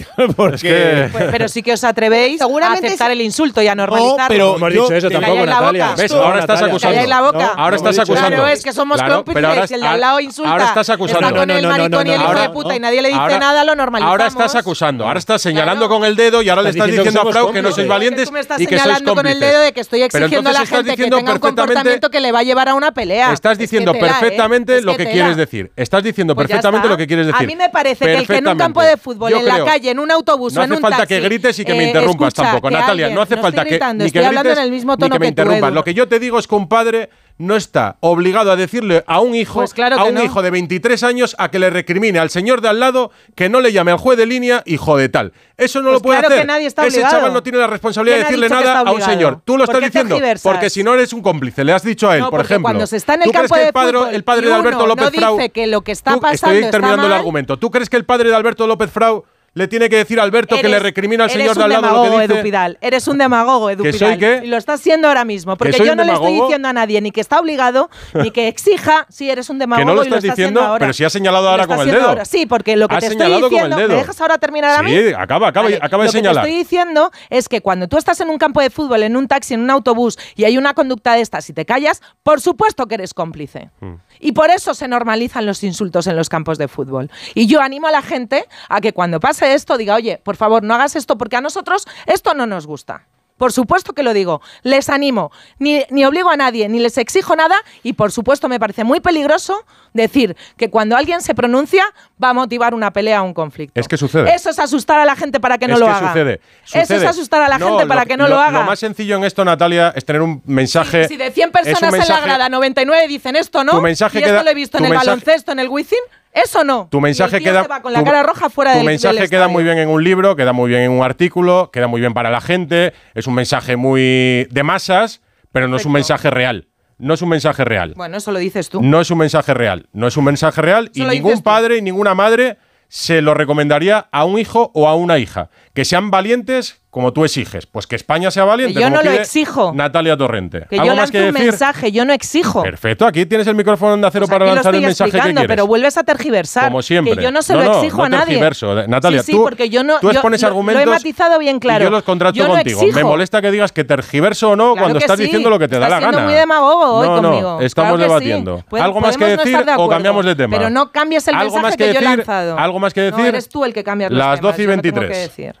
Porque... 0.36 1.08
Pues, 1.12 1.24
pero 1.30 1.48
sí 1.48 1.62
que 1.62 1.72
os 1.72 1.84
atrevéis 1.84 2.40
a 2.40 2.72
aceptar 2.72 3.10
el 3.10 3.20
insulto 3.20 3.60
y 3.62 3.68
a 3.68 3.74
normalizarlo. 3.74 4.18
No, 4.18 4.28
pero 4.28 4.44
no 4.44 4.56
hemos 4.56 4.72
dicho 4.72 4.94
eso 4.94 5.10
tampoco, 5.10 5.46
Natalia. 5.46 5.94
¿Ves? 5.96 6.12
Ahora 6.12 6.40
estás 6.40 6.62
acusando. 6.62 7.06
La 7.06 7.20
boca. 7.22 7.52
Ahora 7.56 7.76
estás 7.76 7.98
acusando. 7.98 8.36
Claro, 8.36 8.46
es 8.46 8.62
que 8.62 8.72
somos 8.72 8.98
claro, 8.98 9.24
cómplices. 9.24 9.70
El 9.72 9.80
de 9.80 9.86
al 9.86 10.00
lado 10.00 10.20
insulta. 10.20 10.50
Ahora 10.50 10.64
estás 10.66 10.90
acusando. 10.90 11.26
Está 11.26 11.38
con 11.38 11.50
el 11.50 11.66
maricón 11.66 12.06
y 12.06 12.10
el 12.10 12.20
hijo 12.20 12.34
de 12.34 12.50
puta 12.50 12.76
y 12.76 12.80
nadie 12.80 13.02
le 13.02 13.08
dice 13.08 13.38
nada, 13.38 13.64
lo 13.64 13.74
normalizamos. 13.74 14.10
Ahora 14.10 14.26
estás 14.26 14.54
acusando. 14.54 15.06
Ahora 15.06 15.18
estás 15.18 15.42
señalando 15.42 15.88
con 15.88 16.04
el 16.04 16.16
dedo 16.16 16.42
y 16.42 16.48
ahora 16.48 16.62
le 16.62 16.70
estás 16.70 16.86
diciendo 16.86 17.20
a 17.22 17.32
Frau 17.32 17.52
que 17.52 17.62
no 17.62 17.72
sois 17.72 17.88
valientes 17.88 18.30
y 18.58 18.66
que 18.66 18.78
sois 18.78 19.02
cómplices. 19.02 19.14
con 19.14 19.26
el 19.26 19.40
dedo 19.40 19.60
de 19.60 19.72
que 19.72 19.80
estoy 19.80 20.02
exigiendo 20.02 20.50
a 20.50 20.52
la 20.52 20.66
gente 20.66 20.96
que 20.96 21.09
diciendo 21.10 21.16
que 21.16 21.22
tenga 21.22 21.32
perfectamente, 21.32 21.60
un 21.60 21.66
comportamiento 21.66 22.10
que 22.10 22.20
le 22.20 22.32
va 22.32 22.38
a 22.40 22.42
llevar 22.42 22.68
a 22.68 22.74
una 22.74 22.92
pelea. 22.92 23.32
Estás 23.32 23.58
diciendo 23.58 23.92
¿eh? 23.94 24.00
perfectamente 24.00 24.72
pues 24.74 24.84
lo 24.84 24.96
que, 24.96 25.06
quieres 25.06 25.36
decir. 25.36 25.70
Estás 25.76 26.02
diciendo 26.02 26.34
perfectamente 26.34 26.88
lo 26.88 26.96
que 26.96 27.06
quieres 27.06 27.26
decir. 27.26 27.42
A 27.42 27.46
mí 27.46 27.56
me 27.56 27.68
parece 27.68 28.04
que 28.04 28.14
el 28.14 28.26
que 28.26 28.36
en 28.36 28.48
un 28.48 28.58
campo 28.58 28.82
de 28.82 28.96
fútbol, 28.96 29.32
en 29.32 29.46
la 29.46 29.64
calle, 29.64 29.90
en 29.90 29.98
un 29.98 30.10
autobús, 30.10 30.54
no 30.54 30.62
en 30.62 30.72
un 30.72 30.80
taxi. 30.80 30.86
Hace 30.86 30.96
falta 30.96 31.06
que 31.06 31.20
grites 31.20 31.58
y 31.58 31.64
que 31.64 31.72
eh, 31.72 31.76
me 31.76 31.86
interrumpas 31.86 32.34
tampoco, 32.34 32.70
Natalia. 32.70 33.06
Alguien, 33.06 33.14
no 33.14 33.22
hace 33.22 33.36
falta 33.36 33.64
que, 33.64 33.70
gritando, 33.70 34.04
ni 34.04 34.10
que 34.10 34.20
grites, 34.20 34.58
en 34.58 34.64
el 34.64 34.70
mismo 34.70 34.96
tono 34.96 35.08
ni 35.08 35.12
que 35.12 35.18
me 35.20 35.28
interrumpas. 35.28 35.72
Lo 35.72 35.84
que 35.84 35.94
yo 35.94 36.08
te 36.08 36.18
digo 36.18 36.38
es 36.38 36.46
que 36.46 36.54
un 36.54 36.68
padre 36.68 37.10
no 37.40 37.56
está 37.56 37.96
obligado 38.00 38.52
a 38.52 38.56
decirle 38.56 39.02
a 39.06 39.20
un 39.20 39.34
hijo, 39.34 39.60
pues 39.60 39.72
claro 39.72 39.96
a 39.96 40.04
un 40.04 40.14
no. 40.14 40.22
hijo 40.22 40.42
de 40.42 40.50
23 40.50 41.02
años, 41.02 41.34
a 41.38 41.50
que 41.50 41.58
le 41.58 41.70
recrimine 41.70 42.18
al 42.18 42.28
señor 42.28 42.60
de 42.60 42.68
al 42.68 42.78
lado 42.78 43.10
que 43.34 43.48
no 43.48 43.62
le 43.62 43.72
llame 43.72 43.92
al 43.92 43.96
juez 43.96 44.18
de 44.18 44.26
línea 44.26 44.62
hijo 44.66 44.98
de 44.98 45.08
tal. 45.08 45.32
Eso 45.56 45.80
no 45.80 45.88
pues 45.88 45.94
lo 45.94 46.02
puede 46.02 46.18
claro 46.20 46.34
hacer. 46.34 46.46
Nadie 46.46 46.66
está 46.66 46.86
Ese 46.86 47.00
chaval 47.00 47.32
no 47.32 47.42
tiene 47.42 47.56
la 47.56 47.66
responsabilidad 47.66 48.18
de 48.18 48.24
decirle 48.24 48.48
nada 48.50 48.80
a 48.80 48.92
un 48.92 49.00
señor. 49.00 49.40
Tú 49.42 49.56
lo 49.56 49.64
estás 49.64 49.80
diciendo 49.80 50.18
porque 50.42 50.68
si 50.68 50.84
no 50.84 50.92
eres 50.92 51.14
un 51.14 51.22
cómplice. 51.22 51.64
Le 51.64 51.72
has 51.72 51.82
dicho 51.82 52.10
a 52.10 52.16
él, 52.16 52.20
no, 52.20 52.30
por 52.30 52.40
ejemplo. 52.40 52.64
Cuando 52.64 52.86
se 52.86 52.98
está 52.98 53.14
en 53.14 53.22
el 53.22 53.28
¿tú 53.28 53.32
campo 53.32 53.54
crees 53.54 53.58
de 53.58 53.62
que 53.64 53.68
el 53.68 53.72
padre, 53.72 53.98
fútbol, 53.98 54.14
el 54.14 54.24
padre 54.24 54.46
de 54.46 54.54
Alberto 54.54 54.86
López 54.86 55.04
no 55.04 55.10
dice 55.10 55.22
Frau, 55.22 55.50
que 55.50 55.66
lo 55.66 55.80
que 55.80 55.92
está 55.92 56.20
pasando 56.20 56.56
estoy 56.56 56.70
terminando 56.70 56.80
está 56.80 56.96
mal, 56.96 57.06
el 57.06 57.12
argumento. 57.12 57.58
¿Tú 57.58 57.70
crees 57.70 57.88
que 57.88 57.96
el 57.96 58.04
padre 58.04 58.28
de 58.28 58.36
Alberto 58.36 58.66
López 58.66 58.90
Frau 58.90 59.24
le 59.52 59.66
tiene 59.66 59.88
que 59.88 59.96
decir 59.96 60.20
a 60.20 60.22
Alberto 60.22 60.54
eres, 60.54 60.62
que 60.62 60.68
le 60.68 60.78
recrimina 60.78 61.24
al 61.24 61.30
señor 61.30 61.56
de 61.56 61.64
al 61.64 61.70
lado 61.70 61.82
demagogo, 61.82 62.04
lo 62.04 62.16
que 62.16 62.22
dice. 62.22 62.34
Edupidal. 62.34 62.78
Eres 62.80 63.08
un 63.08 63.18
demagogo, 63.18 63.70
Edu 63.70 63.82
¿Que 63.82 63.92
soy 63.92 64.16
qué? 64.16 64.42
Y 64.44 64.46
lo 64.46 64.56
estás 64.56 64.80
siendo 64.80 65.08
ahora 65.08 65.24
mismo, 65.24 65.56
porque 65.56 65.78
yo 65.78 65.96
no 65.96 66.04
demagogo? 66.04 66.26
le 66.26 66.32
estoy 66.32 66.42
diciendo 66.46 66.68
a 66.68 66.72
nadie 66.72 67.00
ni 67.00 67.10
que 67.10 67.20
está 67.20 67.40
obligado 67.40 67.90
ni 68.14 68.30
que 68.30 68.46
exija. 68.48 69.06
Sí, 69.08 69.28
eres 69.28 69.50
un 69.50 69.58
demagogo. 69.58 69.84
Que 69.84 69.86
no 69.86 69.94
lo 69.94 70.02
estás, 70.02 70.22
lo 70.22 70.30
diciendo, 70.30 70.60
ahora. 70.60 70.78
pero 70.78 70.92
si 70.92 71.02
has 71.02 71.12
señalado 71.12 71.48
ahora 71.48 71.66
con 71.66 71.80
el 71.80 71.90
dedo. 71.90 72.08
Ahora. 72.08 72.24
Sí, 72.24 72.46
porque 72.46 72.76
lo 72.76 72.86
que 72.86 72.94
has 72.94 73.00
te 73.00 73.06
estoy 73.08 73.42
diciendo, 73.42 73.76
¿me 73.76 73.88
dejas 73.88 74.20
ahora 74.20 74.38
terminar 74.38 74.78
a 74.78 74.82
mí? 74.82 74.92
Sí, 74.92 75.08
acaba, 75.08 75.48
acaba, 75.48 75.64
vale, 75.64 75.78
acaba 75.82 76.04
de 76.04 76.08
lo 76.08 76.12
señalar. 76.12 76.36
Lo 76.36 76.42
que 76.42 76.46
te 76.46 76.60
estoy 76.60 76.64
diciendo 76.64 77.10
es 77.28 77.48
que 77.48 77.60
cuando 77.60 77.88
tú 77.88 77.98
estás 77.98 78.20
en 78.20 78.30
un 78.30 78.38
campo 78.38 78.60
de 78.60 78.70
fútbol, 78.70 79.02
en 79.02 79.16
un 79.16 79.26
taxi, 79.26 79.54
en 79.54 79.62
un 79.62 79.70
autobús 79.70 80.16
y 80.36 80.44
hay 80.44 80.58
una 80.58 80.74
conducta 80.74 81.14
de 81.14 81.22
estas 81.22 81.50
y 81.50 81.52
te 81.52 81.64
callas, 81.64 82.02
por 82.22 82.40
supuesto 82.40 82.86
que 82.86 82.94
eres 82.94 83.14
cómplice. 83.14 83.70
Hmm. 83.80 83.94
Y 84.20 84.32
por 84.32 84.50
eso 84.50 84.74
se 84.74 84.86
normalizan 84.86 85.46
los 85.46 85.64
insultos 85.64 86.06
en 86.06 86.14
los 86.14 86.28
campos 86.28 86.58
de 86.58 86.68
fútbol. 86.68 87.10
Y 87.34 87.46
yo 87.46 87.60
animo 87.60 87.88
a 87.88 87.90
la 87.90 88.02
gente 88.02 88.44
a 88.68 88.80
que 88.80 88.92
cuando 88.92 89.18
pase 89.18 89.39
esto, 89.46 89.76
diga, 89.76 89.94
oye, 89.94 90.18
por 90.18 90.36
favor, 90.36 90.62
no 90.62 90.74
hagas 90.74 90.96
esto 90.96 91.16
porque 91.18 91.36
a 91.36 91.40
nosotros 91.40 91.86
esto 92.06 92.34
no 92.34 92.46
nos 92.46 92.66
gusta. 92.66 93.06
Por 93.40 93.52
supuesto 93.52 93.94
que 93.94 94.02
lo 94.02 94.12
digo, 94.12 94.42
les 94.64 94.90
animo, 94.90 95.32
ni, 95.58 95.82
ni, 95.88 96.04
obligo 96.04 96.28
a 96.28 96.36
nadie, 96.36 96.68
ni 96.68 96.78
les 96.78 96.98
exijo 96.98 97.34
nada 97.36 97.56
y 97.82 97.94
por 97.94 98.12
supuesto 98.12 98.50
me 98.50 98.60
parece 98.60 98.84
muy 98.84 99.00
peligroso 99.00 99.64
decir 99.94 100.36
que 100.58 100.68
cuando 100.68 100.94
alguien 100.94 101.22
se 101.22 101.34
pronuncia 101.34 101.82
va 102.22 102.28
a 102.28 102.32
motivar 102.34 102.74
una 102.74 102.92
pelea 102.92 103.22
o 103.22 103.24
un 103.24 103.32
conflicto. 103.32 103.80
Es 103.80 103.88
que 103.88 103.96
sucede. 103.96 104.34
Eso 104.34 104.50
es 104.50 104.58
asustar 104.58 105.00
a 105.00 105.06
la 105.06 105.16
gente 105.16 105.40
para 105.40 105.56
que 105.56 105.68
no 105.68 105.78
lo 105.78 105.86
que 105.86 105.90
haga. 105.90 106.08
Sucede. 106.08 106.40
sucede. 106.64 106.82
Eso 106.82 106.94
es 106.96 107.04
asustar 107.04 107.40
a 107.40 107.48
la 107.48 107.58
gente 107.58 107.86
para 107.86 108.04
que 108.04 108.18
no 108.18 108.28
lo, 108.28 108.38
haga. 108.38 108.60
Lo 108.60 108.64
más 108.66 108.78
sencillo 108.78 109.16
en 109.16 109.24
esto, 109.24 109.42
Natalia, 109.42 109.94
es 109.96 110.04
tener 110.04 110.20
un 110.20 110.42
mensaje. 110.44 111.08
Si, 111.08 111.16
de 111.16 111.30
100 111.30 111.50
personas 111.50 111.92
mensaje, 111.92 112.12
en 112.12 112.18
la 112.18 112.20
grada 112.20 112.48
99 112.50 113.08
dicen 113.08 113.36
esto, 113.36 113.64
¿no? 113.64 113.72
Tu 113.72 113.80
mensaje 113.80 114.20
y 114.20 114.22
esto 114.22 114.42
lo 114.42 114.50
he 114.50 114.54
visto 114.54 114.76
en 114.76 114.84
el 114.84 114.92
baloncesto, 114.92 115.52
en 115.52 115.60
el 115.60 115.70
Wizzing. 115.70 115.98
Eso 116.32 116.62
no. 116.64 116.88
Tu 116.90 117.00
mensaje 117.00 117.40
queda 117.40 117.66
tu, 117.82 118.84
mensaje 118.84 119.28
queda 119.28 119.48
muy 119.48 119.64
bien 119.64 119.78
en 119.78 119.88
un 119.88 120.02
libro, 120.02 120.36
queda 120.36 120.52
muy 120.52 120.68
bien 120.68 120.82
en 120.82 120.92
un 120.92 121.02
artículo, 121.02 121.70
queda 121.72 121.88
muy 121.88 122.00
bien 122.00 122.14
para 122.14 122.30
la 122.30 122.40
gente. 122.40 122.92
Es 123.14 123.26
un 123.26 123.34
mensaje 123.34 123.76
muy 123.76 124.46
de 124.50 124.62
masas, 124.62 125.22
pero 125.52 125.66
no 125.66 125.76
es 125.76 125.84
un 125.84 125.92
mensaje 125.92 126.30
real. 126.30 126.68
No 126.98 127.14
es 127.14 127.22
un 127.22 127.30
mensaje 127.30 127.64
real. 127.64 127.94
Bueno, 127.96 128.18
eso 128.18 128.30
lo 128.30 128.38
dices 128.38 128.68
tú. 128.68 128.82
No 128.82 129.00
es 129.00 129.10
un 129.10 129.18
mensaje 129.18 129.54
real. 129.54 129.88
No 129.92 130.06
es 130.06 130.16
un 130.16 130.24
mensaje 130.24 130.60
real 130.60 130.90
y 130.94 131.02
ningún 131.04 131.42
padre 131.42 131.78
y 131.78 131.82
ninguna 131.82 132.14
madre 132.14 132.58
se 132.88 133.22
lo 133.22 133.34
recomendaría 133.34 134.08
a 134.10 134.24
un 134.24 134.38
hijo 134.38 134.70
o 134.74 134.88
a 134.88 134.94
una 134.96 135.18
hija. 135.18 135.48
Que 135.72 135.84
sean 135.84 136.10
valientes 136.10 136.80
como 136.90 137.12
tú 137.12 137.24
exiges. 137.24 137.64
Pues 137.66 137.86
que 137.86 137.94
España 137.94 138.32
sea 138.32 138.42
valiente. 138.44 138.74
Que 138.74 138.80
yo 138.80 138.86
como 138.86 138.96
no 138.96 139.02
lo 139.04 139.12
exijo. 139.12 139.72
Natalia 139.72 140.16
Torrente. 140.16 140.66
Que 140.68 140.74
¿Algo 140.80 140.86
yo 140.86 140.90
más 140.90 140.96
lance 140.96 141.12
que 141.12 141.18
un 141.28 141.32
decir? 141.32 141.48
mensaje, 141.50 141.92
yo 141.92 142.04
no 142.04 142.12
exijo. 142.12 142.64
Perfecto, 142.64 143.06
aquí 143.06 143.24
tienes 143.26 143.46
el 143.46 143.54
micrófono 143.54 143.96
de 143.96 144.04
acero 144.08 144.26
Pues 144.26 144.36
para 144.36 144.52
lanzar 144.52 144.74
el 144.74 144.80
mensaje 144.80 145.12
que 145.12 145.20
quieres. 145.20 145.44
pero 145.46 145.68
vuelves 145.68 145.96
a 145.96 146.02
tergiversar. 146.02 146.64
Como 146.64 146.82
siempre. 146.82 147.14
Que 147.16 147.22
yo 147.22 147.30
no 147.30 147.42
se 147.42 147.52
No, 147.52 147.60
lo 147.60 147.64
no, 147.66 147.78
exijo 147.78 147.98
no 147.98 148.04
a 148.04 148.08
nadie. 148.08 148.40
Natalia, 148.88 149.20
sí, 149.22 149.26
sí, 149.26 149.32
tú- 149.38 149.44
porque 149.44 149.70
yo 149.70 149.84
no. 149.84 150.00
tú 150.00 150.08
yo 150.08 150.10
expones 150.14 150.42
lo- 150.42 150.48
argumentos 150.48 150.84
Lo 150.84 150.90
he 150.90 150.94
matizado 150.96 151.38
bien 151.38 151.60
claro. 151.60 151.84
Y 151.84 151.86
yo 151.86 151.90
los 151.90 152.02
contrato 152.02 152.34
Yo 152.34 152.48
no 152.48 152.54
contigo. 152.54 152.80
exijo. 152.80 152.96
Me 152.98 153.04
molesta 153.04 153.40
que 153.40 153.52
digas 153.52 153.70
que 153.70 153.84
tergiverso 153.84 154.50
o 154.50 154.56
no 154.56 154.72
Claro 154.72 154.78
cuando 154.86 154.98
estás 154.98 155.16
sí. 155.18 155.22
diciendo 155.26 155.48
lo 155.50 155.60
que 155.60 155.68
te 155.68 155.78
da 155.78 155.86
Estás 155.86 155.90
la 155.90 155.98
siendo 156.00 156.16
gana. 156.18 156.28
muy 156.28 156.34
demagogo 156.36 156.84
hoy 156.96 157.06
no, 157.06 157.22
no, 157.22 157.28
conmigo. 157.28 157.60
estamos 157.60 157.92
Claro 157.96 158.02
debatiendo. 158.08 158.64
¿Algo 158.72 159.00
más 159.00 159.16
que 159.16 159.24
no 159.36 159.42
decir 159.44 159.64
o 159.76 159.88
cambiamos 159.88 160.24
de 160.26 160.34
tema? 160.34 160.56
Pero 160.58 160.68
no 160.70 160.90
cambies 160.90 161.28
el 161.28 161.36
¿Algo 161.36 161.54
mensaje 161.54 161.76
que 161.76 161.92
yo 161.94 162.00
he 162.00 162.02
lanzado. 162.02 162.58
¿Algo 162.58 162.80
más 162.80 162.92
que 162.92 163.02
No, 163.08 163.16
decir? 163.16 163.26
eres 163.26 163.48
tú 163.48 163.64
el 163.64 163.72
que 163.72 163.84
cambia 163.84 164.08
los 164.10 164.18
Las 164.18 164.40
temas, 164.40 164.56
12 164.56 164.62
y 164.62 164.64
yo 164.66 164.76
no 164.76 164.82
tengo 164.82 165.00
23. 165.00 165.60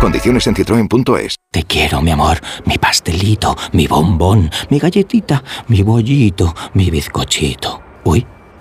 Condiciones 0.00 0.46
en 0.46 0.54
citroen.es. 0.54 1.36
Te 1.50 1.62
quiero, 1.64 2.02
mi 2.02 2.10
amor, 2.10 2.38
mi 2.66 2.76
pastelito, 2.76 3.56
mi 3.72 3.86
bombón, 3.86 4.50
mi 4.68 4.78
galletita, 4.78 5.42
mi 5.68 5.82
bollito, 5.82 6.54
mi 6.74 6.90
bizcochito. 6.90 7.80
Uy, 8.04 8.26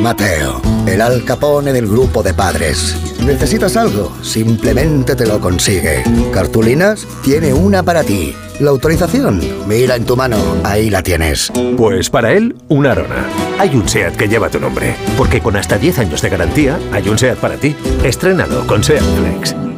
Mateo, 0.00 0.60
el 0.86 1.00
Al 1.00 1.24
Capone 1.24 1.72
del 1.72 1.86
grupo 1.86 2.22
de 2.22 2.34
padres. 2.34 2.96
¿Necesitas 3.24 3.76
algo? 3.76 4.12
Simplemente 4.22 5.16
te 5.16 5.26
lo 5.26 5.40
consigue. 5.40 6.02
¿Cartulinas? 6.32 7.06
Tiene 7.24 7.52
una 7.52 7.82
para 7.82 8.04
ti. 8.04 8.34
¿La 8.60 8.70
autorización? 8.70 9.40
Mira 9.66 9.96
en 9.96 10.04
tu 10.04 10.16
mano, 10.16 10.36
ahí 10.64 10.90
la 10.90 11.02
tienes. 11.02 11.50
Pues 11.76 12.10
para 12.10 12.32
él, 12.32 12.56
una 12.68 12.92
Arona. 12.92 13.26
Hay 13.58 13.74
un 13.74 13.88
SEAT 13.88 14.16
que 14.16 14.28
lleva 14.28 14.50
tu 14.50 14.60
nombre, 14.60 14.94
porque 15.16 15.40
con 15.40 15.56
hasta 15.56 15.78
10 15.78 15.98
años 15.98 16.22
de 16.22 16.28
garantía, 16.28 16.78
hay 16.92 17.08
un 17.08 17.18
SEAT 17.18 17.38
para 17.38 17.56
ti. 17.56 17.74
Estrénalo 18.04 18.66
con 18.66 18.84
SEAT 18.84 19.02
Flex. 19.02 19.75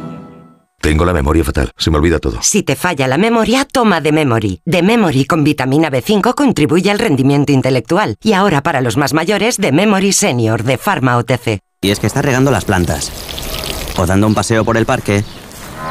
Tengo 0.81 1.03
la 1.03 1.13
memoria 1.13 1.43
fatal, 1.43 1.71
se 1.77 1.91
me 1.91 1.97
olvida 1.97 2.19
todo. 2.19 2.39
Si 2.41 2.63
te 2.63 2.75
falla 2.75 3.07
la 3.07 3.17
memoria, 3.17 3.65
toma 3.65 3.99
de 3.99 4.11
Memory. 4.13 4.61
De 4.65 4.81
Memory 4.81 5.25
con 5.25 5.43
vitamina 5.43 5.91
B5 5.91 6.33
contribuye 6.33 6.89
al 6.89 6.99
rendimiento 6.99 7.51
intelectual. 7.51 8.15
Y 8.23 8.33
ahora 8.33 8.63
para 8.63 8.81
los 8.81 8.95
más 8.95 9.13
mayores, 9.13 9.57
de 9.57 9.71
Memory 9.73 10.13
Senior 10.13 10.63
de 10.63 10.77
Pharma 10.77 11.17
OTC. 11.17 11.59
Y 11.81 11.91
es 11.91 11.99
que 11.99 12.07
estás 12.07 12.23
regando 12.23 12.51
las 12.51 12.65
plantas, 12.65 13.11
o 13.97 14.05
dando 14.05 14.27
un 14.27 14.35
paseo 14.35 14.63
por 14.63 14.77
el 14.77 14.85
parque, 14.85 15.23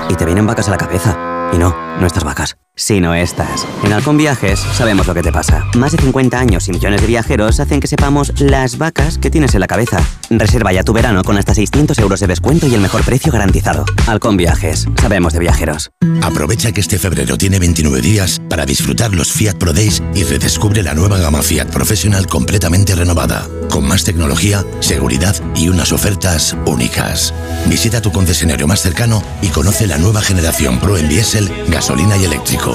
y 0.08 0.14
te 0.14 0.24
vienen 0.24 0.46
vacas 0.46 0.68
a 0.68 0.70
la 0.70 0.78
cabeza. 0.78 1.50
Y 1.52 1.58
no, 1.58 1.87
no 2.00 2.06
estas 2.06 2.24
vacas, 2.24 2.56
sino 2.74 3.14
estas. 3.14 3.66
En 3.82 3.92
Halcón 3.92 4.16
Viajes 4.16 4.60
sabemos 4.74 5.06
lo 5.06 5.14
que 5.14 5.22
te 5.22 5.32
pasa. 5.32 5.66
Más 5.76 5.92
de 5.92 5.98
50 5.98 6.38
años 6.38 6.68
y 6.68 6.72
millones 6.72 7.00
de 7.00 7.06
viajeros 7.06 7.58
hacen 7.60 7.80
que 7.80 7.88
sepamos 7.88 8.40
las 8.40 8.78
vacas 8.78 9.18
que 9.18 9.30
tienes 9.30 9.54
en 9.54 9.60
la 9.60 9.66
cabeza. 9.66 9.98
Reserva 10.30 10.72
ya 10.72 10.84
tu 10.84 10.92
verano 10.92 11.22
con 11.24 11.36
hasta 11.36 11.54
600 11.54 11.98
euros 11.98 12.20
de 12.20 12.28
descuento 12.28 12.66
y 12.66 12.74
el 12.74 12.80
mejor 12.80 13.04
precio 13.04 13.32
garantizado. 13.32 13.84
Halcón 14.06 14.36
Viajes, 14.36 14.86
sabemos 15.00 15.32
de 15.32 15.40
viajeros. 15.40 15.90
Aprovecha 16.22 16.72
que 16.72 16.80
este 16.80 16.98
febrero 16.98 17.36
tiene 17.36 17.58
29 17.58 18.00
días 18.00 18.40
para 18.48 18.64
disfrutar 18.64 19.14
los 19.14 19.32
Fiat 19.32 19.56
Pro 19.56 19.72
Days 19.72 20.02
y 20.14 20.24
redescubre 20.24 20.82
la 20.82 20.94
nueva 20.94 21.18
gama 21.18 21.42
Fiat 21.42 21.68
Professional 21.68 22.26
completamente 22.26 22.94
renovada, 22.94 23.46
con 23.70 23.86
más 23.86 24.04
tecnología, 24.04 24.64
seguridad 24.80 25.34
y 25.56 25.68
unas 25.68 25.92
ofertas 25.92 26.56
únicas. 26.66 27.34
Visita 27.66 28.00
tu 28.00 28.12
concesionario 28.12 28.66
más 28.66 28.82
cercano 28.82 29.22
y 29.42 29.48
conoce 29.48 29.86
la 29.86 29.98
nueva 29.98 30.20
generación 30.20 30.78
Pro 30.78 30.96
en 30.96 31.08
diésel, 31.08 31.50
gasolina 31.68 31.87
y 31.90 32.24
eléctrico. 32.24 32.72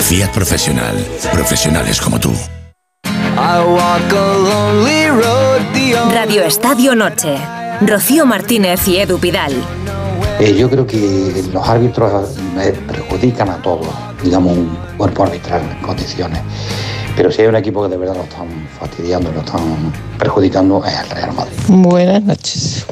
Fiat 0.00 0.32
Professional. 0.32 0.94
Profesionales 1.32 1.98
como 1.98 2.20
tú. 2.20 2.30
Radio 6.12 6.42
Estadio 6.42 6.94
Noche. 6.94 7.38
Rocío 7.80 8.26
Martínez 8.26 8.86
y 8.86 8.98
Edu 8.98 9.18
Pidal. 9.18 9.54
Eh, 10.38 10.54
yo 10.58 10.68
creo 10.68 10.86
que 10.86 11.42
los 11.50 11.66
árbitros 11.66 12.36
perjudican 12.86 13.48
a 13.48 13.62
todos, 13.62 13.88
digamos, 14.22 14.58
un 14.58 14.76
cuerpo 14.98 15.22
arbitral 15.22 15.62
en 15.62 15.82
condiciones. 15.82 16.42
Pero 17.16 17.32
si 17.32 17.40
hay 17.40 17.48
un 17.48 17.56
equipo 17.56 17.82
que 17.84 17.88
de 17.88 17.96
verdad 17.96 18.16
lo 18.16 18.24
están 18.24 18.68
fastidiando, 18.78 19.32
lo 19.32 19.40
están 19.40 19.90
perjudicando, 20.18 20.84
es 20.84 21.00
el 21.00 21.08
Real 21.08 21.32
Madrid. 21.32 21.56
Buenas 21.68 22.22
noches. 22.22 22.86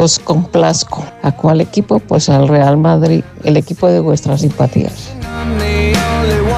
Os 0.00 0.18
complazco. 0.18 1.04
¿A 1.22 1.30
cuál 1.30 1.60
equipo? 1.60 1.98
Pues 1.98 2.30
al 2.30 2.48
Real 2.48 2.78
Madrid, 2.78 3.22
el 3.44 3.58
equipo 3.58 3.86
de 3.86 4.00
vuestras 4.00 4.40
simpatías. 4.40 5.12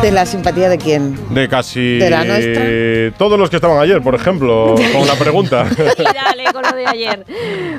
¿De 0.00 0.12
la 0.12 0.24
simpatía 0.26 0.68
de 0.68 0.78
quién? 0.78 1.18
De 1.34 1.48
casi 1.48 1.98
¿De 1.98 2.08
la 2.08 2.22
nuestra? 2.22 3.18
todos 3.18 3.40
los 3.40 3.50
que 3.50 3.56
estaban 3.56 3.80
ayer, 3.80 4.00
por 4.00 4.14
ejemplo, 4.14 4.76
con 4.92 5.08
la 5.08 5.14
pregunta. 5.16 5.64
Dale, 5.98 6.52
con 6.52 6.62
lo 6.62 6.70
de 6.70 6.86
ayer. 6.86 7.26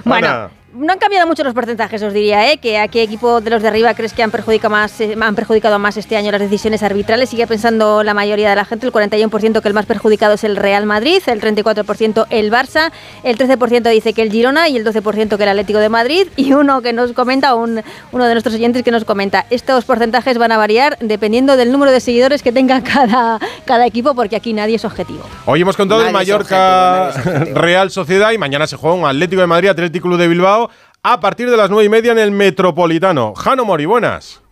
Bueno, 0.03 0.27
Ana. 0.27 0.49
No 0.75 0.91
han 0.91 0.99
cambiado 0.99 1.27
mucho 1.27 1.43
los 1.43 1.53
porcentajes, 1.53 2.01
os 2.01 2.13
diría, 2.13 2.51
¿eh? 2.51 2.57
Que 2.57 2.79
a 2.79 2.87
qué 2.87 3.03
equipo 3.03 3.41
de 3.41 3.49
los 3.49 3.61
de 3.61 3.67
arriba 3.67 3.93
crees 3.93 4.13
que 4.13 4.23
han 4.23 4.31
perjudicado 4.31 4.71
más, 4.71 4.99
eh, 5.01 5.15
han 5.19 5.35
perjudicado 5.35 5.77
más 5.79 5.97
este 5.97 6.17
año 6.17 6.31
las 6.31 6.41
decisiones 6.41 6.81
arbitrales. 6.83 7.29
Sigue 7.29 7.45
pensando 7.47 8.03
la 8.03 8.13
mayoría 8.13 8.49
de 8.49 8.55
la 8.55 8.65
gente, 8.65 8.87
el 8.87 8.91
41% 8.91 9.61
que 9.61 9.67
el 9.67 9.73
más 9.73 9.85
perjudicado 9.85 10.33
es 10.33 10.43
el 10.43 10.55
Real 10.55 10.85
Madrid, 10.85 11.21
el 11.27 11.41
34% 11.41 12.25
el 12.29 12.51
Barça, 12.51 12.91
el 13.23 13.37
13% 13.37 13.89
dice 13.91 14.13
que 14.13 14.23
el 14.23 14.31
Girona 14.31 14.67
y 14.67 14.77
el 14.77 14.85
12% 14.85 15.37
que 15.37 15.43
el 15.43 15.49
Atlético 15.49 15.79
de 15.79 15.89
Madrid. 15.89 16.27
Y 16.35 16.53
uno 16.53 16.81
que 16.81 16.93
nos 16.93 17.13
comenta, 17.13 17.55
un, 17.55 17.81
uno 18.11 18.25
de 18.25 18.33
nuestros 18.33 18.55
oyentes 18.55 18.83
que 18.83 18.91
nos 18.91 19.05
comenta, 19.05 19.45
estos 19.49 19.85
porcentajes 19.85 20.37
van 20.37 20.51
a 20.51 20.57
variar 20.57 20.97
dependiendo 20.99 21.55
del 21.55 21.71
número 21.71 21.91
de 21.91 21.99
seguidores 21.99 22.41
que 22.41 22.51
tenga 22.51 22.81
cada, 22.83 23.39
cada 23.65 23.85
equipo, 23.85 24.15
porque 24.15 24.35
aquí 24.35 24.53
nadie 24.53 24.75
es 24.75 24.85
objetivo. 24.85 25.23
Hoy 25.45 25.61
hemos 25.61 25.77
contado 25.77 26.05
el 26.05 26.11
Mallorca 26.11 27.13
objetivo. 27.15 27.61
Real 27.61 27.91
Sociedad 27.91 28.31
y 28.31 28.37
mañana 28.37 28.65
se 28.65 28.75
juega 28.75 28.95
un 28.95 29.05
Atlético 29.05 29.41
de 29.41 29.47
Madrid, 29.47 29.69
Atlético 29.69 30.07
Club 30.07 30.19
de 30.19 30.27
Bilbao 30.27 30.62
a 31.05 31.19
partir 31.19 31.51
de 31.51 31.57
las 31.57 31.69
nueve 31.69 31.85
y 31.85 31.89
media 31.89 32.13
en 32.13 32.19
el 32.19 32.31
Metropolitano. 32.31 33.33
Jano 33.35 33.65
Mori, 33.65 33.85
buenas. 33.85 34.42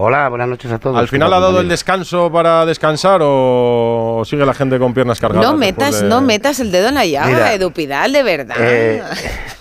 Hola, 0.00 0.28
buenas 0.28 0.46
noches 0.46 0.70
a 0.70 0.78
todos. 0.78 0.96
¿Al 0.96 1.08
final 1.08 1.32
ha 1.32 1.40
dado 1.40 1.58
el 1.60 1.68
descanso 1.68 2.30
para 2.30 2.64
descansar 2.64 3.18
o 3.20 4.22
sigue 4.24 4.46
la 4.46 4.54
gente 4.54 4.78
con 4.78 4.94
piernas 4.94 5.18
cargadas? 5.18 5.44
No 5.50 5.56
metas, 5.58 6.02
de- 6.02 6.08
no 6.08 6.20
metas 6.20 6.60
el 6.60 6.70
dedo 6.70 6.86
en 6.88 6.94
la 6.94 7.04
llaga, 7.04 7.26
Mira, 7.26 7.52
Edu 7.52 7.72
Pidal, 7.72 8.12
de 8.12 8.22
verdad. 8.22 8.54
Eh, 8.60 9.02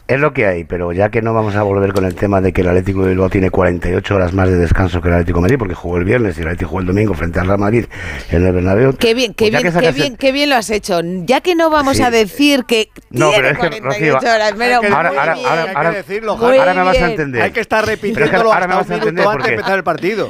es 0.08 0.20
lo 0.20 0.34
que 0.34 0.46
hay, 0.46 0.64
pero 0.64 0.92
ya 0.94 1.10
que 1.10 1.24
no 1.24 1.34
vamos 1.34 1.56
a 1.56 1.64
volver 1.64 1.92
con 1.92 2.06
el 2.06 2.14
tema 2.14 2.40
de 2.40 2.54
que 2.54 2.62
el 2.62 2.68
Atlético 2.68 3.02
de 3.02 3.10
Bilbao 3.10 3.32
tiene 3.32 3.50
48 3.50 4.14
horas 4.16 4.32
más 4.34 4.48
de 4.48 4.58
descanso 4.58 5.02
que 5.02 5.08
el 5.08 5.16
Atlético 5.16 5.40
de 5.40 5.42
Madrid, 5.42 5.56
porque 5.58 5.74
jugó 5.74 5.98
el 5.98 6.04
viernes 6.04 6.38
y 6.38 6.42
el 6.42 6.48
Atlético 6.50 6.70
jugó 6.70 6.82
el 6.82 6.86
domingo 6.88 7.16
frente 7.16 7.40
al 7.40 7.48
Real 7.48 7.58
Madrid 7.60 7.86
en 8.30 8.46
el 8.46 8.54
Bernabéu. 8.54 8.94
Qué 8.96 9.16
bien, 9.16 9.34
qué 9.34 9.46
Pues 9.46 9.54
ya 9.54 9.58
bien, 9.60 9.64
que 9.64 9.70
qué 9.70 9.74
sacas 9.86 9.96
el- 9.96 10.02
bien, 10.04 10.18
qué 10.18 10.32
bien 10.32 10.50
lo 10.52 10.56
has 10.58 10.70
hecho. 10.70 11.00
Ya 11.26 11.42
que 11.42 11.56
no 11.56 11.72
vamos 11.72 11.98
Sí. 11.98 12.04
a 12.04 12.12
decir 12.12 12.64
que 12.66 12.92
No, 13.10 13.30
tiene 13.32 13.38
pero 13.38 13.48
es 13.48 13.54
que, 13.54 13.60
48 13.82 14.14
Rocío, 14.14 14.36
horas, 14.36 14.54
pero 14.56 14.76
ahora- 14.76 15.10
muy 15.10 15.18
ahora- 15.18 15.34
bien. 15.34 15.48
ahora- 15.48 15.72
ahora- 15.74 15.92
decirlo, 15.94 16.32
ahora 16.34 16.74
me 16.76 16.84
vas 16.84 16.96
a 16.96 17.00
bien. 17.00 17.10
entender. 17.10 17.42
Hay 17.42 17.50
que 17.52 17.60
estar 17.62 17.84
Pero 17.86 17.94
es 17.96 18.00
que 18.00 18.08
repitiéndolo 18.08 18.54
ahora 18.54 18.68
me 18.68 18.74
hasta 18.76 18.78
vas 18.78 18.86
un 18.86 18.92
a 18.92 18.96
minuto 18.98 19.10
entender 19.10 19.26
antes 19.26 19.38
de 19.38 19.42
porque- 19.44 19.56
empezar 19.56 19.78
el 19.80 19.84
partido. 19.84 20.27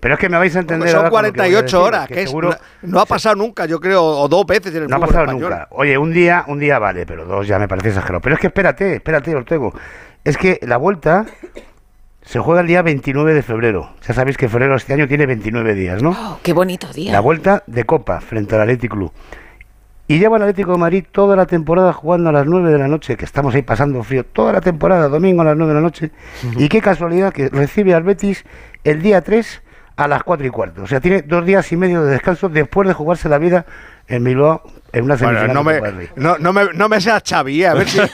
Pero 0.00 0.14
es 0.14 0.20
que 0.20 0.28
me 0.28 0.36
vais 0.38 0.54
a 0.54 0.60
Porque 0.60 0.74
entender. 0.74 0.88
son 0.90 0.98
ahora 0.98 1.10
con 1.10 1.22
lo 1.24 1.32
que 1.32 1.38
voy 1.40 1.46
a 1.48 1.50
48 1.52 1.62
decir, 1.78 1.86
horas, 1.88 2.08
que 2.08 2.22
es 2.22 2.28
seguro- 2.28 2.48
una- 2.48 2.58
no 2.82 3.00
ha 3.00 3.06
pasado 3.06 3.34
nunca, 3.36 3.66
yo 3.66 3.80
creo, 3.80 4.04
o 4.04 4.28
dos 4.28 4.46
veces 4.46 4.74
en 4.74 4.82
el 4.84 4.88
No 4.88 4.96
ha 4.96 5.00
pasado 5.00 5.24
español. 5.24 5.50
nunca. 5.50 5.68
Oye, 5.70 5.96
un 5.98 6.12
día, 6.12 6.44
un 6.48 6.58
día 6.58 6.78
vale, 6.78 7.06
pero 7.06 7.24
dos 7.24 7.46
ya 7.46 7.58
me 7.58 7.66
parece 7.68 7.88
exagerado. 7.88 8.20
Pero 8.20 8.34
es 8.34 8.40
que 8.40 8.46
espérate, 8.48 8.96
espérate, 8.96 9.34
Ortego. 9.34 9.72
Es 10.24 10.36
que 10.36 10.58
la 10.62 10.76
vuelta 10.76 11.24
se 12.22 12.38
juega 12.40 12.60
el 12.60 12.66
día 12.66 12.82
29 12.82 13.32
de 13.34 13.42
febrero. 13.42 13.94
Ya 14.06 14.12
sabéis 14.14 14.36
que 14.36 14.48
febrero 14.48 14.74
este 14.76 14.92
año 14.92 15.06
tiene 15.08 15.26
29 15.26 15.74
días, 15.74 16.02
¿no? 16.02 16.10
Oh, 16.10 16.38
qué 16.42 16.52
bonito 16.52 16.92
día. 16.92 17.12
La 17.12 17.20
vuelta 17.20 17.62
de 17.66 17.84
Copa 17.84 18.20
frente 18.20 18.54
al 18.56 18.62
Atlético 18.62 18.96
Club. 18.96 19.12
Y 20.08 20.18
lleva 20.20 20.36
el 20.36 20.42
Atlético 20.42 20.72
de 20.72 20.78
Madrid 20.78 21.04
toda 21.10 21.34
la 21.34 21.46
temporada 21.46 21.92
jugando 21.92 22.28
a 22.30 22.32
las 22.32 22.46
9 22.46 22.70
de 22.70 22.78
la 22.78 22.86
noche, 22.86 23.16
que 23.16 23.24
estamos 23.24 23.54
ahí 23.54 23.62
pasando 23.62 24.02
frío, 24.04 24.24
toda 24.24 24.52
la 24.52 24.60
temporada, 24.60 25.08
domingo 25.08 25.42
a 25.42 25.44
las 25.46 25.56
9 25.56 25.72
de 25.72 25.74
la 25.74 25.82
noche. 25.82 26.10
Y 26.56 26.68
qué 26.68 26.80
casualidad 26.80 27.32
que 27.32 27.48
recibe 27.48 27.92
al 27.94 28.02
Betis 28.04 28.44
el 28.84 29.02
día 29.02 29.20
3 29.22 29.62
a 29.96 30.08
las 30.08 30.22
4 30.22 30.46
y 30.46 30.50
cuarto. 30.50 30.82
O 30.82 30.86
sea, 30.86 31.00
tiene 31.00 31.22
dos 31.22 31.44
días 31.44 31.72
y 31.72 31.76
medio 31.76 32.04
de 32.04 32.12
descanso 32.12 32.48
después 32.48 32.86
de 32.86 32.94
jugarse 32.94 33.28
la 33.28 33.38
vida 33.38 33.66
en 34.06 34.24
Bilbao 34.24 34.62
en 34.92 35.04
una 35.04 35.16
Bueno, 35.16 35.38
semifinal. 35.40 35.54
no, 35.54 35.64
de 35.70 35.80
me, 35.92 36.08
no, 36.16 36.38
no, 36.38 36.52
me, 36.52 36.64
no 36.74 36.88
me 36.88 37.00
seas 37.00 37.22
Xavi, 37.28 37.62
eh, 37.62 37.66
a 37.68 37.74
ver 37.74 37.88
si, 37.88 37.98
a 38.00 38.04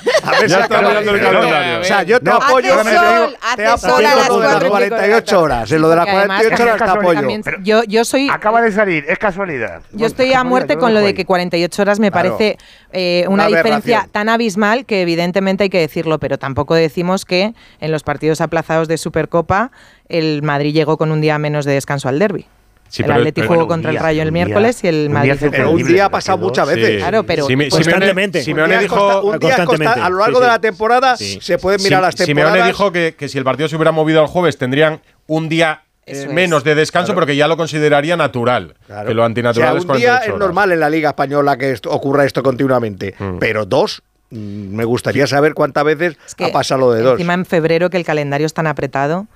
ver 0.41 0.49
si 0.51 0.55
acaba 0.55 0.89
mirando 0.89 1.11
el 1.14 1.20
calendario. 1.20 1.81
O 1.81 1.85
sea, 1.85 2.03
yo 2.03 2.18
te 2.20 2.31
No, 2.31 2.37
apoyo, 2.37 2.75
hace 2.75 2.91
te 2.91 2.97
sol, 2.97 3.37
te 3.57 3.66
hace 3.66 3.87
apoyo 3.87 3.95
sol 3.97 4.07
a 4.07 4.14
las 4.16 4.29
con 4.29 4.43
lo 4.43 4.49
de 4.49 4.55
las 4.61 4.64
cuatro 4.64 4.66
y 4.66 4.91
pico 4.91 4.97
de 4.97 5.09
la 5.09 5.20
48 5.23 5.41
horas. 5.41 5.73
En 5.73 5.81
lo 5.83 5.89
de 5.91 5.97
las 5.97 6.05
Porque 6.07 6.16
además, 6.18 6.43
48 6.43 6.62
horas 6.62 6.77
te 6.77 6.99
apoyo. 6.99 7.59
Yo, 7.62 7.85
yo 7.85 8.05
soy 8.05 8.29
Acaba 8.31 8.62
de 8.62 8.73
salir, 8.73 9.05
es 9.09 9.18
casualidad. 9.18 9.83
Yo 9.93 10.07
estoy 10.07 10.33
a 10.33 10.45
muerte 10.45 10.77
con 10.77 10.95
lo 10.95 11.01
de 11.01 11.14
que 11.14 11.25
48 11.25 11.83
horas 11.83 12.01
me 12.01 12.11
Claro. 12.11 12.37
parece 12.37 12.59
eh, 12.93 13.25
una, 13.29 13.47
Una 13.47 13.57
diferencia 13.57 14.09
tan 14.11 14.29
abismal 14.29 14.85
que 14.87 15.03
evidentemente 15.03 15.64
hay 15.64 15.70
que 15.70 15.81
decirlo, 15.81 16.18
pero 16.18 16.39
tampoco 16.39 16.75
decimos 16.75 17.25
que 17.25 17.55
en 17.81 17.93
los 17.93 18.03
partidos 18.03 18.41
aplazados 18.41 18.89
de 18.89 18.99
Supercopa 18.99 19.70
el 20.09 20.43
Madrid 20.43 20.73
llegó 20.75 20.97
con 20.99 21.11
un 21.12 21.20
día 21.20 21.39
menos 21.39 21.64
de 21.64 21.73
descanso 21.73 22.09
al 22.09 22.18
derby. 22.18 22.47
Sí, 22.93 23.01
el 23.03 23.07
pero- 23.07 23.18
Atlético 23.20 23.43
pero- 23.47 23.49
jugó 23.49 23.57
bueno, 23.66 23.68
contra 23.68 23.88
un 23.90 23.97
el 23.97 23.99
día- 24.01 24.03
Rayo 24.07 24.22
el 24.22 24.28
un 24.28 24.34
día- 24.34 24.45
miércoles 24.45 24.84
y 24.84 24.86
el 24.88 24.95
un 24.95 25.01
día 25.07 25.14
Madrid 25.14 25.30
el 25.45 25.51
Pero 25.51 25.70
un 25.70 25.82
día 25.84 26.05
ha 26.05 26.11
pasado 26.11 26.38
muchas 26.38 26.68
veces. 26.68 26.99
Claro, 26.99 27.22
pero 27.24 27.47
Simeone, 27.47 27.72
Un 27.72 28.68
día 28.68 28.78
dijo 28.80 28.97
consta- 28.97 29.20
un 29.22 29.38
día 29.38 29.64
consta- 29.64 29.93
a 30.05 30.11
lo 30.11 30.18
largo 30.18 30.40
de 30.40 30.47
la 30.47 30.61
temporada 30.61 31.16
se 31.16 31.59
pueden 31.59 31.82
mirar 31.82 32.03
las 32.03 32.14
temporadas. 32.14 32.53
Simeone 32.53 32.66
dijo 32.68 32.93
que, 32.93 33.14
que 33.16 33.28
si 33.30 33.38
el 33.38 33.45
partido 33.45 33.66
se 33.68 33.76
hubiera 33.76 33.93
movido 33.93 34.20
al 34.20 34.26
jueves 34.26 34.59
tendrían 34.59 35.01
un 35.26 35.49
día 35.49 35.84
eh, 36.05 36.26
menos 36.30 36.64
de 36.64 36.74
descanso, 36.74 37.07
Claro. 37.12 37.20
pero 37.20 37.26
que 37.28 37.36
ya 37.36 37.47
lo 37.49 37.57
consideraría 37.57 38.16
natural. 38.16 38.74
Claro. 38.86 39.09
Que 39.09 39.14
lo 39.14 39.22
O 39.22 39.24
antinatural 39.24 39.70
sea, 39.70 39.78
es 39.78 39.84
un 39.84 39.97
día 39.97 40.09
48 40.11 40.32
es 40.34 40.38
normal 40.38 40.72
en 40.72 40.80
la 40.80 40.90
Liga 40.90 41.11
Española 41.11 41.57
que 41.57 41.70
esto- 41.70 41.90
ocurra 41.90 42.24
esto 42.26 42.43
continuamente, 42.43 43.14
Mm. 43.18 43.38
pero 43.38 43.64
dos 43.66 44.03
mm, 44.30 44.74
me 44.74 44.84
gustaría 44.84 45.26
saber 45.26 45.55
cuántas 45.55 45.84
veces 45.84 46.16
que 46.36 46.47
ha 46.47 46.53
pasado 46.53 46.80
lo 46.80 46.93
de 46.93 47.03
dos. 47.03 47.12
Encima 47.12 47.34
en 47.34 47.45
febrero 47.47 47.88
que 47.90 47.99
el 47.99 48.05
calendario 48.05 48.47
es 48.47 48.53
tan 48.55 48.66
apretado. 48.66 49.26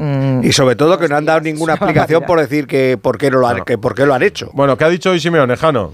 Mm, 0.00 0.44
Y 0.44 0.52
sobre 0.52 0.76
todo 0.76 0.98
que 0.98 1.08
no 1.08 1.16
han 1.16 1.24
dado 1.24 1.40
ninguna 1.40 1.74
explicación 1.74 2.24
por 2.26 2.40
decir 2.40 2.66
que 2.66 2.98
por 3.00 3.18
qué, 3.18 3.30
no 3.30 3.38
lo 3.38 3.48
han, 3.48 3.64
que 3.64 3.78
por 3.78 3.94
qué 3.94 4.06
lo 4.06 4.14
han 4.14 4.22
hecho. 4.22 4.50
Bueno, 4.52 4.76
¿qué 4.76 4.84
ha 4.84 4.88
dicho 4.88 5.10
hoy 5.10 5.20
Simeone, 5.20 5.56
Jano? 5.56 5.92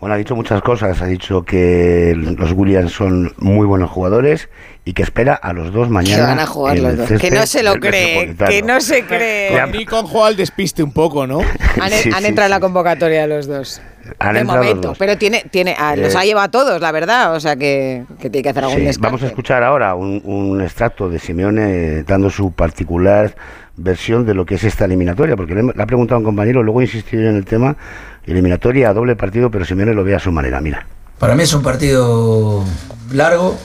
Bueno, 0.00 0.14
ha 0.14 0.18
dicho 0.18 0.34
muchas 0.34 0.62
cosas. 0.62 1.02
Ha 1.02 1.06
dicho 1.06 1.42
que 1.42 2.14
los 2.16 2.52
Williams 2.52 2.90
son 2.92 3.34
muy 3.36 3.66
buenos 3.66 3.90
jugadores 3.90 4.48
y 4.86 4.94
que 4.94 5.02
espera 5.02 5.34
a 5.34 5.52
los 5.52 5.72
dos 5.74 5.90
mañana. 5.90 6.16
Que 6.16 6.22
van 6.22 6.38
a 6.40 6.46
jugar 6.46 6.78
los 6.78 6.96
dos. 6.96 7.20
Que 7.20 7.30
no 7.30 7.46
se 7.46 7.62
lo 7.62 7.74
cree, 7.74 8.34
que 8.48 8.62
no 8.62 8.80
se 8.80 9.04
cree. 9.04 9.52
Ya- 9.52 9.66
Ni 9.66 9.84
con 9.84 10.06
juego 10.06 10.24
al 10.24 10.36
despiste 10.36 10.82
un 10.82 10.92
poco, 10.92 11.26
¿no? 11.26 11.40
Han, 11.80 11.90
Sí, 11.90 12.10
han 12.14 12.22
sí, 12.22 12.26
entrado 12.28 12.46
en 12.46 12.50
la 12.50 12.60
convocatoria 12.60 13.26
los 13.26 13.46
dos. 13.46 13.82
Han 14.18 14.32
de 14.34 14.40
entrado 14.40 14.60
los 14.62 14.66
momento. 14.68 14.88
dos. 14.88 14.98
Pero 14.98 15.18
tiene, 15.18 15.44
tiene, 15.50 15.76
ah, 15.78 15.94
los 15.94 16.14
Eh, 16.14 16.18
ha 16.18 16.24
llevado 16.24 16.46
a 16.46 16.50
todos, 16.50 16.80
la 16.80 16.92
verdad. 16.92 17.34
O 17.34 17.40
sea 17.40 17.56
que, 17.56 18.04
que 18.20 18.30
tiene 18.30 18.42
que 18.42 18.48
hacer 18.48 18.64
algún 18.64 18.78
Sí, 18.78 18.84
descarte. 18.86 19.06
vamos 19.06 19.22
a 19.22 19.26
escuchar 19.26 19.62
ahora 19.62 19.94
un, 19.94 20.22
un 20.24 20.62
extracto 20.62 21.10
de 21.10 21.18
Simeone 21.18 22.04
dando 22.04 22.30
su 22.30 22.52
particular 22.52 23.34
versión 23.76 24.24
de 24.26 24.34
lo 24.34 24.44
que 24.46 24.56
es 24.56 24.64
esta 24.64 24.84
eliminatoria, 24.86 25.36
porque 25.36 25.54
le, 25.54 25.62
le 25.62 25.82
ha 25.82 25.86
preguntado 25.86 26.16
a 26.16 26.18
un 26.18 26.24
compañero, 26.24 26.62
luego 26.62 26.82
insistió 26.82 27.20
en 27.20 27.36
el 27.36 27.44
tema, 27.46 27.76
eliminatoria 28.24 28.90
a 28.90 28.94
doble 28.94 29.16
partido, 29.16 29.50
pero 29.50 29.64
Simeone 29.64 29.94
lo 29.94 30.04
ve 30.04 30.14
a 30.14 30.18
su 30.18 30.32
manera, 30.32 30.60
mira. 30.60 30.86
Para 31.18 31.34
mí 31.34 31.42
es 31.42 31.52
un 31.52 31.62
partido 31.62 32.64
largo, 33.12 33.58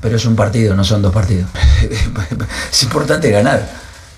pero 0.00 0.16
es 0.16 0.24
un 0.24 0.36
partido, 0.36 0.74
no 0.74 0.84
son 0.84 1.02
dos 1.02 1.12
partidos. 1.12 1.48
es 2.70 2.82
importante 2.82 3.30
ganar, 3.30 3.68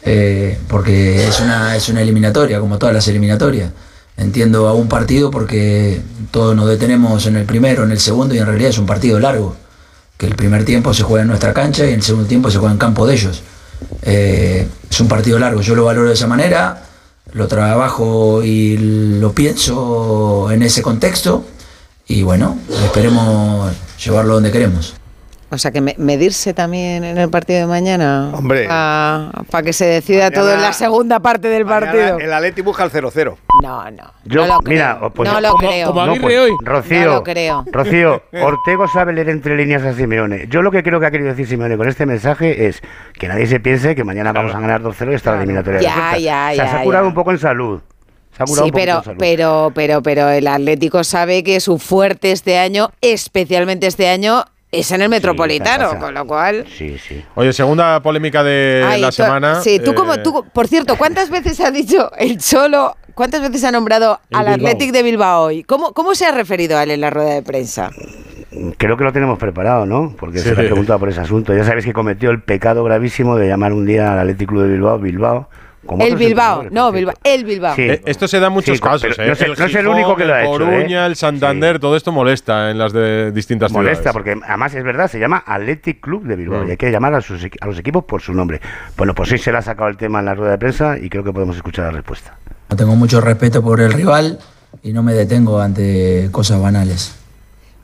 eh, 0.03 0.59
porque 0.69 1.27
es 1.29 1.41
una, 1.41 1.77
es 1.77 1.89
una 1.89 2.03
eliminatoria, 2.03 2.61
como 2.61 2.79
todas 2.79 2.95
las 2.95 3.07
eliminatorias. 3.09 3.71
Entiendo 4.17 4.69
a 4.69 4.75
un 4.75 4.89
partido 4.89 5.31
porque 5.31 6.01
todos 6.31 6.55
nos 6.55 6.69
detenemos 6.69 7.27
en 7.27 7.37
el 7.37 7.45
primero, 7.45 7.85
en 7.85 7.91
el 7.91 7.99
segundo, 7.99 8.35
y 8.35 8.39
en 8.39 8.47
realidad 8.47 8.71
es 8.71 8.79
un 8.79 8.87
partido 8.87 9.19
largo. 9.19 9.57
Que 10.17 10.27
el 10.27 10.37
primer 10.37 10.65
tiempo 10.65 10.95
se 10.95 11.03
juega 11.03 11.23
en 11.23 11.29
nuestra 11.29 11.53
cancha 11.53 11.85
y 11.85 11.93
el 11.93 12.03
segundo 12.03 12.29
tiempo 12.29 12.51
se 12.51 12.59
juega 12.59 12.73
en 12.73 12.79
campo 12.79 13.07
de 13.07 13.15
ellos. 13.15 13.43
Eh, 14.03 14.69
es 14.89 15.01
un 15.01 15.09
partido 15.09 15.39
largo, 15.39 15.61
yo 15.61 15.75
lo 15.75 15.85
valoro 15.85 16.09
de 16.09 16.15
esa 16.15 16.29
manera, 16.29 16.85
lo 17.35 17.49
trabajo 17.49 18.43
y 18.43 18.79
lo 18.79 19.33
pienso 19.33 20.51
en 20.51 20.63
ese 20.63 20.83
contexto 20.83 21.45
y 22.07 22.23
bueno, 22.23 22.59
esperemos 22.85 23.73
llevarlo 24.03 24.35
donde 24.35 24.53
queremos. 24.53 24.95
O 25.51 25.59
sea 25.59 25.71
que 25.71 25.81
me- 25.81 25.95
medirse 25.99 26.53
también 26.55 27.05
en 27.05 27.17
el 27.19 27.29
partido 27.31 27.61
de 27.61 27.67
mañana. 27.67 28.31
Hombre. 28.35 28.67
Para 28.67 29.63
que 29.63 29.73
se 29.73 29.85
decida 29.85 30.25
Mañana- 30.25 30.35
todo 30.43 30.55
en 30.55 30.63
la 30.63 30.73
segunda 30.73 31.21
parte 31.21 31.49
del 31.49 31.65
partido. 31.65 32.19
El 32.19 32.33
Atleti 32.33 32.61
busca 32.63 32.83
el 32.85 32.91
0-0. 32.91 33.37
No, 33.63 33.91
no. 33.91 34.05
Yo, 34.25 34.41
no 34.47 34.55
lo 34.55 34.61
mira, 34.65 34.97
creo. 34.99 35.11
pues- 35.11 35.31
no 35.33 35.41
lo 35.41 35.55
creo. 35.55 35.93
No, 35.95 36.15
pues, 36.21 36.51
Rocío, 36.63 37.05
No 37.05 37.15
lo 37.17 37.23
creo. 37.23 37.65
Rocío, 37.71 38.23
Ortego 38.43 38.89
sabe 38.89 39.13
leer 39.13 39.29
entre 39.29 39.57
líneas 39.57 39.83
a 39.85 39.93
Simeone. 39.95 40.47
Yo 40.49 40.63
lo 40.63 40.71
que 40.73 40.83
creo 40.83 40.99
que 40.99 41.07
ha 41.07 41.11
querido 41.11 41.31
decir 41.31 41.47
Simeone 41.47 41.77
con 41.77 41.89
este 41.89 42.05
mensaje 42.07 42.67
es 42.67 42.83
que 43.13 43.29
nadie 43.29 43.47
se 43.47 43.61
piense 43.61 43.95
que 43.95 44.03
mañana 44.03 44.33
vamos 44.33 44.55
a 44.55 44.61
ganar 44.61 44.83
2-0 44.83 45.13
y 45.13 45.15
está 45.15 45.33
la 45.33 45.39
eliminatoria 45.39 45.81
Ya, 45.81 46.17
ya, 46.19 46.49
O 46.53 46.55
sea, 46.55 46.55
ya, 46.55 46.71
se 46.71 46.77
ha 46.79 46.83
curado 46.83 47.05
ya. 47.05 47.09
un 47.09 47.15
poco 47.15 47.31
en 47.31 47.39
salud. 47.39 47.81
Se 48.37 48.43
ha 48.43 48.47
curado 48.47 48.67
Sí, 48.67 48.73
pero, 48.73 48.97
en 48.99 49.05
salud. 49.05 49.17
pero, 49.21 49.73
pero, 49.75 50.03
pero 50.03 50.29
el 50.31 50.47
Atlético 50.49 51.05
sabe 51.05 51.45
que 51.45 51.61
su 51.61 51.79
fuerte 51.79 52.33
este 52.33 52.59
año, 52.59 52.91
especialmente 53.01 53.87
este 53.87 54.09
año, 54.09 54.45
es 54.79 54.91
en 54.93 55.03
el 55.03 55.09
Metropolitano, 55.09 55.99
con 55.99 56.15
lo 56.15 56.27
cual. 56.27 56.65
Sí, 56.77 56.97
sí. 56.99 57.23
Oye, 57.35 57.53
segunda 57.53 58.01
polémica 58.01 58.43
de 58.43 58.85
Ay, 58.87 59.01
la 59.01 59.13
semana. 59.13 59.61
Sí, 59.63 59.79
tú 59.81 59.95
como 59.95 60.15
Eh, 60.15 60.19
tú, 60.19 60.45
por 60.53 60.69
cierto, 60.69 60.97
¿cuántas 60.97 61.31
veces 61.31 61.61
ha 61.61 61.71
dicho 61.71 62.11
el 62.19 62.39
Cholo? 62.39 62.97
¿Cuántas 63.15 63.43
veces 63.43 63.63
ha 63.65 63.71
nombrado 63.71 64.21
El 64.31 64.37
al 64.39 64.45
Bilbao. 64.47 64.55
Athletic 64.71 64.93
de 64.93 65.03
Bilbao 65.03 65.43
hoy? 65.45 65.63
¿Cómo, 65.63 65.93
¿Cómo 65.93 66.15
se 66.15 66.27
ha 66.27 66.33
referido 66.33 66.77
a 66.79 66.83
él 66.83 66.91
en 66.91 67.01
la 67.01 67.11
rueda 67.11 67.31
de 67.35 67.43
prensa? 67.43 67.91
Creo 68.77 68.97
que 68.97 69.05
lo 69.05 69.13
tenemos 69.13 69.39
preparado, 69.39 69.85
¿no? 69.87 70.15
Porque 70.19 70.39
Sí. 70.39 70.49
se 70.49 70.55
le 70.55 70.63
ha 70.63 70.65
preguntado 70.67 70.99
por 70.99 71.09
ese 71.09 71.21
asunto. 71.21 71.55
Ya 71.55 71.65
sabéis 71.65 71.85
que 71.85 71.93
cometió 71.93 72.31
el 72.31 72.43
pecado 72.43 72.85
gravísimo 72.85 73.37
de 73.37 73.49
llamar 73.49 73.73
un 73.73 73.85
día 73.87 74.13
al 74.13 74.19
Athletic 74.21 74.49
Club 74.49 74.63
de 74.63 74.69
Bilbao, 74.69 74.99
Bilbao. 74.99 75.49
El 76.01 76.17
Bilbao, 76.17 76.65
no, 76.71 76.91
Bilbao, 76.93 77.15
el 77.23 77.45
Bilbao. 77.45 77.75
Sí. 77.77 77.83
Eh, 77.83 78.03
esto 78.07 78.27
se 78.29 78.41
da 78.41 78.47
en 78.49 78.53
muchos 78.53 78.77
Sí, 78.79 78.83
casos. 78.83 79.05
¿eh? 79.19 79.27
no 79.27 79.33
es 79.33 79.41
el- 79.43 79.49
no 79.49 79.53
es 79.55 79.61
el 79.61 79.69
Gijón, 79.69 79.87
único 79.89 80.17
que 80.17 80.25
lo 80.25 80.35
ha 80.35 80.41
el 80.41 80.47
hecho, 80.47 80.53
Coruña, 80.53 81.05
¿eh? 81.05 81.07
el 81.09 81.17
Santander, 81.17 81.79
todo 81.79 81.97
esto 81.97 82.13
molesta 82.13 82.71
en 82.71 82.79
las 82.79 82.93
de 82.93 83.33
distintas 83.33 83.73
Molesta, 83.73 84.11
ciudades. 84.11 84.13
porque 84.13 84.47
además 84.49 84.75
es 84.75 84.85
verdad, 84.85 85.09
se 85.11 85.19
llama 85.19 85.43
Athletic 85.47 86.01
Club 86.01 86.25
de 86.25 86.37
Bilbao 86.37 86.65
Mm. 86.65 86.69
y 86.69 86.71
hay 86.73 86.77
que 86.77 86.91
llamar 86.91 87.15
a, 87.15 87.21
sus 87.21 87.45
a 87.61 87.67
los 87.67 87.79
equipos 87.79 88.05
por 88.05 88.21
su 88.23 88.33
nombre. 88.35 88.61
Bueno, 88.97 89.15
pues 89.15 89.29
sí 89.29 89.39
se 89.39 89.53
le 89.53 89.59
ha 89.59 89.63
sacado 89.63 89.89
el 89.89 89.97
tema 89.97 90.21
en 90.21 90.25
la 90.27 90.35
rueda 90.35 90.53
de 90.53 90.59
prensa 90.59 90.99
y 90.99 91.09
creo 91.09 91.25
que 91.25 91.33
podemos 91.33 91.57
escuchar 91.57 91.87
la 91.87 91.91
respuesta. 91.93 92.37
Tengo 92.77 92.97
mucho 92.97 93.21
respeto 93.21 93.63
por 93.63 93.81
el 93.81 93.93
rival 93.93 94.39
y 94.83 94.93
no 94.93 95.03
me 95.03 95.13
detengo 95.13 95.61
ante 95.61 96.29
cosas 96.33 96.61
banales. 96.61 97.21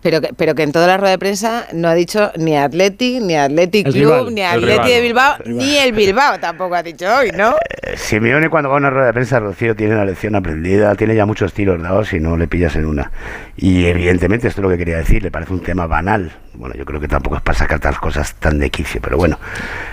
Pero 0.03 0.20
que, 0.20 0.30
pero 0.36 0.55
que 0.55 0.62
en 0.62 0.72
toda 0.72 0.86
la 0.86 0.96
rueda 0.96 1.11
de 1.12 1.18
prensa 1.18 1.66
no 1.72 1.88
ha 1.88 1.94
dicho 1.94 2.30
ni 2.36 2.57
Athletic, 2.57 3.20
ni 3.22 3.36
Athletic 3.36 3.86
El 3.88 3.92
Club, 3.92 4.12
rival, 4.28 4.34
ni 4.34 4.42
Athletic 4.42 4.84
de 4.86 5.01
Bilbao, 5.01 5.36
rival. 5.44 5.57
ni 5.59 5.76
el 5.76 5.92
Bilbao 5.92 6.40
tampoco 6.40 6.74
ha 6.74 6.82
dicho 6.82 7.05
hoy, 7.14 7.30
¿no? 7.32 7.51
Eh, 7.82 7.96
Simeone 7.96 8.48
cuando 8.48 8.70
va 8.70 8.76
a 8.76 8.78
una 8.78 8.90
rueda 8.90 9.07
de 9.07 9.12
prensa, 9.12 9.40
Rocío, 9.40 9.76
tiene 9.76 9.94
la 9.96 10.05
lección 10.05 10.34
aprendida, 10.36 10.94
tiene 10.94 11.14
ya 11.14 11.26
muchos 11.26 11.53
tiros 11.53 11.80
dados 11.82 12.12
y 12.12 12.20
no 12.20 12.36
le 12.36 12.48
pillas 12.48 12.76
en 12.76 12.86
una. 12.86 13.11
Y 13.57 13.84
evidentemente 13.86 14.48
esto 14.48 14.61
es 14.61 14.62
lo 14.62 14.70
que 14.70 14.78
quería 14.78 14.96
decir, 14.96 15.22
le 15.22 15.30
parece 15.30 15.53
un 15.53 15.61
tema 15.61 15.86
banal. 15.86 16.32
Bueno, 16.55 16.74
yo 16.76 16.84
creo 16.84 16.98
que 17.01 17.07
tampoco 17.09 17.36
es 17.36 17.42
para 17.42 17.57
sacar 17.59 17.78
tal 17.78 17.96
cosas 17.98 18.34
tan 18.34 18.59
de 18.59 18.70
quicio, 18.70 19.01
pero 19.03 19.16
bueno. 19.16 19.38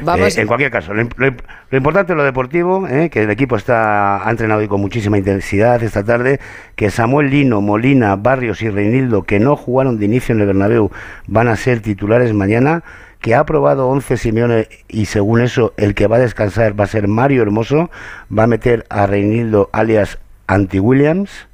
Vamos- 0.01 0.38
Eh, 0.38 0.41
en 0.41 0.47
cualquier 0.47 0.72
caso, 0.72 0.93
lo, 0.93 1.03
lo 1.18 1.34
lo 1.70 1.78
importante 1.78 2.14
es 2.14 2.18
lo 2.18 2.24
deportivo, 2.24 2.88
eh, 2.88 3.10
que 3.10 3.24
el 3.24 3.30
equipo 3.30 3.58
está 3.58 4.26
ha 4.26 4.32
entrenado 4.32 4.62
hoy 4.62 4.70
con 4.70 4.80
muchísima 4.80 5.18
intensidad 5.18 5.84
esta 5.84 6.01
tarde, 6.01 6.39
que 6.78 6.89
Samuel 6.89 7.30
Lino, 7.30 7.60
Molina, 7.60 8.16
Barrios 8.16 8.62
y 8.62 8.70
Reinildo, 8.70 9.24
que 9.24 9.39
no 9.41 9.58
jugaron 9.58 9.97
de 9.98 10.06
inicio 10.06 10.34
en 10.34 10.41
el 10.41 10.48
Bernabéu, 10.48 10.91
van 11.28 11.48
a 11.48 11.56
ser 11.56 11.82
titulares 11.82 12.34
mañana 12.34 12.84
que 13.22 13.36
ha 13.36 13.39
aprobado 13.39 13.88
11 13.88 14.18
Simeone 14.18 14.68
y 14.88 15.06
según 15.06 15.41
eso 15.41 15.74
el 15.78 15.95
que 15.95 16.08
va 16.08 16.18
a 16.18 16.20
descansar 16.20 16.80
va 16.80 16.84
a 16.86 16.88
ser 16.88 17.08
Mario 17.08 17.41
Hermoso, 17.41 17.89
va 18.36 18.43
a 18.43 18.48
meter 18.48 18.86
a 18.89 19.08
Reinildo 19.08 19.70
alias 19.74 20.20
Anti-Williams, 20.48 21.48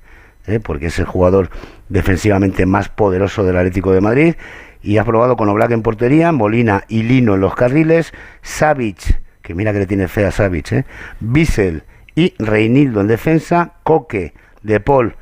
eh, 0.46 0.60
porque 0.60 0.88
es 0.88 1.00
el 1.00 1.06
jugador 1.06 1.50
defensivamente 1.90 2.66
más 2.66 2.90
poderoso 2.90 3.44
del 3.44 3.58
Atlético 3.58 3.92
de 3.92 4.02
Madrid, 4.02 4.36
y 4.82 4.98
ha 4.98 5.06
probado 5.06 5.38
con 5.38 5.48
Oblak 5.50 5.72
en 5.72 5.82
portería, 5.82 6.32
Molina 6.32 6.84
y 6.90 7.04
Lino 7.04 7.36
en 7.36 7.42
los 7.42 7.56
carriles, 7.56 8.14
Savic, 8.42 9.22
que 9.42 9.56
mira 9.56 9.72
que 9.72 9.80
le 9.80 9.88
tiene 9.88 10.08
fea 10.08 10.32
Savic, 10.32 10.72
eh, 10.74 10.86
Bissell 11.22 11.84
y 12.16 12.34
Reinildo 12.38 13.02
en 13.02 13.08
defensa, 13.08 13.74
Coque, 13.84 14.34
De 14.62 14.80
Paul 14.80 15.16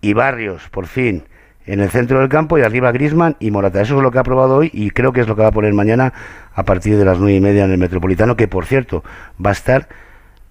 y 0.00 0.12
Barrios, 0.12 0.68
por 0.70 0.86
fin, 0.86 1.24
en 1.68 1.80
el 1.80 1.90
centro 1.90 2.18
del 2.18 2.28
campo 2.30 2.58
y 2.58 2.62
arriba 2.62 2.90
Grisman 2.92 3.36
y 3.38 3.50
Morata. 3.50 3.82
Eso 3.82 3.96
es 3.96 4.02
lo 4.02 4.10
que 4.10 4.18
ha 4.18 4.22
probado 4.22 4.56
hoy 4.56 4.70
y 4.72 4.90
creo 4.90 5.12
que 5.12 5.20
es 5.20 5.28
lo 5.28 5.36
que 5.36 5.42
va 5.42 5.48
a 5.48 5.52
poner 5.52 5.74
mañana 5.74 6.14
a 6.54 6.64
partir 6.64 6.96
de 6.96 7.04
las 7.04 7.18
nueve 7.18 7.36
y 7.36 7.40
media 7.40 7.64
en 7.64 7.70
el 7.70 7.78
Metropolitano, 7.78 8.36
que 8.36 8.48
por 8.48 8.64
cierto 8.64 9.04
va 9.44 9.50
a 9.50 9.52
estar 9.52 9.88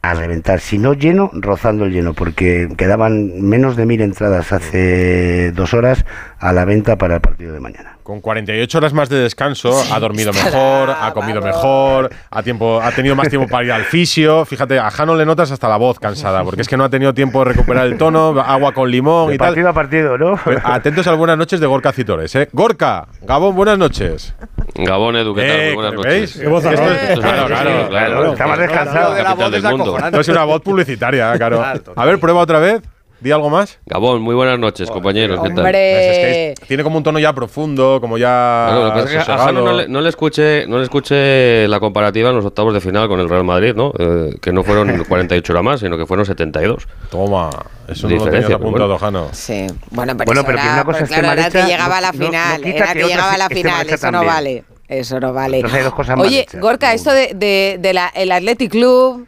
a 0.04 0.14
reventar, 0.14 0.60
si 0.60 0.78
no 0.78 0.94
lleno, 0.94 1.32
rozando 1.34 1.86
el 1.86 1.92
lleno, 1.92 2.14
porque 2.14 2.70
quedaban 2.78 3.42
menos 3.42 3.76
de 3.76 3.88
mil 3.88 4.00
entradas 4.02 4.54
hace 4.54 5.52
dos 5.52 5.74
horas 5.74 6.06
a 6.38 6.54
la 6.54 6.66
venta 6.66 6.98
para 6.98 7.16
el 7.16 7.22
partido 7.22 7.52
de 7.52 7.60
mañana. 7.60 7.97
Con 8.08 8.22
48 8.22 8.78
horas 8.78 8.94
más 8.94 9.10
de 9.10 9.18
descanso, 9.20 9.84
ha 9.92 10.00
dormido 10.00 10.32
mejor, 10.32 10.92
ha 10.98 11.12
comido 11.12 11.42
mejor, 11.42 12.10
ha, 12.32 12.42
tiempo, 12.42 12.80
ha 12.82 12.90
tenido 12.92 13.18
más 13.18 13.28
tiempo 13.28 13.50
para 13.50 13.66
ir 13.66 13.72
al 13.74 13.84
fisio. 13.84 14.46
Fíjate, 14.46 14.80
a 14.80 14.90
Jano 14.90 15.14
le 15.14 15.26
notas 15.26 15.52
hasta 15.52 15.68
la 15.68 15.76
voz 15.76 16.00
cansada, 16.00 16.42
porque 16.46 16.62
es 16.62 16.70
que 16.70 16.78
no 16.78 16.86
ha 16.86 16.90
tenido 16.90 17.14
tiempo 17.14 17.40
de 17.40 17.52
recuperar 17.52 17.86
el 17.86 17.98
tono, 17.98 18.30
agua 18.40 18.72
con 18.72 18.90
limón 18.90 19.28
De 19.28 19.36
y 19.36 19.38
tal. 19.38 19.50
partido 19.50 19.68
a 19.68 19.74
partido, 19.74 20.18
¿no? 20.18 20.40
Pues 20.42 20.58
atentos 20.64 21.06
a 21.08 21.10
las 21.10 21.20
buenas 21.20 21.38
noches 21.38 21.60
de 21.60 21.68
Gorka 21.68 21.92
Citores. 21.92 22.34
¿eh? 22.36 22.48
Gorka, 22.54 23.10
Gabón, 23.24 23.58
buenas 23.58 23.78
noches. 23.78 24.34
Gabón, 24.76 25.18
Edu, 25.18 25.36
¿qué 25.36 25.42
tal? 25.42 25.60
Eh, 25.60 25.74
buenas 25.76 25.92
¿veis? 26.02 26.22
noches. 26.38 26.40
Qué 26.40 26.48
voz 26.48 26.64
es- 26.64 26.80
Claro, 27.20 27.48
claro, 27.48 27.90
claro. 27.90 28.32
Está 28.32 28.48
más 28.48 28.60
descansado. 28.60 29.16
La 29.18 29.24
capital 29.26 29.52
del 29.52 29.64
mundo. 29.64 29.98
No 30.14 30.20
es 30.22 30.28
una 30.30 30.46
voz 30.46 30.62
publicitaria, 30.62 31.34
claro. 31.38 31.62
A 31.94 32.06
ver, 32.06 32.20
prueba 32.22 32.40
otra 32.40 32.60
vez. 32.60 32.82
Di 33.20 33.32
algo 33.32 33.50
más. 33.50 33.80
Gabón, 33.88 34.22
muy 34.22 34.36
buenas 34.36 34.60
noches, 34.60 34.92
compañeros. 34.92 35.40
¿Qué 35.42 35.50
tal? 35.50 35.58
Hombre. 35.60 36.12
Es 36.12 36.18
que 36.20 36.52
es- 36.52 36.68
tiene 36.68 36.84
como 36.84 36.98
un 36.98 37.04
tono 37.04 37.18
ya 37.18 37.34
profundo, 37.34 37.98
como 38.00 38.20
ya. 38.20 38.68
Bueno, 38.70 38.84
lo 38.84 38.94
que 38.94 39.02
pasa 39.02 39.20
es 39.20 39.26
que 39.26 39.32
a. 39.32 39.38
Jano 39.40 39.62
no 39.64 39.74
le, 39.74 39.88
no 39.88 40.02
le 40.02 40.10
escuché, 40.10 40.68
no 40.68 40.78
le 40.78 40.84
escuché 40.84 41.68
la 41.68 41.80
comparativa 41.80 42.30
en 42.30 42.36
los 42.36 42.46
octavos 42.46 42.76
de 42.76 42.82
final 42.82 43.08
con 43.08 43.20
el 43.20 43.28
Real 43.28 43.44
Madrid, 43.44 43.74
¿no? 43.76 43.92
Eh, 43.98 44.36
que 44.40 44.52
no 44.54 44.64
fueron 44.64 45.04
48 45.10 45.52
horas 45.54 45.64
más, 45.64 45.80
sino 45.80 45.98
que 45.98 46.06
fueron 46.06 46.28
72. 46.28 46.88
Toma, 47.10 47.50
eso 47.88 48.08
no 48.08 48.16
lo 48.16 48.20
Diferencia, 48.20 48.30
tenías 48.30 48.52
apuntado, 48.62 48.88
bueno. 48.88 49.00
Jano. 49.00 49.30
Sí, 49.32 49.66
bueno, 49.90 50.14
pero, 50.16 50.26
Bueno, 50.28 50.42
eso 50.42 50.46
pero 50.48 50.58
que 50.60 50.64
era- 50.64 50.74
una 50.74 50.84
cosa 50.84 51.00
es 51.04 51.10
que 51.10 51.16
claro, 51.20 51.40
era 51.42 51.50
que 51.50 51.64
llegaba 51.64 51.98
a 51.98 52.02
la 52.02 52.12
no- 52.12 52.18
no- 52.20 52.20
no 52.20 52.28
final, 52.30 52.66
era 52.66 52.94
que 52.94 53.00
que 53.00 53.06
llegaba 53.08 53.34
a 53.34 53.38
la 53.40 53.44
esté 53.46 53.56
final, 53.56 53.88
eso 53.90 54.06
no 54.08 54.12
también. 54.12 54.34
vale. 54.34 54.64
Eso 54.90 55.20
no 55.20 55.34
vale. 55.34 55.58
Entonces 55.58 55.80
hay 55.80 55.84
dos 55.84 55.94
cosas 55.96 56.18
Oye. 56.20 56.46
Gorka, 56.54 56.94
esto 56.94 57.12
de, 57.12 57.34
de, 57.36 57.78
de 57.80 57.94
la, 57.94 58.08
el 58.16 58.32
Athletic 58.32 58.72
Club. 58.72 59.28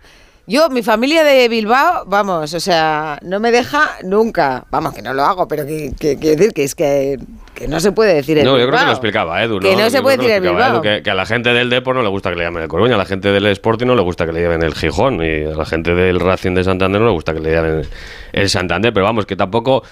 Yo, 0.50 0.68
mi 0.72 0.82
familia 0.82 1.24
de 1.24 1.48
Bilbao, 1.48 2.06
vamos, 2.08 2.56
o 2.56 2.60
sea, 2.60 3.20
no 3.22 3.40
me 3.40 3.52
deja 3.52 3.88
nunca. 4.04 4.66
Vamos, 4.72 4.96
que 4.96 5.04
no 5.04 5.14
lo 5.14 5.24
hago, 5.24 5.48
pero 5.48 5.64
que, 5.64 5.92
que- 6.00 6.18
quiero 6.18 6.38
decir 6.38 6.54
que 6.54 6.64
es 6.64 6.74
que, 6.74 7.20
que 7.54 7.68
no 7.68 7.80
se 7.80 7.92
puede 7.92 8.16
decir 8.16 8.36
el 8.40 8.46
No, 8.46 8.58
yo 8.58 8.66
creo 8.68 8.80
que 8.80 8.86
lo 8.86 8.92
explicaba 8.92 9.44
Edu. 9.44 9.60
Que 9.60 9.74
no 9.76 9.80
Yo 9.82 9.90
se 9.92 10.02
puede 10.02 10.18
que 10.18 10.24
decir 10.24 10.38
el 10.38 10.50
Bilbao. 10.52 10.74
Edu, 10.74 10.82
que, 10.82 11.04
que 11.04 11.12
a 11.12 11.14
la 11.14 11.28
gente 11.28 11.54
del 11.54 11.70
Depor 11.70 11.96
no 11.96 12.02
le 12.02 12.10
gusta 12.10 12.32
que 12.32 12.36
le 12.38 12.46
llamen 12.46 12.64
el 12.64 12.68
Coruña, 12.68 12.96
a 12.96 12.98
la 12.98 13.06
gente 13.06 13.32
del 13.32 13.46
Sporting 13.46 13.86
no 13.86 13.94
le 13.96 14.02
gusta 14.02 14.26
que 14.26 14.32
le 14.32 14.42
llamen 14.42 14.64
el 14.64 14.74
Gijón 14.74 15.24
y 15.24 15.44
a 15.46 15.56
la 15.56 15.66
gente 15.66 15.94
del 15.94 16.20
Racing 16.20 16.56
de 16.56 16.64
Santander 16.64 17.00
no 17.00 17.06
le 17.08 17.14
gusta 17.14 17.32
que 17.36 17.42
le 17.42 17.52
llamen 17.54 17.82
el 18.34 18.50
Santander, 18.50 18.92
pero 18.92 19.06
vamos, 19.06 19.28
que 19.28 19.36
tampoco 19.36 19.84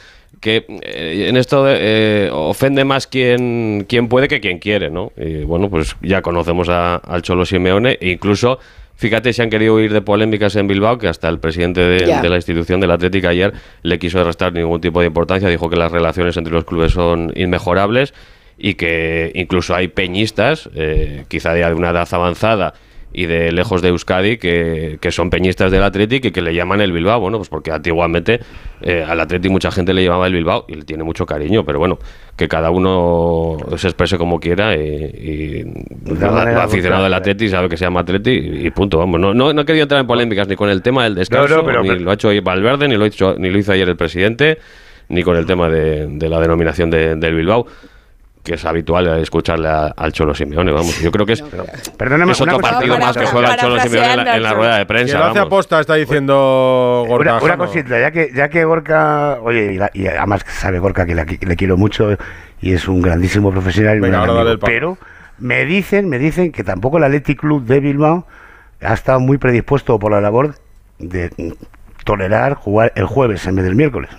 que 0.41 0.66
eh, 0.82 1.28
en 1.30 1.38
esto 1.38 1.66
eh, 1.68 2.30
ofende 2.34 2.84
más 2.84 3.05
quien, 3.05 3.86
quien 3.88 4.08
puede 4.10 4.28
que 4.28 4.39
quien 4.39 4.58
quiere, 4.58 4.89
¿no? 4.89 5.12
Y 5.18 5.43
bueno, 5.43 5.70
pues 5.70 5.95
ya 6.01 6.24
conocemos 6.24 6.68
a- 6.70 6.95
al 6.95 7.22
Cholo 7.22 7.45
Simeone 7.45 7.97
e 8.01 8.10
incluso, 8.10 8.60
fíjate 8.98 9.32
si 9.32 9.41
han 9.41 9.50
querido 9.50 9.76
huir 9.76 9.93
de 9.93 10.02
polémicas 10.02 10.56
en 10.58 10.68
Bilbao, 10.68 10.98
que 10.98 11.08
hasta 11.08 11.30
el 11.30 11.39
presidente 11.39 11.82
de, 11.82 12.06
Ya. 12.06 12.22
de 12.22 12.30
la 12.30 12.36
institución 12.36 12.82
del 12.82 12.91
Atlético 12.91 13.30
ayer 13.30 13.54
le 13.84 13.98
quiso 14.00 14.22
restar 14.24 14.52
ningún 14.52 14.82
tipo 14.82 15.00
de 15.00 15.08
importancia, 15.08 15.48
dijo 15.48 15.70
que 15.70 15.78
las 15.78 15.91
relaciones 15.91 16.36
entre 16.36 16.52
los 16.54 16.66
clubes 16.66 16.91
son 16.91 17.32
inmejorables 17.36 18.14
y 18.58 18.74
que 18.74 19.32
incluso 19.36 19.76
hay 19.76 19.88
peñistas, 19.88 20.70
eh, 20.76 21.24
quizá 21.30 21.54
de 21.54 21.74
una 21.74 21.91
edad 21.91 22.08
avanzada 22.12 22.74
y 23.14 23.26
de 23.26 23.51
lejos 23.51 23.82
de 23.82 23.88
Euskadi, 23.89 24.38
que, 24.38 24.97
que 25.01 25.12
son 25.12 25.30
peñistas 25.30 25.72
del 25.72 25.82
Atlético 25.82 26.28
y 26.28 26.32
que 26.32 26.41
le 26.41 26.53
llaman 26.53 26.82
el 26.82 26.91
Bilbao, 26.91 27.20
bueno, 27.20 27.38
pues 27.38 27.49
porque 27.49 27.72
antiguamente 27.72 28.39
eh, 28.82 29.03
al 29.08 29.20
Atlético 29.20 29.51
mucha 29.53 29.72
gente 29.72 29.93
le 29.93 30.03
llamaba 30.03 30.28
el 30.28 30.34
Bilbao 30.34 30.66
y 30.68 30.76
le 30.76 30.84
tiene 30.84 31.03
mucho 31.03 31.26
cariño, 31.26 31.64
pero 31.66 31.80
bueno, 31.80 31.97
que 32.36 32.47
cada 32.47 32.70
uno 32.70 33.58
se 33.78 33.88
exprese 33.88 34.18
como 34.18 34.39
quiera 34.39 34.76
y, 34.76 34.80
y 34.82 35.64
aficionado 36.64 37.03
del 37.05 37.14
Atleti 37.14 37.49
sabe 37.49 37.70
que 37.70 37.78
se 37.78 37.86
llama 37.86 38.01
Atleti 38.01 38.32
y, 38.32 38.70
punto, 38.72 38.97
vamos, 38.99 39.20
no, 39.20 39.34
no, 39.34 39.53
no 39.53 39.62
he 39.62 39.66
querido 39.66 39.84
entrar 39.84 40.01
en 40.01 40.08
polémicas 40.08 40.47
ni 40.47 40.55
con 40.55 40.70
el 40.70 40.82
tema 40.82 41.05
del 41.05 41.16
descanso, 41.16 41.47
No, 41.55 41.62
no, 41.62 41.66
pero- 41.66 41.84
ni 41.84 41.89
pero- 41.89 42.01
lo 42.01 42.12
ha 42.12 42.14
hecho 42.14 42.30
Valverde, 42.43 42.88
ni 42.88 42.97
lo, 42.97 43.03
ha 43.05 43.08
hecho, 43.08 43.36
ni 43.38 43.49
lo 43.49 43.58
hizo 43.58 43.72
ayer 43.72 43.88
el 43.89 43.95
presidente, 43.95 44.60
ni 45.10 45.24
con 45.24 45.38
el 45.38 45.45
tema 45.45 45.70
de, 45.70 46.08
de 46.08 46.30
la 46.30 46.39
denominación 46.39 46.89
de- 46.89 47.16
del 47.16 47.36
Bilbao 47.36 47.66
que 48.48 48.56
es 48.56 48.66
habitual 48.66 49.06
escucharle 49.20 49.68
a- 49.68 49.88
al 49.95 50.12
Cholo 50.14 50.34
Simeone, 50.34 50.72
vamos. 50.72 51.00
Yo 51.02 51.12
creo 51.12 51.26
que 51.26 51.34
es, 51.34 51.41
Perdóname, 51.98 52.32
es 52.32 52.41
otro 52.41 52.56
cosa- 52.60 52.72
partido 52.74 52.93
Para- 52.95 53.06
más 53.06 53.18
que 53.18 53.26
juega 53.26 53.54
el 53.54 53.60
Cholo 53.60 53.80
Simeone 53.82 54.14
en 54.14 54.26
la, 54.26 54.36
en 54.38 54.43
la 54.43 54.54
rueda 54.54 54.78
de 54.78 54.86
prensa. 54.86 55.20
lo 55.20 55.26
hace 55.26 55.39
aposta 55.39 55.80
está 55.80 55.95
diciendo 55.95 57.04
Gorka. 57.08 57.39
Una, 57.43 57.58
cosita, 57.58 58.00
ya 58.00 58.12
que, 58.12 58.32
ya 58.34 58.50
que 58.50 58.64
Gorka, 58.64 59.39
oye, 59.41 59.74
y, 59.74 59.78
la- 59.78 59.91
y 59.93 60.08
además 60.08 60.43
sabe 60.48 60.80
Gorka 60.80 61.06
que 61.06 61.14
le, 61.14 61.26
le 61.26 61.56
quiero 61.56 61.78
mucho 61.78 62.18
y 62.62 62.74
es 62.74 62.88
un 62.88 63.02
grandísimo 63.02 63.52
profesional 63.52 63.98
y 63.98 64.00
Venga, 64.00 64.24
amigo, 64.24 64.58
pero 64.66 64.98
me 65.39 65.66
dicen, 65.66 66.08
me 66.10 66.18
dicen 66.18 66.52
que 66.52 66.64
tampoco 66.64 66.98
el 66.98 67.04
Athletic 67.04 67.41
Club 67.41 67.66
de 67.66 67.80
Bilbao 67.82 68.26
ha 68.82 68.93
estado 68.93 69.20
muy 69.20 69.38
predispuesto 69.38 70.00
por 70.00 70.12
la 70.12 70.22
labor 70.22 70.56
de 71.00 71.32
tolerar 72.06 72.54
jugar 72.54 72.93
el 72.95 73.06
jueves 73.06 73.45
en 73.45 73.56
vez 73.56 73.66
del 73.66 73.76
miércoles. 73.76 74.10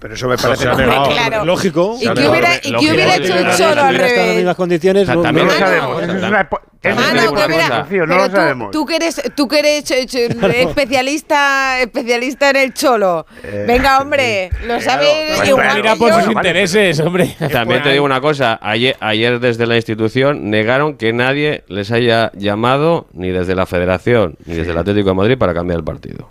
Pero 0.00 0.14
eso 0.14 0.28
me 0.28 0.36
parece. 0.36 0.64
Claro. 0.68 1.44
Lógico. 1.44 1.96
¿Y 2.00 2.08
qué 2.12 2.28
hubiera, 2.28 2.56
y 2.62 2.72
qué 2.72 2.76
hubiera 2.92 3.16
hecho 3.16 3.34
el 3.36 3.56
Cholo 3.56 3.82
al 3.82 3.94
estado 3.94 3.94
en 3.94 3.98
las 3.98 4.10
revés? 4.10 4.36
mismas 4.36 4.56
condiciones, 4.56 5.08
no- 5.08 5.22
También 5.22 5.46
No 5.46 5.52
lo 5.52 5.58
sabemos, 5.58 6.02
eso 6.02 6.12
es 6.16 6.22
una, 6.22 6.40
hipo- 6.48 6.60
eso 6.82 7.00
es 7.00 7.06
Ah, 7.06 7.10
una 7.12 8.06
no, 8.06 8.16
lo 8.16 8.28
tú, 8.30 8.36
sabemos. 8.36 8.70
tú 8.70 8.86
que 8.86 8.96
eres, 8.96 9.22
tú 9.34 9.48
que 9.48 9.58
eres 9.60 9.84
ch- 9.84 10.06
ch- 10.06 10.54
especialista, 10.54 11.80
especialista 11.80 12.50
en 12.50 12.56
el 12.56 12.74
cholo. 12.74 13.26
Eh, 13.42 13.64
Venga, 13.66 13.98
hombre, 14.00 14.50
lo 14.66 14.80
sabes 14.80 15.08
igual 15.48 15.76
Mira 15.76 15.96
por 15.96 16.12
sus 16.12 16.32
intereses, 16.32 17.00
hombre. 17.00 17.34
También 17.50 17.82
te 17.82 17.90
digo 17.92 18.04
una 18.04 18.20
cosa, 18.20 18.58
ayer, 18.62 18.96
ayer 19.00 19.40
desde 19.40 19.66
la 19.66 19.76
institución 19.76 20.50
negaron 20.50 20.96
que 20.96 21.12
nadie 21.12 21.64
les 21.68 21.90
haya 21.92 22.30
llamado 22.34 23.06
ni 23.12 23.30
desde 23.30 23.54
la 23.54 23.66
federación 23.66 24.36
ni 24.46 24.54
desde 24.54 24.72
el 24.72 24.78
Atlético 24.78 25.08
de 25.10 25.14
Madrid 25.14 25.38
para 25.38 25.54
cambiar 25.54 25.78
el 25.78 25.84
partido. 25.84 26.28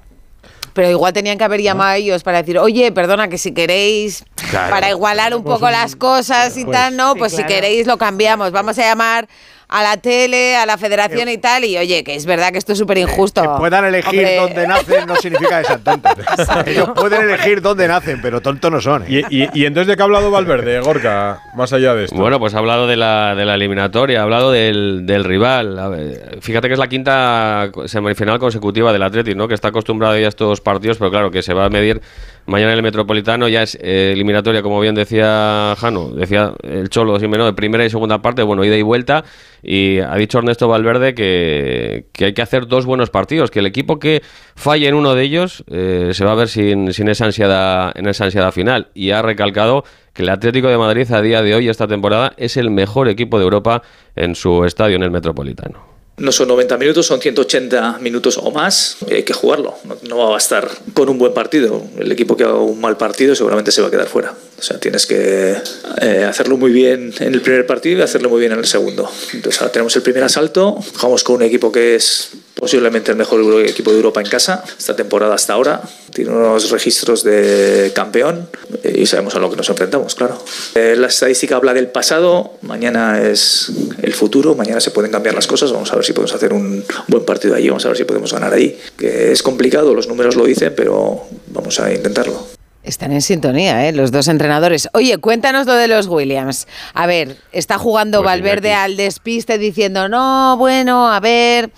Pero 0.73 0.89
igual 0.89 1.13
tenían 1.13 1.37
que 1.37 1.43
haber 1.43 1.61
llamado 1.61 1.91
a 1.91 1.97
ellos 1.97 2.23
para 2.23 2.39
decir, 2.39 2.57
oye, 2.57 2.91
perdona, 2.91 3.27
que 3.27 3.37
si 3.37 3.51
queréis, 3.53 4.23
Claro. 4.49 4.71
para 4.71 4.89
igualar 4.89 5.35
un 5.35 5.43
poco 5.43 5.69
las 5.69 5.95
cosas 5.95 6.57
y 6.57 6.65
tal, 6.65 6.95
¿no? 6.97 7.13
Sí, 7.13 7.19
Pues 7.19 7.35
si 7.35 7.43
queréis 7.43 7.85
lo 7.87 7.97
cambiamos. 7.97 8.51
Vamos 8.51 8.77
a 8.79 8.81
llamar 8.81 9.27
a 9.73 9.81
la 9.81 9.97
tele, 9.97 10.55
a 10.55 10.67
la 10.67 10.77
federación 10.77 11.27
y 11.29 11.39
tal. 11.39 11.65
Y 11.65 11.77
oye, 11.79 12.03
que 12.03 12.13
es 12.13 12.27
verdad 12.27 12.51
que 12.51 12.59
esto 12.59 12.73
es 12.73 12.77
súper 12.77 12.99
injusto. 12.99 13.41
Que 13.41 13.47
puedan 13.57 13.83
elegir 13.85 14.19
Hombre, 14.19 14.35
dónde 14.37 14.67
nacen 14.67 15.07
no 15.07 15.15
significa 15.15 15.61
que 15.61 15.65
sean 15.67 15.83
tontos. 15.83 16.13
Ellos 16.67 16.89
pueden 16.95 17.23
elegir 17.23 17.59
dónde 17.59 17.87
nacen, 17.87 18.21
pero 18.21 18.39
tontos 18.39 18.71
no 18.71 18.79
son. 18.79 19.01
¿eh? 19.03 19.25
¿Y, 19.29 19.43
y, 19.43 19.49
y 19.51 19.65
entonces 19.65 19.87
de 19.87 19.95
qué 19.95 20.03
ha 20.03 20.05
hablado 20.05 20.29
Valverde, 20.29 20.79
Gorka, 20.79 21.41
más 21.55 21.73
allá 21.73 21.95
de 21.95 22.05
esto? 22.05 22.15
Bueno, 22.15 22.39
pues 22.39 22.53
ha 22.53 22.59
hablado 22.59 22.85
de 22.85 22.97
la, 22.97 23.33
de 23.33 23.45
la 23.45 23.55
eliminatoria, 23.55 24.19
ha 24.19 24.23
hablado 24.23 24.51
del, 24.51 25.07
del 25.07 25.23
rival. 25.23 25.79
A 25.79 25.89
ver, 25.89 26.37
fíjate 26.41 26.67
que 26.67 26.73
es 26.73 26.79
la 26.79 26.87
quinta 26.87 27.71
semifinal 27.87 28.37
consecutiva 28.37 28.93
del 28.93 29.01
Atleti, 29.01 29.33
¿no? 29.33 29.47
Que 29.47 29.55
está 29.55 29.69
acostumbrado 29.69 30.15
ya 30.19 30.27
a 30.27 30.29
estos 30.29 30.61
partidos, 30.61 30.99
pero 30.99 31.09
claro, 31.09 31.31
que 31.31 31.41
se 31.41 31.55
va 31.55 31.65
a 31.65 31.69
medir 31.69 31.99
mañana 32.45 32.71
en 32.71 32.77
el 32.77 32.83
Metropolitano. 32.83 33.47
Ya 33.47 33.63
es 33.63 33.77
eh, 33.81 34.11
eliminatoria, 34.13 34.61
como 34.61 34.79
bien 34.79 34.95
decía 34.95 35.75
Jano, 35.77 36.09
decía 36.09 36.53
el 36.63 36.89
Cholo 36.89 37.19
Simeone, 37.19 37.45
de 37.45 37.53
primera 37.53 37.85
y 37.85 37.89
segunda 37.89 38.21
parte, 38.21 38.43
bueno, 38.43 38.63
ida 38.63 38.77
y 38.77 38.81
vuelta. 38.81 39.23
Y 39.61 39.99
ha 39.99 40.15
dicho 40.15 40.39
Ernesto 40.39 40.67
Valverde 40.67 41.15
que, 41.15 42.05
hay 42.19 42.33
que 42.33 42.41
hacer 42.41 42.67
dos 42.67 42.85
buenos 42.85 43.09
partidos, 43.09 43.51
que 43.51 43.59
el 43.59 43.65
equipo 43.65 43.99
que 43.99 44.21
falle 44.55 44.87
en 44.87 44.95
uno 44.95 45.15
de 45.15 45.23
ellos 45.23 45.63
eh, 45.71 46.11
se 46.13 46.25
va 46.25 46.33
a 46.33 46.35
ver 46.35 46.49
sin, 46.49 46.89
esa 46.89 47.25
ansiada, 47.25 47.91
en 47.95 48.07
esa 48.07 48.25
ansiada 48.25 48.51
final. 48.51 48.89
Y 48.93 49.11
ha 49.11 49.21
recalcado 49.21 49.83
que 50.13 50.23
el 50.23 50.29
Atlético 50.29 50.67
de 50.67 50.77
Madrid 50.77 51.11
a 51.11 51.21
día 51.21 51.41
de 51.41 51.55
hoy, 51.55 51.69
esta 51.69 51.87
temporada, 51.87 52.33
es 52.37 52.57
el 52.57 52.69
mejor 52.69 53.07
equipo 53.07 53.37
de 53.37 53.45
Europa 53.45 53.81
en 54.15 54.35
su 54.35 54.65
estadio, 54.65 54.97
en 54.97 55.03
el 55.03 55.11
Metropolitano. 55.11 55.92
No 56.17 56.31
son 56.31 56.47
90 56.47 56.77
minutos, 56.77 57.07
son 57.07 57.19
180 57.19 57.97
minutos 57.99 58.37
o 58.37 58.51
más. 58.51 58.97
Hay 59.09 59.23
que 59.23 59.33
jugarlo. 59.33 59.75
No, 59.83 59.97
no 60.07 60.17
va 60.19 60.27
a 60.27 60.29
bastar 60.29 60.69
con 60.93 61.09
un 61.09 61.17
buen 61.17 61.33
partido. 61.33 61.83
El 61.97 62.11
equipo 62.11 62.37
que 62.37 62.43
haga 62.43 62.59
un 62.59 62.79
mal 62.79 62.97
partido 62.97 63.35
seguramente 63.35 63.71
se 63.71 63.81
va 63.81 63.87
a 63.87 63.91
quedar 63.91 64.07
fuera. 64.07 64.33
O 64.59 64.61
sea, 64.61 64.79
tienes 64.79 65.07
que 65.07 65.55
eh, 66.01 66.23
hacerlo 66.23 66.55
muy 66.57 66.71
bien 66.71 67.13
en 67.19 67.33
el 67.33 67.41
primer 67.41 67.65
partido 67.65 67.99
y 67.99 68.01
hacerlo 68.03 68.29
muy 68.29 68.39
bien 68.39 68.51
en 68.51 68.59
el 68.59 68.65
segundo. 68.65 69.09
Entonces 69.33 69.59
ahora 69.61 69.71
tenemos 69.71 69.95
el 69.95 70.03
primer 70.03 70.23
asalto. 70.23 70.73
Jugamos 70.95 71.23
con 71.23 71.37
un 71.37 71.41
equipo 71.41 71.71
que 71.71 71.95
es 71.95 72.29
posiblemente 72.55 73.11
el 73.11 73.17
mejor 73.17 73.41
equipo 73.65 73.91
de 73.91 73.97
Europa 73.97 74.21
en 74.21 74.27
casa 74.27 74.63
esta 74.77 74.95
temporada 74.95 75.35
hasta 75.35 75.53
ahora. 75.53 75.81
Tiene 76.13 76.31
unos 76.31 76.69
registros 76.69 77.23
de 77.23 77.91
campeón 77.95 78.47
eh, 78.83 78.95
y 78.99 79.05
sabemos 79.05 79.35
a 79.35 79.39
lo 79.39 79.49
que 79.49 79.55
nos 79.55 79.69
enfrentamos, 79.69 80.15
claro. 80.15 80.37
Eh, 80.75 80.95
la 80.97 81.07
estadística 81.07 81.55
habla 81.55 81.73
del 81.73 81.87
pasado, 81.87 82.53
mañana 82.61 83.21
es 83.21 83.71
el 84.01 84.13
futuro, 84.13 84.55
mañana 84.55 84.79
se 84.79 84.91
pueden 84.91 85.11
cambiar 85.11 85.35
las 85.35 85.47
cosas, 85.47 85.71
vamos 85.71 85.91
a 85.91 85.95
ver 85.95 86.05
si 86.05 86.13
podemos 86.13 86.33
hacer 86.33 86.53
un 86.53 86.83
buen 87.07 87.25
partido 87.25 87.55
allí, 87.55 87.69
vamos 87.69 87.85
a 87.85 87.89
ver 87.89 87.97
si 87.97 88.03
podemos 88.03 88.31
ganar 88.33 88.53
allí. 88.53 88.77
Que 88.97 89.31
es 89.31 89.41
complicado, 89.41 89.93
los 89.93 90.07
números 90.07 90.35
lo 90.35 90.45
dicen, 90.45 90.73
pero 90.75 91.23
vamos 91.47 91.79
a 91.79 91.91
intentarlo. 91.91 92.53
Están 92.83 93.13
en 93.13 93.21
sintonía, 93.21 93.87
¿eh? 93.87 93.93
Los 93.93 94.11
dos 94.11 94.27
entrenadores. 94.27 94.89
Oye, 94.93 95.17
cuéntanos 95.17 95.65
lo 95.65 95.73
de 95.73 95.87
los 95.87 96.07
Williams. 96.07 96.67
A 96.93 97.07
ver, 97.07 97.37
está 97.53 97.77
jugando 97.77 98.17
Pues 98.17 98.25
Valverde 98.25 98.73
al 98.73 98.97
despiste 98.97 99.57
diciendo, 99.57 100.09
no, 100.09 100.57
bueno, 100.57 101.09
a 101.09 101.21
ver, 101.21 101.71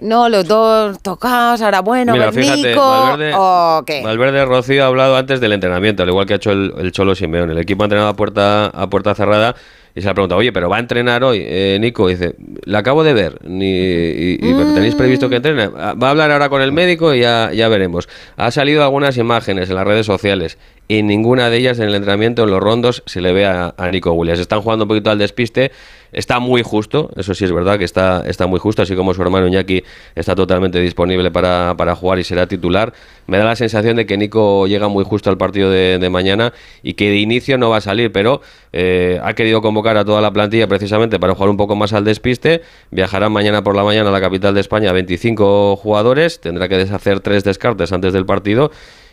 no, 0.00 0.28
los 0.28 0.46
dos 0.46 1.00
tocados, 1.02 1.62
ahora 1.62 1.80
bueno, 1.80 2.12
Mira, 2.12 2.32
fíjate, 2.32 2.70
Nico, 2.70 2.80
Valverde, 2.80 3.32
o 3.36 3.82
qué. 3.86 4.02
Valverde 4.02 4.44
Rocío 4.44 4.84
ha 4.84 4.86
hablado 4.88 5.16
antes 5.16 5.40
del 5.40 5.52
entrenamiento, 5.52 6.02
al 6.02 6.08
igual 6.08 6.26
que 6.26 6.34
ha 6.34 6.36
hecho 6.36 6.52
el, 6.52 6.74
el 6.78 6.92
Cholo 6.92 7.14
Simeone. 7.14 7.52
El 7.52 7.58
equipo 7.58 7.82
ha 7.82 7.86
entrenado 7.86 8.10
a 8.10 8.16
puerta, 8.16 8.66
a 8.66 8.90
puerta 8.90 9.14
cerrada 9.14 9.54
y 9.96 10.02
se 10.02 10.04
le 10.04 10.10
ha 10.10 10.14
preguntado, 10.14 10.40
oye, 10.40 10.52
pero 10.52 10.68
va 10.68 10.76
a 10.76 10.80
entrenar 10.80 11.24
hoy, 11.24 11.42
eh, 11.42 11.78
Nico. 11.80 12.10
Y 12.10 12.16
dice, 12.16 12.34
la 12.64 12.80
acabo 12.80 13.02
de 13.02 13.14
ver, 13.14 13.38
ni, 13.48 13.66
y, 13.66 14.38
tenéis 14.74 14.94
previsto 14.94 15.30
que 15.30 15.36
entrene. 15.36 15.70
Ah, 15.74 15.94
Va 15.94 16.08
a 16.08 16.10
hablar 16.10 16.30
ahora 16.30 16.50
con 16.50 16.60
el 16.60 16.70
médico 16.70 17.14
y 17.14 17.20
ya, 17.20 17.50
ya 17.54 17.66
veremos. 17.68 18.06
Ha 18.36 18.50
salido 18.50 18.84
algunas 18.84 19.16
imágenes 19.16 19.70
en 19.70 19.76
las 19.76 19.86
redes 19.86 20.04
sociales. 20.04 20.58
Y 20.88 21.02
ninguna 21.02 21.50
de 21.50 21.58
ellas 21.58 21.78
en 21.78 21.88
el 21.88 21.94
entrenamiento, 21.94 22.44
en 22.44 22.50
los 22.50 22.60
rondos, 22.60 23.02
se 23.06 23.20
le 23.20 23.32
ve 23.32 23.46
a, 23.46 23.74
a 23.76 23.90
Nico 23.90 24.12
Williams. 24.12 24.40
Están 24.40 24.62
jugando 24.62 24.84
un 24.84 24.88
poquito 24.88 25.10
al 25.10 25.18
despiste. 25.18 25.72
Está 26.12 26.38
muy 26.38 26.62
justo, 26.62 27.10
eso 27.16 27.34
sí 27.34 27.44
es 27.44 27.52
verdad 27.52 27.78
que 27.78 27.84
está, 27.84 28.22
está 28.26 28.46
muy 28.46 28.58
justo, 28.58 28.80
así 28.80 28.94
como 28.94 29.12
su 29.12 29.20
hermano 29.20 29.48
Iñaki 29.48 29.84
está 30.14 30.34
totalmente 30.34 30.80
disponible 30.80 31.30
para, 31.30 31.74
para 31.76 31.94
jugar 31.94 32.18
y 32.18 32.24
será 32.24 32.46
titular. 32.46 32.94
Me 33.26 33.36
da 33.36 33.44
la 33.44 33.56
sensación 33.56 33.96
de 33.96 34.06
que 34.06 34.16
Nico 34.16 34.66
llega 34.66 34.88
muy 34.88 35.04
justo 35.04 35.28
al 35.28 35.36
partido 35.36 35.70
de, 35.70 35.98
de 35.98 36.08
mañana 36.08 36.52
y 36.82 36.94
que 36.94 37.10
de 37.10 37.16
inicio 37.16 37.58
no 37.58 37.70
va 37.70 37.78
a 37.78 37.80
salir, 37.80 38.12
pero 38.12 38.40
eh, 38.72 39.20
ha 39.22 39.34
querido 39.34 39.60
convocar 39.60 39.96
a 39.96 40.04
toda 40.04 40.20
la 40.20 40.32
plantilla 40.32 40.68
precisamente 40.68 41.18
para 41.18 41.34
jugar 41.34 41.50
un 41.50 41.56
poco 41.56 41.76
más 41.76 41.92
al 41.92 42.04
despiste. 42.04 42.62
Viajarán 42.90 43.32
mañana 43.32 43.62
por 43.62 43.76
la 43.76 43.84
mañana 43.84 44.08
a 44.08 44.12
la 44.12 44.20
capital 44.20 44.54
de 44.54 44.60
España 44.60 44.92
25 44.92 45.76
jugadores, 45.76 46.40
tendrá 46.40 46.68
que 46.68 46.78
deshacer 46.78 47.20
tres 47.20 47.44
descartes 47.44 47.92
antes 47.92 48.12
del 48.12 48.24
partido. 48.24 48.70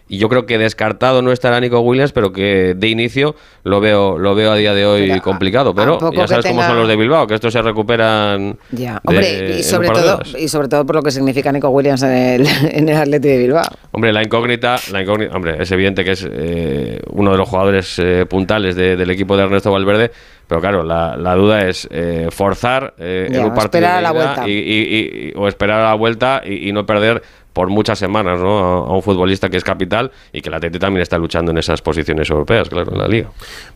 Y 0.10 0.18
yo 0.18 0.28
creo 0.30 0.46
que 0.46 0.58
descartado 0.58 1.22
no 1.22 1.32
estará 1.32 1.60
Nico 1.62 1.80
Williams, 1.80 2.12
pero 2.12 2.32
que 2.34 2.74
de 2.76 2.88
inicio 2.90 3.36
lo 3.64 3.80
veo, 3.80 4.18
lo 4.20 4.36
veo 4.36 4.52
a 4.52 4.56
día 4.56 4.74
de 4.74 4.86
hoy 4.86 5.20
complicado. 5.22 5.74
Pero 5.74 6.12
ya 6.12 6.28
sabes 6.28 6.46
cómo 6.46 6.62
son 6.62 6.78
los 6.78 6.88
de 6.88 6.96
Bilbao, 6.98 7.26
que 7.26 7.36
estos 7.36 7.54
se 7.54 7.62
recuperan. 7.62 8.58
Ya, 8.72 9.02
hombre, 9.06 9.56
y 9.60 9.64
sobre, 9.64 9.88
todo, 9.90 10.20
y 10.38 10.48
sobre 10.50 10.68
todo 10.68 10.86
por 10.86 10.98
lo 10.98 11.02
que 11.02 11.12
significa 11.12 11.52
Nico 11.52 11.70
Williams 11.70 12.04
en 12.04 12.12
el, 12.12 12.48
en 12.72 12.90
el 12.90 12.98
Atleti 12.98 13.28
de 13.30 13.38
Bilbao. 13.38 13.64
Hombre, 13.92 14.12
la 14.12 14.22
incógnita, 14.22 14.76
la 14.92 15.02
incógnita, 15.02 15.36
hombre, 15.36 15.56
es 15.62 15.72
evidente 15.72 16.04
que 16.04 16.12
es 16.12 16.28
eh, 16.30 17.00
uno 17.12 17.32
de 17.32 17.38
los 17.38 17.48
jugadores 17.48 17.98
eh, 18.00 18.26
puntales 18.30 18.76
de- 18.76 18.96
del 18.98 19.10
equipo 19.10 19.38
de 19.38 19.44
Ernesto 19.44 19.72
Valverde, 19.72 20.12
pero 20.48 20.60
claro, 20.60 20.84
la, 20.84 21.16
la 21.16 21.34
duda 21.36 21.68
es 21.68 21.88
eh, 21.90 22.28
forzar 22.30 22.94
eh, 22.98 23.30
Ya, 23.32 23.40
en 23.40 23.46
un 23.46 23.54
partido 23.54 23.86
esperar 23.88 23.94
a 23.94 23.98
de 23.98 24.02
la 24.04 24.12
vuelta. 24.12 24.48
y, 24.50 24.52
y- 24.52 25.30
y- 25.30 25.34
o 25.38 25.48
esperar 25.48 25.80
a 25.80 25.84
la 25.86 25.94
vuelta 25.96 26.42
y 26.46 26.72
no 26.74 26.86
perder 26.86 27.24
por 27.54 27.70
muchas 27.70 28.00
semanas 28.00 28.40
¿no? 28.40 28.58
a, 28.60 28.78
a 28.88 28.92
un 28.96 29.02
futbolista 29.02 29.50
que 29.50 29.58
es 29.58 29.64
capital 29.64 30.12
y 30.32 30.42
que 30.42 30.50
la 30.50 30.60
TT 30.60 30.80
también 30.80 31.02
está 31.02 31.18
luchando 31.18 31.52
en 31.52 31.58
esas 31.60 31.82
posiciones 31.82 32.30
europeas, 32.30 32.68
claro, 32.70 32.92
en 32.92 32.98
la 32.98 33.08
liga. 33.08 33.30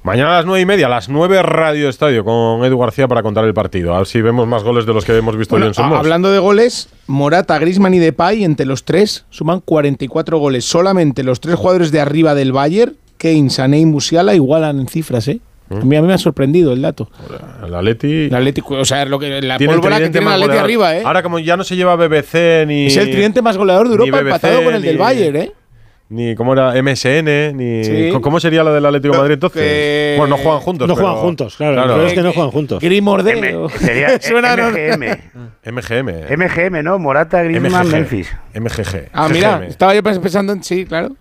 Mañana 0.04 0.32
a 0.34 0.36
las 0.38 0.46
nueve 0.46 0.62
y 0.62 0.66
media, 0.66 0.88
a 0.88 0.90
las 0.90 1.10
9 1.10 1.42
Radio 1.44 1.90
Estadio 1.90 2.24
con 2.26 2.64
Edu 2.66 2.78
García 2.80 3.08
para 3.08 3.24
contar 3.24 3.46
el 3.46 3.54
partido. 3.54 3.94
A 3.94 3.99
ver 3.99 4.08
si 4.08 4.22
vemos 4.22 4.48
más 4.48 4.64
goles 4.64 4.86
de 4.86 4.94
los 4.94 5.06
que 5.06 5.16
hemos 5.16 5.38
visto 5.38 5.54
Bueno, 5.54 5.66
hoy 5.68 5.70
en 5.70 5.74
Somos. 5.76 5.98
hablando 5.99 6.32
de 6.32 6.40
goles, 6.40 6.90
Morata, 7.08 7.58
Grisman 7.60 7.94
y 7.94 7.99
Depay, 7.99 8.44
entre 8.44 8.66
los 8.66 8.84
tres, 8.84 9.26
suman 9.30 9.62
44 9.62 10.38
goles. 10.40 10.66
Solamente 10.66 11.24
los 11.24 11.40
tres 11.40 11.56
jugadores 11.56 11.91
de 11.91 11.99
arriba 12.02 12.36
del 12.36 12.52
Bayern 12.52 12.95
Kane, 13.18 13.49
Sané 13.49 13.80
y 13.80 13.86
Musiala 13.86 14.36
igualan 14.36 14.80
en 14.80 14.88
cifras, 14.88 15.28
¿eh? 15.28 15.40
A 15.69 15.76
mí, 15.84 15.95
a 15.95 16.02
mí 16.02 16.07
me 16.07 16.14
ha 16.14 16.18
sorprendido 16.18 16.73
el 16.73 16.81
dato. 16.81 17.10
El 17.65 17.76
Atleti. 17.76 18.26
El 18.26 18.35
Atleti, 18.35 18.61
o 18.68 18.85
sea, 18.85 19.06
lo 19.06 19.19
que, 19.19 19.41
la 19.41 19.57
tiene 19.57 19.73
el 19.73 19.80
pólvora 19.80 19.99
que 19.99 20.10
tiene 20.10 20.27
el 20.27 20.44
Atleti 20.44 20.57
arriba, 20.57 20.95
¿eh? 20.95 21.03
Ahora, 21.06 21.23
como 21.23 21.39
ya 21.39 21.57
no 21.57 21.64
se 21.64 21.76
lleva 21.76 21.95
BBC 21.95 22.65
ni. 22.68 22.88
Es 22.88 22.98
el 22.98 23.11
tridente 23.11 23.41
más 23.41 23.57
goleador 23.57 23.88
de 23.88 23.94
Europa, 23.95 24.22
BBC, 24.22 24.26
empatado 24.27 24.64
con 24.64 24.73
el 24.76 24.81
del 24.81 24.98
Bayern, 24.98 25.35
¿eh? 25.35 25.52
Ni 26.10 26.36
cómo 26.36 26.54
era 26.54 26.74
MSN, 26.82 27.54
ni. 27.56 27.84
Sí. 27.84 28.12
¿Cómo 28.22 28.40
sería 28.40 28.64
lo 28.64 28.74
del 28.74 28.86
Atlético 28.86 29.14
de 29.14 29.20
Madrid 29.20 29.34
entonces? 29.34 29.62
que- 29.62 30.16
Bueno, 30.18 30.38
no 30.38 30.42
juegan 30.44 30.62
juntos. 30.62 30.88
No 30.88 30.96
pero- 30.96 31.06
juegan 31.08 31.22
juntos, 31.24 31.56
claro. 31.58 31.84
Peor 31.86 32.06
es 32.08 32.14
que 32.14 32.22
no 32.22 32.32
juegan 32.34 32.52
juntos. 32.52 32.82
Grimordeo. 32.82 33.70
Sería 33.70 34.18
Suena. 34.22 34.56
MGM. 34.56 35.04
MGM. 35.66 36.38
MGM, 36.38 36.82
¿no? 36.84 36.98
Morata, 36.98 37.44
Griezmann. 37.44 37.90
Memphis. 37.92 38.30
MGG. 38.54 39.10
Ah, 39.12 39.28
mira, 39.30 39.66
estaba 39.68 39.94
yo 39.94 40.02
pens- 40.02 40.20
pensando 40.22 40.54
en. 40.54 40.64
Sí, 40.64 40.86
claro. 40.86 41.16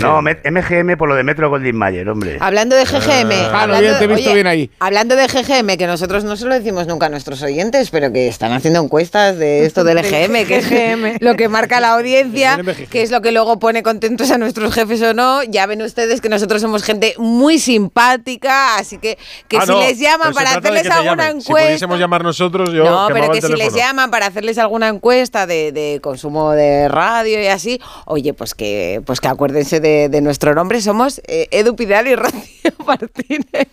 No, 0.00 0.22
MGM 0.22 0.96
por 0.96 1.08
lo 1.10 1.14
de 1.14 1.22
Metro 1.24 1.50
Goldwyn 1.50 1.76
Mayer, 1.76 2.08
hombre. 2.08 2.38
Hablando 2.40 2.74
de 2.74 2.84
GGM, 2.86 3.28
Claro, 3.28 3.56
hablando, 3.58 3.76
Ah, 3.76 3.80
bien, 3.80 3.98
te 3.98 4.04
he 4.04 4.06
visto 4.08 4.30
oye, 4.30 4.34
bien 4.34 4.46
ahí. 4.46 4.70
hablando 4.80 5.14
de 5.14 5.28
GGM, 5.28 5.76
que 5.76 5.86
nosotros 5.86 6.24
no 6.24 6.36
se 6.36 6.46
lo 6.46 6.54
decimos 6.54 6.86
nunca 6.86 7.06
a 7.06 7.08
nuestros 7.10 7.42
oyentes, 7.42 7.90
pero 7.90 8.10
que 8.12 8.28
están 8.28 8.52
haciendo 8.52 8.80
encuestas 8.82 9.36
de 9.38 9.66
esto 9.66 9.84
del 9.84 9.98
EGM, 9.98 10.46
que 10.46 10.56
es 10.56 11.20
lo 11.22 11.34
que 11.34 11.48
marca 11.48 11.80
la 11.80 11.92
audiencia, 11.94 12.58
que 12.90 13.02
es 13.02 13.10
lo 13.10 13.20
que 13.20 13.30
luego 13.30 13.58
pone 13.58 13.82
a 14.30 14.38
nuestros 14.38 14.72
jefes 14.74 15.02
o 15.02 15.12
no. 15.14 15.42
Ya 15.44 15.66
ven 15.66 15.82
ustedes 15.82 16.20
que 16.20 16.28
nosotros 16.28 16.60
somos 16.62 16.82
gente 16.82 17.14
muy 17.18 17.58
simpática, 17.58 18.76
así 18.76 18.98
que, 18.98 19.18
que 19.48 19.56
Ah, 19.58 19.62
si 19.66 19.72
no, 19.72 19.80
les 19.80 19.98
llaman 19.98 20.32
para 20.32 20.50
hacerles 20.56 20.88
alguna 20.90 21.26
llamen. 21.28 21.42
Si 21.42 21.48
encuesta. 21.48 21.66
pudiésemos 21.68 21.98
llamar 21.98 22.22
nosotros, 22.24 22.72
yo. 22.72 22.84
no, 22.84 23.08
pero 23.12 23.30
que 23.30 23.42
si 23.42 23.52
les 23.54 23.74
llaman 23.74 24.10
para 24.10 24.26
hacerles 24.26 24.58
alguna 24.58 24.88
encuesta 24.88 25.46
de, 25.46 25.72
de 25.72 26.00
consumo 26.02 26.52
de 26.52 26.88
radio 26.88 27.42
y 27.42 27.46
así, 27.46 27.80
oye, 28.06 28.32
pues 28.34 28.54
que 28.54 29.02
pues 29.06 29.20
que 29.20 29.28
acuérdense 29.28 29.80
de, 29.80 30.08
de 30.08 30.20
nuestro 30.20 30.54
nombre, 30.54 30.80
somos 30.80 31.20
eh, 31.26 31.48
Edu 31.50 31.74
Pidal 31.76 32.06
y 32.08 32.14
Rocío 32.14 32.72
Martínez, 32.86 33.68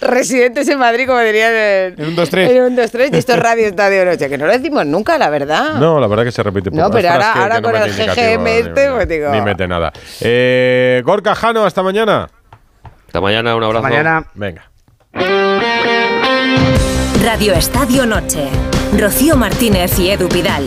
residentes 0.00 0.68
en 0.68 0.78
Madrid, 0.78 1.06
como 1.06 1.20
dirían 1.20 1.52
en, 1.54 2.00
En 2.00 2.06
un 2.08 2.16
2-3. 2.16 2.50
En 2.50 2.62
un 2.64 2.76
2-3, 2.76 3.10
y 3.12 3.16
esto 3.18 3.32
es 3.32 3.38
Radio 3.38 3.66
Estadio 3.66 4.04
Noche, 4.04 4.28
que 4.28 4.38
no 4.38 4.46
lo 4.46 4.52
decimos 4.52 4.86
nunca, 4.86 5.18
la 5.18 5.30
verdad. 5.30 5.74
No, 5.74 5.98
la 6.00 6.06
verdad 6.06 6.24
que 6.24 6.32
se 6.32 6.42
repite 6.42 6.70
poco. 6.70 6.82
No, 6.82 6.90
pero 6.90 7.10
ahora- 7.10 7.32
que- 7.32 7.38
ahora 7.40 7.54
que 7.56 7.60
no 7.62 7.68
con 7.72 7.82
el 7.82 7.92
GGM 7.92 8.46
este, 8.46 8.90
pues 8.90 9.08
digo- 9.08 9.30
Ni 9.38 9.44
mete 9.44 9.68
nada. 9.68 9.92
Eh, 10.20 11.02
Gorka 11.04 11.34
Jano, 11.34 11.64
hasta 11.64 11.82
mañana. 11.82 12.28
Hasta 13.06 13.20
mañana, 13.20 13.54
un 13.56 13.64
abrazo. 13.64 13.82
Mañana. 13.82 14.24
Venga. 14.34 14.70
Radio 17.24 17.52
Estadio 17.54 18.06
Noche. 18.06 18.48
Rocío 18.98 19.36
Martínez 19.36 19.98
y 19.98 20.10
Edu 20.10 20.28
Pidal. 20.28 20.66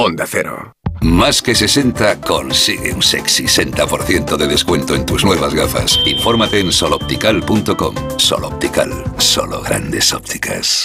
Onda 0.00 0.26
Cero. 0.28 0.74
Más 1.00 1.42
que 1.42 1.56
60 1.56 2.20
consigue 2.20 2.92
un 2.92 3.02
sexy 3.02 3.46
60% 3.46 4.36
de 4.36 4.46
descuento 4.46 4.94
en 4.94 5.04
tus 5.04 5.24
nuevas 5.24 5.52
gafas. 5.52 5.98
Infórmate 6.06 6.60
en 6.60 6.70
soloptical.com. 6.70 7.94
Soloptical, 8.16 8.92
solo 9.16 9.60
grandes 9.60 10.12
ópticas. 10.12 10.84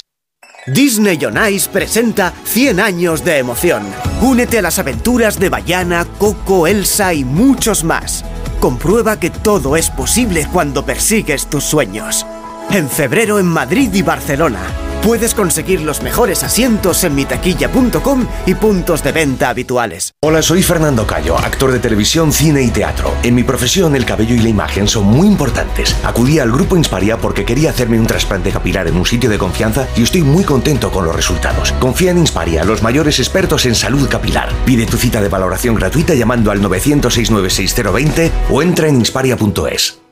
Disney 0.66 1.24
on 1.26 1.38
Ice 1.54 1.70
presenta 1.70 2.34
100 2.44 2.80
años 2.80 3.24
de 3.24 3.38
emoción. 3.38 3.84
Únete 4.20 4.58
a 4.58 4.62
las 4.64 4.80
aventuras 4.80 5.40
de 5.40 5.50
Bayana, 5.50 6.08
Coco, 6.18 6.66
Elsa 6.66 7.14
y 7.14 7.24
muchos 7.24 7.84
más. 7.84 8.26
Comprueba 8.60 9.20
que 9.20 9.30
todo 9.30 9.78
es 9.78 9.92
posible 9.92 10.48
cuando 10.52 10.86
persigues 10.86 11.48
tus 11.48 11.64
sueños. 11.64 12.26
En 12.72 12.90
febrero 12.90 13.40
en 13.40 13.46
Madrid 13.46 13.94
y 13.94 14.02
Barcelona. 14.02 14.62
Puedes 15.04 15.36
conseguir 15.36 15.82
los 15.82 16.02
mejores 16.02 16.44
asientos 16.44 17.04
en 17.04 17.14
mitaquilla.com 17.14 18.26
y 18.46 18.56
puntos 18.56 19.04
de 19.04 19.12
venta 19.12 19.50
habituales. 19.50 20.14
Hola, 20.22 20.42
soy 20.42 20.64
Fernando 20.64 21.06
Cayo, 21.06 21.38
actor 21.38 21.74
de 21.74 21.80
televisión, 21.80 22.32
cine 22.32 22.62
y 22.62 22.70
teatro. 22.70 23.14
En 23.22 23.36
mi 23.36 23.44
profesión, 23.44 23.98
el 23.98 24.06
cabello 24.06 24.34
y 24.34 24.40
la 24.40 24.48
imagen 24.48 24.88
son 24.88 25.04
muy 25.04 25.28
importantes. 25.28 25.94
Acudí 26.06 26.40
al 26.40 26.54
grupo 26.54 26.78
Insparia 26.78 27.18
porque 27.18 27.44
quería 27.44 27.72
hacerme 27.72 28.00
un 28.00 28.08
trasplante 28.08 28.52
capilar 28.52 28.88
en 28.88 28.96
un 28.96 29.06
sitio 29.06 29.30
de 29.30 29.38
confianza 29.38 29.90
y 29.98 30.04
estoy 30.04 30.24
muy 30.24 30.46
contento 30.46 30.90
con 30.90 31.04
los 31.04 31.16
resultados. 31.16 31.74
Confía 31.74 32.12
en 32.12 32.20
Insparia, 32.20 32.64
los 32.64 32.82
mayores 32.82 33.20
expertos 33.20 33.66
en 33.66 33.76
salud 33.76 34.08
capilar. 34.08 34.54
Pide 34.66 34.86
tu 34.86 34.96
cita 34.96 35.22
de 35.22 35.28
valoración 35.28 35.76
gratuita 35.76 36.14
llamando 36.14 36.50
al 36.50 36.62
900-696-020 36.62 38.32
o 38.50 38.62
entra 38.62 38.88
en 38.88 38.96
insparia.es. 38.96 40.03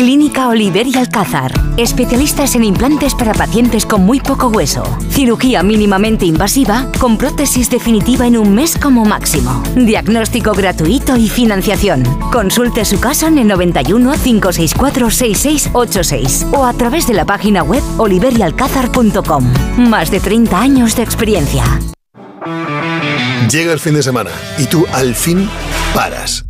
Clínica 0.00 0.48
Oliver 0.48 0.86
y 0.86 0.96
Alcázar. 0.96 1.52
Especialistas 1.76 2.54
en 2.54 2.64
implantes 2.64 3.14
para 3.14 3.34
pacientes 3.34 3.84
con 3.84 4.00
muy 4.00 4.18
poco 4.18 4.46
hueso. 4.48 4.82
Cirugía 5.10 5.62
mínimamente 5.62 6.24
invasiva 6.24 6.90
con 6.98 7.18
prótesis 7.18 7.68
definitiva 7.68 8.26
en 8.26 8.38
un 8.38 8.54
mes 8.54 8.78
como 8.78 9.04
máximo. 9.04 9.62
Diagnóstico 9.76 10.52
gratuito 10.52 11.18
y 11.18 11.28
financiación. 11.28 12.02
Consulte 12.32 12.86
su 12.86 12.98
caso 12.98 13.26
en 13.26 13.36
el 13.36 13.48
91 13.48 14.14
564 14.24 15.10
6686 15.10 16.46
o 16.54 16.64
a 16.64 16.72
través 16.72 17.06
de 17.06 17.12
la 17.12 17.26
página 17.26 17.62
web 17.62 17.82
oliverialcázar.com. 17.98 19.52
Más 19.76 20.10
de 20.10 20.20
30 20.20 20.58
años 20.58 20.96
de 20.96 21.02
experiencia. 21.02 21.62
Llega 23.50 23.74
el 23.74 23.78
fin 23.78 23.92
de 23.92 24.02
semana 24.02 24.30
y 24.56 24.64
tú 24.64 24.86
al 24.94 25.14
fin 25.14 25.46
paras. 25.94 26.49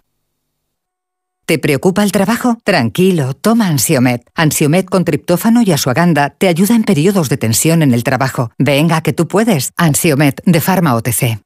¿Te 1.51 1.59
preocupa 1.59 2.01
el 2.01 2.13
trabajo? 2.13 2.57
Tranquilo, 2.63 3.33
toma 3.33 3.67
Ansiomet. 3.67 4.25
Ansiomet 4.35 4.85
con 4.85 5.03
triptófano 5.03 5.61
y 5.61 5.73
asuaganda 5.73 6.29
te 6.29 6.47
ayuda 6.47 6.77
en 6.77 6.83
periodos 6.83 7.27
de 7.27 7.35
tensión 7.35 7.81
en 7.83 7.93
el 7.93 8.05
trabajo. 8.05 8.51
Venga, 8.57 9.01
que 9.01 9.11
tú 9.11 9.27
puedes. 9.27 9.73
Ansiomet 9.75 10.41
de 10.45 10.61
Pharma 10.61 10.95
OTC. 10.95 11.41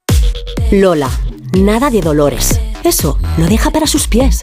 Lola, 0.72 1.10
nada 1.58 1.90
de 1.90 2.02
dolores. 2.02 2.62
Eso 2.84 3.18
lo 3.40 3.48
deja 3.48 3.72
para 3.72 3.88
sus 3.88 4.08
pies, 4.08 4.42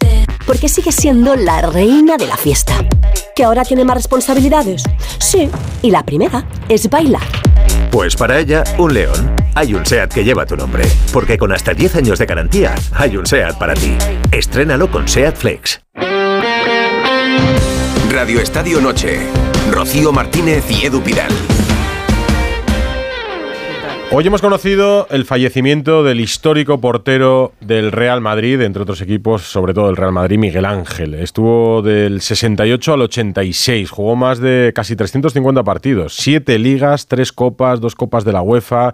porque 0.49 0.69
sigue 0.69 0.91
siendo 0.91 1.37
la 1.37 1.63
reina 1.63 2.17
de 2.17 2.27
la 2.27 2.37
fiesta. 2.37 2.75
¿Que 3.37 3.45
ahora 3.45 3.65
tiene 3.65 3.85
más 3.85 3.99
responsabilidades? 3.99 4.83
Sí, 5.21 5.49
y 5.81 5.93
la 5.93 6.05
primera 6.05 6.45
es 6.69 6.91
bailar. 6.91 7.23
Pues 7.93 8.17
para 8.17 8.39
ella, 8.39 8.65
un 8.79 8.95
león. 8.95 9.37
Hay 9.55 9.75
un 9.75 9.85
SEAT 9.85 10.15
que 10.15 10.25
lleva 10.25 10.47
tu 10.47 10.57
nombre. 10.57 10.83
Porque 11.13 11.37
con 11.37 11.53
hasta 11.53 11.75
10 11.75 11.97
años 11.97 12.19
de 12.19 12.25
garantía, 12.25 12.75
hay 12.95 13.19
un 13.19 13.27
SEAT 13.27 13.59
para 13.59 13.75
ti. 13.75 13.99
Estrénalo 14.31 14.91
con 14.91 15.07
SEAT 15.07 15.37
Flex. 15.37 15.83
Radio 18.11 18.41
Estadio 18.41 18.81
Noche. 18.81 19.21
Rocío 19.71 20.11
Martínez 20.11 20.65
y 20.71 20.87
Edu 20.87 21.03
Pidal. 21.03 21.31
Hoy 24.15 24.27
hemos 24.27 24.43
conocido 24.43 25.07
el 25.09 25.25
fallecimiento 25.25 26.05
del 26.05 26.21
histórico 26.21 26.79
portero 26.83 27.53
del 27.63 27.91
Real 27.91 28.21
Madrid, 28.21 28.61
entre 28.61 28.83
otros 28.83 29.01
equipos, 29.01 29.41
sobre 29.41 29.73
todo 29.73 29.89
el 29.89 29.97
Real 29.97 30.13
Madrid, 30.13 30.37
Miguel 30.37 30.67
Ángel. 30.67 31.15
Estuvo 31.15 31.81
del 31.81 32.21
68 32.21 32.93
al 32.93 33.01
86, 33.01 33.91
jugó 33.91 34.15
más 34.15 34.39
de 34.39 34.73
casi 34.75 34.97
350 34.97 35.65
partidos, 35.65 36.13
siete 36.15 36.59
ligas, 36.59 37.07
tres 37.07 37.33
copas, 37.33 37.81
dos 37.81 37.95
copas 37.95 38.27
de 38.27 38.33
la 38.35 38.43
UEFA, 38.43 38.93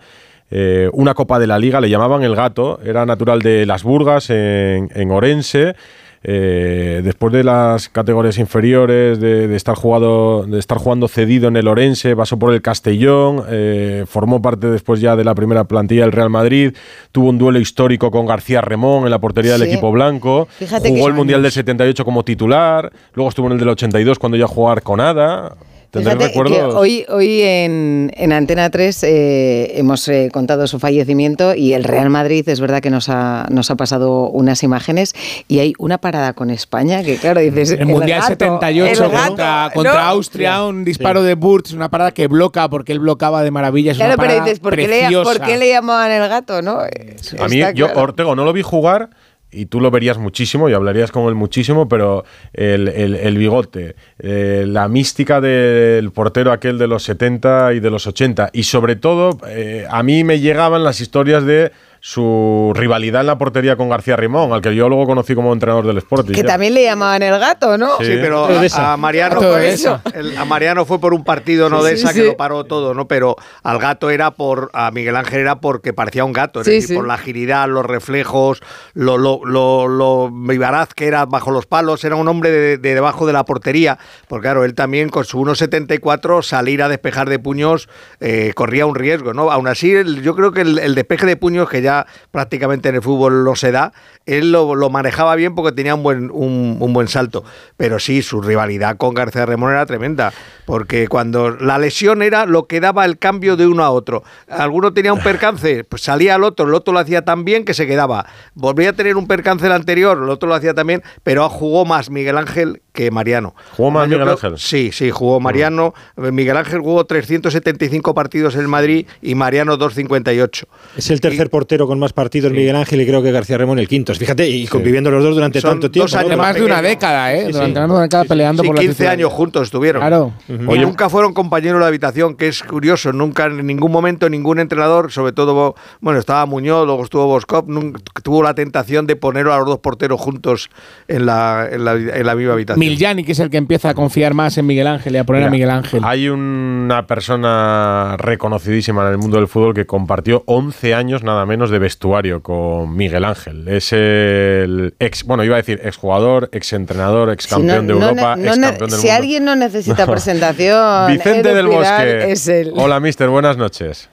eh, 0.53 0.89
una 0.93 1.15
copa 1.15 1.41
de 1.41 1.49
la 1.49 1.59
liga, 1.59 1.81
le 1.81 1.91
llamaban 1.91 2.23
el 2.23 2.37
gato, 2.37 2.79
era 2.85 3.05
natural 3.05 3.43
de 3.43 3.67
Las 3.67 3.83
Burgas, 3.83 4.31
en, 4.31 4.89
en 4.95 5.11
Orense. 5.11 5.75
Eh, 6.23 7.01
después 7.05 7.33
de 7.33 7.45
las 7.45 7.89
categorías 7.89 8.39
inferiores, 8.39 9.21
de, 9.21 9.55
estar 9.55 9.77
jugado, 9.77 10.45
de 10.45 10.59
estar 10.59 10.79
jugando 10.79 11.09
cedido 11.09 11.49
en 11.49 11.57
el 11.57 11.69
Orense, 11.69 12.17
pasó 12.17 12.39
por 12.39 12.53
el 12.53 12.61
Castellón, 12.61 13.45
eh, 13.49 14.05
formó 14.07 14.43
parte 14.43 14.69
después 14.69 15.01
ya 15.01 15.17
de 15.17 15.25
la 15.25 15.35
primera 15.35 15.65
plantilla 15.65 16.03
del 16.03 16.13
Real 16.13 16.31
Madrid, 16.31 16.75
tuvo 17.13 17.29
un 17.29 17.39
duelo 17.39 17.59
histórico 17.61 18.11
con 18.11 18.27
García 18.27 18.61
Remón 18.61 19.05
en 19.05 19.11
la 19.11 19.21
portería 19.21 19.53
del 19.53 19.63
equipo 19.63 19.93
blanco, 19.93 20.49
Fíjate 20.51 20.89
jugó 20.91 21.09
el 21.09 21.15
Mundial 21.15 21.43
del 21.43 21.53
78 21.53 22.05
como 22.05 22.25
titular, 22.25 22.93
luego 23.15 23.29
estuvo 23.29 23.47
en 23.47 23.53
el 23.53 23.59
del 23.59 23.69
82 23.69 24.19
cuando 24.19 24.37
ya 24.37 24.47
jugó 24.47 24.71
a 24.71 24.73
Arconada. 24.73 25.57
Tendré 25.91 26.29
Fíjate 26.29 26.33
que 26.51 26.63
hoy, 26.63 27.07
hoy 27.09 27.41
en, 27.41 28.13
en 28.15 28.33
Antena 28.33 28.69
3 28.69 29.03
eh, 29.05 29.79
hemos 29.79 30.07
eh, 30.09 30.29
contado 30.31 30.67
su 30.67 30.79
fallecimiento 30.79 31.55
y 31.55 31.73
el 31.73 31.83
Real 31.85 32.11
Madrid 32.11 32.47
es 32.47 32.61
verdad 32.61 32.81
que 32.81 32.91
nos 32.91 33.09
ha, 33.09 33.47
nos 33.51 33.71
ha 33.71 33.77
pasado 33.77 34.29
unas 34.29 34.63
imágenes 34.63 35.15
y 35.49 35.61
hay 35.61 35.73
una 35.79 35.97
parada 35.97 36.35
con 36.35 36.51
España 36.51 37.03
que 37.03 37.17
claro, 37.17 37.41
dices... 37.41 37.71
El 37.71 37.87
Mundial 37.87 38.21
gato, 38.21 38.29
78 38.29 39.05
el 39.05 39.11
gato, 39.11 39.75
contra, 39.75 39.95
¿no? 39.95 39.99
Austria, 40.11 40.63
un 40.65 40.85
disparo 40.85 41.23
de 41.23 41.35
Burtz, 41.35 41.73
una 41.73 41.89
parada 41.89 42.11
que 42.11 42.27
bloca 42.27 42.69
porque 42.69 42.93
él 42.93 42.99
blocaba 42.99 43.43
de 43.43 43.51
maravilla. 43.51 43.93
Es 43.93 43.97
Claro, 43.97 44.15
una 44.15 44.23
pero 44.23 44.45
dices, 44.45 44.61
¿por 44.61 44.77
qué, 44.77 44.89
le, 44.89 44.99
preciosa. 45.01 45.33
por 45.33 45.47
qué 45.47 45.57
le 45.57 45.71
llamaban 45.71 46.11
el 46.13 46.29
gato? 46.29 46.61
no? 46.61 46.85
Eh, 46.85 47.17
A 47.39 47.49
mí, 47.49 47.61
yo, 47.75 47.87
claro. 47.87 48.03
Ortego, 48.03 48.37
no 48.37 48.45
lo 48.45 48.53
vi 48.53 48.61
jugar 48.61 49.09
y 49.51 49.67
tú 49.67 49.81
lo 49.81 49.91
verías 49.91 50.19
muchísimo 50.19 50.69
y 50.69 50.75
hablarías 50.75 51.11
con 51.11 51.27
él 51.29 51.35
muchísimo, 51.35 51.89
pero 51.89 52.25
el, 52.53 52.89
el- 52.89 53.39
bigote, 53.39 53.97
eh, 54.19 54.65
la 54.67 54.89
mística 54.89 55.41
del 55.41 56.11
portero 56.11 56.53
aquel 56.53 56.77
de 56.79 56.87
los 56.87 57.03
70 57.05 57.73
y 57.75 57.81
de 57.81 57.91
los 57.91 58.07
80, 58.07 58.51
y 58.53 58.65
sobre 58.65 58.97
todo, 58.97 59.39
eh, 59.49 59.87
a 59.89 60.03
mí 60.03 60.25
me 60.25 60.41
llegaban 60.41 60.85
las 60.85 61.01
historias 61.01 61.45
de 61.45 61.73
su 62.01 62.73
rivalidad 62.75 63.21
en 63.23 63.27
la 63.29 63.39
portería 63.39 63.77
con 63.77 63.89
García 63.89 64.17
Rimón, 64.17 64.53
al 64.53 64.61
que 64.61 64.75
yo 64.75 64.89
luego 64.89 65.07
conocí 65.07 65.35
como 65.35 65.53
entrenador 65.53 65.87
del 65.87 65.99
Sporting. 65.99 66.33
Que 66.35 66.45
también 66.45 66.75
le 66.75 66.85
llamaban 66.85 67.23
el 67.23 67.39
gato, 67.39 67.77
¿no? 67.79 67.97
Sí. 67.99 68.07
Sí, 68.07 68.19
pero 68.21 68.49
a, 68.75 68.97
Mariano 68.97 69.41
fue 69.41 69.75
el- 70.15 70.37
a 70.37 70.45
Mariano 70.45 70.85
fue 70.85 70.99
por 71.01 71.13
un 71.15 71.25
partido 71.25 71.69
no 71.69 71.81
Sí, 71.83 71.91
de 71.91 71.97
sí, 71.97 72.03
esa 72.05 72.13
que 72.15 72.21
sí. 72.21 72.27
lo 72.27 72.37
paró 72.37 72.65
todo, 72.65 72.95
¿no? 72.95 73.07
Pero 73.09 73.37
al 73.63 73.79
gato 73.79 74.11
era 74.11 74.31
por 74.31 74.71
a 74.73 74.91
Miguel 74.91 75.17
Ángel 75.17 75.41
era 75.41 75.61
porque 75.61 75.93
parecía 75.93 76.25
un 76.25 76.33
gato, 76.33 76.61
es 76.61 76.67
decir, 76.67 76.89
sí. 76.89 76.95
por 76.95 77.07
la 77.07 77.15
agilidad, 77.15 77.69
los 77.69 77.85
reflejos, 77.85 78.61
lo 78.95 79.19
lo 79.19 79.41
lo, 79.45 79.89
lo 79.89 80.31
vivaraz 80.31 80.95
que 80.95 81.07
era 81.07 81.27
bajo 81.27 81.51
los 81.51 81.67
palos, 81.67 82.05
era 82.05 82.17
un 82.17 82.29
hombre 82.29 82.51
de, 82.51 82.79
de 82.79 82.95
debajo 82.95 83.27
de 83.27 83.33
la 83.33 83.45
portería, 83.45 83.99
porque 84.29 84.43
claro, 84.45 84.65
él 84.65 84.75
también 84.75 85.09
con 85.09 85.25
su 85.25 85.39
1.74 85.41 86.43
salir 86.43 86.83
a 86.83 86.89
despejar 86.89 87.29
de 87.29 87.39
puños 87.39 87.89
eh, 88.21 88.53
corría 88.55 88.87
un 88.87 88.95
riesgo, 88.95 89.35
¿no? 89.35 89.51
Aún 89.51 89.67
así, 89.69 89.93
el- 89.93 90.23
yo 90.23 90.35
creo 90.35 90.53
que 90.53 90.61
el, 90.63 90.79
el 90.79 90.95
despeje 90.95 91.27
de 91.27 91.37
puños 91.37 91.69
que 91.69 91.83
ya 91.83 91.88
prácticamente 92.31 92.89
en 92.89 92.97
el 92.97 93.03
fútbol 93.03 93.45
lo 93.45 93.57
se 93.57 93.73
da, 93.73 93.93
él 94.27 94.53
lo, 94.53 94.75
lo 94.75 94.91
manejaba 94.91 95.35
bien 95.37 95.55
porque 95.55 95.73
tenía 95.73 95.95
un 95.95 96.03
buen, 96.03 96.31
un, 96.31 96.93
buen 96.93 97.09
salto. 97.09 97.45
Pero 97.77 97.99
sí, 97.99 98.23
su 98.23 98.43
rivalidad 98.43 98.97
con 98.97 99.15
García 99.15 99.47
Remón 99.47 99.73
era 99.73 99.87
tremenda, 99.87 100.33
porque 100.67 101.09
cuando 101.09 101.51
la 101.51 101.79
lesión 101.79 102.23
era 102.23 102.47
lo 102.47 102.67
que 102.67 102.81
daba 102.81 103.05
el 103.05 103.19
cambio 103.19 103.57
de 103.57 103.67
uno 103.67 103.85
a 103.85 103.91
otro. 103.91 104.23
Alguno 104.49 104.93
tenía 104.93 105.13
un 105.13 105.23
percance, 105.23 105.85
pues 105.85 106.03
salía 106.03 106.35
al 106.35 106.45
otro, 106.45 106.67
el 106.67 106.75
otro 106.75 106.93
lo 106.93 107.01
hacía 107.01 107.25
tan 107.25 107.45
bien 107.45 107.65
que 107.65 107.75
se 107.75 107.87
quedaba. 107.87 108.27
Volvía 108.55 108.91
a 108.91 108.93
tener 108.93 109.17
un 109.17 109.27
percance 109.27 109.67
el 109.67 109.73
anterior, 109.73 110.19
el 110.23 110.29
otro 110.29 110.49
lo 110.49 110.55
hacía 110.55 110.75
también, 110.75 111.03
pero 111.23 111.49
jugó 111.49 111.85
más 111.85 112.11
Miguel 112.11 112.37
Ángel 112.37 112.83
que 112.99 113.13
Mariano. 113.13 113.55
¿Jugó 113.77 113.93
más 113.93 114.09
Miguel 114.09 114.23
creo- 114.23 114.33
Ángel? 114.33 114.55
Sí, 114.59 114.91
sí, 114.93 115.13
jugó 115.13 115.39
Mariano. 115.39 115.95
Miguel 116.17 116.57
Ángel 116.57 116.81
jugó 116.81 117.05
375 117.05 118.13
partidos 118.13 118.57
en 118.57 118.63
el 118.63 118.69
Madrid 118.69 119.07
y 119.23 119.37
Mariano 119.37 119.77
258. 119.77 120.67
Es 120.97 121.11
el 121.13 121.21
tercer 121.21 121.49
portero 121.49 121.87
con 121.87 122.01
más 122.01 122.13
partidos, 122.13 122.51
Miguel 122.51 122.75
Ángel, 122.75 123.01
y 123.01 123.07
creo 123.07 123.23
que 123.23 123.31
García 123.31 123.57
Remón 123.57 123.79
el 123.79 123.87
quinto. 123.87 124.13
Fíjate, 124.15 124.49
y 124.49 124.67
conviviendo 124.67 125.13
los 125.13 125.23
dos 125.23 125.35
durante 125.37 125.61
Son 125.61 125.71
tanto 125.73 125.91
tiempo. 125.93 126.07
dos 126.11 126.15
años 126.17 126.33
¿no? 126.33 126.39
Más 126.39 126.55
de 126.57 126.65
una 126.65 126.83
década, 126.83 127.33
¿eh? 127.35 127.41
Sí, 127.41 127.47
sí. 127.47 127.53
Durante 127.53 127.79
más 127.81 127.89
de 127.89 127.95
una 127.95 128.03
década 128.03 128.25
peleando 128.25 128.63
Sí, 128.63 128.67
por 128.67 128.77
la 128.77 128.81
15 128.81 128.95
titularidad. 128.95 129.13
años 129.27 129.33
juntos 129.33 129.63
estuvieron. 129.63 130.01
Claro. 130.01 130.33
Y 130.49 130.79
nunca 130.81 131.09
fueron 131.09 131.35
compañeros 131.35 131.81
de 131.81 131.87
habitación, 131.87 132.35
que 132.35 132.49
es 132.49 132.65
curioso. 132.65 133.13
Nunca, 133.13 133.47
en 133.47 133.65
ningún 133.65 133.93
momento, 133.93 134.29
ningún 134.29 134.59
entrenador, 134.59 135.13
sobre 135.13 135.33
todo, 135.33 135.77
bueno, 136.01 136.19
estaba 136.19 136.45
Muñoz, 136.47 136.85
luego 136.87 137.05
estuvo 137.05 137.27
Boscop, 137.27 137.69
nunca 137.69 138.01
tuvo 138.25 138.43
la 138.43 138.55
tentación 138.55 139.07
de 139.07 139.15
poner 139.15 139.47
a 139.47 139.59
los 139.59 139.67
dos 139.67 139.79
porteros 139.79 140.21
juntos 140.21 140.71
en 141.07 141.27
la, 141.27 141.69
en 141.71 141.85
la, 141.85 141.93
en 141.93 142.27
la 142.27 142.35
misma 142.35 142.55
habitación. 142.55 142.81
Que 142.97 143.33
es 143.33 143.39
el 143.41 143.51
que 143.51 143.57
empieza 143.57 143.91
a 143.91 143.95
confiar 143.95 144.35
más 144.35 144.57
en 144.59 144.67
Miguel 144.67 144.87
Ángel 144.87 145.15
y 145.15 145.19
a 145.19 145.25
poner 145.25 145.45
a 145.45 145.51
Miguel 145.51 145.71
Ángel. 145.71 146.01
Hay 146.05 146.29
una 146.29 147.07
persona 147.07 148.17
reconocidísima 148.19 149.03
en 149.07 149.09
el 149.13 149.19
mundo 149.19 149.37
del 149.39 149.49
fútbol 149.49 149.75
que 149.75 149.87
compartió 149.87 150.43
11 150.47 150.95
años 150.95 151.23
nada 151.23 151.45
menos 151.47 151.71
de 151.71 151.79
vestuario 151.79 152.43
con 152.43 152.95
Miguel 152.97 153.25
Ángel. 153.25 153.69
Es 153.69 153.93
el 153.93 154.95
ex, 154.99 155.25
bueno, 155.25 155.45
iba 155.45 155.57
a 155.57 155.59
decir 155.59 155.81
exjugador, 155.85 156.49
exentrenador, 156.53 157.31
ex 157.31 157.45
Si 157.45 157.51
campeón 157.51 157.87
no- 157.87 157.95
de 157.99 158.05
Europa, 158.07 158.37
no 158.37 158.45
ex 158.45 158.59
campeón 158.59 158.91
del 158.91 158.99
si 159.01 159.07
mundo. 159.07 159.17
alguien 159.17 159.45
no 159.45 159.57
necesita 159.57 160.07
presentación, 160.11 161.07
Vicente 161.13 161.49
Edu 161.51 161.57
del 161.57 161.67
Bosque. 161.67 162.31
es 162.33 162.49
él. 162.49 162.73
Hola, 162.77 163.01
mister, 163.01 163.29
buenas 163.29 163.57
noches. 163.57 164.09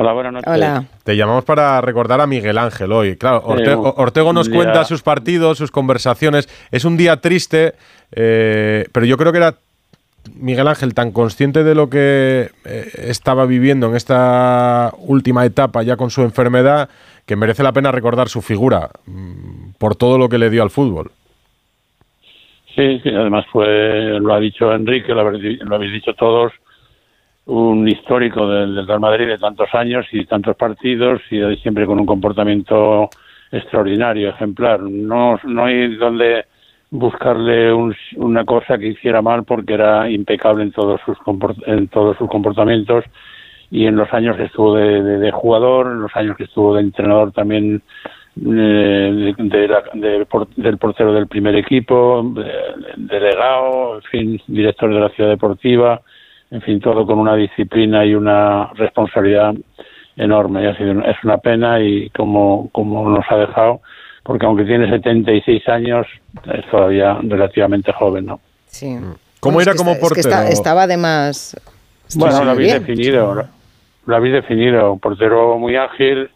Hola, 0.00 0.12
buenas 0.12 0.32
noches. 0.34 0.48
Hola. 0.52 0.84
Te 1.04 1.16
llamamos 1.16 1.44
para 1.44 1.80
recordar 1.80 2.20
a 2.20 2.26
Miguel 2.26 2.58
Ángel 2.58 2.92
hoy. 2.92 3.16
Claro, 3.16 3.42
Orte- 3.44 3.72
Eh, 3.72 3.92
Ortego 3.96 4.32
nos 4.32 4.48
día- 4.48 4.56
cuenta 4.56 4.84
sus 4.84 5.02
partidos, 5.02 5.58
sus 5.58 5.70
conversaciones. 5.70 6.48
Es 6.70 6.84
un 6.84 6.96
día 6.96 7.16
triste, 7.20 7.74
eh, 8.12 8.86
pero 8.92 9.06
yo 9.06 9.16
creo 9.16 9.32
que 9.32 9.38
era 9.38 9.54
Miguel 10.34 10.66
Ángel 10.68 10.92
tan 10.94 11.12
consciente 11.12 11.62
de 11.64 11.74
lo 11.74 11.88
que 11.88 12.50
eh, 12.64 12.90
estaba 13.08 13.46
viviendo 13.46 13.86
en 13.88 13.96
esta 13.96 14.92
última 14.98 15.44
etapa 15.44 15.82
ya 15.82 15.96
con 15.96 16.10
su 16.10 16.22
enfermedad 16.22 16.88
que 17.26 17.36
merece 17.36 17.62
la 17.62 17.72
pena 17.72 17.92
recordar 17.92 18.28
su 18.28 18.42
figura 18.42 18.90
mm, 19.06 19.70
por 19.78 19.94
todo 19.96 20.18
lo 20.18 20.28
que 20.28 20.38
le 20.38 20.50
dio 20.50 20.62
al 20.62 20.70
fútbol. 20.70 21.10
Sí, 22.74 23.00
sí, 23.02 23.08
además 23.08 23.46
fue, 23.50 24.18
lo 24.20 24.34
ha 24.34 24.40
dicho 24.40 24.70
Enrique, 24.72 25.14
lo 25.14 25.20
habéis, 25.22 25.42
di- 25.42 25.56
lo 25.56 25.76
habéis 25.76 25.92
dicho 25.92 26.12
todos, 26.14 26.52
un 27.46 27.88
histórico 27.88 28.48
del, 28.48 28.86
Real 28.86 29.00
Madrid 29.00 29.26
de 29.28 29.38
tantos 29.38 29.68
años 29.74 30.06
y 30.12 30.24
tantos 30.24 30.56
partidos 30.56 31.20
y 31.30 31.40
siempre 31.56 31.86
con 31.86 32.00
un 32.00 32.06
comportamiento 32.06 33.08
extraordinario, 33.52 34.30
ejemplar. 34.30 34.80
No, 34.82 35.38
no 35.44 35.64
hay 35.64 35.94
donde 35.96 36.44
buscarle 36.90 37.72
un- 37.72 37.94
una 38.16 38.44
cosa 38.44 38.78
que 38.78 38.88
hiciera 38.88 39.22
mal 39.22 39.44
porque 39.44 39.74
era 39.74 40.10
impecable 40.10 40.64
en 40.64 40.72
todos 40.72 41.00
sus 41.04 41.16
en 41.66 41.88
todos 41.88 42.16
sus 42.16 42.28
comportamientos 42.28 43.04
y 43.70 43.86
en 43.86 43.96
los 43.96 44.12
años 44.12 44.36
que 44.36 44.44
estuvo 44.44 44.74
de, 44.76 45.30
jugador, 45.32 45.86
en 45.92 46.00
los 46.02 46.14
años 46.16 46.36
que 46.36 46.44
estuvo 46.44 46.74
de 46.74 46.82
entrenador 46.82 47.32
también 47.32 47.82
eh, 48.44 49.34
de- 49.38 49.68
la- 49.68 49.82
por- 50.28 50.48
del 50.56 50.78
portero 50.78 51.12
del 51.12 51.26
primer 51.26 51.56
equipo, 51.56 52.22
de- 52.34 52.52
delegado, 52.96 53.96
en 53.96 54.02
fin, 54.02 54.40
director 54.46 54.92
de 54.92 55.00
la 55.00 55.08
ciudad 55.10 55.30
deportiva, 55.30 56.02
en 56.50 56.62
fin, 56.62 56.80
todo 56.80 57.06
con 57.06 57.18
una 57.18 57.34
disciplina 57.34 58.04
y 58.04 58.14
una 58.14 58.70
responsabilidad 58.74 59.54
enorme. 60.16 60.62
Y 60.62 60.66
ha 60.66 60.76
sido, 60.76 60.92
es 61.04 61.16
una 61.24 61.38
pena 61.38 61.80
y 61.80 62.08
como, 62.10 62.68
como 62.72 63.08
nos 63.10 63.24
ha 63.30 63.36
dejado, 63.36 63.80
porque 64.22 64.46
aunque 64.46 64.64
tiene 64.64 64.88
76 64.90 65.68
años, 65.68 66.06
es 66.52 66.64
todavía 66.70 67.18
relativamente 67.22 67.92
joven, 67.92 68.26
¿no? 68.26 68.40
Sí. 68.66 68.96
¿Cómo 69.40 69.54
Bueno, 69.54 69.60
era 69.62 69.70
es 69.72 69.76
que 69.76 69.78
como 69.78 69.92
está- 69.92 70.06
es 70.06 70.12
que 70.12 70.22
portero? 70.22 70.36
está- 70.42 70.48
estaba 70.52 70.82
además. 70.84 71.56
Bueno, 72.16 72.44
lo 72.44 72.50
habéis 72.52 72.72
definido. 72.74 73.34
Lo, 73.34 73.44
lo 74.06 74.16
habéis 74.16 74.34
definido. 74.34 74.92
Un 74.92 75.00
portero 75.00 75.58
muy 75.58 75.76
ágil, 75.76 76.30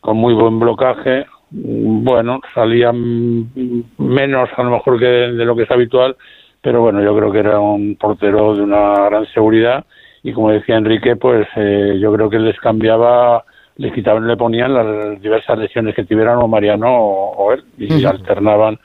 con 0.00 0.16
muy 0.16 0.34
buen 0.34 0.58
blocaje. 0.58 1.26
Mm, 1.50 2.04
Bueno, 2.04 2.40
salía 2.54 2.92
mm, 2.92 3.82
menos 3.98 4.48
a 4.56 4.62
lo 4.62 4.70
mejor 4.72 4.98
que 4.98 5.06
de, 5.06 5.32
de 5.32 5.44
lo 5.44 5.56
que 5.56 5.62
es 5.62 5.70
habitual, 5.70 6.16
pero 6.60 6.82
bueno, 6.82 7.02
yo 7.02 7.16
creo 7.16 7.32
que 7.32 7.38
era 7.38 7.58
un 7.58 7.96
portero 7.96 8.54
de 8.54 8.62
una 8.62 9.04
gran 9.08 9.26
seguridad. 9.26 9.84
Y 10.22 10.32
como 10.32 10.50
decía 10.50 10.76
Enrique, 10.76 11.16
pues 11.16 11.46
eh, 11.56 11.98
yo 12.00 12.12
creo 12.12 12.28
que 12.28 12.38
les 12.38 12.58
cambiaba, 12.60 13.44
les 13.76 13.92
quitaban, 13.92 14.26
le 14.26 14.36
ponían 14.36 14.74
las 14.74 15.20
diversas 15.22 15.58
lesiones 15.58 15.94
que 15.94 16.04
tuvieran 16.04 16.38
o 16.38 16.48
Mariano 16.48 16.88
o, 16.88 17.36
o 17.36 17.52
él, 17.52 17.64
y 17.78 18.04
alternaban. 18.04 18.78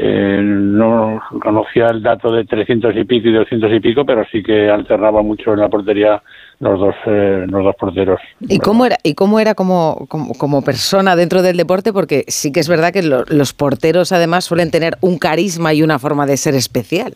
Eh, 0.00 0.38
no 0.40 1.20
conocía 1.42 1.88
el 1.88 2.02
dato 2.04 2.30
de 2.30 2.44
300 2.44 2.94
y 2.96 3.04
pico 3.04 3.28
y 3.28 3.32
200 3.32 3.72
y 3.72 3.80
pico, 3.80 4.04
pero 4.06 4.24
sí 4.30 4.44
que 4.44 4.70
alternaba 4.70 5.22
mucho 5.22 5.54
en 5.54 5.58
la 5.60 5.68
portería 5.68 6.22
los 6.60 6.78
dos, 6.78 6.94
eh, 7.06 7.44
los 7.48 7.64
dos 7.64 7.74
porteros. 7.74 8.20
¿Y 8.40 8.58
cómo 8.60 8.86
era, 8.86 8.96
y 9.02 9.14
cómo 9.14 9.40
era 9.40 9.54
como, 9.56 10.06
como, 10.08 10.34
como 10.34 10.62
persona 10.62 11.16
dentro 11.16 11.42
del 11.42 11.56
deporte? 11.56 11.92
Porque 11.92 12.24
sí 12.28 12.52
que 12.52 12.60
es 12.60 12.68
verdad 12.68 12.92
que 12.92 13.02
lo- 13.02 13.24
los 13.28 13.52
porteros 13.52 14.12
además 14.12 14.44
suelen 14.44 14.70
tener 14.70 14.96
un 15.00 15.18
carisma 15.18 15.74
y 15.74 15.82
una 15.82 15.98
forma 15.98 16.26
de 16.26 16.36
ser 16.36 16.54
especial. 16.54 17.14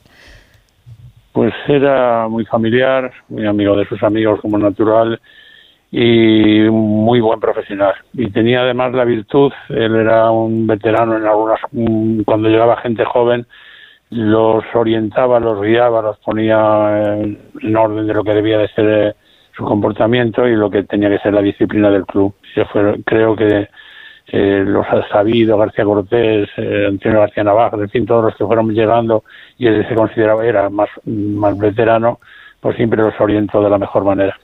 Pues 1.33 1.53
era 1.69 2.27
muy 2.29 2.45
familiar, 2.47 3.13
muy 3.29 3.47
amigo 3.47 3.77
de 3.77 3.87
sus 3.87 4.03
amigos 4.03 4.41
como 4.41 4.59
natural 4.59 5.21
y 5.93 6.61
muy 6.71 7.21
buen 7.21 7.39
profesional. 7.39 7.95
Y 8.15 8.31
tenía 8.31 8.63
además 8.63 8.95
la 8.95 9.05
virtud, 9.05 9.53
él 9.69 9.95
era 9.95 10.31
un 10.31 10.67
veterano 10.67 11.17
en 11.17 11.27
algunas, 11.27 11.61
mm, 11.71 12.23
cuando 12.23 12.49
llegaba 12.49 12.79
gente 12.79 13.05
joven, 13.05 13.47
los 14.11 14.65
orientaba, 14.75 15.39
los 15.39 15.61
guiaba, 15.61 16.03
los 16.03 16.19
ponía 16.19 17.19
en 17.19 17.77
orden 17.77 18.07
de 18.07 18.15
lo 18.15 18.25
que 18.25 18.35
debía 18.35 18.59
de 18.59 18.69
ser 18.69 18.87
eh, 18.89 19.15
su 19.55 19.65
comportamiento 19.65 20.49
y 20.49 20.57
lo 20.57 20.71
que 20.71 20.83
tenía 20.85 21.11
que 21.11 21.19
ser 21.19 21.35
la 21.35 21.43
disciplina 21.43 21.91
del 21.91 22.07
club. 22.07 22.35
Yo 22.57 22.65
creo 23.05 23.37
que 23.37 23.69
eh, 24.29 24.65
los 24.67 24.87
ha 24.87 25.07
sabido, 25.09 25.59
García 25.59 25.85
Cortés, 25.85 26.49
eh, 26.57 26.87
Antonio 26.89 27.21
García 27.21 27.45
Navarro, 27.45 27.83
en 27.83 27.91
fin, 27.91 28.07
todos 28.07 28.25
los 28.25 28.37
que 28.37 28.47
fueron 28.47 28.73
llegando 28.73 29.25
y 29.59 29.67
él 29.67 29.87
se 29.87 29.95
consideraba 29.95 30.47
era 30.47 30.71
más, 30.71 30.89
más 31.05 31.59
veterano, 31.59 32.19
pues 32.61 32.77
siempre 32.77 33.03
los 33.03 33.19
orientó 33.21 33.63
de 33.63 33.71
la 33.71 33.79
mejor 33.79 34.05
manera. 34.05 34.39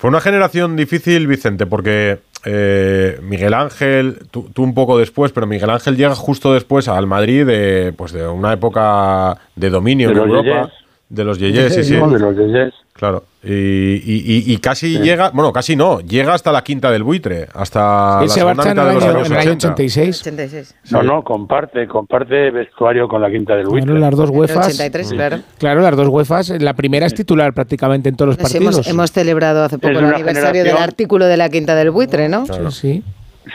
Fue 0.00 0.08
una 0.08 0.22
generación 0.22 0.76
difícil, 0.76 1.26
Vicente, 1.26 1.66
porque 1.66 2.20
eh, 2.46 3.18
Miguel 3.22 3.52
Ángel, 3.52 4.16
tú, 4.30 4.48
tú 4.50 4.62
un 4.62 4.72
poco 4.72 4.96
después, 4.96 5.30
pero 5.30 5.46
Miguel 5.46 5.68
Ángel 5.68 5.94
llega 5.94 6.14
justo 6.14 6.54
después 6.54 6.88
al 6.88 7.06
Madrid 7.06 7.44
de, 7.44 7.92
pues 7.94 8.12
de 8.12 8.26
una 8.26 8.54
época 8.54 9.36
de 9.56 9.68
dominio 9.68 10.08
De 10.08 10.14
en 10.14 10.20
Europa. 10.20 10.42
Yeyes. 10.48 10.72
De 11.10 11.24
los 11.24 11.38
Yeyes, 11.38 11.74
sí, 11.74 11.84
sí. 11.84 11.98
No, 11.98 12.08
de 12.08 12.18
los 12.18 12.34
Yeyes. 12.34 12.72
Claro. 12.94 13.24
Y, 13.42 13.52
y- 13.52 14.44
y- 14.44 14.52
y 14.52 14.56
casi 14.58 14.98
llega, 14.98 15.30
bueno, 15.30 15.50
casi 15.50 15.74
no, 15.74 16.00
llega 16.00 16.34
hasta 16.34 16.52
la 16.52 16.62
quinta 16.62 16.90
del 16.90 17.02
buitre, 17.04 17.46
hasta 17.54 18.18
Él 18.20 18.26
la 18.26 18.28
se 18.28 18.40
segunda 18.40 18.54
marcha 18.64 18.70
en 18.70 18.76
mitad 18.76 18.86
el 18.86 18.88
de 18.90 18.94
los 18.94 19.02
año, 19.04 19.16
años 19.16 19.26
en 19.28 19.32
el 19.32 19.38
año 19.40 19.50
80. 19.52 19.72
86. 19.72 20.20
86. 20.20 20.74
No, 20.92 21.02
no, 21.02 21.22
comparte, 21.24 21.86
comparte 21.86 22.50
vestuario 22.50 23.08
con 23.08 23.22
la 23.22 23.30
quinta 23.30 23.54
del 23.54 23.62
Claro, 23.66 23.72
Buitre. 23.86 23.98
las 23.98 24.14
dos 24.14 24.30
UEFAs. 24.30 24.66
83, 24.74 25.12
claro. 25.14 25.36
Claro, 25.58 25.80
las 25.80 25.96
dos 25.96 26.08
UEFAs. 26.08 26.50
La 26.62 26.74
primera 26.74 27.06
es 27.06 27.14
titular 27.14 27.54
prácticamente 27.54 28.10
en 28.10 28.16
todos 28.16 28.28
los 28.28 28.36
partidos. 28.36 28.74
hemos, 28.74 28.86
hemos 28.86 29.10
celebrado 29.10 29.64
hace 29.64 29.78
poco 29.78 29.92
Es 29.94 29.98
el 30.00 30.04
aniversario 30.14 30.62
del 30.62 30.76
artículo 30.76 31.24
de 31.24 31.36
la 31.38 31.48
Quinta 31.48 31.74
del 31.74 31.90
Buitre, 31.90 32.28
¿no? 32.28 32.44
Sí, 32.70 33.02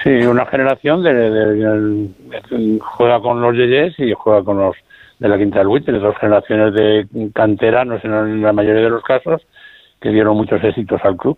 Sí, 0.03 0.09
una 0.09 0.47
generación 0.47 1.03
de, 1.03 1.13
de- 1.13 1.29
de- 1.29 1.55
de- 2.49 2.79
juega 2.81 3.19
con 3.21 3.39
los 3.39 3.53
Yeyes 3.55 3.93
y 3.99 4.13
juega 4.13 4.43
con 4.43 4.57
los 4.57 4.75
de 5.19 5.29
la 5.29 5.37
Quinta 5.37 5.59
del 5.59 5.67
Buitre, 5.67 5.99
dos 5.99 6.15
generaciones 6.19 6.73
de 6.73 7.07
canteranos 7.33 8.03
en 8.03 8.41
la 8.41 8.51
mayoría 8.51 8.81
de 8.81 8.89
los 8.89 9.03
casos 9.03 9.43
que 10.05 10.11
dieron 10.11 10.37
muchos 10.37 10.63
éxitos 10.63 11.01
al 11.03 11.17
club. 11.17 11.35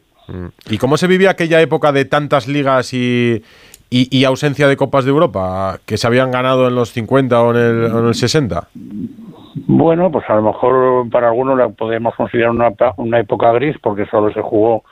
¿Y 0.69 0.77
cómo 0.77 0.98
se 0.98 1.07
vivía 1.07 1.30
aquella 1.30 1.61
época 1.61 1.94
de 1.94 2.03
tantas 2.03 2.49
ligas 2.49 2.94
y, 2.94 3.41
y- 3.89 4.10
y 4.11 4.26
ausencia 4.26 4.68
de 4.68 4.76
Copas 4.76 5.06
de 5.06 5.11
Europa 5.11 5.80
que 5.85 5.95
se 5.95 6.06
habían 6.06 6.31
ganado 6.31 6.68
en 6.68 6.76
los 6.76 6.91
50 6.91 7.41
o 7.44 7.52
en 7.52 7.57
el, 7.57 7.84
o 7.85 7.99
en 7.99 8.07
el 8.07 8.14
60? 8.14 8.68
Bueno, 9.68 10.11
pues 10.11 10.30
a 10.30 10.35
lo 10.35 10.41
mejor 10.41 11.10
para 11.10 11.30
algunos 11.30 11.57
la 11.57 11.69
podemos 11.69 12.14
considerar 12.15 12.49
una, 12.52 12.73
una 12.98 13.19
época 13.22 13.53
gris 13.53 13.77
porque 13.81 14.06
solo 14.07 14.34
se 14.34 14.41
jugó 14.41 14.84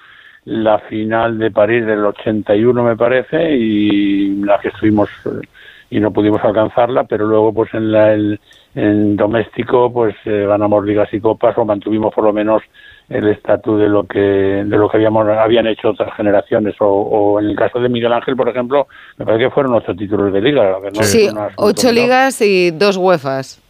la 0.45 0.79
final 0.79 1.37
de 1.37 1.51
París 1.51 1.85
del 1.85 2.05
81 2.05 2.81
me 2.81 2.95
parece 2.95 3.57
y 3.57 4.35
la 4.41 4.57
que 4.59 4.69
estuvimos 4.69 5.09
eh, 5.25 5.45
y 5.89 5.99
no 5.99 6.11
pudimos 6.11 6.41
alcanzarla, 6.45 7.03
pero 7.03 7.25
luego 7.27 7.53
pues 7.53 7.73
en 7.73 7.91
la 7.91 8.13
el- 8.13 8.39
en 8.73 9.17
doméstico 9.17 9.91
pues 9.91 10.15
eh, 10.23 10.45
ganamos 10.47 10.85
ligas 10.85 11.13
y 11.13 11.19
copas 11.19 11.57
o 11.57 11.65
mantuvimos 11.65 12.13
por 12.13 12.23
lo 12.23 12.31
menos 12.31 12.61
el 13.09 13.27
estatus 13.29 13.79
de 13.79 13.87
lo 13.87 14.05
que 14.05 14.19
de 14.19 14.77
lo 14.77 14.89
que 14.89 14.97
habíamos 14.97 15.27
habían 15.27 15.67
hecho 15.67 15.89
otras 15.89 16.15
generaciones. 16.15 16.75
O, 16.79 16.85
o 16.87 17.39
en 17.39 17.47
el 17.47 17.55
caso 17.55 17.79
de 17.79 17.89
Miguel 17.89 18.13
Ángel 18.13 18.35
por 18.35 18.49
ejemplo 18.49 18.87
me 19.17 19.25
parece 19.25 19.45
que 19.45 19.51
fueron 19.51 19.73
ocho 19.73 19.95
títulos 19.95 20.33
de 20.33 20.41
liga 20.41 20.77
no 20.93 21.03
Sí, 21.03 21.29
ocho 21.57 21.91
ligas 21.91 22.41
y 22.41 22.71
dos 22.71 22.97
UEFAs. 22.97 23.64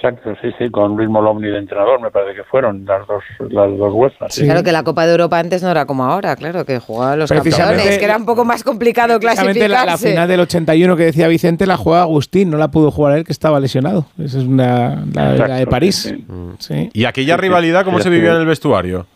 Exacto, 0.00 0.32
sí, 0.40 0.50
sí, 0.58 0.70
con 0.70 0.96
Luis 0.96 1.08
Molomni 1.08 1.48
de 1.48 1.58
entrenador, 1.58 2.00
me 2.00 2.10
parece 2.12 2.36
que 2.36 2.44
fueron 2.44 2.84
las 2.86 3.04
dos, 3.08 3.22
las 3.50 3.76
dos 3.76 3.92
huesas. 3.92 4.32
sí. 4.32 4.44
Claro 4.44 4.62
que 4.62 4.70
la 4.70 4.84
Copa 4.84 5.04
de 5.06 5.10
Europa 5.12 5.38
antes 5.40 5.60
no 5.62 5.70
era 5.70 5.86
como 5.86 6.04
ahora, 6.04 6.36
claro, 6.36 6.64
que 6.64 6.78
jugaban 6.78 7.18
los 7.18 7.32
campeones, 7.32 7.98
que 7.98 8.04
era 8.04 8.16
un 8.16 8.24
poco 8.24 8.44
más 8.44 8.62
complicado 8.62 9.18
clasificarse. 9.18 9.68
la, 9.68 9.84
la 9.86 9.96
final 9.98 10.28
del 10.28 10.40
81 10.40 10.96
que 10.96 11.02
decía 11.04 11.26
Vicente 11.26 11.66
la 11.66 11.76
juega 11.76 12.02
Agustín, 12.02 12.48
no 12.48 12.58
la 12.58 12.68
pudo 12.68 12.92
jugar 12.92 13.18
él 13.18 13.24
que 13.24 13.32
estaba 13.32 13.58
lesionado. 13.58 14.06
Esa 14.18 14.38
es 14.38 14.44
una, 14.44 15.04
la, 15.12 15.34
la 15.34 15.56
de 15.56 15.66
París. 15.66 16.14
Sí. 16.58 16.90
¿Y 16.92 17.04
aquella 17.04 17.36
rivalidad 17.36 17.84
cómo 17.84 17.98
Sí, 17.98 18.04
se 18.04 18.08
sí. 18.10 18.14
vivía 18.14 18.30
en 18.32 18.36
el 18.36 18.46
vestuario? 18.46 19.06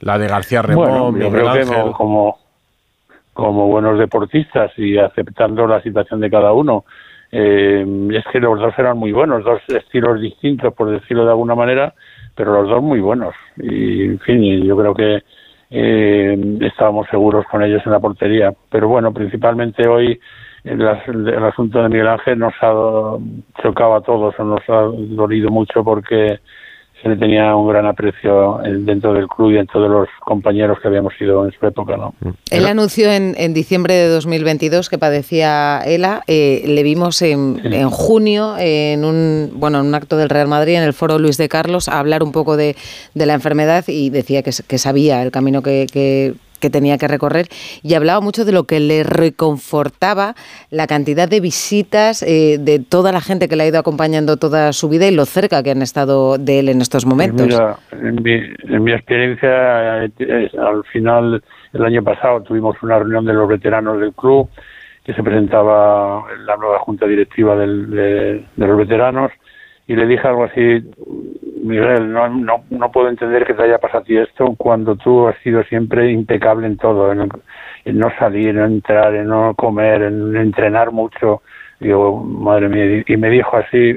La 0.00 0.18
de 0.18 0.28
García 0.28 0.62
Remón, 0.62 0.86
Bueno, 0.88 1.04
yo 1.06 1.12
Miguel 1.12 1.32
creo 1.32 1.52
que 1.52 1.58
Ángel. 1.60 1.92
como, 1.96 2.38
como 3.32 3.66
buenos 3.66 3.98
deportistas 3.98 4.70
y 4.76 4.98
aceptando 4.98 5.66
la 5.66 5.82
situación 5.82 6.20
de 6.20 6.30
cada 6.30 6.52
uno, 6.52 6.84
eh, 7.30 7.84
es 8.12 8.24
que 8.32 8.40
los 8.40 8.58
dos 8.58 8.74
eran 8.78 8.98
muy 8.98 9.12
buenos, 9.12 9.44
dos 9.44 9.60
estilos 9.68 10.20
distintos, 10.20 10.72
por 10.74 10.90
decirlo 10.90 11.24
de 11.24 11.30
alguna 11.30 11.54
manera, 11.54 11.94
pero 12.34 12.52
los 12.52 12.68
dos 12.68 12.82
muy 12.82 13.00
buenos. 13.00 13.34
Y, 13.56 14.04
en 14.04 14.18
fin, 14.20 14.64
yo 14.64 14.76
creo 14.76 14.94
que 14.94 15.22
eh, 15.70 16.58
estábamos 16.62 17.06
seguros 17.10 17.44
con 17.50 17.62
ellos 17.62 17.82
en 17.84 17.92
la 17.92 18.00
portería. 18.00 18.52
Pero 18.70 18.88
bueno, 18.88 19.12
principalmente 19.12 19.86
hoy 19.86 20.18
el, 20.64 20.80
el 20.80 21.44
asunto 21.44 21.82
de 21.82 21.88
Miguel 21.88 22.08
Ángel 22.08 22.38
nos 22.38 22.54
ha 22.60 22.72
chocado 23.62 23.94
a 23.94 24.00
todos, 24.02 24.38
nos 24.38 24.68
ha 24.68 24.82
dolido 25.14 25.50
mucho 25.50 25.84
porque 25.84 26.40
se 27.02 27.08
le 27.08 27.16
tenía 27.16 27.54
un 27.54 27.68
gran 27.68 27.86
aprecio 27.86 28.58
dentro 28.64 29.12
del 29.14 29.28
club 29.28 29.50
y 29.50 29.54
dentro 29.54 29.80
de 29.82 29.88
los 29.88 30.08
compañeros 30.24 30.78
que 30.82 30.88
habíamos 30.88 31.12
sido 31.16 31.44
en 31.44 31.52
su 31.52 31.64
época, 31.66 31.96
¿no? 31.96 32.14
Él 32.50 32.66
anunció 32.66 33.12
en, 33.12 33.34
en 33.38 33.54
diciembre 33.54 33.94
de 33.94 34.08
2022 34.08 34.88
que 34.88 34.98
padecía 34.98 35.80
ELA. 35.86 36.22
eh, 36.26 36.62
le 36.66 36.82
vimos 36.82 37.22
en, 37.22 37.60
en 37.64 37.88
junio 37.90 38.56
en 38.58 39.04
un 39.04 39.52
bueno 39.54 39.80
en 39.80 39.86
un 39.86 39.94
acto 39.94 40.16
del 40.16 40.28
Real 40.28 40.48
Madrid 40.48 40.74
en 40.74 40.82
el 40.82 40.92
Foro 40.92 41.18
Luis 41.18 41.36
de 41.36 41.48
Carlos 41.48 41.88
a 41.88 41.98
hablar 42.00 42.22
un 42.22 42.32
poco 42.32 42.56
de, 42.56 42.74
de 43.14 43.26
la 43.26 43.34
enfermedad 43.34 43.84
y 43.86 44.10
decía 44.10 44.42
que, 44.42 44.50
que 44.66 44.78
sabía 44.78 45.22
el 45.22 45.30
camino 45.30 45.62
que, 45.62 45.86
que- 45.92 46.34
que 46.60 46.70
tenía 46.70 46.98
que 46.98 47.08
recorrer 47.08 47.46
y 47.82 47.94
hablaba 47.94 48.20
mucho 48.20 48.44
de 48.44 48.52
lo 48.52 48.64
que 48.64 48.80
le 48.80 49.02
reconfortaba 49.04 50.34
la 50.70 50.86
cantidad 50.86 51.28
de 51.28 51.40
visitas 51.40 52.22
eh, 52.22 52.58
de 52.58 52.78
toda 52.78 53.12
la 53.12 53.20
gente 53.20 53.48
que 53.48 53.56
le 53.56 53.64
ha 53.64 53.66
ido 53.68 53.78
acompañando 53.78 54.36
toda 54.36 54.72
su 54.72 54.88
vida 54.88 55.06
y 55.06 55.14
lo 55.14 55.24
cerca 55.24 55.62
que 55.62 55.70
han 55.70 55.82
estado 55.82 56.38
de 56.38 56.60
él 56.60 56.68
en 56.68 56.80
estos 56.80 57.06
momentos. 57.06 57.46
Pues 57.46 57.54
Mira, 57.58 57.78
en 57.92 58.22
mi, 58.22 58.74
en 58.74 58.84
mi 58.84 58.92
experiencia, 58.92 60.04
eh, 60.04 60.50
al 60.58 60.84
final, 60.92 61.42
el 61.72 61.84
año 61.84 62.02
pasado 62.02 62.42
tuvimos 62.42 62.76
una 62.82 62.98
reunión 62.98 63.24
de 63.24 63.32
los 63.32 63.48
veteranos 63.48 64.00
del 64.00 64.12
club 64.12 64.48
que 65.04 65.14
se 65.14 65.22
presentaba 65.22 66.24
en 66.34 66.44
la 66.46 66.56
nueva 66.56 66.78
junta 66.80 67.06
directiva 67.06 67.56
del- 67.56 67.90
de, 67.90 68.44
de 68.56 68.66
los 68.66 68.76
veteranos 68.76 69.30
y 69.88 69.96
le 69.96 70.06
dije 70.06 70.28
algo 70.28 70.44
así, 70.44 70.84
Miguel, 71.64 72.12
no, 72.12 72.28
no, 72.28 72.64
no 72.68 72.92
puedo 72.92 73.08
entender 73.08 73.46
que 73.46 73.54
te 73.54 73.62
haya 73.62 73.78
pasado 73.78 74.00
a 74.00 74.04
ti 74.04 74.18
esto 74.18 74.54
cuando 74.58 74.96
tú 74.96 75.26
has 75.26 75.36
sido 75.38 75.64
siempre 75.64 76.12
impecable 76.12 76.66
en 76.66 76.76
todo, 76.76 77.10
en, 77.10 77.98
no 77.98 78.10
salir, 78.18 78.50
en 78.50 78.58
entrar, 78.58 79.14
en 79.14 79.28
no 79.28 79.54
comer, 79.54 80.02
en 80.02 80.36
entrenar 80.36 80.92
mucho. 80.92 81.40
Digo, 81.80 82.22
madre 82.22 82.68
mía, 82.68 83.02
y 83.06 83.16
me 83.16 83.30
dijo 83.30 83.56
así, 83.56 83.96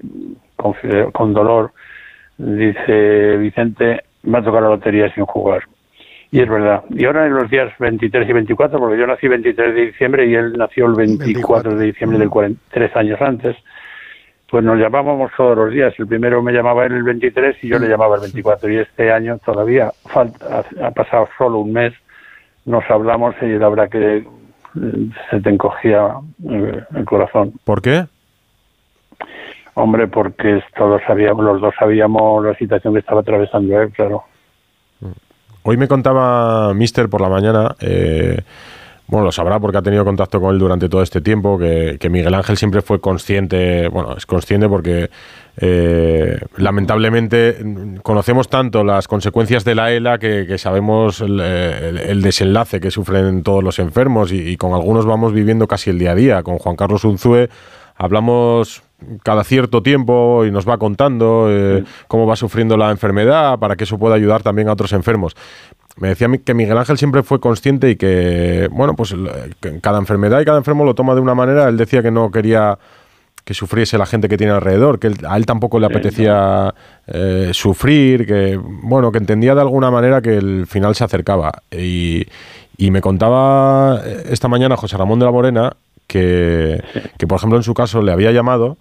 con, 0.55 0.73
con 1.11 1.33
dolor, 1.33 1.71
dice 2.37 3.35
Vicente, 3.37 4.03
me 4.23 4.37
ha 4.37 4.43
tocado 4.43 4.61
la 4.61 4.75
lotería 4.75 5.13
sin 5.13 5.25
jugar. 5.25 5.63
Y 6.31 6.39
es 6.39 6.47
verdad. 6.47 6.85
Y 6.89 7.03
ahora 7.03 7.25
en 7.25 7.33
los 7.33 7.49
días 7.49 7.69
23 7.79 8.29
y 8.29 8.31
24, 8.31 8.79
porque 8.79 8.97
yo 8.97 9.05
nací 9.05 9.27
23 9.27 9.75
de 9.75 9.85
diciembre 9.87 10.25
y 10.25 10.35
él 10.35 10.53
nació 10.53 10.85
el 10.85 10.93
24 10.93 11.75
de 11.75 11.87
diciembre 11.87 12.17
del 12.17 12.29
40, 12.29 12.61
tres 12.71 12.95
años 12.95 13.19
antes, 13.21 13.57
pues 14.51 14.65
nos 14.65 14.77
llamábamos 14.77 15.31
todos 15.37 15.55
los 15.55 15.71
días. 15.71 15.93
El 15.97 16.07
primero 16.07 16.43
me 16.43 16.51
llamaba 16.51 16.85
él 16.85 16.91
el 16.91 17.03
23 17.03 17.55
y 17.63 17.69
yo 17.69 17.79
le 17.79 17.87
llamaba 17.87 18.15
el 18.15 18.21
24. 18.21 18.69
Y 18.69 18.77
este 18.79 19.09
año 19.09 19.39
todavía 19.43 19.91
falta, 20.07 20.65
ha, 20.81 20.91
pasado 20.91 21.29
solo 21.37 21.59
un 21.59 21.71
mes, 21.71 21.93
nos 22.65 22.83
hablamos 22.89 23.33
y 23.41 23.47
la 23.47 23.69
verdad 23.69 23.89
que 23.89 24.17
eh, 24.17 24.23
se 25.29 25.39
te 25.39 25.49
encogía 25.49 26.15
eh, 26.49 26.83
el 26.93 27.05
corazón. 27.05 27.53
¿Por 27.63 27.81
qué? 27.81 28.05
Hombre, 29.75 30.07
porque 30.07 30.61
todos 30.75 31.01
sabíamos, 31.07 31.45
los 31.45 31.61
dos 31.61 31.73
sabíamos 31.79 32.43
la 32.43 32.53
situación 32.55 32.93
que 32.93 32.99
estaba 32.99 33.21
atravesando 33.21 33.81
él, 33.81 33.89
claro. 33.91 34.25
Hoy 35.63 35.77
me 35.77 35.87
contaba 35.87 36.73
Mister 36.73 37.07
por 37.07 37.21
la 37.21 37.29
mañana, 37.29 37.75
eh, 37.79 38.41
bueno, 39.11 39.25
lo 39.25 39.31
sabrá 39.33 39.59
porque 39.59 39.77
ha 39.77 39.81
tenido 39.81 40.05
contacto 40.05 40.39
con 40.39 40.53
él 40.53 40.59
durante 40.59 40.87
todo 40.87 41.03
este 41.03 41.19
tiempo, 41.19 41.59
que, 41.59 42.09
Miguel 42.09 42.33
Ángel 42.33 42.55
siempre 42.55 42.81
fue 42.81 43.01
consciente, 43.01 43.89
bueno, 43.89 44.15
es 44.15 44.25
consciente 44.25 44.69
porque 44.69 45.09
eh, 45.57 46.39
lamentablemente 46.55 47.57
mm, 47.61 47.97
conocemos 47.97 48.47
tanto 48.47 48.85
las 48.85 49.09
consecuencias 49.09 49.65
de 49.65 49.75
la 49.75 49.91
ELA 49.91 50.17
que, 50.17 50.57
sabemos 50.57 51.19
el, 51.19 52.21
desenlace 52.21 52.79
que 52.79 52.89
sufren 52.89 53.43
todos 53.43 53.61
los 53.61 53.79
enfermos 53.79 54.31
y, 54.31 54.47
y 54.47 54.55
con 54.55 54.71
algunos 54.71 55.05
vamos 55.05 55.33
viviendo 55.33 55.67
casi 55.67 55.89
el 55.89 55.99
día 55.99 56.11
a 56.11 56.15
día. 56.15 56.43
Con 56.43 56.57
Juan 56.57 56.77
Carlos 56.77 57.03
Unzúe 57.03 57.49
hablamos 57.95 58.83
cada 59.23 59.43
cierto 59.43 59.81
tiempo 59.81 60.45
y 60.45 60.51
nos 60.51 60.67
va 60.67 60.77
contando 60.77 61.47
eh, 61.49 61.83
cómo 62.07 62.27
va 62.27 62.35
sufriendo 62.35 62.77
la 62.77 62.91
enfermedad 62.91 63.57
para 63.59 63.75
que 63.75 63.85
eso 63.85 63.97
pueda 63.97 64.15
ayudar 64.15 64.43
también 64.43 64.69
a 64.69 64.73
otros 64.73 64.93
enfermos. 64.93 65.35
Me 65.97 66.09
decía 66.09 66.27
que 66.45 66.53
Miguel 66.53 66.77
Ángel 66.77 66.97
siempre 66.97 67.21
fue 67.23 67.39
consciente 67.39 67.89
y 67.89 67.95
que, 67.95 68.69
bueno, 68.71 68.95
pues 68.95 69.13
cada 69.81 69.97
enfermedad 69.97 70.39
y 70.39 70.45
cada 70.45 70.57
enfermo 70.57 70.85
lo 70.85 70.93
toma 70.95 71.15
de 71.15 71.21
una 71.21 71.35
manera. 71.35 71.67
Él 71.67 71.77
decía 71.77 72.01
que 72.01 72.11
no 72.11 72.31
quería 72.31 72.77
que 73.43 73.53
sufriese 73.55 73.97
la 73.97 74.05
gente 74.05 74.29
que 74.29 74.37
tiene 74.37 74.53
alrededor, 74.53 74.99
que 74.99 75.07
él- 75.07 75.17
a 75.27 75.35
él 75.35 75.47
tampoco 75.47 75.79
le 75.79 75.87
apetecía 75.87 76.73
eh, 77.07 77.49
sufrir, 77.53 78.27
que, 78.27 78.57
bueno, 78.63 79.11
que 79.11 79.17
entendía 79.17 79.55
de 79.55 79.61
alguna 79.61 79.89
manera 79.89 80.21
que 80.21 80.37
el 80.37 80.67
final 80.67 80.93
se 80.95 81.03
acercaba. 81.03 81.51
Y, 81.71 82.27
y 82.77 82.91
me 82.91 83.01
contaba 83.01 83.99
eh, 84.05 84.27
esta 84.29 84.47
mañana 84.47 84.77
José 84.77 84.95
Ramón 84.95 85.17
de 85.19 85.25
la 85.25 85.31
Morena 85.31 85.73
que, 86.11 86.81
que, 87.17 87.27
por 87.27 87.37
ejemplo, 87.37 87.57
en 87.57 87.63
su 87.63 87.73
caso 87.73 88.01
le 88.01 88.11
había 88.11 88.31
llamado 88.31 88.77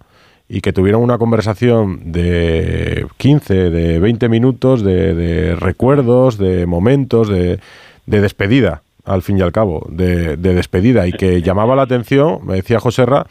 y 0.49 0.59
que 0.61 0.73
tuvieron 0.73 1.01
una 1.01 1.17
conversación 1.17 2.11
de 2.11 3.05
15, 3.17 3.69
de 3.69 3.99
20 3.99 4.27
minutos 4.29 4.83
de, 4.83 5.13
de 5.15 5.55
recuerdos, 5.55 6.37
de 6.37 6.65
momentos, 6.65 7.29
de, 7.29 7.59
de 8.05 8.21
despedida. 8.21 8.81
al 9.05 9.21
fin 9.21 9.37
y 9.37 9.41
al 9.41 9.51
cabo, 9.51 9.87
de, 9.89 10.35
de 10.37 10.53
despedida 10.53 11.07
y 11.07 11.13
que 11.13 11.41
llamaba 11.41 11.75
la 11.75 11.83
atención, 11.83 12.39
me 12.45 12.55
decía 12.55 12.79
José 12.79 13.05
Ra, 13.05 13.25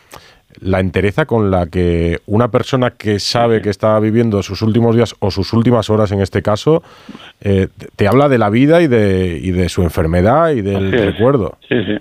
la 0.60 0.80
entereza 0.80 1.26
con 1.26 1.50
la 1.52 1.66
que 1.66 2.18
una 2.26 2.48
persona 2.50 2.90
que 2.90 3.20
sabe 3.20 3.62
que 3.62 3.70
está 3.70 3.96
viviendo 4.00 4.42
sus 4.42 4.62
últimos 4.62 4.96
días 4.96 5.14
o 5.20 5.30
sus 5.30 5.52
últimas 5.52 5.90
horas 5.90 6.10
en 6.10 6.20
este 6.20 6.42
caso, 6.42 6.82
eh, 7.40 7.68
te- 7.96 8.08
habla 8.08 8.28
de 8.28 8.38
la 8.38 8.50
vida 8.50 8.82
y 8.82 8.88
de, 8.88 9.38
y 9.40 9.52
de 9.52 9.68
su 9.68 9.82
enfermedad 9.82 10.50
y 10.50 10.62
del 10.62 10.90
recuerdo. 10.90 11.56
Sí, 11.68 11.76
sí. 11.86 11.98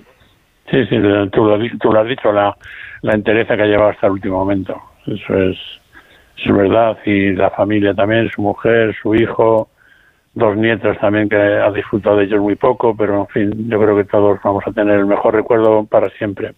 Sí, 0.70 0.86
sí, 0.86 0.96
tú 1.32 1.44
lo, 1.44 1.58
tú 1.78 1.92
lo 1.92 2.00
has 2.00 2.08
dicho, 2.08 2.32
la, 2.32 2.56
la 3.02 3.12
entereza 3.12 3.56
que 3.56 3.62
ha 3.62 3.66
llevado 3.66 3.90
hasta 3.90 4.06
el 4.06 4.12
último 4.12 4.38
momento. 4.38 4.80
Eso 5.06 5.34
es, 5.36 5.58
eso 6.36 6.50
es 6.50 6.56
verdad. 6.56 6.98
Y 7.04 7.32
la 7.32 7.50
familia 7.50 7.94
también, 7.94 8.30
su 8.30 8.42
mujer, 8.42 8.94
su 9.02 9.14
hijo, 9.14 9.68
dos 10.34 10.56
nietos 10.56 10.96
también 11.00 11.28
que 11.28 11.36
ha 11.36 11.70
disfrutado 11.70 12.18
de 12.18 12.24
ellos 12.24 12.40
muy 12.40 12.56
poco, 12.56 12.94
pero 12.96 13.20
en 13.20 13.26
fin, 13.28 13.68
yo 13.68 13.80
creo 13.80 13.96
que 13.96 14.04
todos 14.04 14.38
vamos 14.44 14.62
a 14.66 14.72
tener 14.72 14.98
el 14.98 15.06
mejor 15.06 15.34
recuerdo 15.34 15.84
para 15.84 16.08
siempre. 16.10 16.54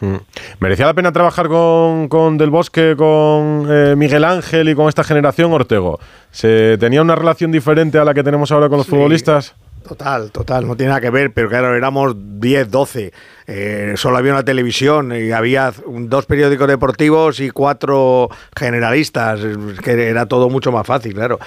Mm. 0.00 0.16
¿Merecía 0.58 0.86
la 0.86 0.94
pena 0.94 1.12
trabajar 1.12 1.46
con, 1.46 2.08
con 2.08 2.36
Del 2.36 2.50
Bosque, 2.50 2.96
con 2.96 3.66
eh, 3.70 3.94
Miguel 3.96 4.24
Ángel 4.24 4.68
y 4.68 4.74
con 4.74 4.88
esta 4.88 5.04
generación, 5.04 5.52
Ortego? 5.52 6.00
¿Se 6.30 6.76
tenía 6.78 7.02
una 7.02 7.14
relación 7.14 7.52
diferente 7.52 7.98
a 7.98 8.04
la 8.04 8.12
que 8.12 8.24
tenemos 8.24 8.50
ahora 8.50 8.68
con 8.68 8.78
los 8.78 8.88
futbolistas? 8.88 9.54
Total, 9.86 10.30
total, 10.30 10.66
no 10.66 10.76
tiene 10.76 10.90
nada 10.90 11.00
que 11.00 11.10
ver, 11.10 11.32
pero 11.32 11.48
claro, 11.48 11.74
éramos 11.76 12.14
10, 12.40 12.70
12. 12.70 13.12
Eh, 13.46 13.94
solo 13.96 14.16
había 14.18 14.32
una 14.32 14.44
televisión 14.44 15.12
y 15.14 15.32
había 15.32 15.72
dos 15.86 16.26
periódicos 16.26 16.68
deportivos 16.68 17.40
y 17.40 17.50
cuatro 17.50 18.28
generalistas, 18.56 19.40
que 19.82 20.08
era 20.08 20.26
todo 20.26 20.48
mucho 20.48 20.72
más 20.72 20.86
fácil, 20.86 21.14
claro. 21.14 21.38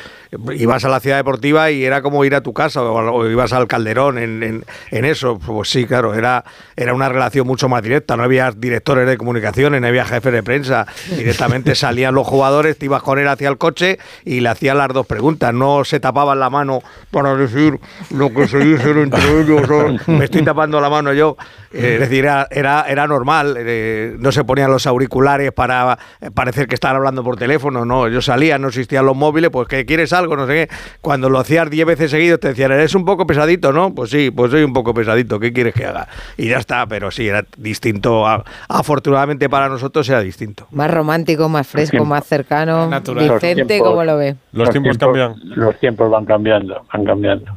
Ibas 0.55 0.83
a 0.85 0.89
la 0.89 0.99
ciudad 0.99 1.17
deportiva 1.17 1.71
y 1.71 1.83
era 1.85 2.01
como 2.01 2.25
ir 2.25 2.35
a 2.35 2.41
tu 2.41 2.53
casa 2.53 2.81
o, 2.83 3.11
o 3.13 3.27
ibas 3.29 3.53
al 3.53 3.67
Calderón 3.67 4.17
en, 4.17 4.43
en- 4.43 4.65
en 4.91 5.05
eso. 5.05 5.39
Pues 5.39 5.69
sí, 5.69 5.85
claro, 5.85 6.13
era, 6.13 6.43
era 6.75 6.93
una 6.93 7.09
relación 7.09 7.47
mucho 7.47 7.69
más 7.69 7.81
directa, 7.81 8.17
no 8.17 8.23
había 8.23 8.51
directores 8.51 9.07
de 9.07 9.17
comunicaciones, 9.17 9.79
no 9.81 9.87
había 9.87 10.05
jefes 10.05 10.33
de 10.33 10.43
prensa, 10.43 10.85
directamente 11.15 11.75
salían 11.75 12.13
los 12.15 12.27
jugadores, 12.27 12.77
te 12.77 12.85
ibas 12.85 13.01
con 13.03 13.19
él 13.19 13.27
hacia 13.27 13.49
el 13.49 13.57
coche 13.57 13.97
y 14.25 14.41
le 14.41 14.49
hacían 14.49 14.77
las 14.77 14.89
dos 14.89 15.05
preguntas, 15.07 15.53
no 15.53 15.83
se 15.85 15.99
tapaban 15.99 16.39
la 16.39 16.49
mano 16.49 16.81
para 17.11 17.35
decir 17.35 17.79
lo 18.11 18.33
que 18.33 18.47
se 18.47 18.59
dicen 18.59 18.97
entre 18.97 19.41
ellos, 19.41 19.61
me 20.07 20.25
estoy 20.25 20.43
tapando 20.43 20.79
la 20.81 20.89
mano 20.89 21.13
yo. 21.13 21.37
Eh, 21.77 21.84
es 21.93 21.99
decir, 21.99 22.25
era, 22.25 22.47
era, 22.51 22.85
era 22.87 23.07
normal, 23.07 23.55
eh, 23.57 24.15
no 24.19 24.31
se 24.31 24.43
ponían 24.43 24.71
los 24.71 24.85
auriculares 24.87 25.51
para 25.51 25.97
eh, 26.19 26.31
parecer 26.31 26.67
que 26.67 26.75
estaban 26.75 26.97
hablando 26.97 27.23
por 27.23 27.37
teléfono, 27.37 27.85
no, 27.85 28.07
ellos 28.07 28.25
salían, 28.25 28.61
no 28.61 28.69
existían 28.69 29.05
los 29.05 29.15
móviles, 29.15 29.49
pues 29.51 29.67
que 29.67 29.85
quieres 29.85 30.11
algo, 30.13 30.35
no 30.35 30.47
sé 30.47 30.67
qué. 30.67 30.75
Cuando 31.01 31.29
lo 31.29 31.39
hacías 31.39 31.69
10 31.69 31.85
veces 31.85 32.11
seguidos 32.11 32.39
te 32.39 32.49
decían, 32.49 32.71
eres 32.71 32.95
un 32.95 33.05
poco 33.05 33.27
pesadito, 33.27 33.71
¿no? 33.71 33.93
Pues 33.93 34.09
sí, 34.09 34.31
pues 34.31 34.51
soy 34.51 34.63
un 34.63 34.73
poco 34.73 34.93
pesadito, 34.93 35.39
¿qué 35.39 35.53
quieres 35.53 35.73
que 35.73 35.85
haga? 35.85 36.07
Y 36.37 36.49
ya 36.49 36.57
está, 36.57 36.85
pero 36.87 37.11
sí, 37.11 37.27
era 37.27 37.43
distinto, 37.57 38.25
a- 38.27 38.43
afortunadamente 38.67 39.49
para 39.49 39.69
nosotros 39.69 40.07
era 40.09 40.21
distinto. 40.21 40.67
Más 40.71 40.91
romántico, 40.91 41.49
más 41.49 41.67
fresco, 41.67 42.05
más 42.05 42.25
cercano. 42.25 42.87
Natural. 42.89 43.23
Vicente, 43.29 43.65
tiempos- 43.65 43.87
¿cómo 43.89 44.03
lo 44.03 44.17
ve? 44.17 44.35
Los 44.51 44.69
tiempos 44.69 44.97
cambian. 44.97 45.33
Los 45.43 45.79
tiempos 45.79 46.09
van 46.09 46.25
cambiando, 46.25 46.85
van 46.93 47.05
cambiando. 47.05 47.51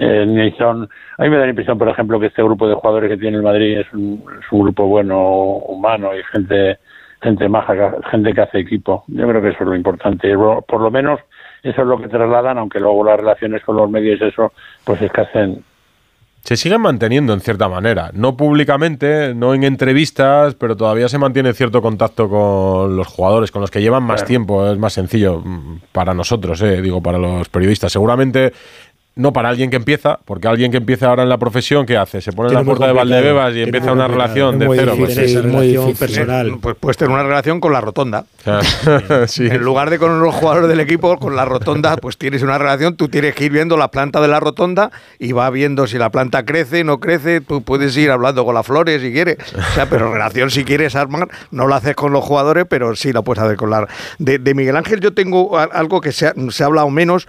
Eh, 0.00 0.24
ni 0.26 0.52
son, 0.52 0.88
a 1.18 1.22
mí 1.24 1.28
me 1.28 1.36
da 1.36 1.42
la 1.42 1.50
impresión, 1.50 1.76
por 1.76 1.88
ejemplo, 1.88 2.20
que 2.20 2.26
este 2.26 2.42
grupo 2.42 2.68
de 2.68 2.74
jugadores 2.74 3.10
que 3.10 3.16
tiene 3.16 3.36
el 3.36 3.42
Madrid 3.42 3.78
es 3.78 3.92
un, 3.92 4.24
es 4.40 4.52
un 4.52 4.62
grupo 4.62 4.86
bueno, 4.86 5.18
humano 5.18 6.16
y 6.16 6.22
gente 6.32 6.78
gente 7.20 7.48
maja, 7.48 7.74
gente 8.10 8.32
que 8.32 8.40
hace 8.40 8.58
equipo. 8.60 9.04
Yo 9.08 9.26
creo 9.28 9.42
que 9.42 9.48
eso 9.48 9.58
es 9.60 9.66
lo 9.66 9.74
importante. 9.74 10.32
Por 10.36 10.80
lo 10.80 10.90
menos 10.90 11.20
eso 11.62 11.82
es 11.82 11.86
lo 11.86 11.98
que 11.98 12.08
trasladan, 12.08 12.58
aunque 12.58 12.80
luego 12.80 13.04
las 13.04 13.18
relaciones 13.18 13.62
con 13.64 13.76
los 13.76 13.90
medios, 13.90 14.20
eso, 14.22 14.52
pues 14.84 15.02
escasean. 15.02 15.64
Se 16.42 16.56
siguen 16.56 16.80
manteniendo 16.80 17.34
en 17.34 17.40
cierta 17.40 17.68
manera, 17.68 18.10
no 18.14 18.36
públicamente, 18.36 19.34
no 19.34 19.52
en 19.54 19.64
entrevistas, 19.64 20.54
pero 20.54 20.76
todavía 20.76 21.08
se 21.08 21.18
mantiene 21.18 21.52
cierto 21.52 21.82
contacto 21.82 22.28
con 22.28 22.96
los 22.96 23.08
jugadores, 23.08 23.50
con 23.50 23.60
los 23.60 23.70
que 23.70 23.82
llevan 23.82 24.04
más 24.04 24.20
Claro. 24.22 24.28
tiempo, 24.28 24.70
es 24.70 24.78
más 24.78 24.92
sencillo 24.92 25.40
mm, 25.44 25.80
para 25.92 26.14
nosotros, 26.14 26.62
eh, 26.62 26.80
digo, 26.80 27.02
para 27.02 27.18
los 27.18 27.48
periodistas. 27.48 27.92
Seguramente 27.92 28.52
no 29.18 29.32
para 29.32 29.48
alguien 29.48 29.68
que 29.68 29.76
empieza, 29.76 30.20
porque 30.24 30.46
alguien 30.46 30.70
que 30.70 30.76
empieza 30.76 31.08
ahora 31.08 31.24
en 31.24 31.28
la 31.28 31.38
profesión, 31.38 31.84
¿qué 31.84 31.96
hace? 31.96 32.20
Se 32.20 32.30
pone 32.30 32.50
en 32.50 32.54
la 32.54 32.62
puerta 32.62 32.86
de 32.86 32.92
Valdebebas 32.92 33.52
y 33.56 33.62
empieza 33.62 33.92
una 33.92 34.06
relación 34.06 34.60
de 34.60 34.68
cero. 34.76 34.94
pues, 34.96 35.14
sí. 35.14 35.36
relación 35.36 35.94
personal. 35.94 36.58
Pues 36.60 36.76
puedes 36.78 36.96
tener 36.96 37.12
una 37.12 37.24
relación 37.24 37.58
con 37.58 37.72
la 37.72 37.80
rotonda. 37.80 38.24
En 39.38 39.62
lugar 39.62 39.90
de 39.90 39.98
con 39.98 40.20
los 40.20 40.34
jugadores 40.34 40.68
del 40.68 40.80
equipo, 40.80 41.18
con 41.18 41.36
la 41.36 41.44
rotonda, 41.44 41.96
pues 41.96 42.16
tienes 42.16 42.42
una 42.42 42.58
relación, 42.58 42.96
tú 42.96 43.08
tienes 43.08 43.34
que 43.34 43.44
ir 43.44 43.52
viendo 43.52 43.76
la 43.76 43.90
planta 43.90 44.20
de 44.20 44.28
la 44.28 44.40
rotonda 44.40 44.90
y 45.18 45.32
va 45.32 45.50
viendo 45.50 45.86
si 45.86 45.98
la 45.98 46.10
planta 46.10 46.44
crece, 46.44 46.84
no 46.84 47.00
crece, 47.00 47.40
tú 47.40 47.62
puedes 47.62 47.96
ir 47.96 48.10
hablando 48.10 48.44
con 48.44 48.54
las 48.54 48.66
flores 48.66 49.02
si 49.02 49.12
quieres. 49.12 49.38
O 49.54 49.74
sea, 49.74 49.88
pero 49.88 50.12
relación 50.12 50.50
si 50.50 50.64
quieres 50.64 50.96
armar, 50.96 51.28
no 51.50 51.66
lo 51.66 51.74
haces 51.74 51.94
con 51.94 52.12
los 52.12 52.24
jugadores, 52.24 52.66
pero 52.68 52.94
sí 52.96 53.12
lo 53.12 53.22
puedes 53.22 53.42
hacer 53.42 53.56
con 53.56 53.70
la... 53.70 53.86
De, 54.18 54.38
Miguel 54.54 54.76
Ángel 54.76 55.00
yo 55.00 55.14
tengo 55.14 55.56
algo 55.58 56.00
que 56.00 56.12
se 56.12 56.26
ha, 56.26 56.34
se 56.50 56.62
ha 56.62 56.66
hablado 56.66 56.90
menos, 56.90 57.28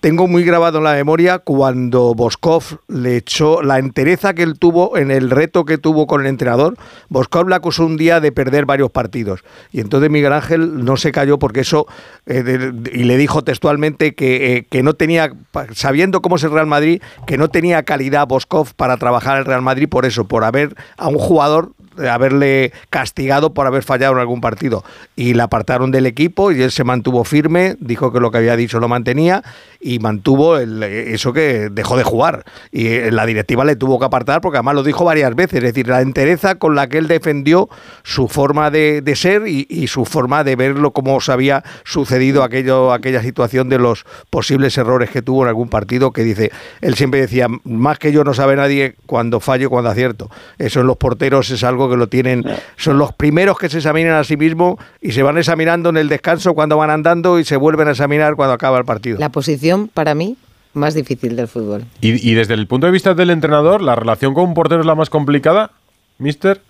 tengo 0.00 0.28
muy 0.28 0.44
grabado 0.44 0.78
en 0.78 0.84
la 0.84 0.94
memoria 0.94 1.38
cuando 1.38 2.14
Boskov 2.14 2.78
le 2.88 3.16
echó 3.16 3.62
la 3.62 3.78
entereza 3.78 4.34
que 4.34 4.42
él 4.42 4.58
tuvo 4.58 4.96
en 4.96 5.10
el 5.10 5.30
reto 5.30 5.64
que 5.64 5.78
tuvo 5.78 6.06
con 6.06 6.20
el 6.20 6.26
entrenador. 6.26 6.76
Boskov 7.08 7.48
le 7.48 7.54
acusó 7.54 7.86
un 7.86 7.96
día 7.96 8.20
de 8.20 8.32
perder 8.32 8.66
varios 8.66 8.90
partidos. 8.90 9.42
Y 9.72 9.80
entonces 9.80 10.10
Miguel 10.10 10.32
Ángel 10.32 10.57
no 10.58 10.96
se 10.96 11.12
cayó 11.12 11.38
porque 11.38 11.60
eso, 11.60 11.86
eh, 12.26 12.72
y 12.92 13.04
le 13.04 13.16
dijo 13.16 13.42
textualmente 13.42 14.14
que, 14.14 14.56
eh, 14.56 14.66
que 14.68 14.82
no 14.82 14.94
tenía, 14.94 15.32
sabiendo 15.72 16.22
cómo 16.22 16.36
es 16.36 16.44
el 16.44 16.50
Real 16.50 16.66
Madrid, 16.66 17.02
que 17.26 17.38
no 17.38 17.48
tenía 17.48 17.82
calidad 17.82 18.26
Boskov 18.26 18.74
para 18.74 18.96
trabajar 18.96 19.38
el 19.38 19.44
Real 19.44 19.62
Madrid 19.62 19.88
por 19.88 20.06
eso, 20.06 20.24
por 20.24 20.44
haber 20.44 20.74
a 20.96 21.08
un 21.08 21.18
jugador 21.18 21.72
de 21.98 22.08
haberle 22.08 22.72
castigado 22.90 23.52
por 23.52 23.66
haber 23.66 23.82
fallado 23.82 24.14
en 24.14 24.20
algún 24.20 24.40
partido. 24.40 24.84
Y 25.16 25.34
le 25.34 25.42
apartaron 25.42 25.90
del 25.90 26.06
equipo 26.06 26.52
y 26.52 26.62
él 26.62 26.70
se 26.70 26.84
mantuvo 26.84 27.24
firme, 27.24 27.76
dijo 27.80 28.12
que 28.12 28.20
lo 28.20 28.30
que 28.30 28.38
había 28.38 28.56
dicho 28.56 28.78
lo 28.78 28.88
mantenía 28.88 29.42
y 29.80 29.98
mantuvo 30.00 30.56
el- 30.58 30.82
eso 30.82 31.32
que 31.32 31.68
dejó 31.70 31.96
de 31.96 32.02
jugar. 32.04 32.44
Y 32.72 32.86
eh, 32.88 33.10
la 33.12 33.26
directiva 33.26 33.64
le 33.64 33.76
tuvo 33.76 33.98
que 33.98 34.04
apartar 34.06 34.40
porque 34.40 34.58
además 34.58 34.74
lo 34.74 34.82
dijo 34.82 35.04
varias 35.04 35.34
veces, 35.34 35.58
es 35.58 35.62
decir, 35.64 35.88
la 35.88 36.00
entereza 36.00 36.56
con 36.56 36.74
la 36.74 36.88
que 36.88 36.98
él 36.98 37.06
defendió 37.08 37.68
su 38.02 38.28
forma 38.28 38.70
de, 38.70 39.02
de 39.02 39.16
ser 39.16 39.46
y, 39.46 39.66
y 39.70 39.86
su 39.86 40.04
forma 40.04 40.42
de 40.44 40.56
verlo 40.56 40.90
como 40.92 41.20
se 41.20 41.32
había 41.32 41.62
sucedido 41.84 42.42
aquello, 42.42 42.92
aquella 42.92 43.22
situación 43.22 43.68
de 43.68 43.78
los 43.78 44.04
posibles 44.30 44.76
errores 44.78 45.10
que 45.10 45.22
tuvo 45.22 45.42
en 45.42 45.48
algún 45.48 45.68
partido 45.68 46.12
que 46.12 46.22
dice, 46.24 46.50
él 46.80 46.94
siempre 46.94 47.20
decía, 47.20 47.46
más 47.64 47.98
que 47.98 48.10
yo 48.12 48.24
no 48.24 48.34
sabe 48.34 48.56
nadie 48.56 48.94
cuando 49.06 49.40
fallo 49.40 49.70
cuando 49.70 49.90
acierto. 49.90 50.30
Eso 50.58 50.80
en 50.80 50.86
los 50.86 50.96
porteros 50.96 51.50
es 51.50 51.62
algo 51.64 51.88
que 51.88 51.96
lo 51.96 52.08
tienen, 52.08 52.44
son 52.76 52.98
los 52.98 53.12
primeros 53.12 53.58
que 53.58 53.68
se 53.68 53.78
examinan 53.78 54.14
a 54.14 54.24
sí 54.24 54.36
mismos 54.36 54.76
y 55.00 55.12
se 55.12 55.22
van 55.22 55.38
examinando 55.38 55.90
en 55.90 55.96
el 55.98 56.08
descanso 56.08 56.54
cuando 56.54 56.76
van 56.76 56.90
andando 56.90 57.38
y 57.38 57.44
se 57.44 57.56
vuelven 57.56 57.88
a 57.88 57.92
examinar 57.92 58.34
cuando 58.34 58.54
acaba 58.54 58.78
el 58.78 58.84
partido. 58.84 59.18
La 59.18 59.28
posición, 59.30 59.67
para 59.92 60.14
mí, 60.14 60.36
más 60.72 60.94
difícil 60.94 61.36
del 61.36 61.48
fútbol. 61.48 61.82
Y, 62.00 62.30
y 62.30 62.34
desde 62.34 62.54
el 62.54 62.66
punto 62.66 62.86
de 62.86 62.92
vista 62.92 63.14
del 63.14 63.30
entrenador, 63.30 63.82
¿la 63.82 63.94
relación 63.96 64.32
con 64.34 64.44
un 64.44 64.54
portero 64.54 64.80
es 64.80 64.86
la 64.86 64.94
más 64.94 65.10
complicada, 65.10 65.70
mister? 66.18 66.60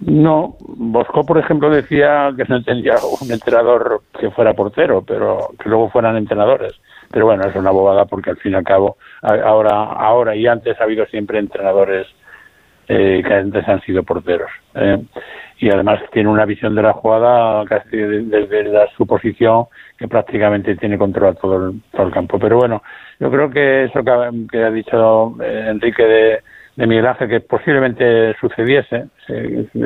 No, 0.00 0.56
Bosco, 0.60 1.24
por 1.24 1.38
ejemplo, 1.38 1.70
decía 1.70 2.32
que 2.36 2.44
no 2.48 2.56
entendía 2.56 2.94
un 3.20 3.30
entrenador 3.30 4.02
que 4.18 4.30
fuera 4.32 4.52
portero, 4.52 5.02
pero 5.06 5.50
que 5.62 5.68
luego 5.68 5.90
fueran 5.90 6.16
entrenadores. 6.16 6.72
Pero 7.12 7.26
bueno, 7.26 7.44
es 7.48 7.54
una 7.54 7.70
bobada 7.70 8.06
porque 8.06 8.30
al 8.30 8.36
fin 8.38 8.52
y 8.52 8.54
al 8.56 8.64
cabo, 8.64 8.96
a- 9.22 9.34
ahora, 9.48 9.82
ahora 9.84 10.34
y 10.34 10.46
antes 10.48 10.80
ha 10.80 10.84
habido 10.84 11.06
siempre 11.06 11.38
entrenadores 11.38 12.08
eh, 12.88 13.22
que 13.24 13.32
antes 13.32 13.66
han 13.68 13.80
sido 13.82 14.02
porteros. 14.02 14.50
eh. 14.74 14.98
Y 15.60 15.70
además 15.70 16.00
tiene 16.12 16.28
una 16.28 16.44
visión 16.46 16.74
de 16.74 16.82
la 16.82 16.92
jugada 16.94 17.64
casi 17.66 17.96
de- 17.96 18.22
desde 18.22 18.64
la, 18.64 18.88
su 18.96 19.06
posición 19.06 19.66
que 20.02 20.08
prácticamente 20.08 20.74
tiene 20.76 20.98
control 20.98 21.36
todo 21.40 21.68
el, 21.68 21.80
todo 21.92 22.06
el 22.08 22.12
campo. 22.12 22.36
Pero 22.40 22.56
bueno, 22.58 22.82
yo 23.20 23.30
creo 23.30 23.48
que 23.48 23.84
eso 23.84 24.02
que, 24.02 24.58
ha- 24.58 24.70
dicho 24.70 25.36
eh, 25.40 25.66
Enrique 25.70 26.02
de, 26.02 26.40
de 26.74 26.86
Miguel 26.88 27.06
Ángel, 27.06 27.28
que 27.28 27.40
posiblemente 27.40 28.34
sucediese, 28.40 29.06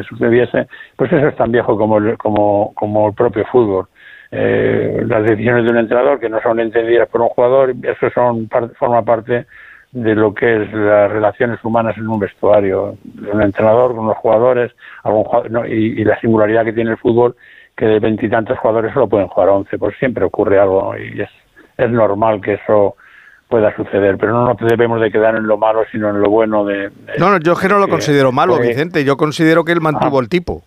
sucediese, 0.08 0.68
pues 0.96 1.12
eso 1.12 1.28
es 1.28 1.36
tan 1.36 1.52
viejo 1.52 1.76
como 1.76 1.98
el, 1.98 2.16
como, 2.16 2.72
como 2.74 3.08
el 3.08 3.14
propio 3.14 3.44
fútbol. 3.52 3.86
Eh, 4.30 5.02
las 5.06 5.22
decisiones 5.22 5.64
de 5.64 5.70
un 5.70 5.78
entrenador 5.78 6.18
que 6.18 6.30
no 6.30 6.40
son 6.40 6.60
entendidas 6.60 7.08
por 7.08 7.20
un 7.20 7.28
jugador, 7.28 7.74
eso 7.82 8.10
son 8.14 8.48
forma 8.78 9.02
parte 9.02 9.46
de 9.92 10.14
lo 10.14 10.34
que 10.34 10.62
es 10.62 10.72
las 10.72 11.10
relaciones 11.10 11.62
humanas 11.62 11.96
en 11.96 12.08
un 12.08 12.18
vestuario, 12.18 12.96
de 13.04 13.30
un 13.30 13.42
entrenador 13.42 13.94
con 13.94 14.06
los 14.06 14.16
jugadores, 14.16 14.72
algún 15.04 15.24
jugador- 15.24 15.50
no, 15.50 15.66
y 15.66 16.02
la 16.04 16.18
singularidad 16.20 16.64
que 16.64 16.72
tiene 16.72 16.90
el 16.92 16.96
fútbol, 16.98 17.36
que 17.76 17.84
de 17.86 17.98
veintitantos 18.00 18.58
jugadores 18.58 18.92
solo 18.94 19.08
pueden 19.08 19.28
jugar 19.28 19.50
once, 19.50 19.78
pues 19.78 19.94
siempre 19.98 20.24
ocurre 20.24 20.58
algo 20.58 20.94
y 20.96 21.20
es, 21.20 21.28
es 21.76 21.90
normal 21.90 22.40
que 22.40 22.54
eso 22.54 22.96
pueda 23.48 23.74
suceder, 23.76 24.16
pero 24.18 24.32
no 24.32 24.46
nos 24.46 24.56
debemos 24.56 25.00
de 25.00 25.10
quedar 25.12 25.36
en 25.36 25.46
lo 25.46 25.56
malo, 25.56 25.82
sino 25.92 26.10
en 26.10 26.20
lo 26.20 26.28
bueno 26.30 26.64
de... 26.64 26.88
de- 26.88 27.18
No, 27.18 27.30
no, 27.30 27.38
yo 27.38 27.52
es 27.52 27.58
que 27.60 27.68
no 27.68 27.78
lo 27.78 27.84
que- 27.86 27.92
considero 27.92 28.32
malo, 28.32 28.58
Vicente, 28.58 29.04
yo 29.04 29.16
considero 29.16 29.64
que 29.64 29.72
él 29.72 29.80
mantuvo 29.80 30.18
el 30.20 30.28
tipo. 30.28 30.62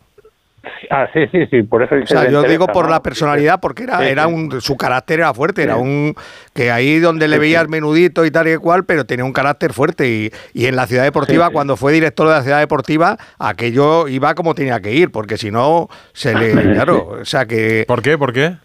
Ah, 0.89 1.07
sí, 1.13 1.21
sí, 1.31 1.45
sí, 1.51 1.63
por 1.63 1.83
eso 1.83 1.95
O 1.95 2.05
sea, 2.07 2.29
yo 2.29 2.43
digo 2.43 2.67
por 2.67 2.85
¿no? 2.85 2.91
la 2.91 3.01
personalidad, 3.03 3.59
porque 3.59 3.83
era, 3.83 3.99
Sí, 3.99 4.05
era 4.05 4.27
un, 4.27 4.61
su 4.61 4.75
carácter 4.77 5.19
era 5.19 5.33
fuerte, 5.33 5.63
era 5.63 5.75
un 5.77 6.15
que 6.53 6.71
ahí 6.71 6.99
donde 6.99 7.27
le 7.27 7.35
Sí, 7.35 7.41
veías 7.41 7.63
sí. 7.63 7.69
menudito 7.69 8.25
y 8.25 8.31
tal 8.31 8.47
y 8.47 8.57
cual, 8.57 8.85
pero 8.85 9.05
tenía 9.05 9.25
un 9.25 9.33
carácter 9.33 9.73
fuerte 9.73 10.07
y, 10.09 10.31
y 10.53 10.65
en 10.65 10.75
la 10.75 10.87
ciudad 10.87 11.03
deportiva, 11.03 11.45
Sí, 11.45 11.49
sí. 11.49 11.53
cuando 11.53 11.77
fue 11.77 11.93
director 11.93 12.27
de 12.27 12.33
la 12.33 12.43
ciudad 12.43 12.59
deportiva, 12.59 13.17
aquello 13.37 14.07
iba 14.07 14.33
como 14.35 14.55
tenía 14.55 14.79
que 14.79 14.93
ir, 14.93 15.11
porque 15.11 15.37
si 15.37 15.51
no 15.51 15.87
se 16.13 16.33
le, 16.35 16.51
claro, 16.73 17.17
o 17.21 17.25
sea 17.25 17.45
que 17.45 17.85
¿Por 17.87 18.01
qué? 18.01 18.17
¿Por 18.17 18.33
qué? 18.33 18.55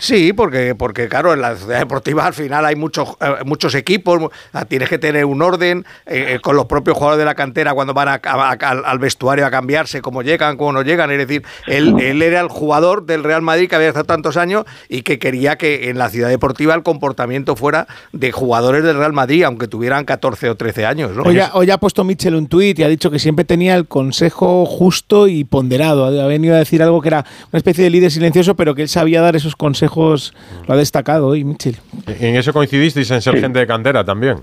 Sí, 0.00 0.32
porque, 0.32 0.74
porque 0.74 1.08
claro, 1.08 1.34
en 1.34 1.42
la 1.42 1.54
ciudad 1.56 1.78
deportiva 1.78 2.24
al 2.26 2.32
final 2.32 2.64
hay 2.64 2.74
muchos, 2.74 3.10
eh, 3.20 3.44
muchos 3.44 3.74
equipos, 3.74 4.30
ah, 4.54 4.64
tienes 4.64 4.88
que 4.88 4.96
tener 4.98 5.26
un 5.26 5.42
orden 5.42 5.84
eh, 6.06 6.36
eh, 6.36 6.38
con 6.40 6.56
los 6.56 6.64
propios 6.64 6.96
jugadores 6.96 7.18
de 7.18 7.26
la 7.26 7.34
cantera 7.34 7.74
cuando 7.74 7.92
van 7.92 8.08
a- 8.08 8.14
al, 8.14 8.82
al 8.86 8.98
vestuario 8.98 9.44
a 9.44 9.50
cambiarse, 9.50 10.00
cómo 10.00 10.22
llegan, 10.22 10.56
cómo 10.56 10.72
no 10.72 10.80
llegan. 10.80 11.10
Es 11.10 11.18
decir, 11.18 11.44
él, 11.66 11.94
él 12.00 12.22
era 12.22 12.40
el 12.40 12.48
jugador 12.48 13.04
del 13.04 13.22
Real 13.24 13.42
Madrid 13.42 13.68
que 13.68 13.76
había 13.76 13.88
estado 13.88 14.06
tantos 14.06 14.38
años 14.38 14.64
y 14.88 15.02
que 15.02 15.18
quería 15.18 15.56
que 15.56 15.90
en 15.90 15.98
la 15.98 16.08
ciudad 16.08 16.30
deportiva 16.30 16.72
el 16.74 16.82
comportamiento 16.82 17.54
fuera 17.54 17.86
de 18.12 18.32
jugadores 18.32 18.82
del 18.82 18.96
Real 18.96 19.12
Madrid, 19.12 19.44
aunque 19.44 19.68
tuvieran 19.68 20.06
14 20.06 20.48
o 20.48 20.54
13 20.56 20.86
años. 20.86 21.14
¿no? 21.14 21.24
Hoy, 21.24 21.38
ha, 21.40 21.50
hoy 21.52 21.70
ha 21.70 21.76
puesto 21.76 22.04
Mitchell 22.04 22.36
un 22.36 22.46
tuit 22.46 22.78
y 22.78 22.84
ha 22.84 22.88
dicho 22.88 23.10
que 23.10 23.18
siempre 23.18 23.44
tenía 23.44 23.74
el 23.74 23.86
consejo 23.86 24.64
justo 24.64 25.28
y 25.28 25.44
ponderado. 25.44 26.06
Ha 26.06 26.26
venido 26.26 26.54
a 26.54 26.58
decir 26.58 26.82
algo 26.82 27.02
que 27.02 27.08
era 27.08 27.26
una 27.52 27.58
especie 27.58 27.84
de 27.84 27.90
líder 27.90 28.10
silencioso, 28.10 28.56
pero 28.56 28.74
que 28.74 28.80
él 28.80 28.88
sabía 28.88 29.20
dar 29.20 29.36
esos 29.36 29.56
consejos. 29.56 29.89
Lo 29.96 30.74
ha 30.74 30.76
destacado 30.76 31.26
hoy, 31.28 31.44
Mitchell. 31.44 31.76
En 32.06 32.36
eso 32.36 32.52
coincidisteis 32.52 33.10
en 33.10 33.20
ser 33.20 33.34
Sí. 33.34 33.40
gente 33.40 33.58
de 33.58 33.66
cantera 33.66 34.04
también. 34.04 34.38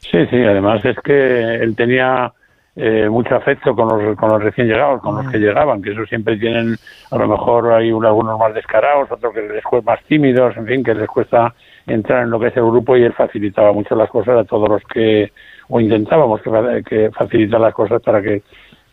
Sí, 0.00 0.18
sí, 0.30 0.36
además 0.36 0.84
es 0.84 0.96
que 1.04 1.54
él 1.54 1.74
tenía 1.76 2.32
eh, 2.74 3.06
mucho 3.10 3.34
afecto 3.36 3.74
con 3.76 3.88
los, 3.88 4.16
con 4.16 4.30
los 4.30 4.42
recién 4.42 4.66
llegados, 4.66 5.02
con 5.02 5.14
los 5.16 5.30
que 5.30 5.38
llegaban, 5.38 5.82
que 5.82 5.92
eso 5.92 6.06
siempre 6.06 6.38
tienen, 6.38 6.76
a 7.10 7.16
lo 7.18 7.28
mejor 7.28 7.70
hay 7.72 7.92
un- 7.92 8.04
algunos 8.06 8.38
más 8.38 8.54
descarados, 8.54 9.10
otros 9.12 9.34
que 9.34 9.42
les 9.42 9.62
cuesta 9.62 9.90
más 9.92 10.02
tímidos, 10.04 10.56
en 10.56 10.66
fin, 10.66 10.82
que 10.82 10.94
les 10.94 11.06
cuesta 11.06 11.54
entrar 11.86 12.22
en 12.22 12.30
lo 12.30 12.40
que 12.40 12.46
es 12.46 12.56
el 12.56 12.62
grupo 12.64 12.96
y 12.96 13.02
él 13.02 13.12
facilitaba 13.12 13.72
mucho 13.74 13.94
las 13.94 14.08
cosas 14.08 14.38
a 14.38 14.44
todos 14.44 14.68
los 14.70 14.82
que, 14.84 15.30
o 15.68 15.80
intentábamos 15.80 16.40
que, 16.40 16.82
que 16.88 17.10
facilitar 17.10 17.60
las 17.60 17.74
cosas 17.74 18.00
para 18.00 18.22
que, 18.22 18.42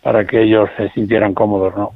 para 0.03 0.25
que 0.25 0.41
ellos 0.43 0.69
se 0.75 0.89
sintieran 0.89 1.33
cómodos, 1.33 1.73
¿no? 1.77 1.91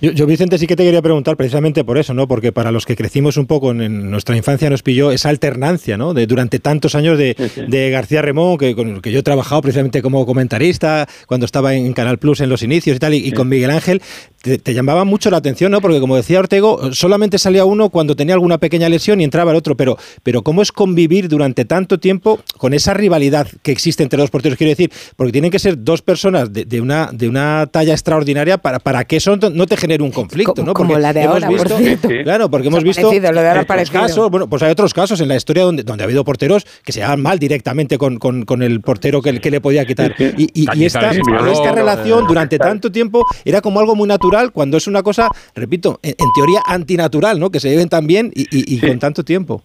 Yo, 0.00 0.12
yo, 0.12 0.26
Vicente, 0.26 0.58
sí 0.58 0.66
que 0.66 0.76
te 0.76 0.84
quería 0.84 1.02
preguntar 1.02 1.36
precisamente 1.36 1.84
por 1.84 1.98
eso, 1.98 2.14
¿no? 2.14 2.28
Porque 2.28 2.52
para 2.52 2.70
los 2.70 2.86
que 2.86 2.96
crecimos 2.96 3.36
un 3.36 3.46
poco 3.46 3.70
en, 3.70 3.80
en 3.80 4.10
nuestra 4.10 4.36
infancia 4.36 4.68
nos 4.70 4.82
pilló 4.82 5.10
esa 5.10 5.28
alternancia, 5.28 5.96
¿no? 5.96 6.14
De 6.14 6.26
durante 6.26 6.58
tantos 6.58 6.94
años 6.94 7.18
de, 7.18 7.36
de 7.68 7.90
García 7.90 8.22
Remón, 8.22 8.58
que 8.58 8.74
con 8.74 8.96
el 8.96 9.02
que 9.02 9.12
yo 9.12 9.20
he 9.20 9.22
trabajado 9.22 9.62
precisamente 9.62 10.02
como 10.02 10.26
comentarista 10.26 11.08
cuando 11.26 11.46
estaba 11.46 11.74
en 11.74 11.92
Canal 11.92 12.18
Plus 12.18 12.40
en 12.40 12.48
los 12.48 12.62
inicios 12.62 12.96
y 12.96 12.98
tal, 12.98 13.14
y, 13.14 13.18
y 13.18 13.32
con 13.32 13.48
Miguel 13.48 13.70
Ángel, 13.70 14.02
te, 14.42 14.58
te 14.58 14.74
llamaba 14.74 15.04
mucho 15.04 15.30
la 15.30 15.38
atención, 15.38 15.72
¿no? 15.72 15.80
Porque 15.80 16.00
como 16.00 16.16
decía 16.16 16.38
Ortego, 16.38 16.92
solamente 16.92 17.38
salía 17.38 17.64
uno 17.64 17.90
cuando 17.90 18.16
tenía 18.16 18.34
alguna 18.34 18.58
pequeña 18.58 18.88
lesión 18.88 19.20
y 19.20 19.24
entraba 19.24 19.50
el 19.50 19.56
otro, 19.56 19.76
pero, 19.76 19.96
pero 20.22 20.42
¿cómo 20.42 20.62
es 20.62 20.72
convivir 20.72 21.28
durante 21.28 21.64
tanto 21.64 21.98
tiempo 21.98 22.40
con 22.58 22.74
esa 22.74 22.94
rivalidad 22.94 23.48
que 23.62 23.72
existe 23.72 24.02
entre 24.02 24.20
dos 24.20 24.30
porteros? 24.30 24.58
Quiero 24.58 24.70
decir, 24.70 24.90
porque 25.16 25.32
tienen 25.32 25.50
que 25.50 25.58
ser 25.58 25.82
dos 25.82 26.02
personas 26.02 26.52
de, 26.52 26.64
de 26.64 26.80
una, 26.80 27.10
de 27.12 27.28
una 27.28 27.66
talla 27.70 27.92
extraordinaria 27.92 28.58
para, 28.58 28.78
para 28.78 29.04
que 29.04 29.16
eso 29.16 29.36
no 29.36 29.66
te 29.66 29.75
genere 29.76 30.02
un 30.02 30.10
conflicto, 30.10 30.64
¿no? 30.64 30.74
Como 30.74 30.98
la 30.98 31.12
de 31.12 31.22
hemos 31.22 31.34
ahora, 31.42 31.46
por 31.48 31.56
visto- 31.58 31.78
cierto. 31.78 32.08
Claro, 32.24 32.50
porque 32.50 32.68
hemos 32.68 32.82
visto 32.82 33.08
otros 33.08 33.90
casos, 33.90 34.30
bueno, 34.30 34.48
pues 34.48 34.62
hay 34.62 34.70
otros 34.72 34.92
casos 34.94 35.20
en 35.20 35.28
la 35.28 35.36
historia 35.36 35.64
donde, 35.64 35.82
donde 35.82 36.02
ha 36.02 36.06
habido 36.06 36.24
porteros 36.24 36.64
que 36.84 36.92
se 36.92 37.00
llevan 37.00 37.20
mal 37.22 37.38
directamente 37.38 37.98
con, 37.98 38.18
con- 38.18 38.44
con 38.44 38.62
el 38.62 38.80
portero 38.80 39.20
que, 39.22 39.40
que 39.40 39.50
le 39.50 39.60
podía 39.60 39.84
quitar. 39.84 40.14
Y, 40.18 40.24
y- 40.24 40.50
y 40.54 40.66
Cañizares 40.66 41.18
esta, 41.52 41.72
relación 41.72 42.26
durante 42.26 42.58
tanto 42.58 42.90
tiempo 42.90 43.24
era 43.44 43.60
como 43.60 43.80
algo 43.80 43.94
muy 43.94 44.08
natural 44.08 44.52
cuando 44.52 44.76
es 44.76 44.86
una 44.86 45.02
cosa, 45.02 45.28
repito, 45.54 45.98
en, 46.02 46.10
en 46.10 46.26
teoría 46.34 46.60
antinatural, 46.66 47.38
¿no? 47.38 47.50
Que 47.50 47.60
se 47.60 47.68
lleven 47.70 47.88
tan 47.88 48.06
bien 48.06 48.30
y, 48.34 48.42
y- 48.50 48.76
y 48.76 48.80
con 48.80 48.98
tanto 48.98 49.22
tiempo. 49.24 49.62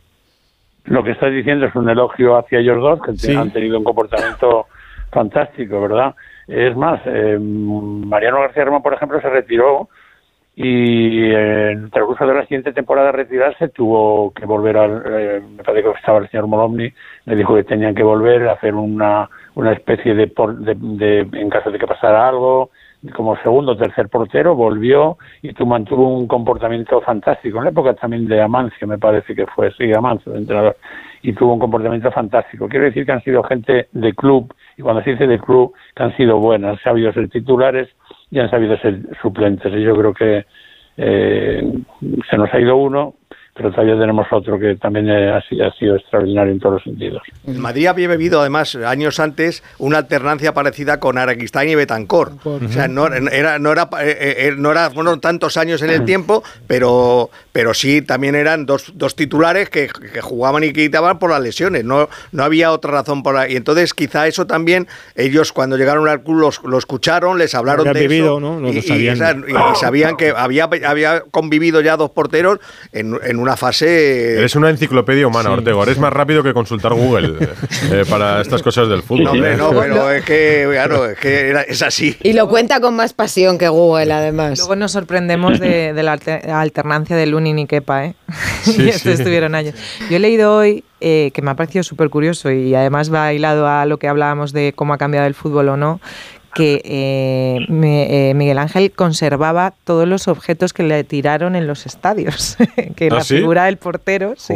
Lo 0.85 1.03
que 1.03 1.11
estás 1.11 1.31
diciendo 1.31 1.65
es 1.67 1.75
un 1.75 1.89
elogio 1.89 2.37
hacia 2.37 2.59
ellos 2.59 2.81
dos, 2.81 2.99
que 3.03 3.15
Sí. 3.17 3.35
han 3.35 3.51
tenido 3.51 3.77
un 3.77 3.83
comportamiento 3.83 4.65
fantástico, 5.11 5.81
¿verdad? 5.81 6.15
Es 6.47 6.75
más, 6.75 7.01
eh, 7.05 7.37
Mariano 7.39 8.41
García 8.41 8.65
Roma, 8.65 8.81
por 8.81 8.93
ejemplo, 8.93 9.21
se 9.21 9.29
retiró 9.29 9.89
y 10.63 11.25
en 11.25 11.83
el 11.83 11.91
transcurso 11.91 12.25
de 12.27 12.33
la 12.35 12.41
siguiente 12.43 12.71
temporada 12.73 13.11
retirarse 13.11 13.69
tuvo 13.69 14.31
que 14.33 14.45
volver 14.45 14.77
al, 14.77 15.03
eh, 15.05 15.41
me 15.57 15.63
parece 15.63 15.83
que 15.83 15.97
estaba 15.97 16.19
el 16.19 16.29
señor 16.29 16.47
Molomni, 16.47 16.91
le 17.25 17.35
dijo 17.35 17.55
que 17.55 17.63
tenían 17.63 17.95
que 17.95 18.03
volver 18.03 18.47
a 18.47 18.53
hacer 18.53 18.75
una, 18.75 19.29
una 19.55 19.71
especie 19.73 20.13
de, 20.13 20.27
por- 20.27 20.57
de, 20.57 20.75
de- 20.75 21.39
en 21.39 21.49
caso 21.49 21.71
de 21.71 21.79
que 21.79 21.87
pasara 21.87 22.27
algo, 22.27 22.69
como 23.15 23.35
segundo 23.37 23.71
o 23.71 23.77
tercer 23.77 24.09
portero, 24.09 24.53
volvió 24.53 25.17
y 25.41 25.53
tú 25.53 25.65
mantuvo 25.65 26.07
un 26.15 26.27
comportamiento 26.27 27.01
fantástico, 27.01 27.57
en 27.57 27.63
la 27.63 27.69
época 27.71 27.95
también 27.95 28.27
de 28.27 28.39
Amancio, 28.41 28.87
me 28.87 28.99
parece 28.99 29.33
que 29.33 29.47
fue, 29.47 29.71
sí, 29.71 29.91
Amancio, 29.91 30.31
el 30.33 30.41
entrenador, 30.41 30.77
y 31.23 31.33
tuvo 31.33 31.53
un 31.53 31.59
comportamiento 31.59 32.11
fantástico. 32.11 32.67
Quiero 32.69 32.85
decir 32.85 33.05
que 33.05 33.11
han 33.11 33.23
sido 33.23 33.41
gente 33.43 33.87
de 33.91 34.13
club, 34.13 34.53
y 34.77 34.83
cuando 34.83 35.01
se 35.01 35.11
dice 35.11 35.25
de 35.25 35.39
club, 35.39 35.73
que 35.95 36.03
han 36.03 36.15
sido 36.15 36.37
buenas, 36.39 36.79
sabido 36.81 37.11
ser 37.13 37.27
titulares 37.29 37.89
y 38.31 38.39
han 38.39 38.49
sabido 38.49 38.77
ser 38.77 38.99
suplentes. 39.21 39.71
Y 39.73 39.83
yo 39.83 39.95
creo 39.95 40.13
que 40.13 40.45
eh, 40.97 41.73
se 42.29 42.37
nos 42.37 42.53
ha 42.53 42.59
ido 42.59 42.77
uno, 42.77 43.15
pero 43.53 43.69
todavía 43.71 43.99
tenemos 43.99 44.25
otro 44.31 44.57
que 44.57 44.75
también 44.75 45.09
eh, 45.09 45.29
ha, 45.31 45.41
sido, 45.41 45.67
ha 45.67 45.71
sido 45.73 45.95
extraordinario 45.97 46.53
en 46.53 46.59
todos 46.59 46.75
los 46.75 46.83
sentidos. 46.83 47.21
El 47.45 47.57
Madrid 47.59 47.87
había 47.87 48.07
bebido, 48.07 48.39
además, 48.39 48.75
años 48.75 49.19
antes, 49.19 49.61
una 49.77 49.99
alternancia 49.99 50.53
parecida 50.53 50.99
con 50.99 51.17
Araquistán 51.17 51.67
y 51.69 51.75
Betancor. 51.75 52.31
O 52.43 52.59
sea, 52.69 52.87
no 52.87 53.07
era, 53.07 53.59
no 53.59 53.71
era, 53.71 53.89
eh, 54.01 54.35
eh, 54.49 54.53
no 54.57 54.71
era 54.71 54.89
fueron 54.91 55.19
tantos 55.19 55.57
años 55.57 55.81
en 55.81 55.89
el 55.89 56.05
tiempo, 56.05 56.43
pero, 56.67 57.29
pero 57.51 57.73
sí 57.73 58.01
también 58.01 58.35
eran 58.35 58.65
dos, 58.65 58.93
dos 58.95 59.15
titulares 59.15 59.69
que, 59.69 59.87
que 60.13 60.21
jugaban 60.21 60.63
y 60.63 60.71
quitaban 60.73 61.19
por 61.19 61.31
las 61.31 61.41
lesiones. 61.41 61.83
No, 61.83 62.07
no 62.31 62.43
había 62.43 62.71
otra 62.71 62.91
razón 62.91 63.21
por 63.21 63.35
ahí. 63.35 63.53
Y 63.53 63.55
entonces, 63.57 63.93
quizá 63.93 64.27
eso 64.27 64.47
también, 64.47 64.87
ellos 65.15 65.51
cuando 65.51 65.75
llegaron 65.77 66.07
al 66.07 66.23
club 66.23 66.37
los- 66.39 66.63
lo 66.63 66.77
escucharon, 66.77 67.37
les 67.37 67.53
hablaron 67.53 67.87
Habían 67.87 67.93
de 68.01 68.07
vivido, 68.07 68.25
eso. 68.37 68.39
¿no? 68.39 68.59
Lo- 68.59 68.67
lo 68.67 68.73
y, 68.73 68.77
y 68.77 68.81
sabían. 68.81 69.15
esa- 69.15 69.35
y 69.35 69.75
sabían 69.75 70.15
que 70.15 70.29
había, 70.35 70.69
había 70.87 71.21
convivido 71.31 71.81
ya 71.81 71.97
dos 71.97 72.11
porteros 72.11 72.59
en, 72.93 73.17
en 73.23 73.40
una 73.41 73.57
fase. 73.57 74.37
Eres 74.37 74.55
una 74.55 74.69
enciclopedia 74.69 75.27
humana, 75.27 75.51
Ortego. 75.51 75.83
Eres 75.83 75.97
más 75.99 76.13
rápido 76.13 76.43
que 76.43 76.53
consultar 76.53 76.93
Google 76.93 77.35
eh, 77.91 78.03
para 78.09 78.41
estas 78.41 78.61
cosas 78.61 78.87
del 78.87 79.01
fútbol. 79.03 79.23
No, 79.25 79.31
hombre, 79.31 79.53
¿eh? 79.53 79.57
no, 79.57 79.69
pero 79.71 80.11
es 80.11 80.23
que, 80.23 80.67
claro, 80.71 81.05
es 81.09 81.17
que 81.19 81.49
era- 81.49 81.61
es 81.63 81.81
así. 81.81 82.15
Y 82.23 82.33
lo 82.33 82.47
cuenta 82.47 82.79
con 82.79 82.95
más 82.95 83.13
pasión 83.13 83.57
que 83.57 83.67
Google, 83.67 84.11
además. 84.13 84.59
Luego 84.59 84.75
nos 84.75 84.91
sorprendemos 84.91 85.59
de, 85.59 85.93
de 85.93 86.03
la 86.03 86.13
alter- 86.13 86.49
alternancia 86.49 87.15
de 87.15 87.25
Lunin 87.25 87.59
y 87.59 87.67
Kepa, 87.67 88.05
¿eh? 88.05 88.15
Sí, 88.63 88.75
y 88.85 88.89
esto 88.89 89.09
sí. 89.09 89.15
estuvieron 89.15 89.55
años. 89.55 89.75
Yo 90.09 90.17
he 90.17 90.19
leído 90.19 90.55
hoy, 90.55 90.83
eh, 90.99 91.31
que 91.33 91.41
me 91.41 91.51
ha 91.51 91.55
parecido 91.55 91.83
súper 91.83 92.09
curioso 92.09 92.51
y 92.51 92.75
además 92.75 93.11
va 93.13 93.33
hilado 93.33 93.67
a 93.67 93.85
lo 93.85 93.97
que 93.97 94.07
hablábamos 94.07 94.53
de 94.53 94.73
cómo 94.75 94.93
ha 94.93 94.97
cambiado 94.97 95.25
el 95.27 95.33
fútbol 95.33 95.69
o 95.69 95.77
no, 95.77 95.99
que 96.53 96.81
eh, 96.83 97.65
me- 97.69 98.29
eh, 98.29 98.33
Miguel 98.33 98.57
Ángel 98.57 98.91
conservaba 98.91 99.73
todos 99.83 100.07
los 100.07 100.27
objetos 100.27 100.73
que 100.73 100.83
le 100.83 101.03
tiraron 101.03 101.55
en 101.55 101.67
los 101.67 101.85
estadios. 101.85 102.57
que 102.95 103.07
¿Ah, 103.11 103.15
la 103.15 103.23
sí? 103.23 103.37
figura 103.37 103.65
del 103.65 103.77
portero, 103.77 104.33
sí. 104.37 104.53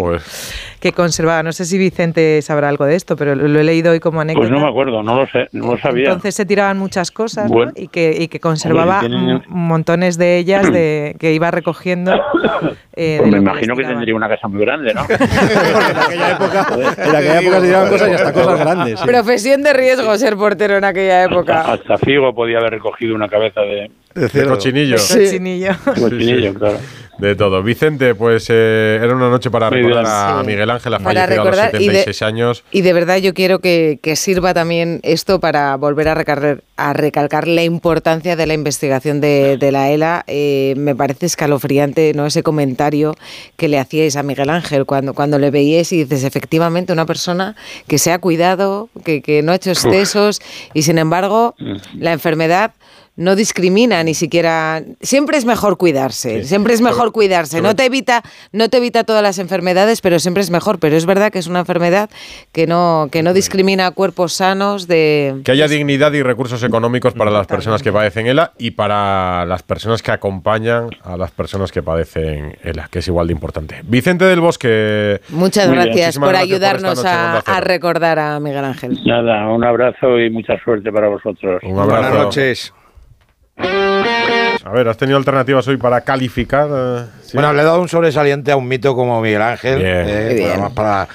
Que 0.86 0.94
conservaba. 0.94 1.42
No 1.42 1.52
sé 1.52 1.66
si 1.66 1.80
Vicente 1.80 2.40
sabrá 2.44 2.70
algo 2.70 2.86
de 2.86 2.96
esto, 2.96 3.16
pero 3.16 3.34
lo, 3.34 3.48
lo 3.48 3.60
he 3.60 3.64
leído 3.64 3.92
hoy 3.92 4.00
como 4.00 4.22
anécdota. 4.22 4.48
Pues 4.48 4.52
no 4.52 4.64
me 4.64 4.70
acuerdo, 4.70 5.02
no 5.02 5.16
lo 5.16 5.26
sé, 5.26 5.48
no 5.52 5.72
lo 5.72 5.78
sabía. 5.80 6.10
Entonces 6.10 6.36
se 6.36 6.46
tiraban 6.46 6.78
muchas 6.78 7.10
cosas 7.10 7.50
¿no? 7.50 7.72
Y, 7.76 7.88
que, 7.88 8.16
y 8.20 8.28
que 8.28 8.40
conservaba 8.40 9.02
montones 9.48 10.20
de 10.20 10.38
ellas 10.38 10.72
de, 10.72 11.16
que 11.20 11.34
iba 11.34 11.50
recogiendo. 11.50 12.14
eh, 12.94 13.18
Pues 13.20 13.32
me 13.32 13.32
que 13.32 13.38
imagino 13.38 13.76
que 13.76 13.84
tendría 13.84 14.16
una 14.16 14.30
casa 14.30 14.48
muy 14.48 14.62
grande, 14.62 14.94
¿no? 14.94 15.02
En 15.10 17.16
aquella 17.16 17.42
época 17.42 17.60
se 17.60 17.66
tiraban 17.66 17.90
cosas 17.90 18.10
y 18.10 18.14
hasta 18.14 18.34
cosas 18.34 18.60
grandes. 18.60 19.00
sí. 19.00 19.06
Profesión 19.08 19.64
de 19.64 19.74
riesgo 19.74 20.16
ser 20.20 20.36
portero 20.36 20.78
en 20.78 20.84
aquella 20.84 21.24
época. 21.24 21.62
Hasta 21.62 21.98
Figo 21.98 22.36
podía 22.36 22.60
haber 22.60 22.74
recogido 22.74 23.16
una 23.16 23.28
cabeza 23.28 23.62
de, 23.62 23.90
De 24.16 24.46
cochinillo. 24.46 24.96
De 24.96 25.02
cochinillo. 25.26 25.76
de 25.96 26.02
cochinillo, 26.02 26.54
claro. 26.54 26.80
De 27.18 27.34
todo. 27.34 27.64
Vicente, 27.64 28.14
pues 28.14 28.48
eh, 28.50 29.00
era 29.02 29.16
una 29.16 29.30
noche 29.30 29.50
para 29.50 29.70
Muy 29.70 29.80
recordar 29.84 30.04
bien. 30.04 30.14
a 30.14 30.42
Sí. 30.42 30.48
Miguel 30.48 30.70
Ángel, 30.70 30.94
ha 30.96 31.00
Para 31.00 31.22
fallecido 31.22 31.42
a 31.42 31.46
los 31.46 31.56
recordar 31.56 31.82
y 31.82 31.88
de- 31.88 31.94
76 32.04 32.22
años. 32.24 32.64
Y 32.72 32.82
de 32.82 32.92
verdad 32.92 33.18
yo 33.20 33.34
quiero 33.34 33.60
que, 33.60 34.00
que 34.02 34.18
sirva 34.18 34.54
también 34.54 35.00
esto 35.04 35.40
para 35.40 35.78
volver 35.78 36.10
a 36.10 36.14
recalcar, 36.14 36.62
a 36.76 36.92
recalcar 36.92 37.48
la 37.48 37.64
importancia 37.64 38.36
de 38.36 38.46
la 38.46 38.54
investigación 38.54 39.22
de, 39.22 39.56
de 39.58 39.72
la 39.72 39.92
ELA. 39.92 40.26
Eh, 40.28 40.74
me 40.76 40.94
parece 40.94 41.26
escalofriante 41.26 42.12
¿no? 42.14 42.26
ese 42.26 42.44
comentario 42.44 43.16
que 43.56 43.70
le 43.70 43.80
hacíais 43.80 44.18
a 44.18 44.24
Miguel 44.24 44.50
Ángel 44.50 44.86
cuando, 44.86 45.14
cuando 45.14 45.40
le 45.40 45.52
veíais 45.52 45.94
y 45.94 46.04
dices, 46.04 46.26
efectivamente, 46.26 46.92
una 46.92 47.06
persona 47.06 47.56
que 47.88 47.98
se 47.98 48.12
ha 48.12 48.20
cuidado, 48.20 48.90
que, 49.06 49.22
que 49.22 49.42
no 49.42 49.54
ha 49.54 49.56
hecho 49.56 49.72
excesos 49.72 50.42
y 50.74 50.82
sin 50.82 50.98
embargo 50.98 51.56
la 51.98 52.12
enfermedad 52.12 52.74
no 53.16 53.36
discrimina 53.36 54.04
ni 54.04 54.14
siquiera. 54.14 54.84
Siempre 55.02 55.38
es 55.38 55.46
mejor 55.46 55.78
cuidarse, 55.78 56.42
Sí. 56.42 56.48
siempre 56.50 56.74
es 56.74 56.82
mejor 56.82 57.12
cuidarse. 57.12 57.62
No 57.62 57.76
te 57.76 57.86
evita, 57.86 58.24
no 58.52 58.70
te 58.70 58.78
evita 58.78 59.04
todas 59.04 59.24
las 59.24 59.40
enfermedades, 59.40 60.02
pero 60.02 60.20
siempre 60.20 60.42
es 60.42 60.52
mejor. 60.52 60.80
Pero 60.80 60.96
es 60.96 61.06
verdad 61.06 61.32
que 61.32 61.40
es 61.40 61.48
una 61.48 61.60
enfermedad 61.60 62.10
que 62.52 62.68
no, 62.68 63.08
que 63.12 63.24
no 63.24 63.34
discrimina 63.34 63.88
a 63.88 63.92
cuerpos 63.92 64.34
sanos 64.34 64.88
de. 64.88 65.42
Que 65.44 65.52
haya 65.52 65.68
dignidad 65.68 66.12
y 66.14 66.24
recursos 66.24 66.62
económicos 66.64 67.14
para 67.14 67.32
las 67.32 67.48
personas 67.48 67.82
que 67.82 67.92
padecen 67.92 68.28
ELA 68.28 68.52
y 68.58 68.72
para 68.72 69.46
las 69.46 69.64
personas 69.64 70.02
que 70.02 70.12
acompañan 70.12 70.90
a 71.04 71.18
las 71.18 71.32
personas 71.32 71.72
que 71.72 71.82
padecen 71.82 72.58
ELA, 72.64 72.90
que 72.92 73.00
es 73.00 73.08
igual 73.08 73.28
de 73.28 73.34
importante. 73.34 73.82
Vicente 73.84 74.26
del 74.26 74.42
Bosque. 74.42 75.22
Muchas 75.30 75.70
gracias 75.70 76.18
por 76.18 76.30
gracias 76.30 76.44
ayudarnos 76.44 77.06
a, 77.06 77.62
recordar 77.62 78.20
a 78.20 78.40
Miguel 78.40 78.66
Ángel. 78.66 79.00
Nada, 79.06 79.48
un 79.50 79.64
abrazo 79.64 80.20
y 80.20 80.30
mucha 80.30 80.58
suerte 80.64 80.92
para 80.92 81.08
vosotros. 81.08 81.62
Un 81.64 81.80
abrazo. 81.80 82.02
Buenas 82.02 82.14
noches. 82.14 82.75
A 83.58 84.72
ver, 84.72 84.88
¿has 84.88 84.98
tenido 84.98 85.18
alternativas 85.18 85.68
hoy 85.68 85.78
para 85.78 86.02
calificar? 86.02 86.68
eh? 86.72 87.06
Sí. 87.24 87.32
Bueno, 87.38 87.54
le 87.54 87.62
he 87.62 87.66
dado 87.66 87.82
un 87.82 87.88
sobresaliente 87.88 88.52
a 88.52 88.58
un 88.58 88.68
mito 88.68 88.96
como 88.96 89.22
Miguel 89.22 89.42
Ángel. 89.42 89.78
Bien. 89.80 90.04
eh, 90.08 90.48
además 90.52 90.72
para. 90.74 91.08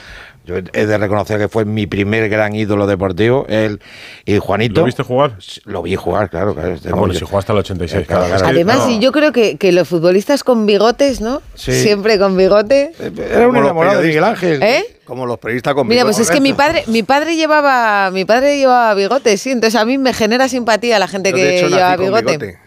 Yo 0.47 0.57
he 0.57 0.87
de 0.87 0.99
reconocer 0.99 1.39
que 1.39 1.49
fue 1.49 1.65
mi 1.65 1.87
primer 1.87 2.29
gran 2.31 2.55
ídolo 2.55 2.87
deportivo, 2.87 3.45
él 3.49 3.81
y 4.25 4.39
Juanito. 4.39 4.81
¿Lo 4.81 4.87
viste 4.87 5.03
jugar? 5.03 5.37
Lo 5.65 5.83
vi 5.83 5.97
jugar, 5.97 6.31
claro. 6.31 6.55
claro 6.55 6.77
Ah, 6.91 6.95
bueno, 6.97 7.13
si 7.15 7.25
jugaste 7.25 7.53
al 7.53 7.59
86. 7.59 8.03
Eh, 8.03 8.07
claro, 8.07 8.27
claro. 8.27 8.47
Además, 8.47 8.79
No. 8.87 8.91
y 8.91 8.99
yo 9.01 9.13
creo 9.13 9.33
que, 9.33 9.59
que 9.59 9.71
los 9.71 9.87
futbolistas 9.87 10.43
con 10.43 10.65
bigotes, 10.67 11.21
¿no? 11.21 11.43
Sí. 11.55 11.73
Siempre 11.73 12.19
con 12.19 12.37
bigote. 12.37 12.93
Era 12.99 13.49
un 13.49 13.57
enamorado 13.57 14.01
de 14.01 14.09
Miguel 14.09 14.25
Ángel. 14.25 14.63
¿Eh? 14.63 14.85
Como 15.05 15.27
los 15.27 15.39
periodistas 15.39 15.75
con 15.75 15.87
Mira, 15.89 16.05
bigote. 16.05 16.17
pues 16.17 16.29
es 16.29 16.35
que 16.35 16.41
mi 16.41 16.53
padre, 16.53 16.85
mi 16.87 17.03
padre 17.03 17.35
llevaba, 17.37 18.11
mi 18.13 18.25
padre 18.25 18.59
llevaba 18.59 18.95
bigote, 18.95 19.37
sí. 19.37 19.51
Entonces 19.51 19.79
a 19.79 19.85
mí 19.85 19.99
me 19.99 20.15
genera 20.15 20.49
simpatía 20.49 20.99
la 20.99 21.09
gente 21.09 21.31
Yo, 21.31 21.37
que 21.37 21.59
hecho, 21.59 21.69
lleva 21.69 21.91
nací 21.91 21.97
con 21.97 22.07
bigote. 22.07 22.59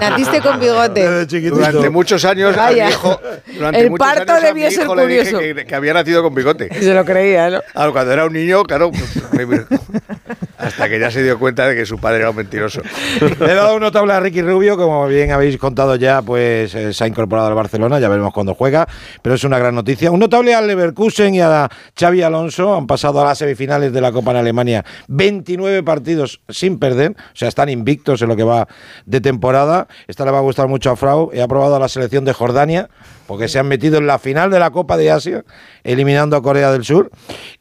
Naciste 0.00 0.40
con 0.40 0.60
bigote. 0.60 1.26
Durante 1.50 1.90
muchos 1.90 2.24
años 2.24 2.56
a 2.56 2.68
mi 2.70 2.74
Vaya. 2.80 2.90
hijo, 2.90 3.20
durante 3.54 3.80
El 3.80 3.90
muchos 3.90 4.06
parto 4.06 4.32
años 4.32 4.50
a 4.50 4.54
mi 4.54 4.70
ser 4.70 4.84
hijo 4.84 4.94
le 4.94 5.06
dije 5.06 5.30
curioso. 5.32 5.38
que, 5.56 5.66
que 5.66 5.74
había 5.74 5.94
nacido 5.94 6.22
con 6.22 6.34
bigote. 6.34 6.68
Se 6.80 6.94
lo 6.94 7.04
creía, 7.04 7.50
¿no? 7.50 7.60
Claro, 7.72 7.92
cuando 7.92 8.12
era 8.12 8.26
un 8.26 8.32
niño, 8.32 8.62
claro, 8.64 8.90
pues, 8.90 9.66
hasta 10.58 10.88
que 10.88 10.98
ya 10.98 11.10
se 11.10 11.22
dio 11.22 11.38
cuenta 11.38 11.66
de 11.68 11.74
que 11.76 11.86
su 11.86 11.98
padre 11.98 12.18
era 12.20 12.30
un 12.30 12.36
mentiroso. 12.36 12.82
Le 13.40 13.52
he 13.52 13.54
dado 13.54 13.74
un 13.76 13.80
notable 13.80 14.12
a 14.12 14.20
Ricky 14.20 14.42
Rubio, 14.42 14.76
como 14.76 15.06
bien 15.06 15.30
habéis 15.30 15.56
contado 15.56 15.96
ya, 15.96 16.20
pues 16.22 16.74
eh, 16.74 16.92
se 16.92 17.04
ha 17.04 17.06
incorporado 17.06 17.48
al 17.48 17.54
Barcelona, 17.54 17.98
ya 18.00 18.08
veremos 18.08 18.32
cuándo 18.32 18.54
juega, 18.54 18.86
pero 19.22 19.34
es 19.34 19.44
una 19.44 19.58
gran 19.58 19.74
noticia. 19.74 20.10
Un 20.10 20.20
notable 20.20 20.54
al 20.54 20.66
Leverkusen 20.66 21.34
y 21.34 21.40
a 21.40 21.68
Xavi 21.98 22.22
Alonso, 22.22 22.76
han 22.76 22.86
pasado 22.86 23.20
a 23.20 23.24
las 23.24 23.38
semifinales 23.38 23.92
de 23.92 24.00
la 24.00 24.12
Copa 24.12 24.32
en 24.32 24.38
Alemania, 24.38 24.84
29 25.08 25.82
partidos 25.82 26.40
sin 26.48 26.78
perder, 26.78 27.12
o 27.12 27.36
sea, 27.36 27.48
están 27.48 27.68
invictos 27.68 28.20
en 28.22 28.28
lo 28.28 28.36
que 28.36 28.42
va 28.44 28.66
de 29.06 29.20
temporada. 29.20 29.37
Esta 30.06 30.24
le 30.24 30.30
va 30.30 30.38
a 30.38 30.42
gustar 30.42 30.68
mucho 30.68 30.90
a 30.90 30.96
Frau, 30.96 31.30
he 31.32 31.40
aprobado 31.42 31.76
a 31.76 31.78
la 31.78 31.88
selección 31.88 32.24
de 32.24 32.32
Jordania, 32.32 32.88
porque 33.26 33.48
se 33.48 33.58
han 33.58 33.66
metido 33.68 33.98
en 33.98 34.06
la 34.06 34.18
final 34.18 34.50
de 34.50 34.58
la 34.58 34.70
Copa 34.70 34.96
de 34.96 35.10
Asia, 35.10 35.44
eliminando 35.84 36.36
a 36.36 36.42
Corea 36.42 36.72
del 36.72 36.84
Sur, 36.84 37.10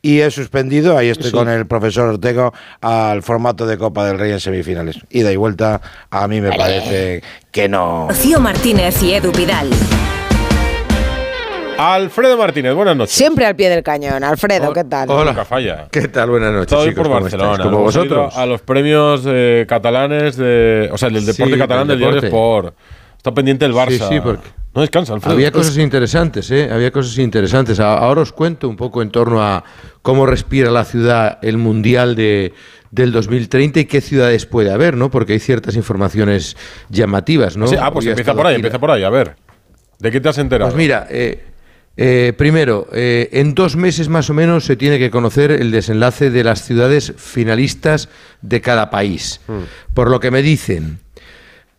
y 0.01 0.19
he 0.21 0.31
suspendido, 0.31 0.97
ahí 0.97 1.09
estoy 1.09 1.31
Sí. 1.31 1.35
con 1.35 1.49
el 1.49 1.65
profesor 1.65 2.09
Ortega, 2.09 2.51
al 2.81 3.21
formato 3.23 3.65
de 3.65 3.77
Copa 3.77 4.05
del 4.05 4.17
Rey 4.19 4.31
en 4.31 4.39
semifinales. 4.39 4.97
Ida 5.09 5.31
y 5.31 5.35
vuelta, 5.35 5.81
a 6.09 6.27
mí 6.27 6.41
me 6.41 6.51
parece 6.55 7.21
que 7.51 7.67
no. 7.69 8.07
Rocío 8.09 8.39
Martínez 8.39 9.01
y 9.03 9.13
Edu 9.13 9.31
Pidal. 9.31 9.69
Alfredo 11.77 12.37
Martínez, 12.37 12.73
buenas 12.73 12.95
noches. 12.95 13.13
Siempre 13.15 13.45
al 13.45 13.55
pie 13.55 13.69
del 13.69 13.83
cañón. 13.83 14.23
Alfredo, 14.23 14.73
¿qué 14.73 14.83
tal? 14.83 15.07
Nunca 15.07 15.45
falla. 15.45 15.87
¿Qué 15.91 16.07
tal? 16.07 16.29
Buenas 16.31 16.51
noches, 16.51 16.71
Estoy 16.73 16.89
chicos. 16.89 17.03
por 17.03 17.07
¿Cómo 17.11 17.21
Barcelona. 17.21 17.63
Como 17.63 17.77
vosotros. 17.79 18.35
A 18.35 18.45
los 18.45 18.61
premios 18.61 19.23
eh, 19.27 19.65
catalanes 19.67 20.37
de. 20.37 20.89
O 20.91 20.97
sea, 20.97 21.09
del 21.09 21.25
deporte 21.25 21.53
Sí, 21.53 21.59
catalán 21.59 21.87
del 21.87 21.99
diario 21.99 22.21
deporte. 22.21 22.27
Sport. 22.27 22.75
Está 23.17 23.33
pendiente 23.33 23.65
el 23.65 23.73
Barça. 23.73 23.89
Sí, 23.89 23.99
sí, 24.09 24.19
porque 24.21 24.47
No 24.73 24.81
descansa, 24.81 25.13
Alfredo. 25.13 25.33
Había 25.35 25.51
cosas 25.51 25.77
interesantes, 25.77 26.49
¿eh? 26.51 26.69
Había 26.71 26.91
cosas 26.91 27.17
interesantes. 27.19 27.79
Ahora 27.79 28.21
os 28.21 28.31
cuento 28.31 28.67
un 28.69 28.75
poco 28.75 29.01
en 29.01 29.11
torno 29.11 29.41
a 29.41 29.63
cómo 30.01 30.25
respira 30.25 30.71
la 30.71 30.83
ciudad 30.85 31.37
el 31.41 31.57
Mundial 31.57 32.15
de, 32.15 32.53
del 32.91 33.11
2030 33.11 33.81
y 33.81 33.85
qué 33.85 34.01
ciudades 34.01 34.45
puede 34.45 34.71
haber, 34.71 34.95
¿no? 34.97 35.11
Porque 35.11 35.33
hay 35.33 35.39
ciertas 35.39 35.75
informaciones 35.75 36.57
llamativas, 36.89 37.55
¿no? 37.57 37.67
Sí, 37.67 37.75
ah, 37.79 37.91
pues 37.91 38.05
Hoy 38.05 38.11
empieza 38.11 38.33
por 38.33 38.47
ahí, 38.47 38.55
empieza 38.55 38.79
por 38.79 38.91
ahí. 38.91 39.03
A 39.03 39.09
ver. 39.09 39.35
¿De 39.99 40.11
qué 40.11 40.21
te 40.21 40.29
has 40.29 40.37
enterado? 40.37 40.69
Pues 40.69 40.77
mira, 40.77 41.07
eh, 41.09 41.43
eh, 41.98 42.34
primero, 42.38 42.88
eh, 42.94 43.30
en 43.34 43.56
dos 43.56 43.76
meses 43.76 44.07
más 44.07 44.30
o 44.30 44.34
menos 44.36 44.65
se 44.65 44.76
tiene 44.76 44.99
que 44.99 45.10
conocer 45.10 45.52
el 45.52 45.72
desenlace 45.72 46.30
de 46.30 46.44
las 46.44 46.64
ciudades 46.64 47.14
finalistas 47.18 48.07
de 48.41 48.61
cada 48.61 48.91
país. 48.91 49.41
Por 49.95 50.11
lo 50.11 50.19
que 50.19 50.30
me 50.30 50.44
dicen, 50.44 50.99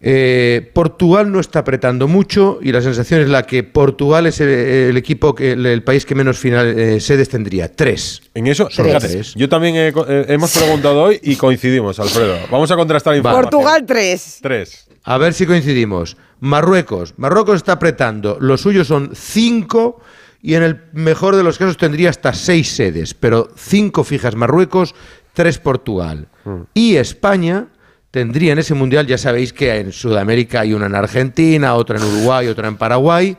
eh, 0.00 0.70
Portugal 0.74 1.32
no 1.32 1.40
está 1.40 1.60
apretando 1.60 2.06
mucho 2.06 2.60
y 2.62 2.70
la 2.70 2.80
sensación 2.80 3.20
es 3.20 3.28
la 3.28 3.42
que 3.42 3.64
Portugal 3.64 4.26
es 4.26 4.40
el, 4.40 4.48
el 4.48 4.96
equipo, 4.96 5.34
que, 5.34 5.52
el, 5.52 5.66
el 5.66 5.82
país 5.82 6.06
que 6.06 6.14
menos 6.14 6.38
final, 6.38 6.78
eh, 6.78 7.00
sedes 7.00 7.28
tendría. 7.28 7.72
Tres. 7.74 8.22
En 8.34 8.46
eso, 8.46 8.68
Solo 8.70 8.96
tres. 9.00 9.34
yo 9.34 9.48
también 9.48 9.74
he 9.74 9.88
eh, 9.88 10.24
hemos 10.28 10.56
preguntado 10.56 11.02
hoy 11.02 11.18
y 11.22 11.34
coincidimos, 11.36 11.98
Alfredo. 11.98 12.36
Vamos 12.50 12.70
a 12.70 12.76
contrastar 12.76 13.16
información. 13.16 13.50
Portugal 13.50 13.84
3. 13.86 14.38
Tres. 14.40 14.88
A 15.02 15.18
ver 15.18 15.34
si 15.34 15.46
coincidimos. 15.46 16.16
Marruecos. 16.40 17.14
Marruecos 17.16 17.56
está 17.56 17.72
apretando. 17.72 18.38
Los 18.40 18.60
suyos 18.60 18.86
son 18.86 19.10
cinco 19.14 20.00
y 20.40 20.54
en 20.54 20.62
el 20.62 20.80
mejor 20.92 21.34
de 21.34 21.42
los 21.42 21.58
casos 21.58 21.76
tendría 21.76 22.10
hasta 22.10 22.32
seis 22.34 22.70
sedes. 22.70 23.14
Pero 23.14 23.48
cinco 23.56 24.04
fijas 24.04 24.36
Marruecos, 24.36 24.94
tres 25.32 25.58
Portugal. 25.58 26.28
Y 26.72 26.96
España 26.96 27.66
tendría 28.10 28.52
en 28.52 28.58
ese 28.58 28.74
mundial, 28.74 29.06
ya 29.06 29.18
sabéis 29.18 29.52
que 29.52 29.74
en 29.76 29.92
Sudamérica 29.92 30.60
hay 30.60 30.72
una 30.72 30.86
en 30.86 30.94
Argentina, 30.94 31.74
otra 31.74 31.98
en 31.98 32.04
Uruguay, 32.04 32.46
otra 32.48 32.68
en 32.68 32.76
Paraguay. 32.76 33.36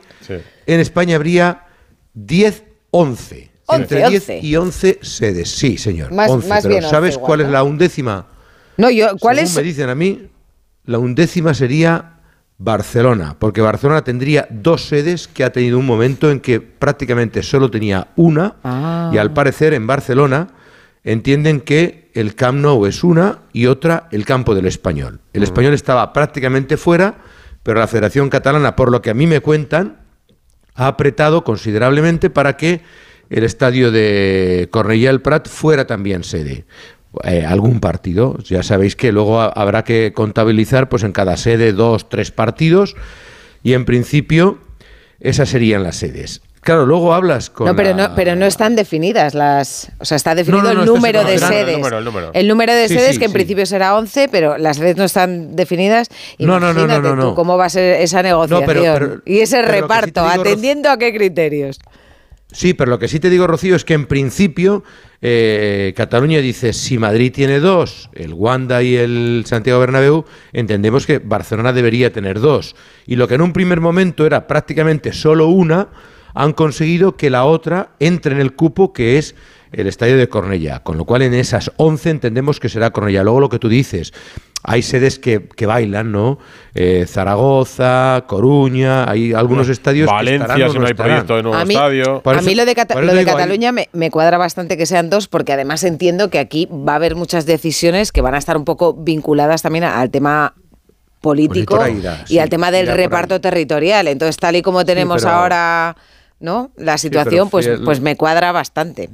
En 0.66 0.80
España 0.80 1.16
habría 1.16 1.64
10, 2.14 2.64
11. 2.90 3.50
Once, 3.66 3.82
Entre 3.82 4.08
10 4.08 4.22
once. 4.22 4.40
y 4.42 4.56
11 4.56 4.98
sedes. 5.02 5.50
Sí, 5.50 5.76
señor. 5.78 6.12
Más- 6.12 6.30
11. 6.30 6.48
más 6.48 6.62
Pero 6.62 6.74
bien 6.78 6.90
¿sabes 6.90 7.14
igual, 7.14 7.26
cuál 7.26 7.40
es 7.42 7.48
la 7.48 7.62
undécima? 7.62 8.26
No, 8.76 8.90
yo, 8.90 9.16
¿cuál 9.20 9.36
Según 9.36 9.48
es? 9.50 9.56
me 9.56 9.62
dicen 9.62 9.88
a 9.88 9.94
mí, 9.94 10.28
la 10.86 10.98
undécima 10.98 11.54
sería 11.54 12.14
Barcelona, 12.58 13.36
porque 13.38 13.60
Barcelona 13.60 14.02
tendría 14.04 14.46
dos 14.50 14.86
sedes 14.86 15.28
que 15.28 15.44
ha 15.44 15.52
tenido 15.52 15.78
un 15.78 15.86
momento 15.86 16.30
en 16.30 16.40
que 16.40 16.60
prácticamente 16.60 17.42
solo 17.42 17.70
tenía 17.70 18.08
una 18.16 18.56
Ah. 18.64 19.10
y 19.14 19.18
al 19.18 19.32
parecer 19.32 19.72
en 19.74 19.86
Barcelona 19.86 20.48
entienden 21.04 21.60
que 21.60 22.10
el 22.14 22.34
Camp 22.34 22.58
Nou 22.60 22.86
es 22.86 23.04
una 23.04 23.40
y 23.52 23.66
otra 23.66 24.08
el 24.10 24.24
campo 24.24 24.54
del 24.54 24.66
Español. 24.66 25.20
El 25.32 25.42
Español 25.42 25.74
estaba 25.74 26.12
prácticamente 26.12 26.76
fuera, 26.76 27.18
pero 27.62 27.78
la 27.80 27.86
Federación 27.86 28.28
Catalana, 28.30 28.74
por 28.76 28.90
lo 28.90 29.00
que 29.02 29.10
a 29.10 29.14
mí 29.14 29.26
me 29.26 29.40
cuentan, 29.40 30.00
ha 30.74 30.86
apretado 30.88 31.44
considerablemente 31.44 32.30
para 32.30 32.56
que 32.56 32.80
el 33.28 33.44
estadio 33.44 33.90
de 33.92 34.68
Cornellà 34.72 35.06
del 35.08 35.20
Prat 35.22 35.48
fuera 35.48 35.86
también 35.86 36.24
sede. 36.24 36.64
Eh, 37.24 37.44
algún 37.44 37.80
partido. 37.80 38.38
Ya 38.44 38.62
sabéis 38.62 38.94
que 38.96 39.12
luego 39.12 39.40
ha- 39.40 39.48
habrá 39.48 39.84
que 39.84 40.12
contabilizar 40.14 40.88
pues 40.88 41.02
en 41.02 41.12
cada 41.12 41.36
sede 41.36 41.72
dos, 41.72 42.08
tres 42.08 42.30
partidos 42.30 42.94
y 43.62 43.72
en 43.74 43.84
principio 43.84 44.58
esas 45.18 45.48
serían 45.48 45.82
las 45.82 45.96
sedes. 45.96 46.40
Claro, 46.62 46.84
luego 46.84 47.14
hablas 47.14 47.48
con 47.48 47.66
No, 47.66 47.74
pero 47.74 47.90
la- 47.96 48.08
no, 48.08 48.14
pero 48.14 48.36
no 48.36 48.44
están 48.44 48.76
definidas 48.76 49.34
las. 49.34 49.90
O 49.98 50.04
sea, 50.04 50.16
está 50.16 50.34
definido 50.34 50.62
No, 50.62 50.68
no, 50.68 50.74
no, 50.74 50.80
el 50.82 50.88
está 50.88 50.94
número 50.96 51.24
de 51.24 51.38
sedes. 51.38 51.68
El 51.68 51.72
número, 51.80 51.98
el 51.98 52.04
número. 52.04 52.30
El 52.34 52.48
número 52.48 52.74
de 52.74 52.88
Sí, 52.88 52.94
sedes, 52.94 53.12
sí, 53.14 53.18
que 53.18 53.24
en 53.24 53.30
sí. 53.30 53.34
principio 53.34 53.64
será 53.64 53.96
11, 53.96 54.28
pero 54.30 54.58
las 54.58 54.76
sedes 54.76 54.96
no 54.96 55.04
están 55.04 55.56
definidas. 55.56 56.08
No, 56.38 56.60
no, 56.60 56.60
no, 56.60 56.74
no, 56.74 56.80
Imagínate 56.84 57.08
no, 57.08 57.16
no. 57.16 57.28
tú 57.30 57.34
cómo 57.34 57.56
va 57.56 57.64
a 57.64 57.70
ser 57.70 58.00
esa 58.02 58.22
negociación. 58.22 58.66
pero- 58.66 59.22
y 59.24 59.38
ese 59.40 59.62
reparto, 59.62 60.22
digo, 60.28 60.40
atendiendo 60.42 60.90
a 60.90 60.98
qué 60.98 61.14
criterios. 61.14 61.78
Sí, 62.52 62.74
pero 62.74 62.90
lo 62.90 62.98
que 62.98 63.06
sí 63.08 63.20
te 63.20 63.30
digo, 63.30 63.46
Rocío, 63.46 63.76
es 63.76 63.84
que 63.84 63.94
en 63.94 64.06
principio 64.06 64.82
eh, 65.22 65.92
Cataluña 65.96 66.40
dice, 66.40 66.72
si 66.72 66.98
Madrid 66.98 67.32
tiene 67.32 67.60
dos, 67.60 68.10
el 68.12 68.34
Wanda 68.34 68.82
y 68.82 68.96
el 68.96 69.44
Santiago 69.46 69.78
Bernabéu, 69.80 70.24
entendemos 70.52 71.06
que 71.06 71.20
Barcelona 71.20 71.72
debería 71.72 72.12
tener 72.12 72.40
dos. 72.40 72.74
Y 73.06 73.16
lo 73.16 73.28
que 73.28 73.34
en 73.36 73.42
un 73.42 73.52
primer 73.52 73.80
momento 73.80 74.26
era 74.26 74.46
prácticamente 74.46 75.12
solo 75.12 75.46
una, 75.48 75.88
han 76.34 76.52
conseguido 76.52 77.16
que 77.16 77.30
la 77.30 77.44
otra 77.44 77.90
entre 78.00 78.34
en 78.34 78.40
el 78.40 78.54
cupo 78.54 78.92
que 78.92 79.18
es 79.18 79.34
el 79.72 79.86
estadio 79.86 80.16
de 80.16 80.28
Cornellà. 80.28 80.82
Con 80.82 80.96
lo 80.98 81.04
cual 81.04 81.22
en 81.22 81.34
esas 81.34 81.70
11 81.76 82.10
entendemos 82.10 82.58
que 82.60 82.68
será 82.68 82.90
Cornellà. 82.92 83.22
Luego 83.22 83.40
lo 83.40 83.48
que 83.48 83.58
tú 83.60 83.68
dices, 83.68 84.12
hay 84.64 84.82
sedes 84.82 85.18
que, 85.18 85.48
que 85.48 85.64
bailan, 85.66 86.10
¿no? 86.12 86.38
Eh, 86.74 87.06
Zaragoza, 87.08 88.24
Coruña, 88.26 89.08
hay 89.10 89.32
algunos 89.32 89.68
estadios 89.68 90.08
que 90.08 90.12
Valencia, 90.14 90.44
estarán 90.44 90.62
o 90.62 90.68
si 90.70 90.74
no 90.74 90.80
no 90.80 90.86
hay 90.86 90.90
estarán. 90.90 91.10
proyecto 91.12 91.36
de 91.36 91.42
nuevo 91.44 91.56
A 91.56 91.64
mí, 91.64 91.74
estadio. 91.74 92.22
a 92.24 92.42
mí 92.42 92.54
lo 92.54 92.64
de, 92.66 92.74
Cata- 92.74 92.94
por 92.94 93.04
eso 93.04 93.12
lo 93.12 93.16
de 93.16 93.18
digo, 93.24 93.30
hay- 93.30 93.36
Cataluña 93.36 93.72
me, 93.72 93.88
me 93.92 94.10
cuadra 94.10 94.38
bastante 94.38 94.76
que 94.76 94.86
sean 94.86 95.08
dos, 95.08 95.28
porque 95.28 95.52
además 95.52 95.82
entiendo 95.84 96.30
que 96.30 96.38
aquí 96.40 96.66
va 96.70 96.92
a 96.92 96.96
haber 96.96 97.14
muchas 97.14 97.46
decisiones 97.46 98.12
que 98.12 98.20
van 98.22 98.34
a 98.34 98.38
estar 98.38 98.56
un 98.56 98.64
poco 98.64 98.92
vinculadas 98.94 99.62
también 99.62 99.84
al 99.84 100.10
tema 100.10 100.54
político 101.20 101.76
Pues 101.76 101.98
irá, 101.98 102.22
y 102.24 102.28
sí, 102.28 102.38
al 102.38 102.48
tema 102.48 102.70
del 102.70 102.86
reparto 102.88 103.40
territorial. 103.40 104.08
Entonces, 104.08 104.36
tal 104.36 104.56
y 104.56 104.62
como 104.62 104.84
tenemos 104.84 105.22
pero- 105.22 105.34
ahora 105.34 105.96
¿no? 106.40 106.70
la 106.76 106.98
situación, 106.98 107.50
pues, 107.50 107.66
fiel- 107.68 107.84
pues 107.84 108.00
me 108.00 108.16
cuadra 108.16 108.50
bastante. 108.52 109.10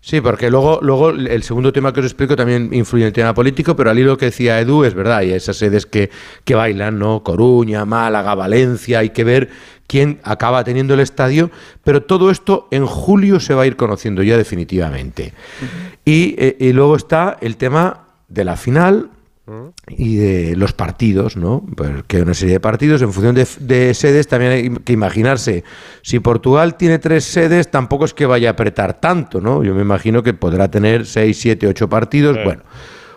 Sí, 0.00 0.20
porque 0.20 0.48
luego, 0.48 0.78
luego 0.80 1.10
el 1.10 1.42
segundo 1.42 1.72
tema 1.72 1.92
que 1.92 2.00
os 2.00 2.06
explico 2.06 2.36
también 2.36 2.70
influye 2.72 3.02
en 3.04 3.08
el 3.08 3.12
tema 3.12 3.34
político, 3.34 3.74
pero 3.76 3.90
al 3.90 3.98
hilo 3.98 4.16
que 4.16 4.26
decía 4.26 4.58
Edu 4.60 4.84
es 4.84 4.94
verdad, 4.94 5.22
y 5.22 5.32
esas 5.32 5.56
sedes 5.56 5.86
que, 5.86 6.08
que 6.44 6.54
bailan, 6.54 6.98
¿no? 6.98 7.22
Coruña, 7.24 7.84
Málaga, 7.84 8.34
Valencia, 8.36 9.00
hay 9.00 9.10
que 9.10 9.24
ver 9.24 9.50
quién 9.88 10.20
acaba 10.22 10.62
teniendo 10.64 10.94
el 10.94 11.00
estadio, 11.00 11.50
pero 11.82 12.02
todo 12.04 12.30
esto 12.30 12.68
en 12.70 12.86
julio 12.86 13.40
se 13.40 13.54
va 13.54 13.62
a 13.62 13.66
ir 13.66 13.76
conociendo 13.76 14.22
ya 14.22 14.36
definitivamente. 14.36 15.32
y, 16.04 16.36
eh, 16.38 16.56
y 16.60 16.72
luego 16.72 16.94
está 16.96 17.36
el 17.40 17.56
tema 17.56 18.04
de 18.28 18.44
la 18.44 18.56
final, 18.56 19.10
y 19.88 20.16
de 20.16 20.56
los 20.56 20.72
partidos, 20.72 21.36
¿no? 21.36 21.64
Porque 21.76 22.22
una 22.22 22.34
serie 22.34 22.54
de 22.54 22.60
partidos, 22.60 23.02
en 23.02 23.12
función 23.12 23.34
de, 23.34 23.46
de, 23.60 23.94
sedes, 23.94 24.28
también 24.28 24.52
hay 24.52 24.70
que 24.84 24.92
imaginarse. 24.92 25.64
Si 26.02 26.20
Portugal 26.20 26.76
tiene 26.76 26.98
tres 26.98 27.24
sedes, 27.24 27.70
tampoco 27.70 28.04
es 28.04 28.14
que 28.14 28.26
vaya 28.26 28.50
a 28.50 28.52
apretar 28.52 29.00
tanto, 29.00 29.40
¿no? 29.40 29.64
Yo 29.64 29.74
me 29.74 29.82
imagino 29.82 30.22
que 30.22 30.34
podrá 30.34 30.70
tener 30.70 31.06
seis, 31.06 31.40
siete, 31.40 31.66
ocho 31.66 31.88
partidos. 31.88 32.36
Sí. 32.36 32.42
Bueno, 32.44 32.62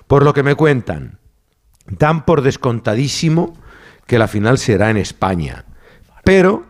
por 0.08 0.24
lo 0.24 0.34
que 0.34 0.44
me 0.44 0.56
cuentan, 0.56 1.20
dan 1.88 2.26
por 2.26 2.42
descontadísimo 2.42 3.58
que 4.08 4.20
la 4.20 4.28
final 4.28 4.58
será 4.58 4.90
en 4.90 4.98
España. 4.98 5.66
Pero 6.24 6.64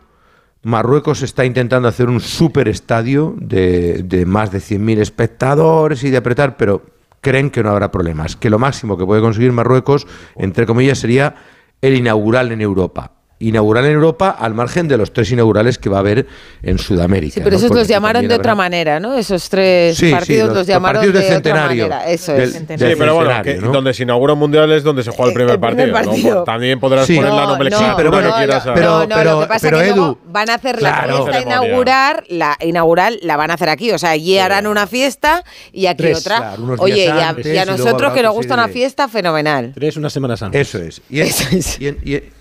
Marruecos 0.63 1.21
está 1.23 1.45
intentando 1.45 1.87
hacer 1.87 2.07
un 2.07 2.19
super 2.19 2.67
estadio 2.67 3.35
de, 3.37 4.03
de 4.03 4.25
más 4.25 4.51
de 4.51 4.59
100.000 4.59 4.99
espectadores 4.99 6.03
y 6.03 6.09
de 6.09 6.17
apretar, 6.17 6.57
pero 6.57 6.90
creen 7.21 7.49
que 7.49 7.63
no 7.63 7.69
habrá 7.69 7.91
problemas, 7.91 8.35
que 8.35 8.49
lo 8.49 8.59
máximo 8.59 8.97
que 8.97 9.05
puede 9.05 9.21
conseguir 9.21 9.51
Marruecos, 9.51 10.07
entre 10.35 10.65
comillas, 10.65 10.99
sería 10.99 11.35
el 11.81 11.95
inaugural 11.95 12.51
en 12.51 12.61
Europa. 12.61 13.20
Inaugural 13.41 13.85
en 13.85 13.93
Europa 13.93 14.29
al 14.39 14.53
margen 14.53 14.87
de 14.87 14.97
los 14.97 15.11
tres 15.13 15.31
inaugurales 15.31 15.77
que 15.77 15.89
va 15.89 15.97
a 15.97 15.99
haber 16.01 16.27
en 16.63 16.77
Sudamérica. 16.77 17.33
Sí, 17.35 17.39
pero 17.41 17.51
¿no? 17.51 17.57
esos 17.57 17.67
Porque 17.69 17.79
los 17.81 17.87
llamaron 17.87 18.21
de 18.27 18.33
habrá- 18.35 18.37
otra 18.41 18.55
manera, 18.55 18.99
¿no? 18.99 19.15
Esos 19.17 19.49
tres 19.49 19.97
Sí, 19.97 20.11
partidos 20.11 20.47
los- 20.47 20.47
los, 20.49 20.57
los 20.59 20.67
llamaron 20.67 21.01
partidos 21.01 21.13
de 21.15 21.19
del 21.29 21.37
otra 21.39 21.51
centenario. 21.51 21.89
manera. 21.89 22.09
Eso 22.11 22.33
Del- 22.33 22.41
es. 22.43 22.53
Sí, 22.53 22.65
pero 22.67 23.15
bueno, 23.15 23.31
centenario, 23.31 23.61
que 23.61 23.65
¿no? 23.65 23.71
donde 23.73 23.93
se 23.93 24.03
inaugura 24.03 24.33
un 24.33 24.39
mundial 24.39 24.71
es 24.71 24.83
donde 24.83 25.03
se 25.03 25.11
juega 25.11 25.29
el 25.31 25.33
primer 25.35 25.59
partido. 25.91 26.43
También 26.43 26.79
podrás 26.79 27.07
Sí. 27.07 27.15
poner 27.15 27.31
la 27.33 27.41
No, 27.41 27.47
nomenclatura 27.53 27.89
no, 27.89 27.97
pero 27.97 28.11
bueno, 28.11 28.33
quieras. 28.35 28.63
pero- 28.73 28.99
lo 29.07 29.39
que 29.41 29.47
pasa 29.47 29.67
pero 29.67 29.77
es 29.77 29.83
que 29.83 29.89
Edu, 29.89 29.95
luego 29.97 30.17
van 30.25 30.49
a 30.49 30.53
hacer 30.55 30.81
la 30.81 30.89
claro. 30.93 31.07
fiesta 31.25 31.31
Ceremonia. 31.39 31.57
inaugural, 31.67 32.23
la 32.29 32.57
inaugural 32.61 33.19
la 33.23 33.37
van 33.37 33.51
a 33.51 33.53
hacer 33.55 33.69
aquí, 33.69 33.91
o 33.91 33.97
sea, 33.97 34.11
allí 34.11 34.37
harán 34.37 34.67
una 34.67 34.87
fiesta 34.87 35.43
y 35.71 35.87
aquí 35.87 35.97
Tres, 36.03 36.19
otra. 36.19 36.37
claro, 36.37 36.75
Oye, 36.77 37.05
y 37.05 37.07
a, 37.07 37.29
antes, 37.29 37.45
y 37.45 37.49
a 37.57 37.63
y 37.63 37.65
luego 37.65 37.83
nosotros 37.83 38.13
que 38.13 38.21
nos 38.23 38.33
gusta 38.33 38.53
una 38.53 38.67
fiesta, 38.67 39.07
fenomenal. 39.07 39.71
Tres 39.73 39.97
unas 39.97 40.13
semanas 40.13 40.41
antes. 40.43 40.75
Eso 40.75 40.77
es. 40.79 41.01
Y, 41.09 42.21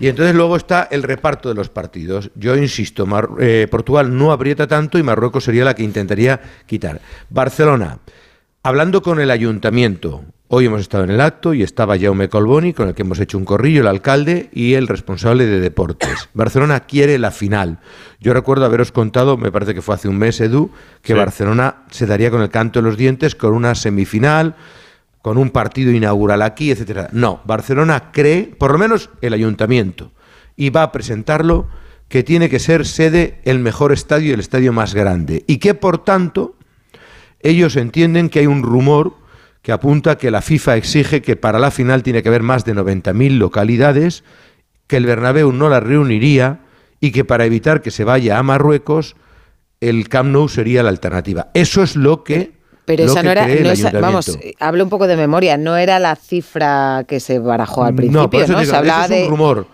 y- 0.00 0.08
entonces 0.08 0.34
luego 0.34 0.56
está 0.56 0.88
el 0.90 1.02
reparto 1.02 1.48
de 1.48 1.54
los 1.54 1.68
partidos. 1.68 2.30
Yo 2.34 2.56
insisto, 2.56 3.06
Mar- 3.06 3.28
eh, 3.40 3.66
Portugal 3.70 4.16
no 4.16 4.32
aprieta 4.32 4.66
tanto 4.66 4.98
y 4.98 5.02
Marruecos 5.02 5.44
sería 5.44 5.64
la 5.64 5.74
que 5.74 5.82
intentaría 5.82 6.40
quitar. 6.66 7.00
Barcelona, 7.30 7.98
hablando 8.62 9.02
con 9.02 9.20
el 9.20 9.30
ayuntamiento. 9.30 10.24
Hoy 10.50 10.64
hemos 10.64 10.80
estado 10.80 11.04
en 11.04 11.10
el 11.10 11.20
acto 11.20 11.52
y 11.52 11.62
estaba 11.62 11.98
Jaume 11.98 12.30
Colboni, 12.30 12.72
con 12.72 12.88
el 12.88 12.94
que 12.94 13.02
hemos 13.02 13.20
hecho 13.20 13.36
un 13.36 13.44
corrillo, 13.44 13.82
el 13.82 13.86
alcalde 13.86 14.48
y 14.50 14.72
el 14.74 14.88
responsable 14.88 15.44
de 15.44 15.60
deportes. 15.60 16.30
Barcelona 16.32 16.80
quiere 16.80 17.18
la 17.18 17.30
final. 17.30 17.80
Yo 18.18 18.32
recuerdo 18.32 18.64
haberos 18.64 18.90
contado, 18.90 19.36
me 19.36 19.52
parece 19.52 19.74
que 19.74 19.82
fue 19.82 19.94
hace 19.94 20.08
un 20.08 20.16
mes, 20.16 20.40
Edu, 20.40 20.70
que 21.02 21.12
Sí. 21.12 21.18
Barcelona 21.18 21.82
se 21.90 22.06
daría 22.06 22.30
con 22.30 22.40
el 22.40 22.48
canto 22.48 22.78
de 22.80 22.88
los 22.88 22.96
dientes 22.96 23.34
con 23.34 23.52
una 23.52 23.74
semifinal, 23.74 24.54
con 25.22 25.38
un 25.38 25.50
partido 25.50 25.92
inaugural 25.92 26.42
aquí, 26.42 26.70
etcétera. 26.70 27.08
No, 27.12 27.40
Barcelona 27.44 28.10
cree, 28.12 28.44
por 28.44 28.72
lo 28.72 28.78
menos 28.78 29.10
el 29.20 29.34
ayuntamiento, 29.34 30.12
y 30.56 30.70
va 30.70 30.82
a 30.82 30.92
presentarlo 30.92 31.68
que 32.08 32.22
tiene 32.22 32.48
que 32.48 32.58
ser 32.58 32.86
sede 32.86 33.40
el 33.44 33.58
mejor 33.58 33.92
estadio 33.92 34.30
y 34.30 34.32
el 34.32 34.40
estadio 34.40 34.72
más 34.72 34.94
grande. 34.94 35.44
Y 35.46 35.58
que 35.58 35.74
por 35.74 36.04
tanto 36.04 36.56
ellos 37.40 37.76
entienden 37.76 38.30
que 38.30 38.40
hay 38.40 38.46
un 38.46 38.62
rumor 38.62 39.14
que 39.62 39.72
apunta 39.72 40.16
que 40.16 40.30
la 40.30 40.40
FIFA 40.40 40.76
exige 40.76 41.22
que 41.22 41.36
para 41.36 41.58
la 41.58 41.70
final 41.70 42.02
tiene 42.02 42.22
que 42.22 42.28
haber 42.28 42.42
más 42.42 42.64
de 42.64 42.74
90.000 42.74 43.36
localidades, 43.36 44.24
que 44.86 44.96
el 44.96 45.06
Bernabéu 45.06 45.52
no 45.52 45.68
la 45.68 45.80
reuniría 45.80 46.60
y 47.00 47.12
que 47.12 47.24
para 47.24 47.44
evitar 47.44 47.82
que 47.82 47.90
se 47.90 48.04
vaya 48.04 48.38
a 48.38 48.42
Marruecos 48.42 49.16
el 49.80 50.08
Camp 50.08 50.30
Nou 50.30 50.48
sería 50.48 50.82
la 50.82 50.88
alternativa. 50.88 51.50
Eso 51.54 51.82
es 51.82 51.94
lo 51.94 52.24
que 52.24 52.57
Pero 52.88 53.04
esa 53.04 53.22
no 53.22 53.30
era, 53.30 53.46
no 53.46 53.70
esa- 53.70 53.90
vamos, 54.00 54.28
ayuntamiento. 54.28 54.58
hablo 54.64 54.82
un 54.84 54.90
poco 54.90 55.06
de 55.06 55.16
memoria, 55.16 55.56
no 55.56 55.76
era 55.76 55.98
la 55.98 56.16
cifra 56.16 57.04
que 57.06 57.20
se 57.20 57.38
barajó 57.38 57.84
al 57.84 57.94
principio, 57.94 58.22
no, 58.22 58.30
por 58.30 58.42
eso 58.42 58.52
¿no? 58.52 58.58
te 58.58 58.64
digo, 58.64 58.70
se 58.72 58.76
hablaba 58.78 59.04
eso 59.04 59.12
es 59.14 59.18
de 59.20 59.24
un 59.24 59.30
rumor. 59.30 59.66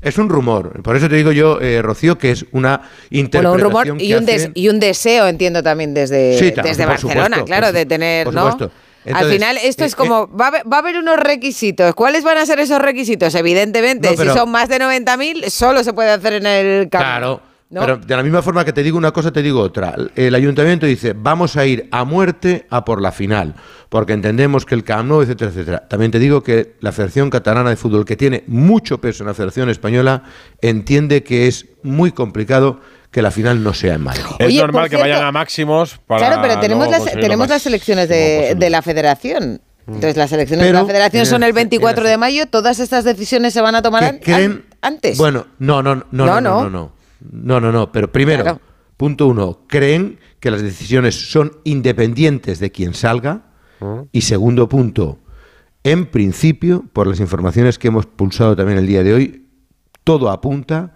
Es 0.00 0.18
un 0.18 0.28
rumor. 0.28 0.82
Por 0.82 0.96
eso 0.96 1.08
te 1.08 1.14
digo 1.14 1.30
yo, 1.30 1.60
eh, 1.60 1.80
Rocío, 1.80 2.18
que 2.18 2.32
es 2.32 2.44
una 2.50 2.78
bueno, 2.78 2.88
interpretación 3.10 3.52
un 3.54 3.60
rumor 3.60 3.86
y 4.02 4.08
que 4.08 4.16
un, 4.16 4.26
des- 4.26 4.42
hacen- 4.46 4.52
y 4.54 4.68
un 4.68 4.80
deseo, 4.80 5.28
entiendo 5.28 5.62
también 5.62 5.94
desde, 5.94 6.36
Sí, 6.38 6.50
desde 6.50 6.86
Barcelona, 6.86 7.24
supuesto, 7.36 7.44
claro, 7.44 7.66
por 7.68 7.74
de 7.74 7.86
tener, 7.86 8.24
por 8.24 8.34
¿no? 8.34 8.58
Al 9.14 9.24
final, 9.30 9.58
esto 9.62 9.84
es 9.84 9.92
eh, 9.92 9.96
como, 9.96 10.28
va, 10.36 10.46
a 10.46 10.48
haber, 10.48 10.62
va 10.72 10.76
a 10.76 10.80
haber 10.80 10.96
unos 10.96 11.18
requisitos. 11.18 11.94
¿Cuáles 11.94 12.24
van 12.24 12.38
a 12.38 12.46
ser 12.46 12.58
esos 12.60 12.80
requisitos? 12.80 13.34
Evidentemente, 13.34 14.10
No, 14.10 14.16
pero- 14.16 14.32
si 14.32 14.38
son 14.38 14.50
más 14.50 14.68
de 14.68 14.78
90.000, 14.78 15.50
solo 15.50 15.84
se 15.84 15.92
puede 15.92 16.10
hacer 16.10 16.34
en 16.34 16.46
el 16.46 16.88
campo. 16.88 17.04
Claro. 17.04 17.40
¿No? 17.72 17.80
Pero 17.80 17.96
de 17.96 18.16
la 18.16 18.22
misma 18.22 18.42
forma 18.42 18.64
que 18.64 18.72
te 18.72 18.82
digo 18.82 18.96
una 18.98 19.10
cosa, 19.12 19.32
te 19.32 19.42
digo 19.42 19.58
otra. 19.60 19.96
El 20.14 20.34
ayuntamiento 20.34 20.86
dice, 20.86 21.14
vamos 21.16 21.56
a 21.56 21.66
ir 21.66 21.88
a 21.90 22.04
muerte 22.04 22.66
a 22.70 22.84
por 22.84 23.00
la 23.02 23.10
final, 23.10 23.54
porque 23.88 24.12
entendemos 24.12 24.64
que 24.66 24.74
el 24.74 24.84
Camp 24.84 25.08
Nou, 25.08 25.22
etcétera, 25.22 25.50
etcétera. 25.50 25.88
También 25.88 26.10
te 26.12 26.18
digo 26.18 26.42
que 26.42 26.74
la 26.80 26.92
Federación 26.92 27.30
Catalana 27.30 27.70
de 27.70 27.76
Fútbol, 27.76 28.04
que 28.04 28.14
tiene 28.16 28.44
mucho 28.46 28.98
peso 29.00 29.24
en 29.24 29.28
la 29.28 29.34
Federación 29.34 29.70
Española, 29.70 30.22
entiende 30.60 31.22
que 31.24 31.48
es 31.48 31.66
muy 31.82 32.12
complicado 32.12 32.80
que 33.10 33.20
la 33.22 33.30
final 33.30 33.62
no 33.62 33.74
sea 33.74 33.94
en 33.94 34.02
Madrid. 34.02 34.22
Es 34.38 34.46
Oye, 34.46 34.58
normal 34.60 34.84
que 34.84 34.96
cierto- 34.96 35.02
vayan 35.08 35.24
a 35.26 35.32
máximos 35.32 35.98
para. 36.06 36.26
Claro, 36.26 36.42
pero 36.42 36.60
tenemos, 36.60 36.88
las, 36.90 37.04
tenemos 37.12 37.48
las 37.48 37.66
elecciones 37.66 38.08
de, 38.08 38.54
de 38.56 38.70
la 38.70 38.80
federación. 38.82 39.60
Entonces, 39.86 40.16
las 40.16 40.30
elecciones 40.32 40.64
Pero- 40.66 40.78
de 40.78 40.82
la 40.84 40.86
federación 40.86 41.26
son 41.26 41.42
el 41.42 41.48
en 41.48 41.48
el- 41.48 41.54
24 41.54 42.04
de 42.08 42.16
mayo. 42.16 42.46
¿Todas 42.46 42.78
estas 42.78 43.02
decisiones 43.04 43.52
se 43.52 43.60
van 43.60 43.74
a 43.74 43.82
tomar 43.82 44.04
an- 44.04 44.20
creen- 44.20 44.52
an- 44.52 44.64
antes? 44.80 45.18
Bueno, 45.18 45.46
no, 45.58 45.82
no, 45.82 45.96
no, 45.96 46.04
no, 46.12 46.24
No, 46.26 46.40
no, 46.40 46.40
no. 46.40 46.62
no, 46.62 46.70
no. 46.70 46.92
No, 47.30 47.60
no, 47.60 47.70
no. 47.72 47.92
Pero 47.92 48.10
primero, 48.10 48.42
Claro. 48.42 48.60
punto 48.96 49.26
uno, 49.26 49.60
creen 49.68 50.18
que 50.40 50.50
las 50.50 50.62
decisiones 50.62 51.30
son 51.30 51.52
independientes 51.64 52.58
de 52.58 52.70
quien 52.70 52.94
salga. 52.94 53.46
Y 54.12 54.20
segundo 54.20 54.68
punto, 54.68 55.18
en 55.82 56.06
principio, 56.06 56.84
por 56.92 57.08
las 57.08 57.18
informaciones 57.18 57.80
que 57.80 57.88
hemos 57.88 58.06
pulsado 58.06 58.54
también 58.54 58.78
el 58.78 58.86
día 58.86 59.02
de 59.02 59.12
hoy, 59.12 59.46
todo 60.04 60.30
apunta 60.30 60.94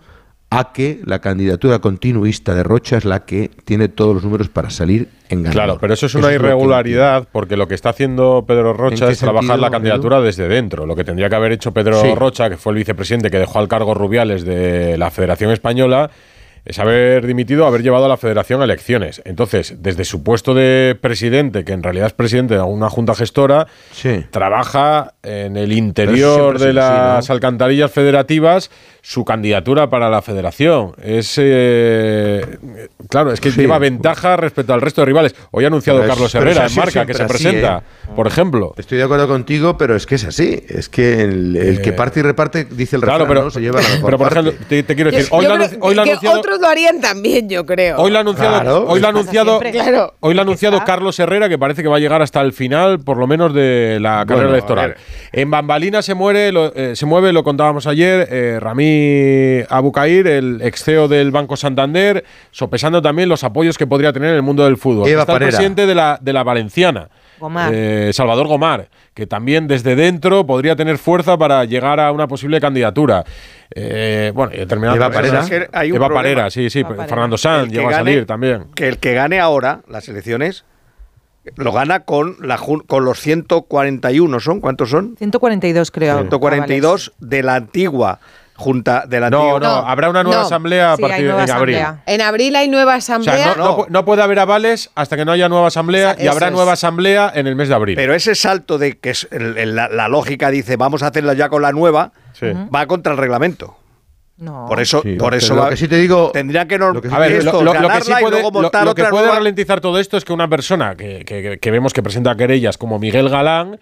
a 0.50 0.72
que 0.72 1.00
la 1.04 1.18
candidatura 1.20 1.80
continuista 1.80 2.54
de 2.54 2.62
Rocha 2.62 2.96
es 2.96 3.04
la 3.04 3.24
que 3.24 3.50
tiene 3.64 3.88
todos 3.88 4.14
los 4.14 4.24
números 4.24 4.48
para 4.48 4.70
salir 4.70 5.08
en 5.28 5.42
ganador. 5.42 5.52
Claro, 5.52 5.78
pero 5.80 5.94
eso 5.94 6.06
es 6.06 6.14
una 6.14 6.32
irregularidad 6.32 7.26
porque 7.32 7.56
lo 7.56 7.66
que 7.66 7.74
está 7.74 7.90
haciendo 7.90 8.44
Pedro 8.46 8.72
Rocha 8.72 9.10
es 9.10 9.18
trabajar 9.18 9.42
sentido, 9.48 9.60
la 9.60 9.70
candidatura 9.70 10.20
desde 10.20 10.46
dentro. 10.46 10.86
Lo 10.86 10.94
que 10.94 11.02
tendría 11.02 11.28
que 11.28 11.34
haber 11.34 11.52
hecho 11.52 11.72
Pedro 11.72 12.00
Sí. 12.00 12.14
Rocha, 12.14 12.48
que 12.48 12.56
fue 12.56 12.72
el 12.72 12.78
vicepresidente 12.78 13.30
que 13.30 13.38
dejó 13.38 13.58
al 13.58 13.66
cargo 13.68 13.92
Rubiales 13.94 14.44
de 14.44 14.96
la 14.96 15.10
Federación 15.10 15.50
Española, 15.50 16.10
es 16.66 16.78
haber 16.78 17.26
dimitido, 17.26 17.66
haber 17.66 17.82
llevado 17.82 18.04
a 18.04 18.08
la 18.08 18.16
Federación 18.16 18.60
a 18.60 18.64
elecciones. 18.64 19.22
Entonces, 19.24 19.76
desde 19.78 20.04
su 20.04 20.22
puesto 20.22 20.52
de 20.54 20.96
presidente, 21.00 21.64
que 21.64 21.72
en 21.72 21.82
realidad 21.82 22.08
es 22.08 22.12
presidente 22.12 22.54
de 22.54 22.60
una 22.60 22.90
junta 22.90 23.14
gestora, 23.14 23.66
trabaja 24.30 25.14
en 25.22 25.56
el 25.56 25.72
interior 25.72 26.58
de 26.58 26.66
así, 26.66 26.74
las 26.74 27.30
alcantarillas 27.30 27.90
federativas 27.90 28.70
su 29.02 29.24
candidatura 29.24 29.88
para 29.88 30.10
la 30.10 30.20
Federación. 30.20 30.92
Es 31.00 31.34
eh, 31.38 32.58
claro, 33.08 33.32
es 33.32 33.40
que 33.40 33.52
Sí. 33.52 33.60
lleva 33.60 33.78
ventaja 33.78 34.36
respecto 34.36 34.74
al 34.74 34.80
resto 34.80 35.00
de 35.02 35.06
rivales. 35.06 35.34
Hoy 35.52 35.62
ha 35.62 35.68
anunciado 35.68 36.00
Pero 36.00 36.12
Carlos 36.12 36.34
Herrera 36.34 36.66
en 36.66 36.74
marca 36.74 37.06
que 37.06 37.14
se 37.14 37.22
así, 37.22 37.28
presenta, 37.32 37.78
¿eh? 37.78 38.10
por 38.16 38.26
ejemplo. 38.26 38.74
Estoy 38.76 38.98
de 38.98 39.04
acuerdo 39.04 39.28
contigo, 39.28 39.78
pero 39.78 39.94
es 39.94 40.06
que 40.06 40.16
es 40.16 40.24
así. 40.24 40.60
Es 40.68 40.88
que 40.88 41.22
el, 41.22 41.56
el 41.56 41.80
que 41.82 41.92
parte 41.92 42.18
y 42.18 42.22
reparte, 42.24 42.64
dice 42.64 42.96
el 42.96 43.02
Claro, 43.02 43.20
refrán, 43.26 43.28
pero, 43.28 43.44
¿no? 43.44 43.50
Se 43.52 43.60
lleva 43.60 43.80
la 43.80 43.88
mejor 43.88 44.04
pero 44.06 44.18
por 44.18 44.28
parte. 44.28 44.48
ejemplo, 44.48 44.66
te, 44.68 44.82
te 44.82 44.94
quiero 44.96 45.10
Yo- 45.10 45.16
decir, 45.18 45.32
hoy 45.32 45.44
yo 45.44 45.48
lo 45.50 45.54
ha 45.54 45.58
creo 45.58 45.70
anunci- 45.70 45.78
hoy 45.82 45.94
anunciado, 46.08 46.36
otros 46.56 46.60
lo 46.60 46.68
harían 46.68 47.00
también, 47.00 47.48
yo 47.48 47.64
creo. 47.64 47.96
hoy 47.98 48.10
lo 48.10 48.18
ha 48.18 48.20
anunciado, 48.22 48.54
Claro. 48.60 48.84
hoy 48.88 49.00
lo 49.00 49.06
ha 49.06 49.10
anunciado. 49.10 49.60
Claro. 49.60 50.14
hoy 50.20 50.34
lo 50.34 50.40
ha 50.40 50.42
anunciado 50.42 50.82
Carlos 50.84 51.18
Herrera, 51.18 51.48
que 51.48 51.58
parece 51.58 51.82
que 51.82 51.88
va 51.88 51.96
a 51.96 52.00
llegar 52.00 52.22
hasta 52.22 52.40
el 52.40 52.52
final, 52.52 53.00
por 53.00 53.16
lo 53.18 53.26
menos 53.26 53.54
de 53.54 53.98
la 54.00 54.24
carrera 54.26 54.34
Bueno, 54.48 54.50
electoral. 54.50 54.96
En 55.32 55.50
Bambalina 55.50 56.02
se 56.02 56.14
muere, 56.14 56.52
lo- 56.52 56.74
eh, 56.74 56.96
se 56.96 57.06
mueve, 57.06 57.32
lo 57.32 57.44
contábamos 57.44 57.86
ayer, 57.86 58.26
eh, 58.30 58.58
Ramí 58.60 59.62
Abucair, 59.68 60.26
el 60.26 60.60
ex 60.62 60.82
CEO 60.84 61.08
del 61.08 61.30
Banco 61.30 61.56
Santander, 61.56 62.24
sopesando 62.50 63.02
también 63.02 63.28
los 63.28 63.44
apoyos 63.44 63.78
que 63.78 63.86
podría 63.86 64.12
tener 64.12 64.30
en 64.30 64.36
el 64.36 64.42
mundo 64.42 64.64
del 64.64 64.76
fútbol. 64.76 65.08
Eva 65.08 65.22
Está 65.22 65.34
el 65.34 65.38
presidente 65.38 65.86
de 65.86 65.94
la, 65.94 66.18
de 66.20 66.32
la 66.32 66.42
Valenciana. 66.42 67.08
Gomar. 67.38 67.72
eh, 67.74 68.10
Salvador 68.12 68.46
Gomar, 68.46 68.88
que 69.14 69.26
también 69.26 69.66
desde 69.66 69.96
dentro 69.96 70.46
podría 70.46 70.76
tener 70.76 70.98
fuerza 70.98 71.36
para 71.36 71.64
llegar 71.64 72.00
a 72.00 72.12
una 72.12 72.28
posible 72.28 72.60
candidatura. 72.60 73.24
Eh, 73.74 74.32
bueno, 74.34 74.52
terminado 74.66 74.96
Eva. 74.96 75.10
Parera. 75.10 75.40
Es 75.40 75.48
que 75.50 75.68
hay 75.72 75.90
un 75.90 75.96
Eva. 75.96 76.08
Parera, 76.08 76.50
sí, 76.50 76.70
sí. 76.70 76.80
Eva 76.80 76.90
Parera. 76.90 77.08
Fernando 77.08 77.38
Sanz 77.38 77.72
llegó 77.72 77.88
a 77.88 77.92
salir 77.92 78.26
también. 78.26 78.66
Que 78.74 78.88
el 78.88 78.98
que 78.98 79.14
gane 79.14 79.40
ahora 79.40 79.80
las 79.88 80.08
elecciones 80.08 80.64
lo 81.54 81.72
gana 81.72 82.00
con, 82.00 82.36
la, 82.40 82.58
con 82.58 83.04
los 83.04 83.20
141, 83.20 84.40
¿son? 84.40 84.60
¿Cuántos 84.60 84.90
son? 84.90 85.16
142 85.16 85.90
creo. 85.90 86.18
142 86.18 87.12
de 87.20 87.42
la 87.42 87.54
antigua 87.54 88.18
junta 88.56 89.04
de 89.06 89.20
la 89.20 89.30
No, 89.30 89.58
no, 89.60 89.66
habrá 89.66 90.08
una 90.10 90.22
nueva 90.22 90.40
No. 90.40 90.46
asamblea 90.46 90.92
a 90.94 90.96
Sí, 90.96 91.02
partir 91.02 91.26
en 91.26 91.50
abril. 91.50 91.78
En 92.06 92.20
abril 92.22 92.56
hay 92.56 92.68
nueva 92.68 92.96
O 92.96 93.00
sea, 93.00 93.16
asamblea. 93.16 93.54
no, 93.56 93.64
no 93.64 93.76
pu- 93.78 93.86
no 93.88 94.04
puede 94.04 94.22
haber 94.22 94.38
avales 94.38 94.90
hasta 94.94 95.16
que 95.16 95.24
no 95.24 95.32
haya 95.32 95.48
nueva 95.48 95.66
asamblea 95.68 96.16
y 96.18 96.26
habrá 96.26 96.46
es. 96.48 96.52
nueva 96.52 96.72
asamblea 96.72 97.30
en 97.34 97.46
el 97.46 97.54
mes 97.56 97.68
de 97.68 97.74
abril. 97.74 97.96
Pero 97.96 98.14
ese 98.14 98.34
salto 98.34 98.78
de 98.78 98.98
que 98.98 99.10
es 99.10 99.28
el- 99.30 99.58
el- 99.58 99.76
la, 99.76 99.88
la 99.88 100.08
lógica 100.08 100.50
dice 100.50 100.76
vamos 100.76 101.02
a 101.02 101.08
hacerla 101.08 101.34
ya 101.34 101.48
con 101.48 101.62
la 101.62 101.72
nueva, 101.72 102.12
Sí. 102.32 102.46
va 102.74 102.86
contra 102.86 103.12
el 103.12 103.18
reglamento. 103.18 103.76
No. 104.38 104.66
Por 104.68 104.80
eso, 104.80 105.00
Sí, 105.02 105.14
por 105.14 105.34
eso 105.34 105.54
lo 105.54 105.62
va- 105.62 105.70
que 105.70 105.78
sí 105.78 105.88
te 105.88 105.96
digo- 105.96 106.30
tendría 106.30 106.68
que 106.68 106.78
no, 106.78 106.92
lo 106.92 107.00
que 107.00 107.08
sí 107.08 107.14
A 107.14 107.18
ver, 107.18 107.32
esto, 107.32 107.52
lo, 107.52 107.72
lo- 107.72 107.80
lo 107.80 107.88
que 107.88 108.00
sí 108.02 108.10
ganarla 108.10 108.20
y 108.20 108.22
puede, 108.22 108.42
lo- 108.62 108.70
que 108.94 109.02
ralentizar 109.34 109.80
todo 109.80 109.98
esto 109.98 110.18
es 110.18 110.26
que 110.26 110.32
una 110.34 110.46
persona 110.46 110.94
que, 110.94 111.24
que- 111.24 111.58
que 111.58 111.70
vemos 111.70 111.94
que 111.94 112.02
presenta 112.02 112.34
querellas 112.36 112.76
como 112.76 112.98
Miguel 112.98 113.30
Galán 113.30 113.78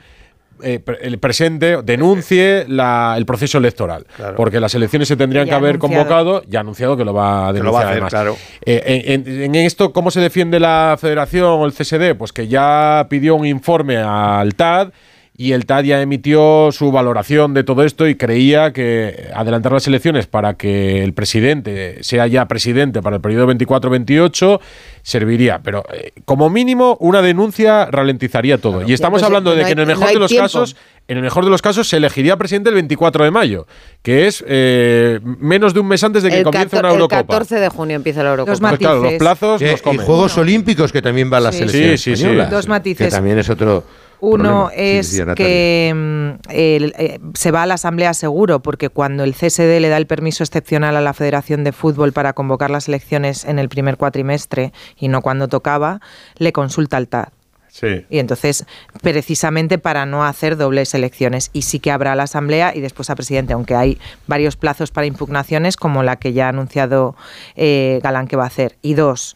eh, 0.63 0.81
el 1.03 1.19
presente 1.19 1.83
denuncie 1.83 2.65
la- 2.69 3.15
el 3.17 3.27
proceso 3.27 3.59
electoral. 3.59 4.07
Porque 4.37 4.61
las 4.61 4.75
elecciones 4.75 5.09
se 5.09 5.17
tendrían 5.17 5.47
Ya 5.47 5.51
que 5.51 5.55
ha 5.55 5.59
haber 5.59 5.77
anunciado. 5.77 6.05
convocado, 6.05 6.43
ya 6.49 6.59
ha 6.59 6.63
anunciado 6.63 6.97
que 6.97 7.05
lo 7.05 7.13
va 7.15 7.49
a 7.49 7.53
denunciar 7.53 7.65
lo 7.65 7.73
va 7.73 7.79
a 7.79 7.83
hacer, 7.83 7.93
además. 7.93 8.11
claro. 8.11 8.37
Eh, 8.65 9.05
en, 9.07 9.27
en- 9.29 9.43
en 9.45 9.55
esto, 9.57 9.93
¿cómo 9.93 10.11
se 10.11 10.21
defiende 10.21 10.61
la 10.61 10.97
federación 11.01 11.45
o 11.47 11.65
el 11.67 11.73
CSD? 11.73 12.15
Pues 12.17 12.33
que 12.33 12.49
ya 12.49 13.07
pidió 13.09 13.35
un 13.35 13.47
informe 13.47 13.97
al 13.99 14.55
TAD 14.55 14.91
y 15.37 15.51
el 15.53 15.67
TAD 15.67 15.83
ya 15.85 16.01
emitió 16.01 16.71
su 16.71 16.93
valoración 16.93 17.55
de 17.55 17.65
todo 17.65 17.83
esto 17.83 18.07
y 18.07 18.15
creía 18.15 18.73
que 18.73 19.31
adelantar 19.35 19.73
las 19.73 19.87
elecciones 19.89 20.29
para 20.29 20.55
que 20.55 21.03
el 21.03 21.13
presidente 21.13 21.99
sea 22.05 22.29
ya 22.29 22.47
presidente 22.47 23.03
para 23.03 23.17
el 23.17 23.23
periodo 23.23 23.49
24-28 23.49 24.61
serviría. 25.03 25.61
Pero 25.63 25.85
eh, 25.93 26.13
como 26.25 26.51
mínimo 26.51 26.97
una 27.01 27.21
denuncia 27.21 27.87
ralentizaría 27.87 28.59
todo. 28.59 28.83
Y 28.89 28.93
estamos 28.93 29.19
Pues, 29.21 29.25
hablando 29.25 29.51
no 29.51 29.57
de 29.57 29.63
hay- 29.63 29.67
que 29.67 29.73
en 29.73 29.79
el 29.81 29.87
mejor 29.87 30.09
de 30.09 30.15
los 30.21 30.31
tiempo. 30.31 30.45
casos 30.45 30.77
en 31.07 31.19
el 31.19 31.23
mejor 31.23 31.45
de 31.45 31.51
los 31.51 31.61
casos 31.61 31.87
se 31.89 31.99
elegiría 31.99 32.37
presidente 32.39 32.71
el 32.71 32.77
24 32.77 33.25
de 33.25 33.31
mayo, 33.31 33.67
que 34.03 34.27
es 34.27 34.43
eh, 34.49 35.21
menos 35.23 35.75
de 35.75 35.81
un 35.81 35.89
mes 35.89 36.03
antes 36.03 36.23
de 36.23 36.31
que 36.31 36.39
el, 36.39 36.45
comience 36.45 36.79
una 36.79 36.89
el 36.89 36.95
Eurocopa. 36.95 37.23
14 37.25 37.57
de 37.61 37.69
junio 37.69 37.97
empieza 37.97 38.23
la 38.23 38.31
Eurocopa. 38.31 38.53
Dos 38.53 38.61
Pues 38.61 38.79
claro, 38.79 39.03
los 39.03 39.13
plazos 39.15 39.61
y 39.61 39.67
comen. 39.83 40.07
Juegos 40.07 40.39
Olímpicos 40.39 40.93
que 40.93 41.03
también 41.03 41.31
va 41.31 41.37
a 41.37 41.41
la 41.41 41.53
Sí. 41.53 41.59
selección 41.59 41.91
Sí, 41.91 41.99
sí, 41.99 42.17
sí. 42.17 42.23
española. 42.23 42.47
Dos 42.47 42.69
matices. 42.69 43.07
Que 43.09 43.11
también 43.11 43.39
es 43.39 43.51
otro 43.51 43.85
Uno 44.25 44.67
problema. 44.67 44.71
Es 44.75 45.23
que 45.37 45.93
mm, 45.95 46.31
eh, 46.49 47.19
se 47.35 47.51
va 47.51 47.63
a 47.63 47.67
la 47.67 47.75
Asamblea 47.75 48.15
seguro, 48.15 48.61
porque 48.61 48.89
cuando 48.89 49.25
el 49.25 49.35
CSD 49.35 49.81
le 49.81 49.89
da 49.89 49.97
el 49.97 50.07
permiso 50.07 50.43
excepcional 50.43 50.97
a 50.97 51.01
la 51.01 51.13
Federación 51.13 51.65
de 51.65 51.73
Fútbol 51.73 52.13
para 52.13 52.33
convocar 52.33 52.71
las 52.71 52.89
elecciones 52.89 53.45
en 53.45 53.59
el 53.59 53.69
primer 53.69 53.97
cuatrimestre 53.97 54.73
y 54.99 55.09
no 55.09 55.23
cuando 55.23 55.49
tocaba, 55.49 56.01
le 56.39 56.53
consulta 56.53 56.97
al 56.97 57.09
TAD. 57.09 57.29
Sí. 57.75 58.07
Y 58.09 58.21
entonces, 58.21 58.67
precisamente 59.03 59.79
para 59.79 60.07
no 60.07 60.25
hacer 60.25 60.57
dobles 60.57 60.95
elecciones. 60.95 61.51
Y 61.53 61.63
sí 61.63 61.81
que 61.81 61.91
habrá 61.91 62.15
la 62.15 62.23
Asamblea 62.23 62.73
y 62.73 62.81
después 62.81 63.11
a 63.11 63.17
presidente, 63.17 63.53
aunque 63.53 63.75
hay 63.75 63.99
varios 64.29 64.57
plazos 64.57 64.93
para 64.93 65.09
impugnaciones, 65.09 65.77
como 65.77 66.05
la 66.05 66.15
que 66.17 66.33
ya 66.33 66.47
ha 66.47 66.51
anunciado 66.51 67.17
eh, 67.57 67.99
Galán 68.01 68.29
que 68.29 68.37
va 68.37 68.45
a 68.45 68.47
hacer. 68.47 68.77
Y 68.81 68.95
dos, 68.95 69.35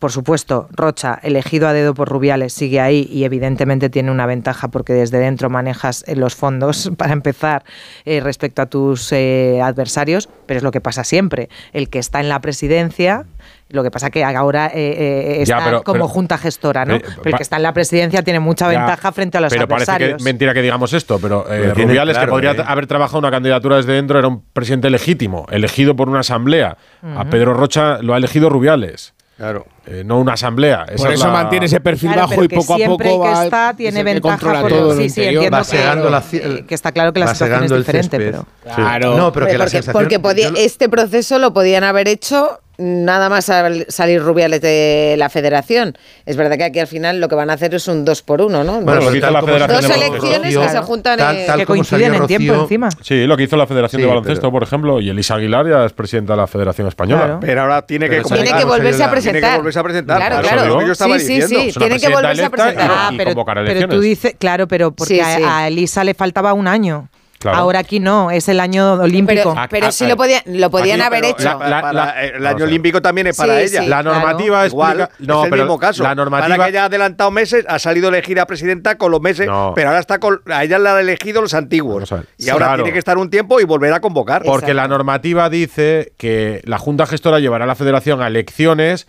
por 0.00 0.10
supuesto, 0.10 0.66
Rocha, 0.72 1.20
elegido 1.22 1.68
a 1.68 1.72
dedo 1.72 1.94
por 1.94 2.08
Rubiales, 2.08 2.52
sigue 2.54 2.80
ahí 2.80 3.06
y 3.12 3.24
evidentemente 3.24 3.90
tiene 3.90 4.10
una 4.10 4.26
ventaja 4.26 4.68
porque 4.68 4.92
desde 4.94 5.18
dentro 5.18 5.50
manejas 5.50 6.02
eh, 6.08 6.16
los 6.16 6.34
fondos 6.34 6.90
para 6.96 7.12
empezar 7.12 7.64
eh, 8.06 8.20
respecto 8.20 8.62
a 8.62 8.66
tus 8.66 9.12
eh, 9.12 9.60
adversarios, 9.62 10.28
pero 10.46 10.58
es 10.58 10.64
lo 10.64 10.70
que 10.72 10.80
pasa 10.80 11.04
siempre. 11.04 11.48
El 11.72 11.88
que 11.90 11.98
está 11.98 12.18
en 12.20 12.30
la 12.30 12.40
presidencia, 12.40 13.26
lo 13.68 13.82
que 13.82 13.90
pasa 13.90 14.08
que 14.10 14.24
ahora 14.24 14.68
eh, 14.74 15.36
eh, 15.40 15.44
Ya, 15.44 15.58
está 15.58 15.64
pero- 15.66 15.82
como 15.84 15.94
pero- 15.98 16.08
junta 16.08 16.38
gestora, 16.38 16.86
¿no? 16.86 16.98
Pero 16.98 17.30
el 17.30 17.34
que 17.36 17.42
está 17.42 17.56
en 17.58 17.62
la 17.62 17.74
presidencia 17.74 18.22
tiene 18.22 18.40
mucha 18.40 18.72
Ya, 18.72 18.78
ventaja 18.78 19.12
frente 19.12 19.36
a 19.36 19.42
los 19.42 19.52
pero 19.52 19.68
parece 19.68 19.90
adversarios. 19.92 20.18
que 20.18 20.24
mentira 20.24 20.54
que 20.54 20.62
digamos 20.62 20.94
esto, 20.94 21.18
pero, 21.20 21.44
eh, 21.52 21.74
Rubiales, 21.74 22.16
claro, 22.16 22.26
que 22.28 22.30
podría 22.30 22.52
¿eh? 22.52 22.64
haber 22.66 22.86
trabajado 22.86 23.18
una 23.18 23.30
candidatura 23.30 23.76
desde 23.76 23.92
dentro, 23.92 24.18
era 24.18 24.28
un 24.28 24.42
presidente 24.54 24.88
legítimo, 24.88 25.44
elegido 25.50 25.94
por 25.94 26.08
una 26.08 26.20
asamblea. 26.20 26.78
A 27.16 27.26
Pedro 27.26 27.52
Rocha 27.52 27.98
lo 28.00 28.14
ha 28.14 28.16
elegido 28.16 28.48
Rubiales. 28.48 29.12
Claro. 29.40 29.66
eh, 29.86 30.02
no 30.04 30.18
una 30.20 30.34
asamblea. 30.34 30.84
Esa 30.86 30.96
Por 30.98 31.08
es 31.08 31.14
eso 31.18 31.26
la- 31.28 31.32
mantiene 31.32 31.64
ese 31.64 31.80
perfil 31.80 32.12
Claro, 32.12 32.28
bajo 32.28 32.44
y 32.44 32.48
poco 32.48 32.74
a 32.74 32.76
poco 32.76 33.02
el 33.02 33.08
que 33.10 33.18
va 33.18 33.44
está 33.44 33.70
es 33.70 33.76
tiene 33.78 34.00
el 34.00 34.04
ventaja 34.04 34.60
por- 34.60 34.70
todo 34.70 34.96
sí, 34.96 35.08
sí, 35.08 35.22
entiendo 35.24 35.50
Va 35.56 35.64
que- 35.64 36.10
la 36.10 36.22
eh, 36.32 36.64
que 36.68 36.74
está 36.74 36.92
claro 36.92 37.12
que 37.14 37.20
la 37.20 37.26
va 37.26 37.32
situación 37.34 37.64
es 37.64 37.70
el 37.70 37.78
diferente, 37.78 38.18
pero 38.18 38.46
Claro. 38.62 39.16
No, 39.16 39.32
pero 39.32 39.46
que 39.46 39.52
la 39.52 39.64
porque, 39.64 39.70
sensación- 39.70 39.92
porque 39.94 40.18
podía- 40.20 40.50
yo 40.50 40.54
este 40.56 40.90
proceso 40.90 41.38
lo 41.38 41.54
podían 41.54 41.84
haber 41.84 42.06
hecho 42.08 42.60
nada 42.80 43.28
más 43.28 43.44
sal- 43.44 43.84
salir 43.88 44.22
Rubiales 44.22 44.60
de 44.60 45.14
la 45.18 45.28
federación. 45.28 45.96
Es 46.26 46.36
verdad 46.36 46.56
que 46.56 46.64
aquí 46.64 46.78
al 46.78 46.86
final 46.86 47.20
lo 47.20 47.28
que 47.28 47.34
van 47.34 47.50
a 47.50 47.52
hacer 47.52 47.74
es 47.74 47.86
un 47.88 48.04
dos 48.04 48.22
por 48.22 48.40
uno, 48.42 48.64
¿no? 48.64 48.80
Bueno, 48.80 48.94
dos, 48.96 49.04
lo 49.04 49.10
que 49.12 49.18
hizo 49.18 49.30
la 49.30 49.42
Federación 49.42 49.80
dos 49.82 49.88
de 49.88 49.94
elecciones 50.06 50.56
que 50.56 50.68
se 50.68 50.78
juntan 50.78 51.18
tal- 51.18 51.58
que 51.58 51.66
coinciden 51.66 52.14
en 52.14 52.26
tiempo 52.26 52.54
encima. 52.54 52.88
Sí, 53.02 53.26
lo 53.26 53.36
que 53.36 53.42
hizo 53.44 53.56
la 53.56 53.66
Federación 53.66 53.98
Sí, 54.00 54.02
de 54.02 54.08
Baloncesto, 54.08 54.40
pero- 54.42 54.52
por 54.52 54.62
ejemplo, 54.62 55.00
y 55.00 55.10
Elisa 55.10 55.34
Aguilar 55.34 55.68
ya 55.68 55.84
es 55.84 55.92
presidenta 55.92 56.32
de 56.32 56.38
la 56.38 56.46
Federación 56.46 56.88
Española. 56.88 57.22
Claro. 57.24 57.40
Pero 57.40 57.60
ahora 57.62 57.82
tiene 57.82 58.06
que 58.06 58.10
Pero 58.16 58.22
convocar. 58.24 58.44
tiene 58.44 58.58
que 58.58 58.64
Claro, 58.64 58.76
volverse 58.78 59.04
a 59.04 59.10
presentar. 59.10 59.40
Tiene 59.40 59.52
que 59.52 59.58
volverse 59.58 59.78
a 59.78 59.82
presentar. 59.82 60.16
Claro, 60.16 60.40
Claro, 60.40 60.48
claro. 60.48 60.56
eso 60.56 60.66
es 60.66 60.72
lo 60.74 60.78
que 60.80 60.86
yo 60.86 60.92
estaba 60.92 61.18
sí, 61.18 61.26
sí, 61.26 61.34
diciendo. 61.40 61.72
sí. 61.72 61.78
Tiene 61.78 62.00
que 62.00 62.08
volverse 62.08 62.42
a 62.42 62.46
y- 62.46 62.48
presentar. 62.48 62.90
Ah, 62.90 63.10
y 63.12 63.16
pero, 63.18 63.88
tú 63.88 64.00
dices, 64.00 64.34
claro, 64.38 64.66
pero 64.68 64.90
porque 64.92 65.14
Sí, 65.14 65.20
a- 65.20 65.36
sí. 65.36 65.42
a, 65.46 65.68
Elisa 65.68 66.02
le 66.04 66.14
faltaba 66.14 66.52
un 66.54 66.66
año. 66.66 67.08
Claro. 67.40 67.56
Ahora 67.56 67.78
aquí 67.78 68.00
no, 68.00 68.30
es 68.30 68.50
el 68.50 68.60
año 68.60 68.92
olímpico. 68.92 69.54
Pero, 69.54 69.66
pero 69.70 69.86
Ah, 69.86 69.92
sí 69.92 70.04
ah, 70.04 70.08
lo 70.08 70.16
podían, 70.18 70.42
lo 70.44 70.70
podían 70.70 71.00
aquí, 71.00 71.06
haber 71.06 71.24
hecho. 71.24 71.44
la- 71.58 71.68
la- 71.70 71.80
Para- 71.80 71.92
la- 71.94 72.22
el 72.22 72.46
año 72.46 72.64
olímpico 72.66 73.00
también 73.00 73.28
es 73.28 73.36
para 73.38 73.54
Sí, 73.56 73.62
ella. 73.62 73.82
sí. 73.82 73.88
La 73.88 74.02
claro. 74.02 74.18
normativa 74.18 74.66
Igual, 74.66 75.00
explica. 75.00 75.24
No, 75.32 75.38
es 75.40 75.44
el 75.46 75.50
pero 75.50 75.62
mismo 75.62 75.78
caso. 75.78 76.02
La 76.02 76.14
normativa. 76.14 76.48
Para 76.56 76.64
que 76.64 76.70
ella 76.70 76.82
ha 76.82 76.84
adelantado 76.84 77.30
meses, 77.30 77.64
ha 77.66 77.78
salido 77.78 78.10
elegida 78.10 78.44
presidenta 78.44 78.98
con 78.98 79.10
los 79.10 79.22
meses, 79.22 79.46
No. 79.46 79.72
pero 79.74 79.88
ahora 79.88 80.00
está 80.00 80.18
con. 80.20 80.42
A 80.52 80.64
ella 80.64 80.78
la 80.78 80.92
han 80.96 81.00
elegido 81.00 81.40
los 81.40 81.54
antiguos. 81.54 82.12
Y 82.36 82.50
ahora 82.50 82.66
Claro. 82.66 82.82
tiene 82.82 82.92
que 82.92 82.98
estar 82.98 83.16
un 83.16 83.30
tiempo 83.30 83.58
y 83.58 83.64
volver 83.64 83.94
a 83.94 84.00
convocar. 84.00 84.42
Porque 84.44 84.74
la 84.74 84.86
normativa 84.86 85.48
dice 85.48 86.12
que 86.18 86.60
la 86.64 86.76
Junta 86.78 87.06
Gestora 87.06 87.38
llevará 87.40 87.64
a 87.64 87.66
la 87.66 87.74
Federación 87.74 88.20
a 88.20 88.26
elecciones 88.26 89.06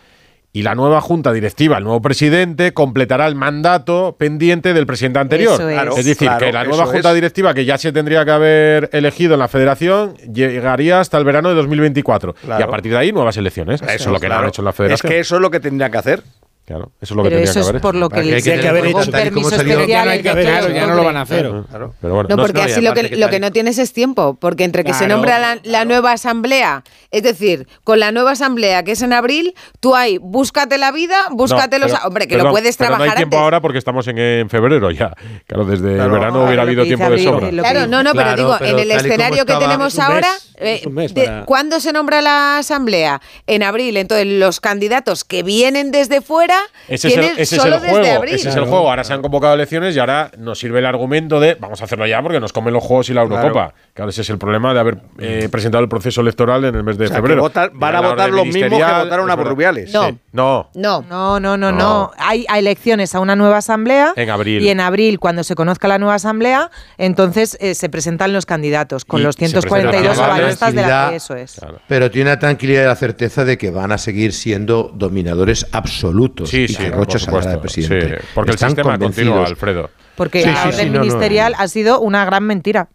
y 0.54 0.62
la 0.62 0.74
nueva 0.74 1.00
Junta 1.00 1.32
Directiva, 1.32 1.78
el 1.78 1.84
nuevo 1.84 2.02
presidente, 2.02 2.74
completará 2.74 3.26
el 3.26 3.34
mandato 3.34 4.16
pendiente 4.18 4.74
del 4.74 4.86
presidente 4.86 5.18
anterior. 5.18 5.54
Eso 5.54 5.68
es. 5.68 5.74
Claro, 5.74 5.94
decir, 5.94 6.16
claro, 6.16 6.44
que 6.44 6.52
la 6.52 6.64
nueva 6.64 6.86
Junta 6.86 7.08
es. 7.08 7.14
Directiva, 7.14 7.54
que 7.54 7.64
ya 7.64 7.78
se 7.78 7.90
tendría 7.90 8.24
que 8.24 8.30
haber 8.30 8.90
elegido 8.92 9.34
en 9.34 9.40
la 9.40 9.48
Federación, 9.48 10.14
llegaría 10.16 11.00
hasta 11.00 11.16
el 11.16 11.24
verano 11.24 11.48
de 11.48 11.54
2024. 11.54 12.34
Claro. 12.34 12.60
Y 12.60 12.62
a 12.62 12.68
partir 12.68 12.92
de 12.92 12.98
ahí, 12.98 13.12
nuevas 13.12 13.36
elecciones. 13.38 13.80
Eso, 13.80 13.92
es 13.92 14.06
lo 14.06 14.20
que 14.20 14.28
no 14.28 14.34
han 14.34 14.48
hecho 14.48 14.60
en 14.60 14.64
la 14.64 14.70
Es 14.70 14.76
Federación. 14.76 15.10
que 15.10 15.20
eso 15.20 15.36
es 15.36 15.40
lo 15.40 15.50
que 15.50 15.60
tendría 15.60 15.90
que 15.90 15.98
hacer. 15.98 16.22
Claro, 16.64 16.92
eso 17.00 17.14
es 17.14 17.16
lo 17.16 17.22
que 17.24 17.30
Pero 17.30 17.42
eso 17.42 17.54
que 17.54 17.60
es 17.60 17.68
haber 17.68 17.80
por 17.82 17.94
lo 17.96 18.08
que 18.08 18.22
que 18.22 18.34
hay 18.34 18.40
que 18.42 18.56
le 18.56 18.68
haber 18.68 18.86
hecho 18.86 18.98
un 18.98 19.10
tal 19.10 19.26
y 19.26 19.30
como 19.30 19.48
permiso 19.48 19.50
salió. 19.50 19.72
especial 19.80 19.88
Ya 19.88 20.04
no 20.04 20.10
hay 20.12 20.22
que 20.22 20.28
decreto 20.28 20.48
claro, 20.48 20.68
ya 20.74 20.86
no 20.86 20.94
lo 20.94 21.04
van 21.04 21.16
a 21.16 21.20
hacer. 21.22 21.50
Claro. 21.68 21.94
Pero 22.00 22.14
bueno, 22.14 22.28
No, 22.30 22.36
no 22.36 22.42
porque 22.42 22.62
sé. 22.62 22.72
así 22.72 22.80
lo 22.82 22.94
que, 22.94 23.10
que 23.10 23.16
lo 23.16 23.28
que 23.30 23.40
no 23.40 23.50
tienes 23.50 23.78
es 23.78 23.92
tiempo, 23.92 24.36
porque 24.40 24.62
entre 24.62 24.84
que 24.84 24.92
se 24.92 24.98
Claro. 25.00 25.14
nombra 25.16 25.38
la, 25.40 25.58
la 25.64 25.84
nueva 25.84 26.12
asamblea, 26.12 26.84
es 27.10 27.24
decir, 27.24 27.66
con 27.82 27.98
la 27.98 28.12
nueva 28.12 28.30
asamblea 28.32 28.84
que 28.84 28.92
es 28.92 29.02
en 29.02 29.12
abril, 29.12 29.54
tú 29.80 29.96
ahí, 29.96 30.18
búscate 30.18 30.78
la 30.78 30.92
vida, 30.92 31.16
búscate 31.32 31.80
No, 31.80 31.86
los... 31.86 31.92
pero- 31.96 32.06
hombre, 32.06 32.26
que 32.28 32.34
perdón, 32.36 32.46
lo 32.46 32.52
puedes 32.52 32.76
pero 32.76 32.88
trabajar 32.90 33.06
no 33.06 33.10
hay 33.12 33.16
tiempo 33.16 33.36
antes. 33.36 33.44
ahora 33.44 33.60
porque 33.60 33.78
estamos 33.78 34.06
en, 34.06 34.18
en 34.18 34.48
febrero 34.48 34.90
ya. 34.92 35.12
Claro, 35.48 35.64
desde 35.64 35.94
Claro. 35.96 36.04
el 36.04 36.10
verano 36.20 36.38
No, 36.38 36.44
hubiera 36.46 36.62
habido 36.62 36.84
que 36.84 36.90
tiempo 36.94 37.10
de 37.10 37.18
sobra. 37.24 37.50
Claro, 37.50 37.86
no, 37.88 38.04
no, 38.04 38.12
pero 38.12 38.22
Claro, 38.22 38.36
digo, 38.36 38.56
pero 38.60 38.78
en 38.78 38.84
el 38.84 38.90
escenario 38.92 39.44
que 39.44 39.54
tenemos 39.56 39.98
ahora, 39.98 40.28
eh, 40.58 41.42
¿cuándo 41.44 41.80
se 41.80 41.92
nombra 41.92 42.22
la 42.22 42.58
asamblea? 42.58 43.20
En 43.48 43.64
abril. 43.64 43.96
Entonces, 43.96 44.26
los 44.28 44.60
candidatos 44.60 45.24
que 45.24 45.42
vienen 45.42 45.90
desde 45.90 46.20
fuera 46.20 46.51
Ese 46.88 47.08
es, 47.08 47.16
el, 47.16 47.24
ese 47.24 47.42
es 47.42 47.62
solo 47.62 47.76
el 47.76 47.82
desde 47.82 47.90
juego. 47.98 48.16
abril. 48.16 48.34
Ese 48.34 48.48
es 48.48 48.56
el 48.56 48.64
juego. 48.64 48.90
Ahora 48.90 49.04
se 49.04 49.12
han 49.12 49.22
convocado 49.22 49.54
elecciones 49.54 49.94
y 49.94 49.98
ahora 49.98 50.30
nos 50.38 50.58
sirve 50.58 50.78
el 50.80 50.86
argumento 50.86 51.38
de 51.40 51.54
vamos 51.54 51.80
a 51.80 51.84
hacerlo 51.84 52.06
ya 52.06 52.20
porque 52.22 52.40
nos 52.40 52.52
comen 52.52 52.72
los 52.74 52.82
juegos 52.82 53.08
y 53.10 53.14
la 53.14 53.22
Eurocopa. 53.22 53.74
Claro, 53.94 54.10
ese 54.10 54.22
es 54.22 54.30
el 54.30 54.38
problema 54.38 54.72
de 54.74 54.80
haber 54.80 54.98
eh, 55.18 55.48
presentado 55.50 55.82
el 55.82 55.88
proceso 55.88 56.20
electoral 56.22 56.64
en 56.64 56.74
el 56.74 56.82
mes 56.84 56.96
de 56.98 57.04
O 57.04 57.08
sea, 57.08 57.16
que 57.16 57.22
febrero. 57.22 57.42
votar- 57.42 57.70
van 57.74 57.96
a 57.96 58.00
votar 58.00 58.30
los 58.30 58.46
mismos 58.46 58.78
que 58.78 58.84
votaron 59.02 59.30
a. 59.30 59.36
Rubiales. 59.36 59.92
No. 59.92 60.08
Sí. 60.08 60.18
No. 60.32 60.70
No. 60.74 61.04
No, 61.08 61.40
no, 61.40 61.56
no, 61.56 61.72
no, 61.72 61.78
No. 61.78 62.10
Hay, 62.18 62.46
elecciones 62.56 63.14
a 63.14 63.20
una 63.20 63.34
nueva 63.36 63.58
asamblea. 63.58 64.12
En 64.16 64.30
abril. 64.30 64.62
Y 64.62 64.68
en 64.68 64.80
abril, 64.80 65.18
cuando 65.18 65.42
se 65.44 65.54
conozca 65.54 65.88
la 65.88 65.98
nueva 65.98 66.14
asamblea, 66.14 66.70
entonces 66.98 67.56
eh, 67.60 67.74
se 67.74 67.88
presentan 67.88 68.32
los 68.32 68.46
candidatos 68.46 69.04
con 69.04 69.20
Y 69.20 69.24
los 69.24 69.34
se 69.34 69.46
142 69.48 70.00
presentan 70.00 70.06
las 70.06 70.18
avalistas 70.40 70.74
de 70.74 70.82
la 70.82 71.14
eso 71.14 71.34
es. 71.34 71.60
Pero 71.88 72.10
tiene 72.10 72.30
la 72.30 72.38
tranquilidad 72.38 72.82
y 72.82 72.86
la 72.86 72.96
certeza 72.96 73.44
de 73.44 73.58
que 73.58 73.70
van 73.70 73.92
a 73.92 73.98
seguir 73.98 74.32
siendo 74.32 74.90
dominadores 74.94 75.66
absolutos. 75.72 76.41
Sí, 76.46 76.64
y 76.64 76.68
sí, 76.68 76.88
Rocha 76.90 77.18
saldrá 77.18 77.52
de 77.52 77.58
presidente. 77.58 78.18
Sí, 78.20 78.26
porque 78.34 78.50
Están 78.52 78.70
el 78.70 78.76
sistema 78.76 78.98
continúa. 78.98 79.46
Alfredo. 79.46 79.90
Porque 80.16 80.42
Sí, 80.42 80.48
la 80.48 80.62
sí, 80.62 80.68
orden 80.68 80.78
sí, 80.80 80.86
no, 80.90 80.92
no, 80.98 81.00
ministerial 81.00 81.52
no. 81.52 81.58
ha 81.64 81.68
sido 81.68 82.00
una 82.00 82.24
gran 82.24 82.44
mentira. 82.44 82.88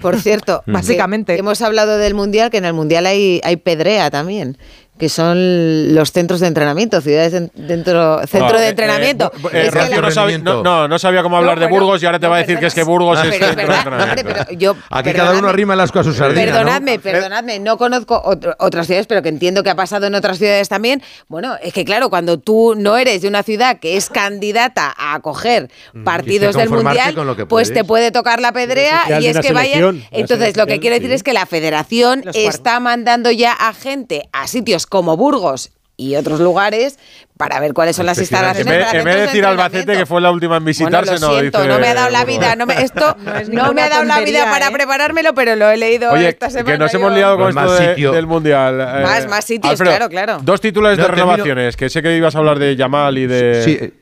Por 0.00 0.16
cierto, 0.20 0.62
Básicamente. 0.66 1.38
hemos 1.38 1.62
hablado 1.62 1.98
del 1.98 2.14
Mundial, 2.14 2.50
que 2.50 2.58
en 2.58 2.64
el 2.64 2.72
Mundial 2.74 3.06
hay, 3.06 3.40
hay 3.44 3.56
pedrea 3.56 4.10
también. 4.10 4.58
Que 4.98 5.08
son 5.08 5.94
los 5.94 6.12
centros 6.12 6.40
de 6.40 6.46
entrenamiento, 6.48 7.00
ciudades 7.00 7.32
de- 7.32 7.50
dentro, 7.54 8.20
centro 8.26 8.52
No, 8.54 8.58
de 8.58 8.66
eh, 8.66 8.68
entrenamiento. 8.70 9.30
eh, 9.34 9.38
bu- 9.40 9.50
eh, 9.52 9.66
Es 9.66 9.70
que 9.72 9.78
Rocío, 9.80 9.94
la- 9.96 10.00
no, 10.02 10.10
sabía, 10.10 10.38
no, 10.38 10.62
no, 10.62 10.88
no 10.88 10.98
sabía 10.98 11.22
cómo 11.22 11.36
hablar 11.38 11.58
de 11.58 11.66
bueno, 11.66 11.84
Burgos 11.84 12.02
y 12.02 12.06
ahora 12.06 12.18
te 12.18 12.26
va 12.26 12.36
a 12.36 12.38
decir 12.40 12.58
que 12.58 12.66
es 12.66 12.74
que 12.74 12.82
Burgos 12.82 13.18
es 13.18 13.24
Pero 13.30 13.34
es 13.34 13.38
centro 13.38 13.56
de 13.56 13.66
verdad, 13.66 13.78
entrenamiento. 13.78 14.20
hombre, 14.30 14.44
pero 14.48 14.58
yo, 14.58 14.76
Aquí 14.90 15.12
cada 15.12 15.32
uno 15.38 15.48
arrima 15.48 15.74
el 15.74 15.80
asco 15.80 16.00
a 16.00 16.04
su 16.04 16.12
sardina, 16.12 16.44
¿no? 16.44 16.52
Perdonadme, 16.52 16.98
perdonadme, 16.98 17.58
no 17.60 17.78
conozco 17.78 18.20
otro- 18.24 18.54
otras 18.58 18.86
ciudades, 18.86 19.06
pero 19.06 19.22
que 19.22 19.28
entiendo 19.28 19.62
que 19.62 19.70
ha 19.70 19.76
pasado 19.76 20.06
en 20.06 20.14
otras 20.14 20.38
ciudades 20.38 20.68
también. 20.68 21.02
Bueno, 21.28 21.56
es 21.62 21.72
que 21.72 21.84
claro, 21.84 22.10
cuando 22.10 22.38
tú 22.38 22.74
no 22.76 22.96
eres 22.96 23.22
de 23.22 23.28
una 23.28 23.42
ciudad 23.42 23.78
que 23.78 23.96
es 23.96 24.08
candidata 24.10 24.92
a 24.96 25.14
acoger 25.14 25.70
partidos 26.04 26.56
del 26.56 26.68
Mundial, 26.70 27.14
con 27.14 27.26
lo 27.26 27.36
que 27.36 27.46
pues 27.46 27.72
te 27.72 27.84
puede 27.84 28.10
tocar 28.10 28.40
la 28.40 28.52
pedrea 28.52 29.20
y 29.20 29.26
es 29.26 29.38
que 29.38 29.52
vaya. 29.52 29.74
selección, 29.74 30.04
la 30.10 30.18
Entonces, 30.18 30.56
lo 30.56 30.66
que 30.66 30.80
quiero 30.80 30.94
decir 30.94 31.10
sí. 31.10 31.14
es 31.14 31.22
que 31.22 31.32
la 31.32 31.46
federación 31.46 32.24
está 32.34 32.80
mandando 32.80 33.30
ya 33.30 33.52
a 33.52 33.72
gente 33.72 34.28
a 34.32 34.46
sitios 34.46 34.86
como 34.88 35.16
Burgos 35.16 35.70
y 36.00 36.14
otros 36.14 36.38
lugares 36.38 36.96
para 37.36 37.58
ver 37.58 37.74
cuáles 37.74 37.96
son 37.96 38.06
las 38.06 38.16
En 38.18 38.22
instalaciones. 38.22 38.72
vez, 38.72 38.86
para 38.86 38.98
en 39.00 39.04
vez 39.04 39.14
de 39.16 39.20
decir. 39.22 39.44
Albacete, 39.44 39.96
que 39.96 40.06
fue 40.06 40.20
la 40.20 40.30
última 40.30 40.56
en 40.58 40.64
visitarse, 40.64 41.10
Bueno, 41.10 41.26
lo 41.26 41.32
no 41.34 41.38
siento, 41.40 41.58
dice 41.58 41.72
no 41.74 41.78
me 41.80 41.88
ha 41.88 41.94
dado 41.94 42.10
la 42.10 42.24
vida, 42.24 42.54
no 42.54 42.66
me, 42.66 42.82
esto 42.82 43.16
no, 43.50 43.72
me 43.72 43.82
ha 43.82 43.88
dado 43.88 44.04
la 44.04 44.14
vida 44.20 44.42
tontería, 44.42 44.44
para 44.44 44.68
¿eh? 44.68 44.72
preparármelo, 44.72 45.34
pero 45.34 45.56
lo 45.56 45.68
he 45.70 45.76
leído 45.76 46.12
Oye, 46.12 46.28
esta 46.28 46.50
semana. 46.50 46.72
que 46.72 46.78
nos 46.78 46.92
yo. 46.92 46.98
hemos 47.00 47.12
liado 47.14 47.36
con 47.36 47.52
Pues 47.52 47.64
esto 47.66 47.74
de- 47.74 47.88
sitio. 47.90 48.12
del 48.12 48.26
Mundial. 48.28 48.80
eh, 48.80 49.02
Más- 49.02 49.26
más 49.28 49.44
sitios, 49.44 49.72
Alfredo, 49.72 49.90
claro, 49.90 50.08
claro. 50.08 50.38
Dos 50.42 50.60
titulares 50.60 50.98
No, 50.98 51.02
de 51.04 51.08
termino- 51.10 51.26
renovaciones, 51.32 51.76
que 51.76 51.88
sé 51.90 52.00
que 52.00 52.16
ibas 52.16 52.34
a 52.36 52.38
hablar 52.38 52.60
de 52.60 52.76
Yamal 52.76 53.18
y 53.18 53.26
de... 53.26 53.62
Sí, 53.64 53.78
eh, 53.80 53.92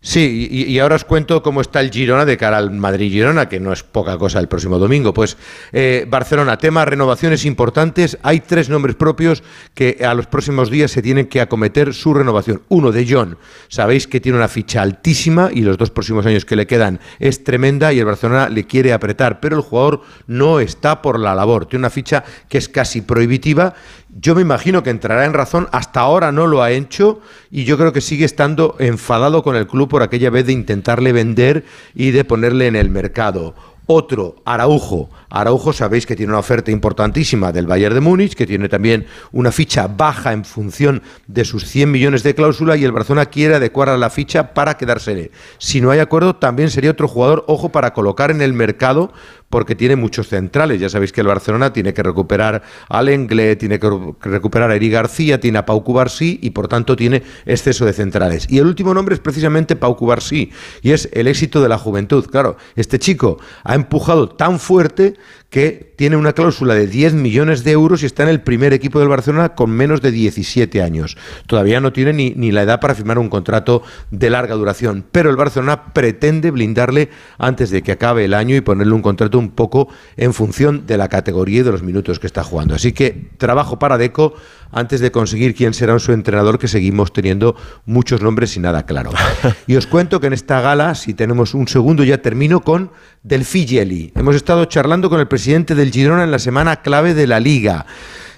sí 0.00 0.48
y, 0.50 0.78
ahora 0.78 0.96
os 0.96 1.04
cuento 1.04 1.42
cómo 1.42 1.60
está 1.60 1.80
el 1.80 1.90
Girona 1.90 2.24
de 2.24 2.36
cara 2.36 2.58
al 2.58 2.70
Madrid-Girona, 2.70 3.48
que 3.48 3.60
no 3.60 3.72
es 3.72 3.82
poca 3.82 4.18
cosa 4.18 4.38
el 4.38 4.48
próximo 4.48 4.78
domingo. 4.78 5.12
Pues 5.12 5.36
eh, 5.72 6.06
Barcelona, 6.08 6.56
tema 6.58 6.84
renovaciones 6.84 7.44
importantes. 7.44 8.18
Hay 8.22 8.40
tres 8.40 8.68
nombres 8.68 8.96
propios 8.96 9.42
que 9.74 9.98
a 10.04 10.14
los 10.14 10.26
próximos 10.26 10.70
días 10.70 10.90
se 10.90 11.02
tienen 11.02 11.26
que 11.26 11.40
acometer 11.40 11.94
su 11.94 12.14
renovación. 12.14 12.62
Uno 12.68 12.92
de 12.92 13.06
John, 13.08 13.38
sabéis 13.68 14.06
que 14.06 14.20
tiene 14.20 14.38
una 14.38 14.48
ficha 14.48 14.82
altísima 14.82 15.50
y 15.52 15.62
los 15.62 15.78
dos 15.78 15.90
próximos 15.90 16.26
años 16.26 16.44
que 16.44 16.56
le 16.56 16.66
quedan 16.66 17.00
es 17.18 17.44
tremenda 17.44 17.92
y 17.92 17.98
el 17.98 18.06
Barcelona 18.06 18.48
le 18.48 18.64
quiere 18.64 18.92
apretar, 18.92 19.40
pero 19.40 19.56
el 19.56 19.62
jugador 19.62 20.02
no 20.26 20.60
está 20.60 21.02
por 21.02 21.18
la 21.18 21.34
labor. 21.34 21.66
Tiene 21.66 21.82
una 21.82 21.90
ficha 21.90 22.24
que 22.48 22.58
es 22.58 22.68
casi 22.68 23.02
prohibitiva. 23.02 23.74
Yo 24.18 24.34
me 24.34 24.42
imagino 24.42 24.82
que 24.82 24.90
entrará 24.90 25.24
en 25.24 25.34
razón. 25.34 25.68
Hasta 25.72 26.00
ahora 26.00 26.32
no 26.32 26.46
lo 26.46 26.62
ha 26.62 26.72
hecho 26.72 27.20
y 27.50 27.64
yo 27.64 27.78
creo 27.78 27.92
que 27.92 28.00
sigue 28.00 28.24
estando 28.24 28.74
enfadado 28.78 29.42
con 29.42 29.54
el 29.54 29.66
club 29.66 29.88
por 29.88 30.02
aquella 30.02 30.30
vez 30.30 30.46
de 30.46 30.52
intentarle 30.52 31.12
vender 31.12 31.64
y 31.94 32.10
de 32.10 32.24
ponerle 32.24 32.66
en 32.66 32.76
el 32.76 32.90
mercado. 32.90 33.54
Otro, 33.92 34.36
Araujo. 34.44 35.10
Araujo 35.30 35.72
sabéis 35.72 36.06
que 36.06 36.14
tiene 36.14 36.30
una 36.30 36.38
oferta 36.38 36.70
importantísima 36.70 37.50
del 37.50 37.66
Bayern 37.66 37.94
de 37.94 38.00
Múnich, 38.00 38.34
que 38.34 38.46
tiene 38.46 38.68
también 38.68 39.06
una 39.32 39.50
ficha 39.50 39.88
baja 39.88 40.32
en 40.32 40.44
función 40.44 41.02
de 41.26 41.44
sus 41.44 41.64
100 41.66 41.90
millones 41.90 42.22
de 42.22 42.36
cláusula 42.36 42.76
y 42.76 42.84
el 42.84 42.92
Barcelona 42.92 43.26
quiere 43.26 43.56
adecuar 43.56 43.88
a 43.88 43.98
la 43.98 44.08
ficha 44.08 44.54
para 44.54 44.76
quedársele. 44.76 45.32
Si 45.58 45.80
no 45.80 45.90
hay 45.90 45.98
acuerdo, 45.98 46.36
también 46.36 46.70
sería 46.70 46.92
otro 46.92 47.08
jugador, 47.08 47.44
ojo, 47.48 47.70
para 47.70 47.92
colocar 47.92 48.30
en 48.30 48.42
el 48.42 48.52
mercado 48.52 49.12
porque 49.50 49.74
tiene 49.74 49.96
muchos 49.96 50.28
centrales. 50.28 50.80
Ya 50.80 50.88
sabéis 50.88 51.12
que 51.12 51.20
el 51.20 51.26
Barcelona 51.26 51.72
tiene 51.72 51.92
que 51.92 52.02
recuperar 52.02 52.62
al 52.88 53.08
Engle, 53.08 53.56
tiene 53.56 53.78
que 53.78 53.90
recuperar 54.22 54.70
a 54.70 54.76
Eri 54.76 54.88
García, 54.88 55.40
tiene 55.40 55.58
a 55.58 55.66
Pau 55.66 55.84
Cubarsí 55.84 56.38
y 56.40 56.50
por 56.50 56.68
tanto 56.68 56.96
tiene 56.96 57.22
exceso 57.44 57.84
de 57.84 57.92
centrales. 57.92 58.46
Y 58.48 58.58
el 58.58 58.66
último 58.66 58.94
nombre 58.94 59.14
es 59.14 59.20
precisamente 59.20 59.76
Pau 59.76 59.96
Cubarsí 59.96 60.50
y 60.82 60.92
es 60.92 61.08
el 61.12 61.26
éxito 61.26 61.60
de 61.60 61.68
la 61.68 61.78
juventud. 61.78 62.24
Claro, 62.30 62.56
este 62.76 62.98
chico 62.98 63.38
ha 63.64 63.74
empujado 63.74 64.28
tan 64.28 64.60
fuerte 64.60 65.16
que 65.50 65.92
tiene 65.96 66.16
una 66.16 66.32
cláusula 66.32 66.74
de 66.74 66.86
10 66.86 67.14
millones 67.14 67.64
de 67.64 67.72
euros 67.72 68.02
y 68.02 68.06
está 68.06 68.22
en 68.22 68.28
el 68.28 68.40
primer 68.40 68.72
equipo 68.72 69.00
del 69.00 69.08
Barcelona 69.08 69.50
con 69.50 69.70
menos 69.70 70.00
de 70.00 70.12
17 70.12 70.80
años. 70.80 71.16
Todavía 71.46 71.80
no 71.80 71.92
tiene 71.92 72.12
ni, 72.12 72.52
la 72.52 72.62
edad 72.62 72.80
para 72.80 72.94
firmar 72.94 73.18
un 73.18 73.28
contrato 73.28 73.82
de 74.12 74.30
larga 74.30 74.54
duración, 74.54 75.04
pero 75.10 75.28
el 75.28 75.36
Barcelona 75.36 75.92
pretende 75.92 76.52
blindarle 76.52 77.10
antes 77.36 77.70
de 77.70 77.82
que 77.82 77.92
acabe 77.92 78.24
el 78.24 78.34
año 78.34 78.54
y 78.54 78.60
ponerle 78.60 78.94
un 78.94 79.02
contrato 79.02 79.38
un 79.38 79.50
poco 79.50 79.88
en 80.16 80.32
función 80.32 80.86
de 80.86 80.96
la 80.96 81.08
categoría 81.08 81.60
y 81.60 81.64
de 81.64 81.72
los 81.72 81.82
minutos 81.82 82.20
que 82.20 82.28
está 82.28 82.44
jugando. 82.44 82.76
Así 82.76 82.92
que 82.92 83.30
trabajo 83.36 83.80
para 83.80 83.98
Deco 83.98 84.34
antes 84.72 85.00
de 85.00 85.10
conseguir 85.10 85.54
quién 85.54 85.74
será 85.74 85.98
su 85.98 86.12
entrenador, 86.12 86.58
que 86.58 86.68
seguimos 86.68 87.12
teniendo 87.12 87.56
muchos 87.86 88.22
nombres 88.22 88.56
y 88.56 88.60
nada 88.60 88.86
claro. 88.86 89.10
Y 89.66 89.76
os 89.76 89.86
cuento 89.86 90.20
que 90.20 90.28
en 90.28 90.32
esta 90.32 90.60
gala, 90.60 90.94
si 90.94 91.14
tenemos 91.14 91.54
un 91.54 91.68
segundo, 91.68 92.04
ya 92.04 92.22
termino 92.22 92.60
con 92.60 92.90
Delphi 93.22 93.66
Gelli. 93.66 94.12
Hemos 94.14 94.36
estado 94.36 94.64
charlando 94.64 95.10
con 95.10 95.20
el 95.20 95.28
presidente 95.28 95.74
del 95.74 95.90
Girona 95.90 96.24
en 96.24 96.30
la 96.30 96.38
semana 96.38 96.82
clave 96.82 97.14
de 97.14 97.26
la 97.26 97.40
Liga. 97.40 97.86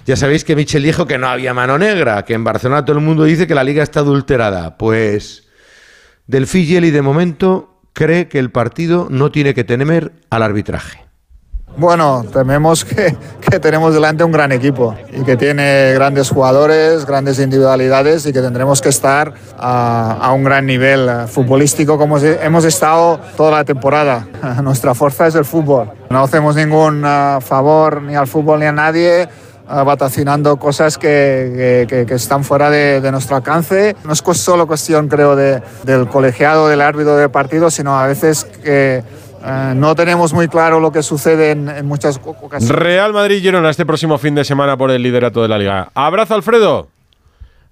Ya 0.05 0.15
sabéis 0.15 0.43
que 0.43 0.55
Michel 0.55 0.83
dijo 0.83 1.07
que 1.07 1.17
no 1.17 1.27
había 1.27 1.53
mano 1.53 1.77
negra, 1.77 2.25
que 2.25 2.33
en 2.33 2.43
Barcelona 2.43 2.83
todo 2.83 2.97
el 2.97 3.03
mundo 3.03 3.23
dice 3.23 3.47
que 3.47 3.55
la 3.55 3.63
Liga 3.63 3.83
está 3.83 4.01
adulterada. 4.01 4.77
Pues 4.77 5.47
Delphi 6.27 6.65
Gelli 6.65 6.91
de 6.91 7.01
momento 7.01 7.81
cree 7.93 8.27
que 8.27 8.39
el 8.39 8.51
partido 8.51 9.07
no 9.09 9.31
tiene 9.31 9.53
que 9.53 9.63
temer 9.63 10.11
al 10.29 10.43
arbitraje. 10.43 11.02
Bueno, 11.75 12.23
tememos 12.31 12.85
que, 12.85 13.15
que 13.41 13.59
tenemos 13.59 13.95
delante 13.95 14.23
un 14.23 14.31
gran 14.31 14.51
equipo 14.51 14.95
y 15.11 15.23
que 15.23 15.35
tiene 15.35 15.91
grandes 15.95 16.29
jugadores, 16.29 17.05
grandes 17.05 17.39
individualidades 17.39 18.27
y 18.27 18.31
que 18.33 18.41
tendremos 18.41 18.79
que 18.79 18.89
estar 18.89 19.33
a, 19.57 20.17
a 20.21 20.33
un 20.33 20.43
gran 20.43 20.67
nivel 20.67 21.09
futbolístico 21.27 21.97
como 21.97 22.19
hemos 22.19 22.63
estado 22.65 23.19
toda 23.35 23.51
la 23.51 23.63
temporada. 23.65 24.27
Nuestra 24.63 24.93
fuerza 24.93 25.25
es 25.25 25.33
el 25.33 25.45
fútbol. 25.45 25.89
No 26.11 26.23
hacemos 26.23 26.55
ningún 26.55 27.03
eh, 27.05 27.37
favor 27.41 28.03
ni 28.03 28.15
al 28.15 28.27
fútbol 28.27 28.59
ni 28.59 28.67
a 28.67 28.71
nadie 28.71 29.23
eh, 29.23 29.27
vaticinando 29.67 30.57
cosas 30.57 30.99
que, 30.99 31.85
que- 31.89 32.05
que- 32.05 32.13
están 32.13 32.43
fuera 32.43 32.69
de, 32.69 33.01
de 33.01 33.11
nuestro 33.11 33.35
alcance. 33.35 33.95
No 34.03 34.13
es 34.13 34.21
solo 34.33 34.67
cuestión, 34.67 35.07
creo, 35.07 35.35
de- 35.35 35.63
del 35.85 36.07
colegiado, 36.07 36.67
del 36.67 36.81
árbitro 36.81 37.15
del 37.17 37.31
partido, 37.31 37.71
sino 37.71 37.99
a 37.99 38.05
veces 38.05 38.45
que 38.63 39.03
eh, 39.43 39.73
no 39.75 39.95
tenemos 39.95 40.33
muy 40.33 40.47
claro 40.47 40.79
lo 40.79 40.91
que 40.91 41.03
sucede 41.03 41.51
en, 41.51 41.85
muchas 41.85 42.19
ocasiones. 42.23 42.69
Real 42.69 43.13
Madrid-Girona 43.13 43.69
este 43.69 43.85
próximo 43.85 44.17
fin 44.17 44.35
de 44.35 44.45
semana 44.45 44.77
por 44.77 44.91
el 44.91 45.01
liderato 45.01 45.41
de 45.41 45.47
la 45.47 45.57
Liga. 45.57 45.89
Abrazo, 45.93 46.35
Alfredo. 46.35 46.92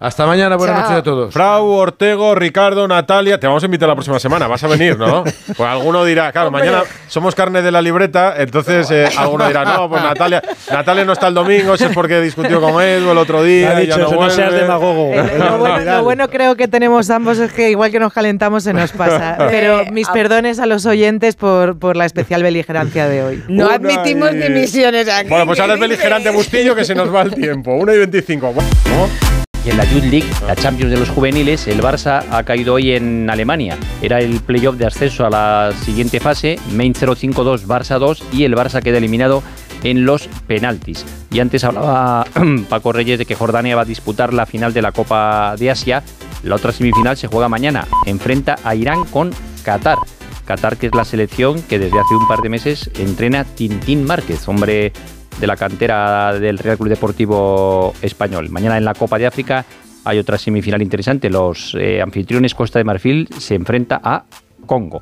Hasta 0.04 0.26
mañana, 0.26 0.56
buenas 0.56 0.78
Chao. 0.78 0.84
noches 0.86 0.98
a 1.00 1.04
todos. 1.04 1.32
Frau, 1.32 1.64
Ortego, 1.68 2.34
Ricardo, 2.34 2.88
Natalia. 2.88 3.40
Te 3.40 3.46
vamos 3.46 3.62
a 3.62 3.68
invitar 3.68 3.88
la 3.88 3.94
próxima 3.94 4.18
semana. 4.18 4.48
Vas 4.48 4.64
a 4.64 4.68
venir, 4.68 4.98
¿no? 4.98 5.24
Pues 5.56 5.70
alguno 5.70 6.04
dirá, 6.06 6.32
claro, 6.32 6.50
mañana 6.50 6.82
somos 7.08 7.36
carne 7.36 7.62
de 7.62 7.72
la 7.72 7.84
libreta, 7.84 8.34
entonces 8.38 8.90
eh, 8.90 9.08
alguno 9.16 9.46
dirá, 9.46 9.64
no, 9.64 9.90
pues 9.90 10.02
Natalia, 10.02 10.42
Natalia 10.72 11.06
no 11.06 11.14
está 11.14 11.28
el 11.28 11.36
domingo, 11.36 11.76
eso 11.76 11.86
es 11.86 11.94
porque 11.94 12.20
discutió 12.20 12.60
con 12.60 12.82
Edu 12.82 13.12
el 13.12 13.18
otro 13.20 13.44
día. 13.44 13.72
Ha 13.78 13.84
y 13.84 13.88
ya 13.88 13.98
dicho, 13.98 14.10
no 14.12 14.22
no 14.22 14.30
seas 14.32 14.48
vuelve". 14.50 14.62
demagogo. 14.64 15.12
Lo 15.38 15.58
bueno, 15.60 15.80
lo 15.92 16.04
bueno 16.04 16.30
creo 16.30 16.56
que 16.56 16.68
tenemos 16.68 17.12
ambos 17.12 17.38
es 17.38 17.54
que 17.54 17.70
igual 17.70 17.92
que 17.92 18.00
nos 18.00 18.12
calentamos 18.12 18.64
se 18.64 18.74
nos 18.74 18.92
pasa. 18.94 19.36
Pero 19.52 19.84
mis 19.92 20.08
perdones 20.10 20.60
a 20.60 20.66
los 20.66 20.88
oyentes 20.88 21.36
por, 21.36 21.78
por 21.78 21.96
la 21.96 22.06
especial 22.06 22.42
beligerancia 22.42 23.08
de 23.08 23.24
hoy. 23.24 23.44
No 23.50 23.70
admitimos 23.70 24.32
dimisiones 24.32 25.08
aquí. 25.10 25.30
Bueno, 25.30 25.46
pues 25.46 25.60
ahora 25.60 25.76
es 25.76 25.80
beligerante 25.80 26.32
Bustillo 26.32 26.74
que 26.76 26.86
se 26.86 26.96
nos 26.96 27.14
va 27.14 27.22
el 27.22 27.36
tiempo. 27.36 27.76
1 27.76 27.94
y 27.94 27.98
25. 28.00 28.54
Bueno, 28.54 28.70
Y 29.64 29.70
en 29.70 29.78
la 29.78 29.86
Youth 29.86 30.06
League, 30.06 30.30
la 30.48 30.56
Champions 30.56 30.92
de 30.92 30.98
los 30.98 31.10
juveniles, 31.10 31.68
el 31.68 31.82
Barça 31.82 32.24
ha 32.32 32.44
caído 32.44 32.74
hoy 32.74 32.94
en 32.94 33.30
Alemania. 33.30 33.78
Era 34.02 34.20
el 34.20 34.40
playoff 34.40 34.76
de 34.76 34.88
ascenso 34.88 35.24
a 35.24 35.30
la 35.30 35.72
siguiente 35.84 36.20
fase, 36.20 36.58
Main 36.72 36.96
0-5-2, 36.96 37.68
Barça 37.68 38.00
2 38.00 38.24
y 38.34 38.44
el 38.44 38.56
Barça 38.56 38.82
queda 38.82 38.98
eliminado 38.98 39.44
en 39.84 40.06
los 40.06 40.28
penaltis. 40.48 41.06
Y 41.32 41.40
antes 41.40 41.64
hablaba 41.64 42.26
Paco 42.70 42.92
Reyes 42.92 43.20
de 43.20 43.26
que 43.26 43.36
Jordania 43.36 43.76
va 43.76 43.84
a 43.84 43.86
disputar 43.86 44.34
la 44.34 44.48
final 44.48 44.74
de 44.74 44.82
la 44.82 44.92
Copa 44.92 45.56
de 45.58 45.70
Asia. 45.70 46.02
La 46.44 46.56
otra 46.56 46.72
semifinal 46.72 47.16
se 47.18 47.28
juega 47.28 47.48
mañana. 47.48 47.88
Enfrenta 48.08 48.56
a 48.64 48.74
Irán 48.74 49.06
con 49.06 49.32
Qatar. 49.64 50.00
Qatar, 50.46 50.78
que 50.78 50.88
es 50.88 50.96
la 50.96 51.06
selección 51.06 51.62
que 51.62 51.78
desde 51.78 52.00
hace 52.00 52.16
un 52.16 52.28
par 52.28 52.42
de 52.42 52.50
meses 52.50 52.90
entrena 52.98 53.44
Tintín 53.44 54.06
Márquez, 54.06 54.48
hombre 54.48 54.92
de 55.42 55.48
la 55.48 55.58
cantera 55.58 56.40
del 56.40 56.60
Real 56.60 56.78
Club 56.78 56.90
Deportivo 56.90 57.94
Español. 58.04 58.50
Mañana 58.50 58.78
en 58.78 58.86
la 58.86 58.94
Copa 58.94 59.18
de 59.18 59.26
África 59.26 59.66
hay 60.06 60.20
otra 60.20 60.38
semifinal 60.38 60.84
interesante. 60.84 61.32
Los 61.32 61.76
eh, 61.80 62.00
anfitriones 62.00 62.54
Costa 62.54 62.78
de 62.78 62.86
Marfil 62.86 63.28
se 63.38 63.56
enfrenta 63.56 64.00
a 64.04 64.24
Congo. 64.68 65.02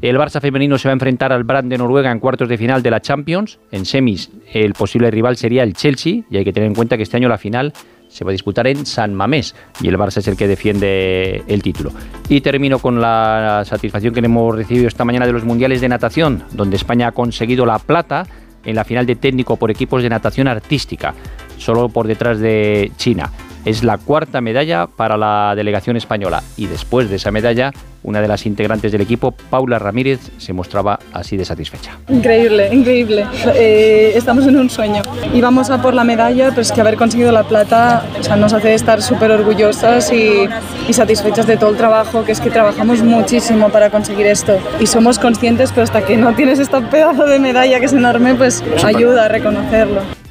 El 0.00 0.16
Barça 0.16 0.40
femenino 0.40 0.78
se 0.78 0.88
va 0.88 0.92
a 0.92 0.94
enfrentar 0.94 1.32
al 1.32 1.44
Brand 1.44 1.70
de 1.70 1.76
Noruega 1.76 2.10
en 2.10 2.18
cuartos 2.18 2.48
de 2.48 2.56
final 2.56 2.82
de 2.82 2.90
la 2.90 3.00
Champions. 3.00 3.58
En 3.70 3.84
semis, 3.84 4.30
el 4.52 4.72
posible 4.72 5.10
rival 5.10 5.36
sería 5.36 5.62
el 5.62 5.74
Chelsea. 5.74 6.22
Y 6.30 6.36
hay 6.38 6.44
que 6.44 6.52
tener 6.52 6.66
en 6.66 6.74
cuenta 6.74 6.96
que 6.96 7.02
este 7.02 7.18
año 7.18 7.28
la 7.28 7.38
final 7.38 7.74
se 8.08 8.24
va 8.24 8.30
a 8.30 8.32
disputar 8.32 8.66
en 8.66 8.86
San 8.86 9.12
Mamés. 9.12 9.54
Y 9.82 9.88
el 9.88 9.98
Barça 9.98 10.18
es 10.18 10.28
el 10.28 10.36
que 10.36 10.48
defiende 10.48 11.42
el 11.46 11.62
título. 11.62 11.92
Y 12.30 12.40
termino 12.40 12.78
con 12.78 13.00
la 13.00 13.64
satisfacción 13.66 14.14
que 14.14 14.20
hemos 14.20 14.56
recibido 14.56 14.88
esta 14.88 15.04
mañana 15.04 15.26
de 15.26 15.32
los 15.32 15.44
mundiales 15.44 15.82
de 15.82 15.90
natación, 15.90 16.42
donde 16.52 16.76
España 16.76 17.08
ha 17.08 17.12
conseguido 17.12 17.66
la 17.66 17.78
plata 17.78 18.26
en 18.64 18.74
la 18.74 18.84
final 18.84 19.06
de 19.06 19.16
técnico 19.16 19.56
por 19.56 19.70
equipos 19.70 20.02
de 20.02 20.08
natación 20.08 20.48
artística, 20.48 21.14
solo 21.58 21.88
por 21.88 22.06
detrás 22.06 22.38
de 22.38 22.92
China. 22.96 23.30
Es 23.64 23.82
la 23.82 23.96
cuarta 23.96 24.40
medalla 24.40 24.86
para 24.86 25.16
la 25.16 25.54
delegación 25.56 25.96
española 25.96 26.42
y 26.56 26.66
después 26.66 27.08
de 27.08 27.16
esa 27.16 27.30
medalla, 27.30 27.72
una 28.02 28.20
de 28.20 28.28
las 28.28 28.44
integrantes 28.44 28.92
del 28.92 29.00
equipo, 29.00 29.32
Paula 29.32 29.78
Ramírez, 29.78 30.20
se 30.36 30.52
mostraba 30.52 30.98
así 31.14 31.38
de 31.38 31.46
satisfecha. 31.46 31.92
Increíble, 32.08 32.68
increíble. 32.72 33.24
Eh, 33.54 34.12
estamos 34.14 34.46
en 34.46 34.58
un 34.58 34.68
sueño. 34.68 35.02
Y 35.32 35.40
vamos 35.40 35.70
a 35.70 35.80
por 35.80 35.94
la 35.94 36.04
medalla, 36.04 36.50
pues 36.54 36.72
que 36.72 36.80
haber 36.82 36.96
conseguido 36.96 37.32
la 37.32 37.44
plata 37.44 38.04
o 38.20 38.22
sea, 38.22 38.36
nos 38.36 38.52
hace 38.52 38.74
estar 38.74 39.00
súper 39.00 39.30
orgullosas 39.30 40.12
y, 40.12 40.46
y 40.86 40.92
satisfechas 40.92 41.46
de 41.46 41.56
todo 41.56 41.70
el 41.70 41.76
trabajo, 41.76 42.24
que 42.24 42.32
es 42.32 42.40
que 42.40 42.50
trabajamos 42.50 43.02
muchísimo 43.02 43.70
para 43.70 43.88
conseguir 43.88 44.26
esto. 44.26 44.58
Y 44.78 44.86
somos 44.86 45.18
conscientes, 45.18 45.70
pero 45.70 45.84
hasta 45.84 46.04
que 46.04 46.18
no 46.18 46.34
tienes 46.34 46.58
este 46.58 46.80
pedazo 46.82 47.24
de 47.24 47.38
medalla 47.38 47.80
que 47.80 47.86
es 47.86 47.92
enorme, 47.94 48.34
pues 48.34 48.62
ayuda 48.84 49.24
a 49.24 49.28
reconocerlo. 49.28 50.23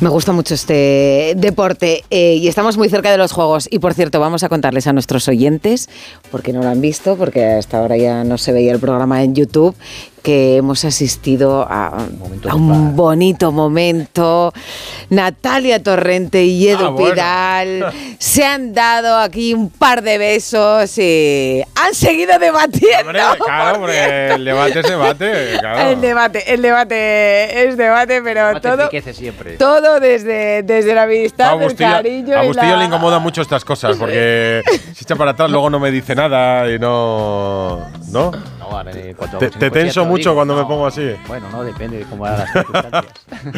Me 0.00 0.08
gusta 0.08 0.32
mucho 0.32 0.54
este 0.54 1.34
deporte 1.36 2.04
eh, 2.10 2.34
y 2.34 2.48
estamos 2.48 2.76
muy 2.76 2.88
cerca 2.88 3.10
de 3.10 3.18
los 3.18 3.32
juegos. 3.32 3.68
Y 3.70 3.78
por 3.78 3.94
cierto, 3.94 4.20
vamos 4.20 4.42
a 4.42 4.48
contarles 4.48 4.86
a 4.86 4.92
nuestros 4.92 5.28
oyentes, 5.28 5.88
porque 6.30 6.52
no 6.52 6.62
lo 6.62 6.68
han 6.68 6.80
visto, 6.80 7.16
porque 7.16 7.44
hasta 7.44 7.78
ahora 7.78 7.96
ya 7.96 8.24
no 8.24 8.38
se 8.38 8.52
veía 8.52 8.72
el 8.72 8.80
programa 8.80 9.22
en 9.22 9.34
YouTube, 9.34 9.74
que 10.22 10.56
hemos 10.56 10.84
asistido 10.84 11.62
a, 11.62 11.86
a 12.48 12.54
un 12.54 12.94
bonito 12.96 13.50
momento. 13.52 14.52
Natalia 15.10 15.82
Torrente 15.82 16.44
y 16.44 16.68
Edu 16.68 16.84
Ah, 16.86 16.88
bueno. 16.90 17.14
Pidal 17.14 17.92
se 18.18 18.44
han 18.44 18.74
dado 18.74 19.16
aquí 19.18 19.54
un 19.54 19.70
par 19.70 20.02
de 20.02 20.18
besos 20.18 20.98
y 20.98 21.62
han 21.74 21.94
seguido 21.94 22.38
debatiendo. 22.38 22.98
Hombre, 23.06 23.20
claro, 23.44 23.76
hombre, 23.78 24.34
el 24.34 24.44
debate 24.44 24.80
es 24.80 24.88
debate. 24.88 25.32
Claro. 25.60 25.90
El 25.90 26.00
debate, 26.00 26.52
el 26.54 26.62
debate 26.62 27.68
es 27.68 27.76
debate, 27.76 28.20
pero 28.22 28.60
todo, 28.60 28.74
enriquece 28.82 29.14
siempre. 29.14 29.56
todo 29.56 30.00
desde, 30.00 30.62
desde 30.62 30.94
la 30.94 31.04
amistad, 31.04 31.54
el 31.54 31.60
Agustillo, 31.60 31.90
cariño 31.90 32.28
y 32.28 32.32
Agustillo 32.38 32.72
la- 32.72 32.76
le 32.76 32.84
incomoda 32.84 33.18
mucho 33.18 33.40
estas 33.40 33.64
cosas 33.64 33.96
porque 33.96 34.62
se 34.94 35.04
echa 35.04 35.16
para 35.16 35.30
atrás, 35.30 35.48
luego 35.50 35.70
no 35.70 35.78
me 35.80 35.90
dice 35.90 36.14
nada 36.18 36.70
y 36.70 36.78
no. 36.78 37.86
¿No? 38.10 38.32
Te, 38.92 39.14
te 39.14 39.14
poesía 39.14 39.70
tenso 39.70 40.04
mucho 40.04 40.30
digo. 40.30 40.34
cuando 40.34 40.54
me 40.54 40.62
No, 40.62 40.68
pongo 40.68 40.86
así. 40.86 41.14
Bueno, 41.26 41.48
no 41.50 41.64
depende 41.64 41.98
de 41.98 42.04
cómo 42.04 42.24
van 42.24 42.38
las 42.38 42.52
circunstancias. 42.52 43.14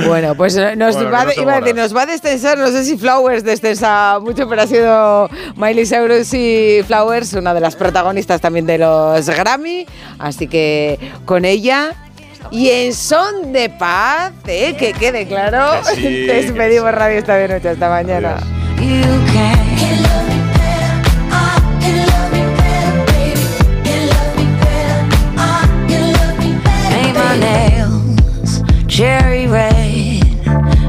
Bueno, 0.06 0.34
pues 0.34 0.56
eh, 0.56 0.76
nos, 0.76 0.94
Bueno, 0.94 1.10
va, 1.10 1.26
que 1.26 1.36
no 1.36 1.42
iba 1.42 1.54
a 1.54 1.60
decir, 1.60 1.74
nos 1.74 1.96
va 1.96 2.02
a 2.02 2.06
destensar, 2.06 2.58
no 2.58 2.68
sé 2.68 2.84
si 2.84 2.96
Flowers 2.96 3.42
destensa 3.42 4.18
mucho, 4.20 4.48
pero 4.48 4.62
ha 4.62 4.66
sido 4.66 5.28
Miley 5.56 5.86
Cyrus 5.86 6.32
y 6.34 6.82
Flowers, 6.86 7.32
una 7.32 7.54
de 7.54 7.60
las 7.60 7.76
protagonistas 7.76 8.40
también 8.40 8.66
de 8.66 8.78
los 8.78 9.26
Grammy, 9.28 9.86
así 10.18 10.46
que 10.46 10.98
con 11.24 11.44
ella 11.44 11.94
y 12.50 12.68
en 12.70 12.94
son 12.94 13.52
de 13.52 13.68
paz, 13.68 14.32
¿eh? 14.46 14.76
que 14.78 14.92
quede 14.92 15.26
claro, 15.26 15.82
Que 15.88 15.96
sí, 15.96 16.02
despedimos 16.26 16.92
Radio 16.92 17.18
esta 17.18 17.48
noche, 17.48 17.70
hasta 17.70 17.88
mañana. 17.88 18.36
Can 19.32 20.29
cherry 29.00 29.46
red 29.46 30.20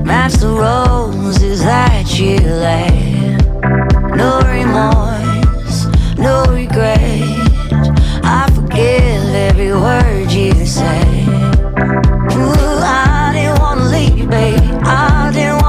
match 0.05 0.33
the 0.33 0.49
roses 0.49 1.63
that 1.63 2.19
you 2.19 2.35
lay. 2.39 3.37
No 4.17 4.41
remorse, 4.41 5.85
no 6.17 6.43
regret. 6.53 7.30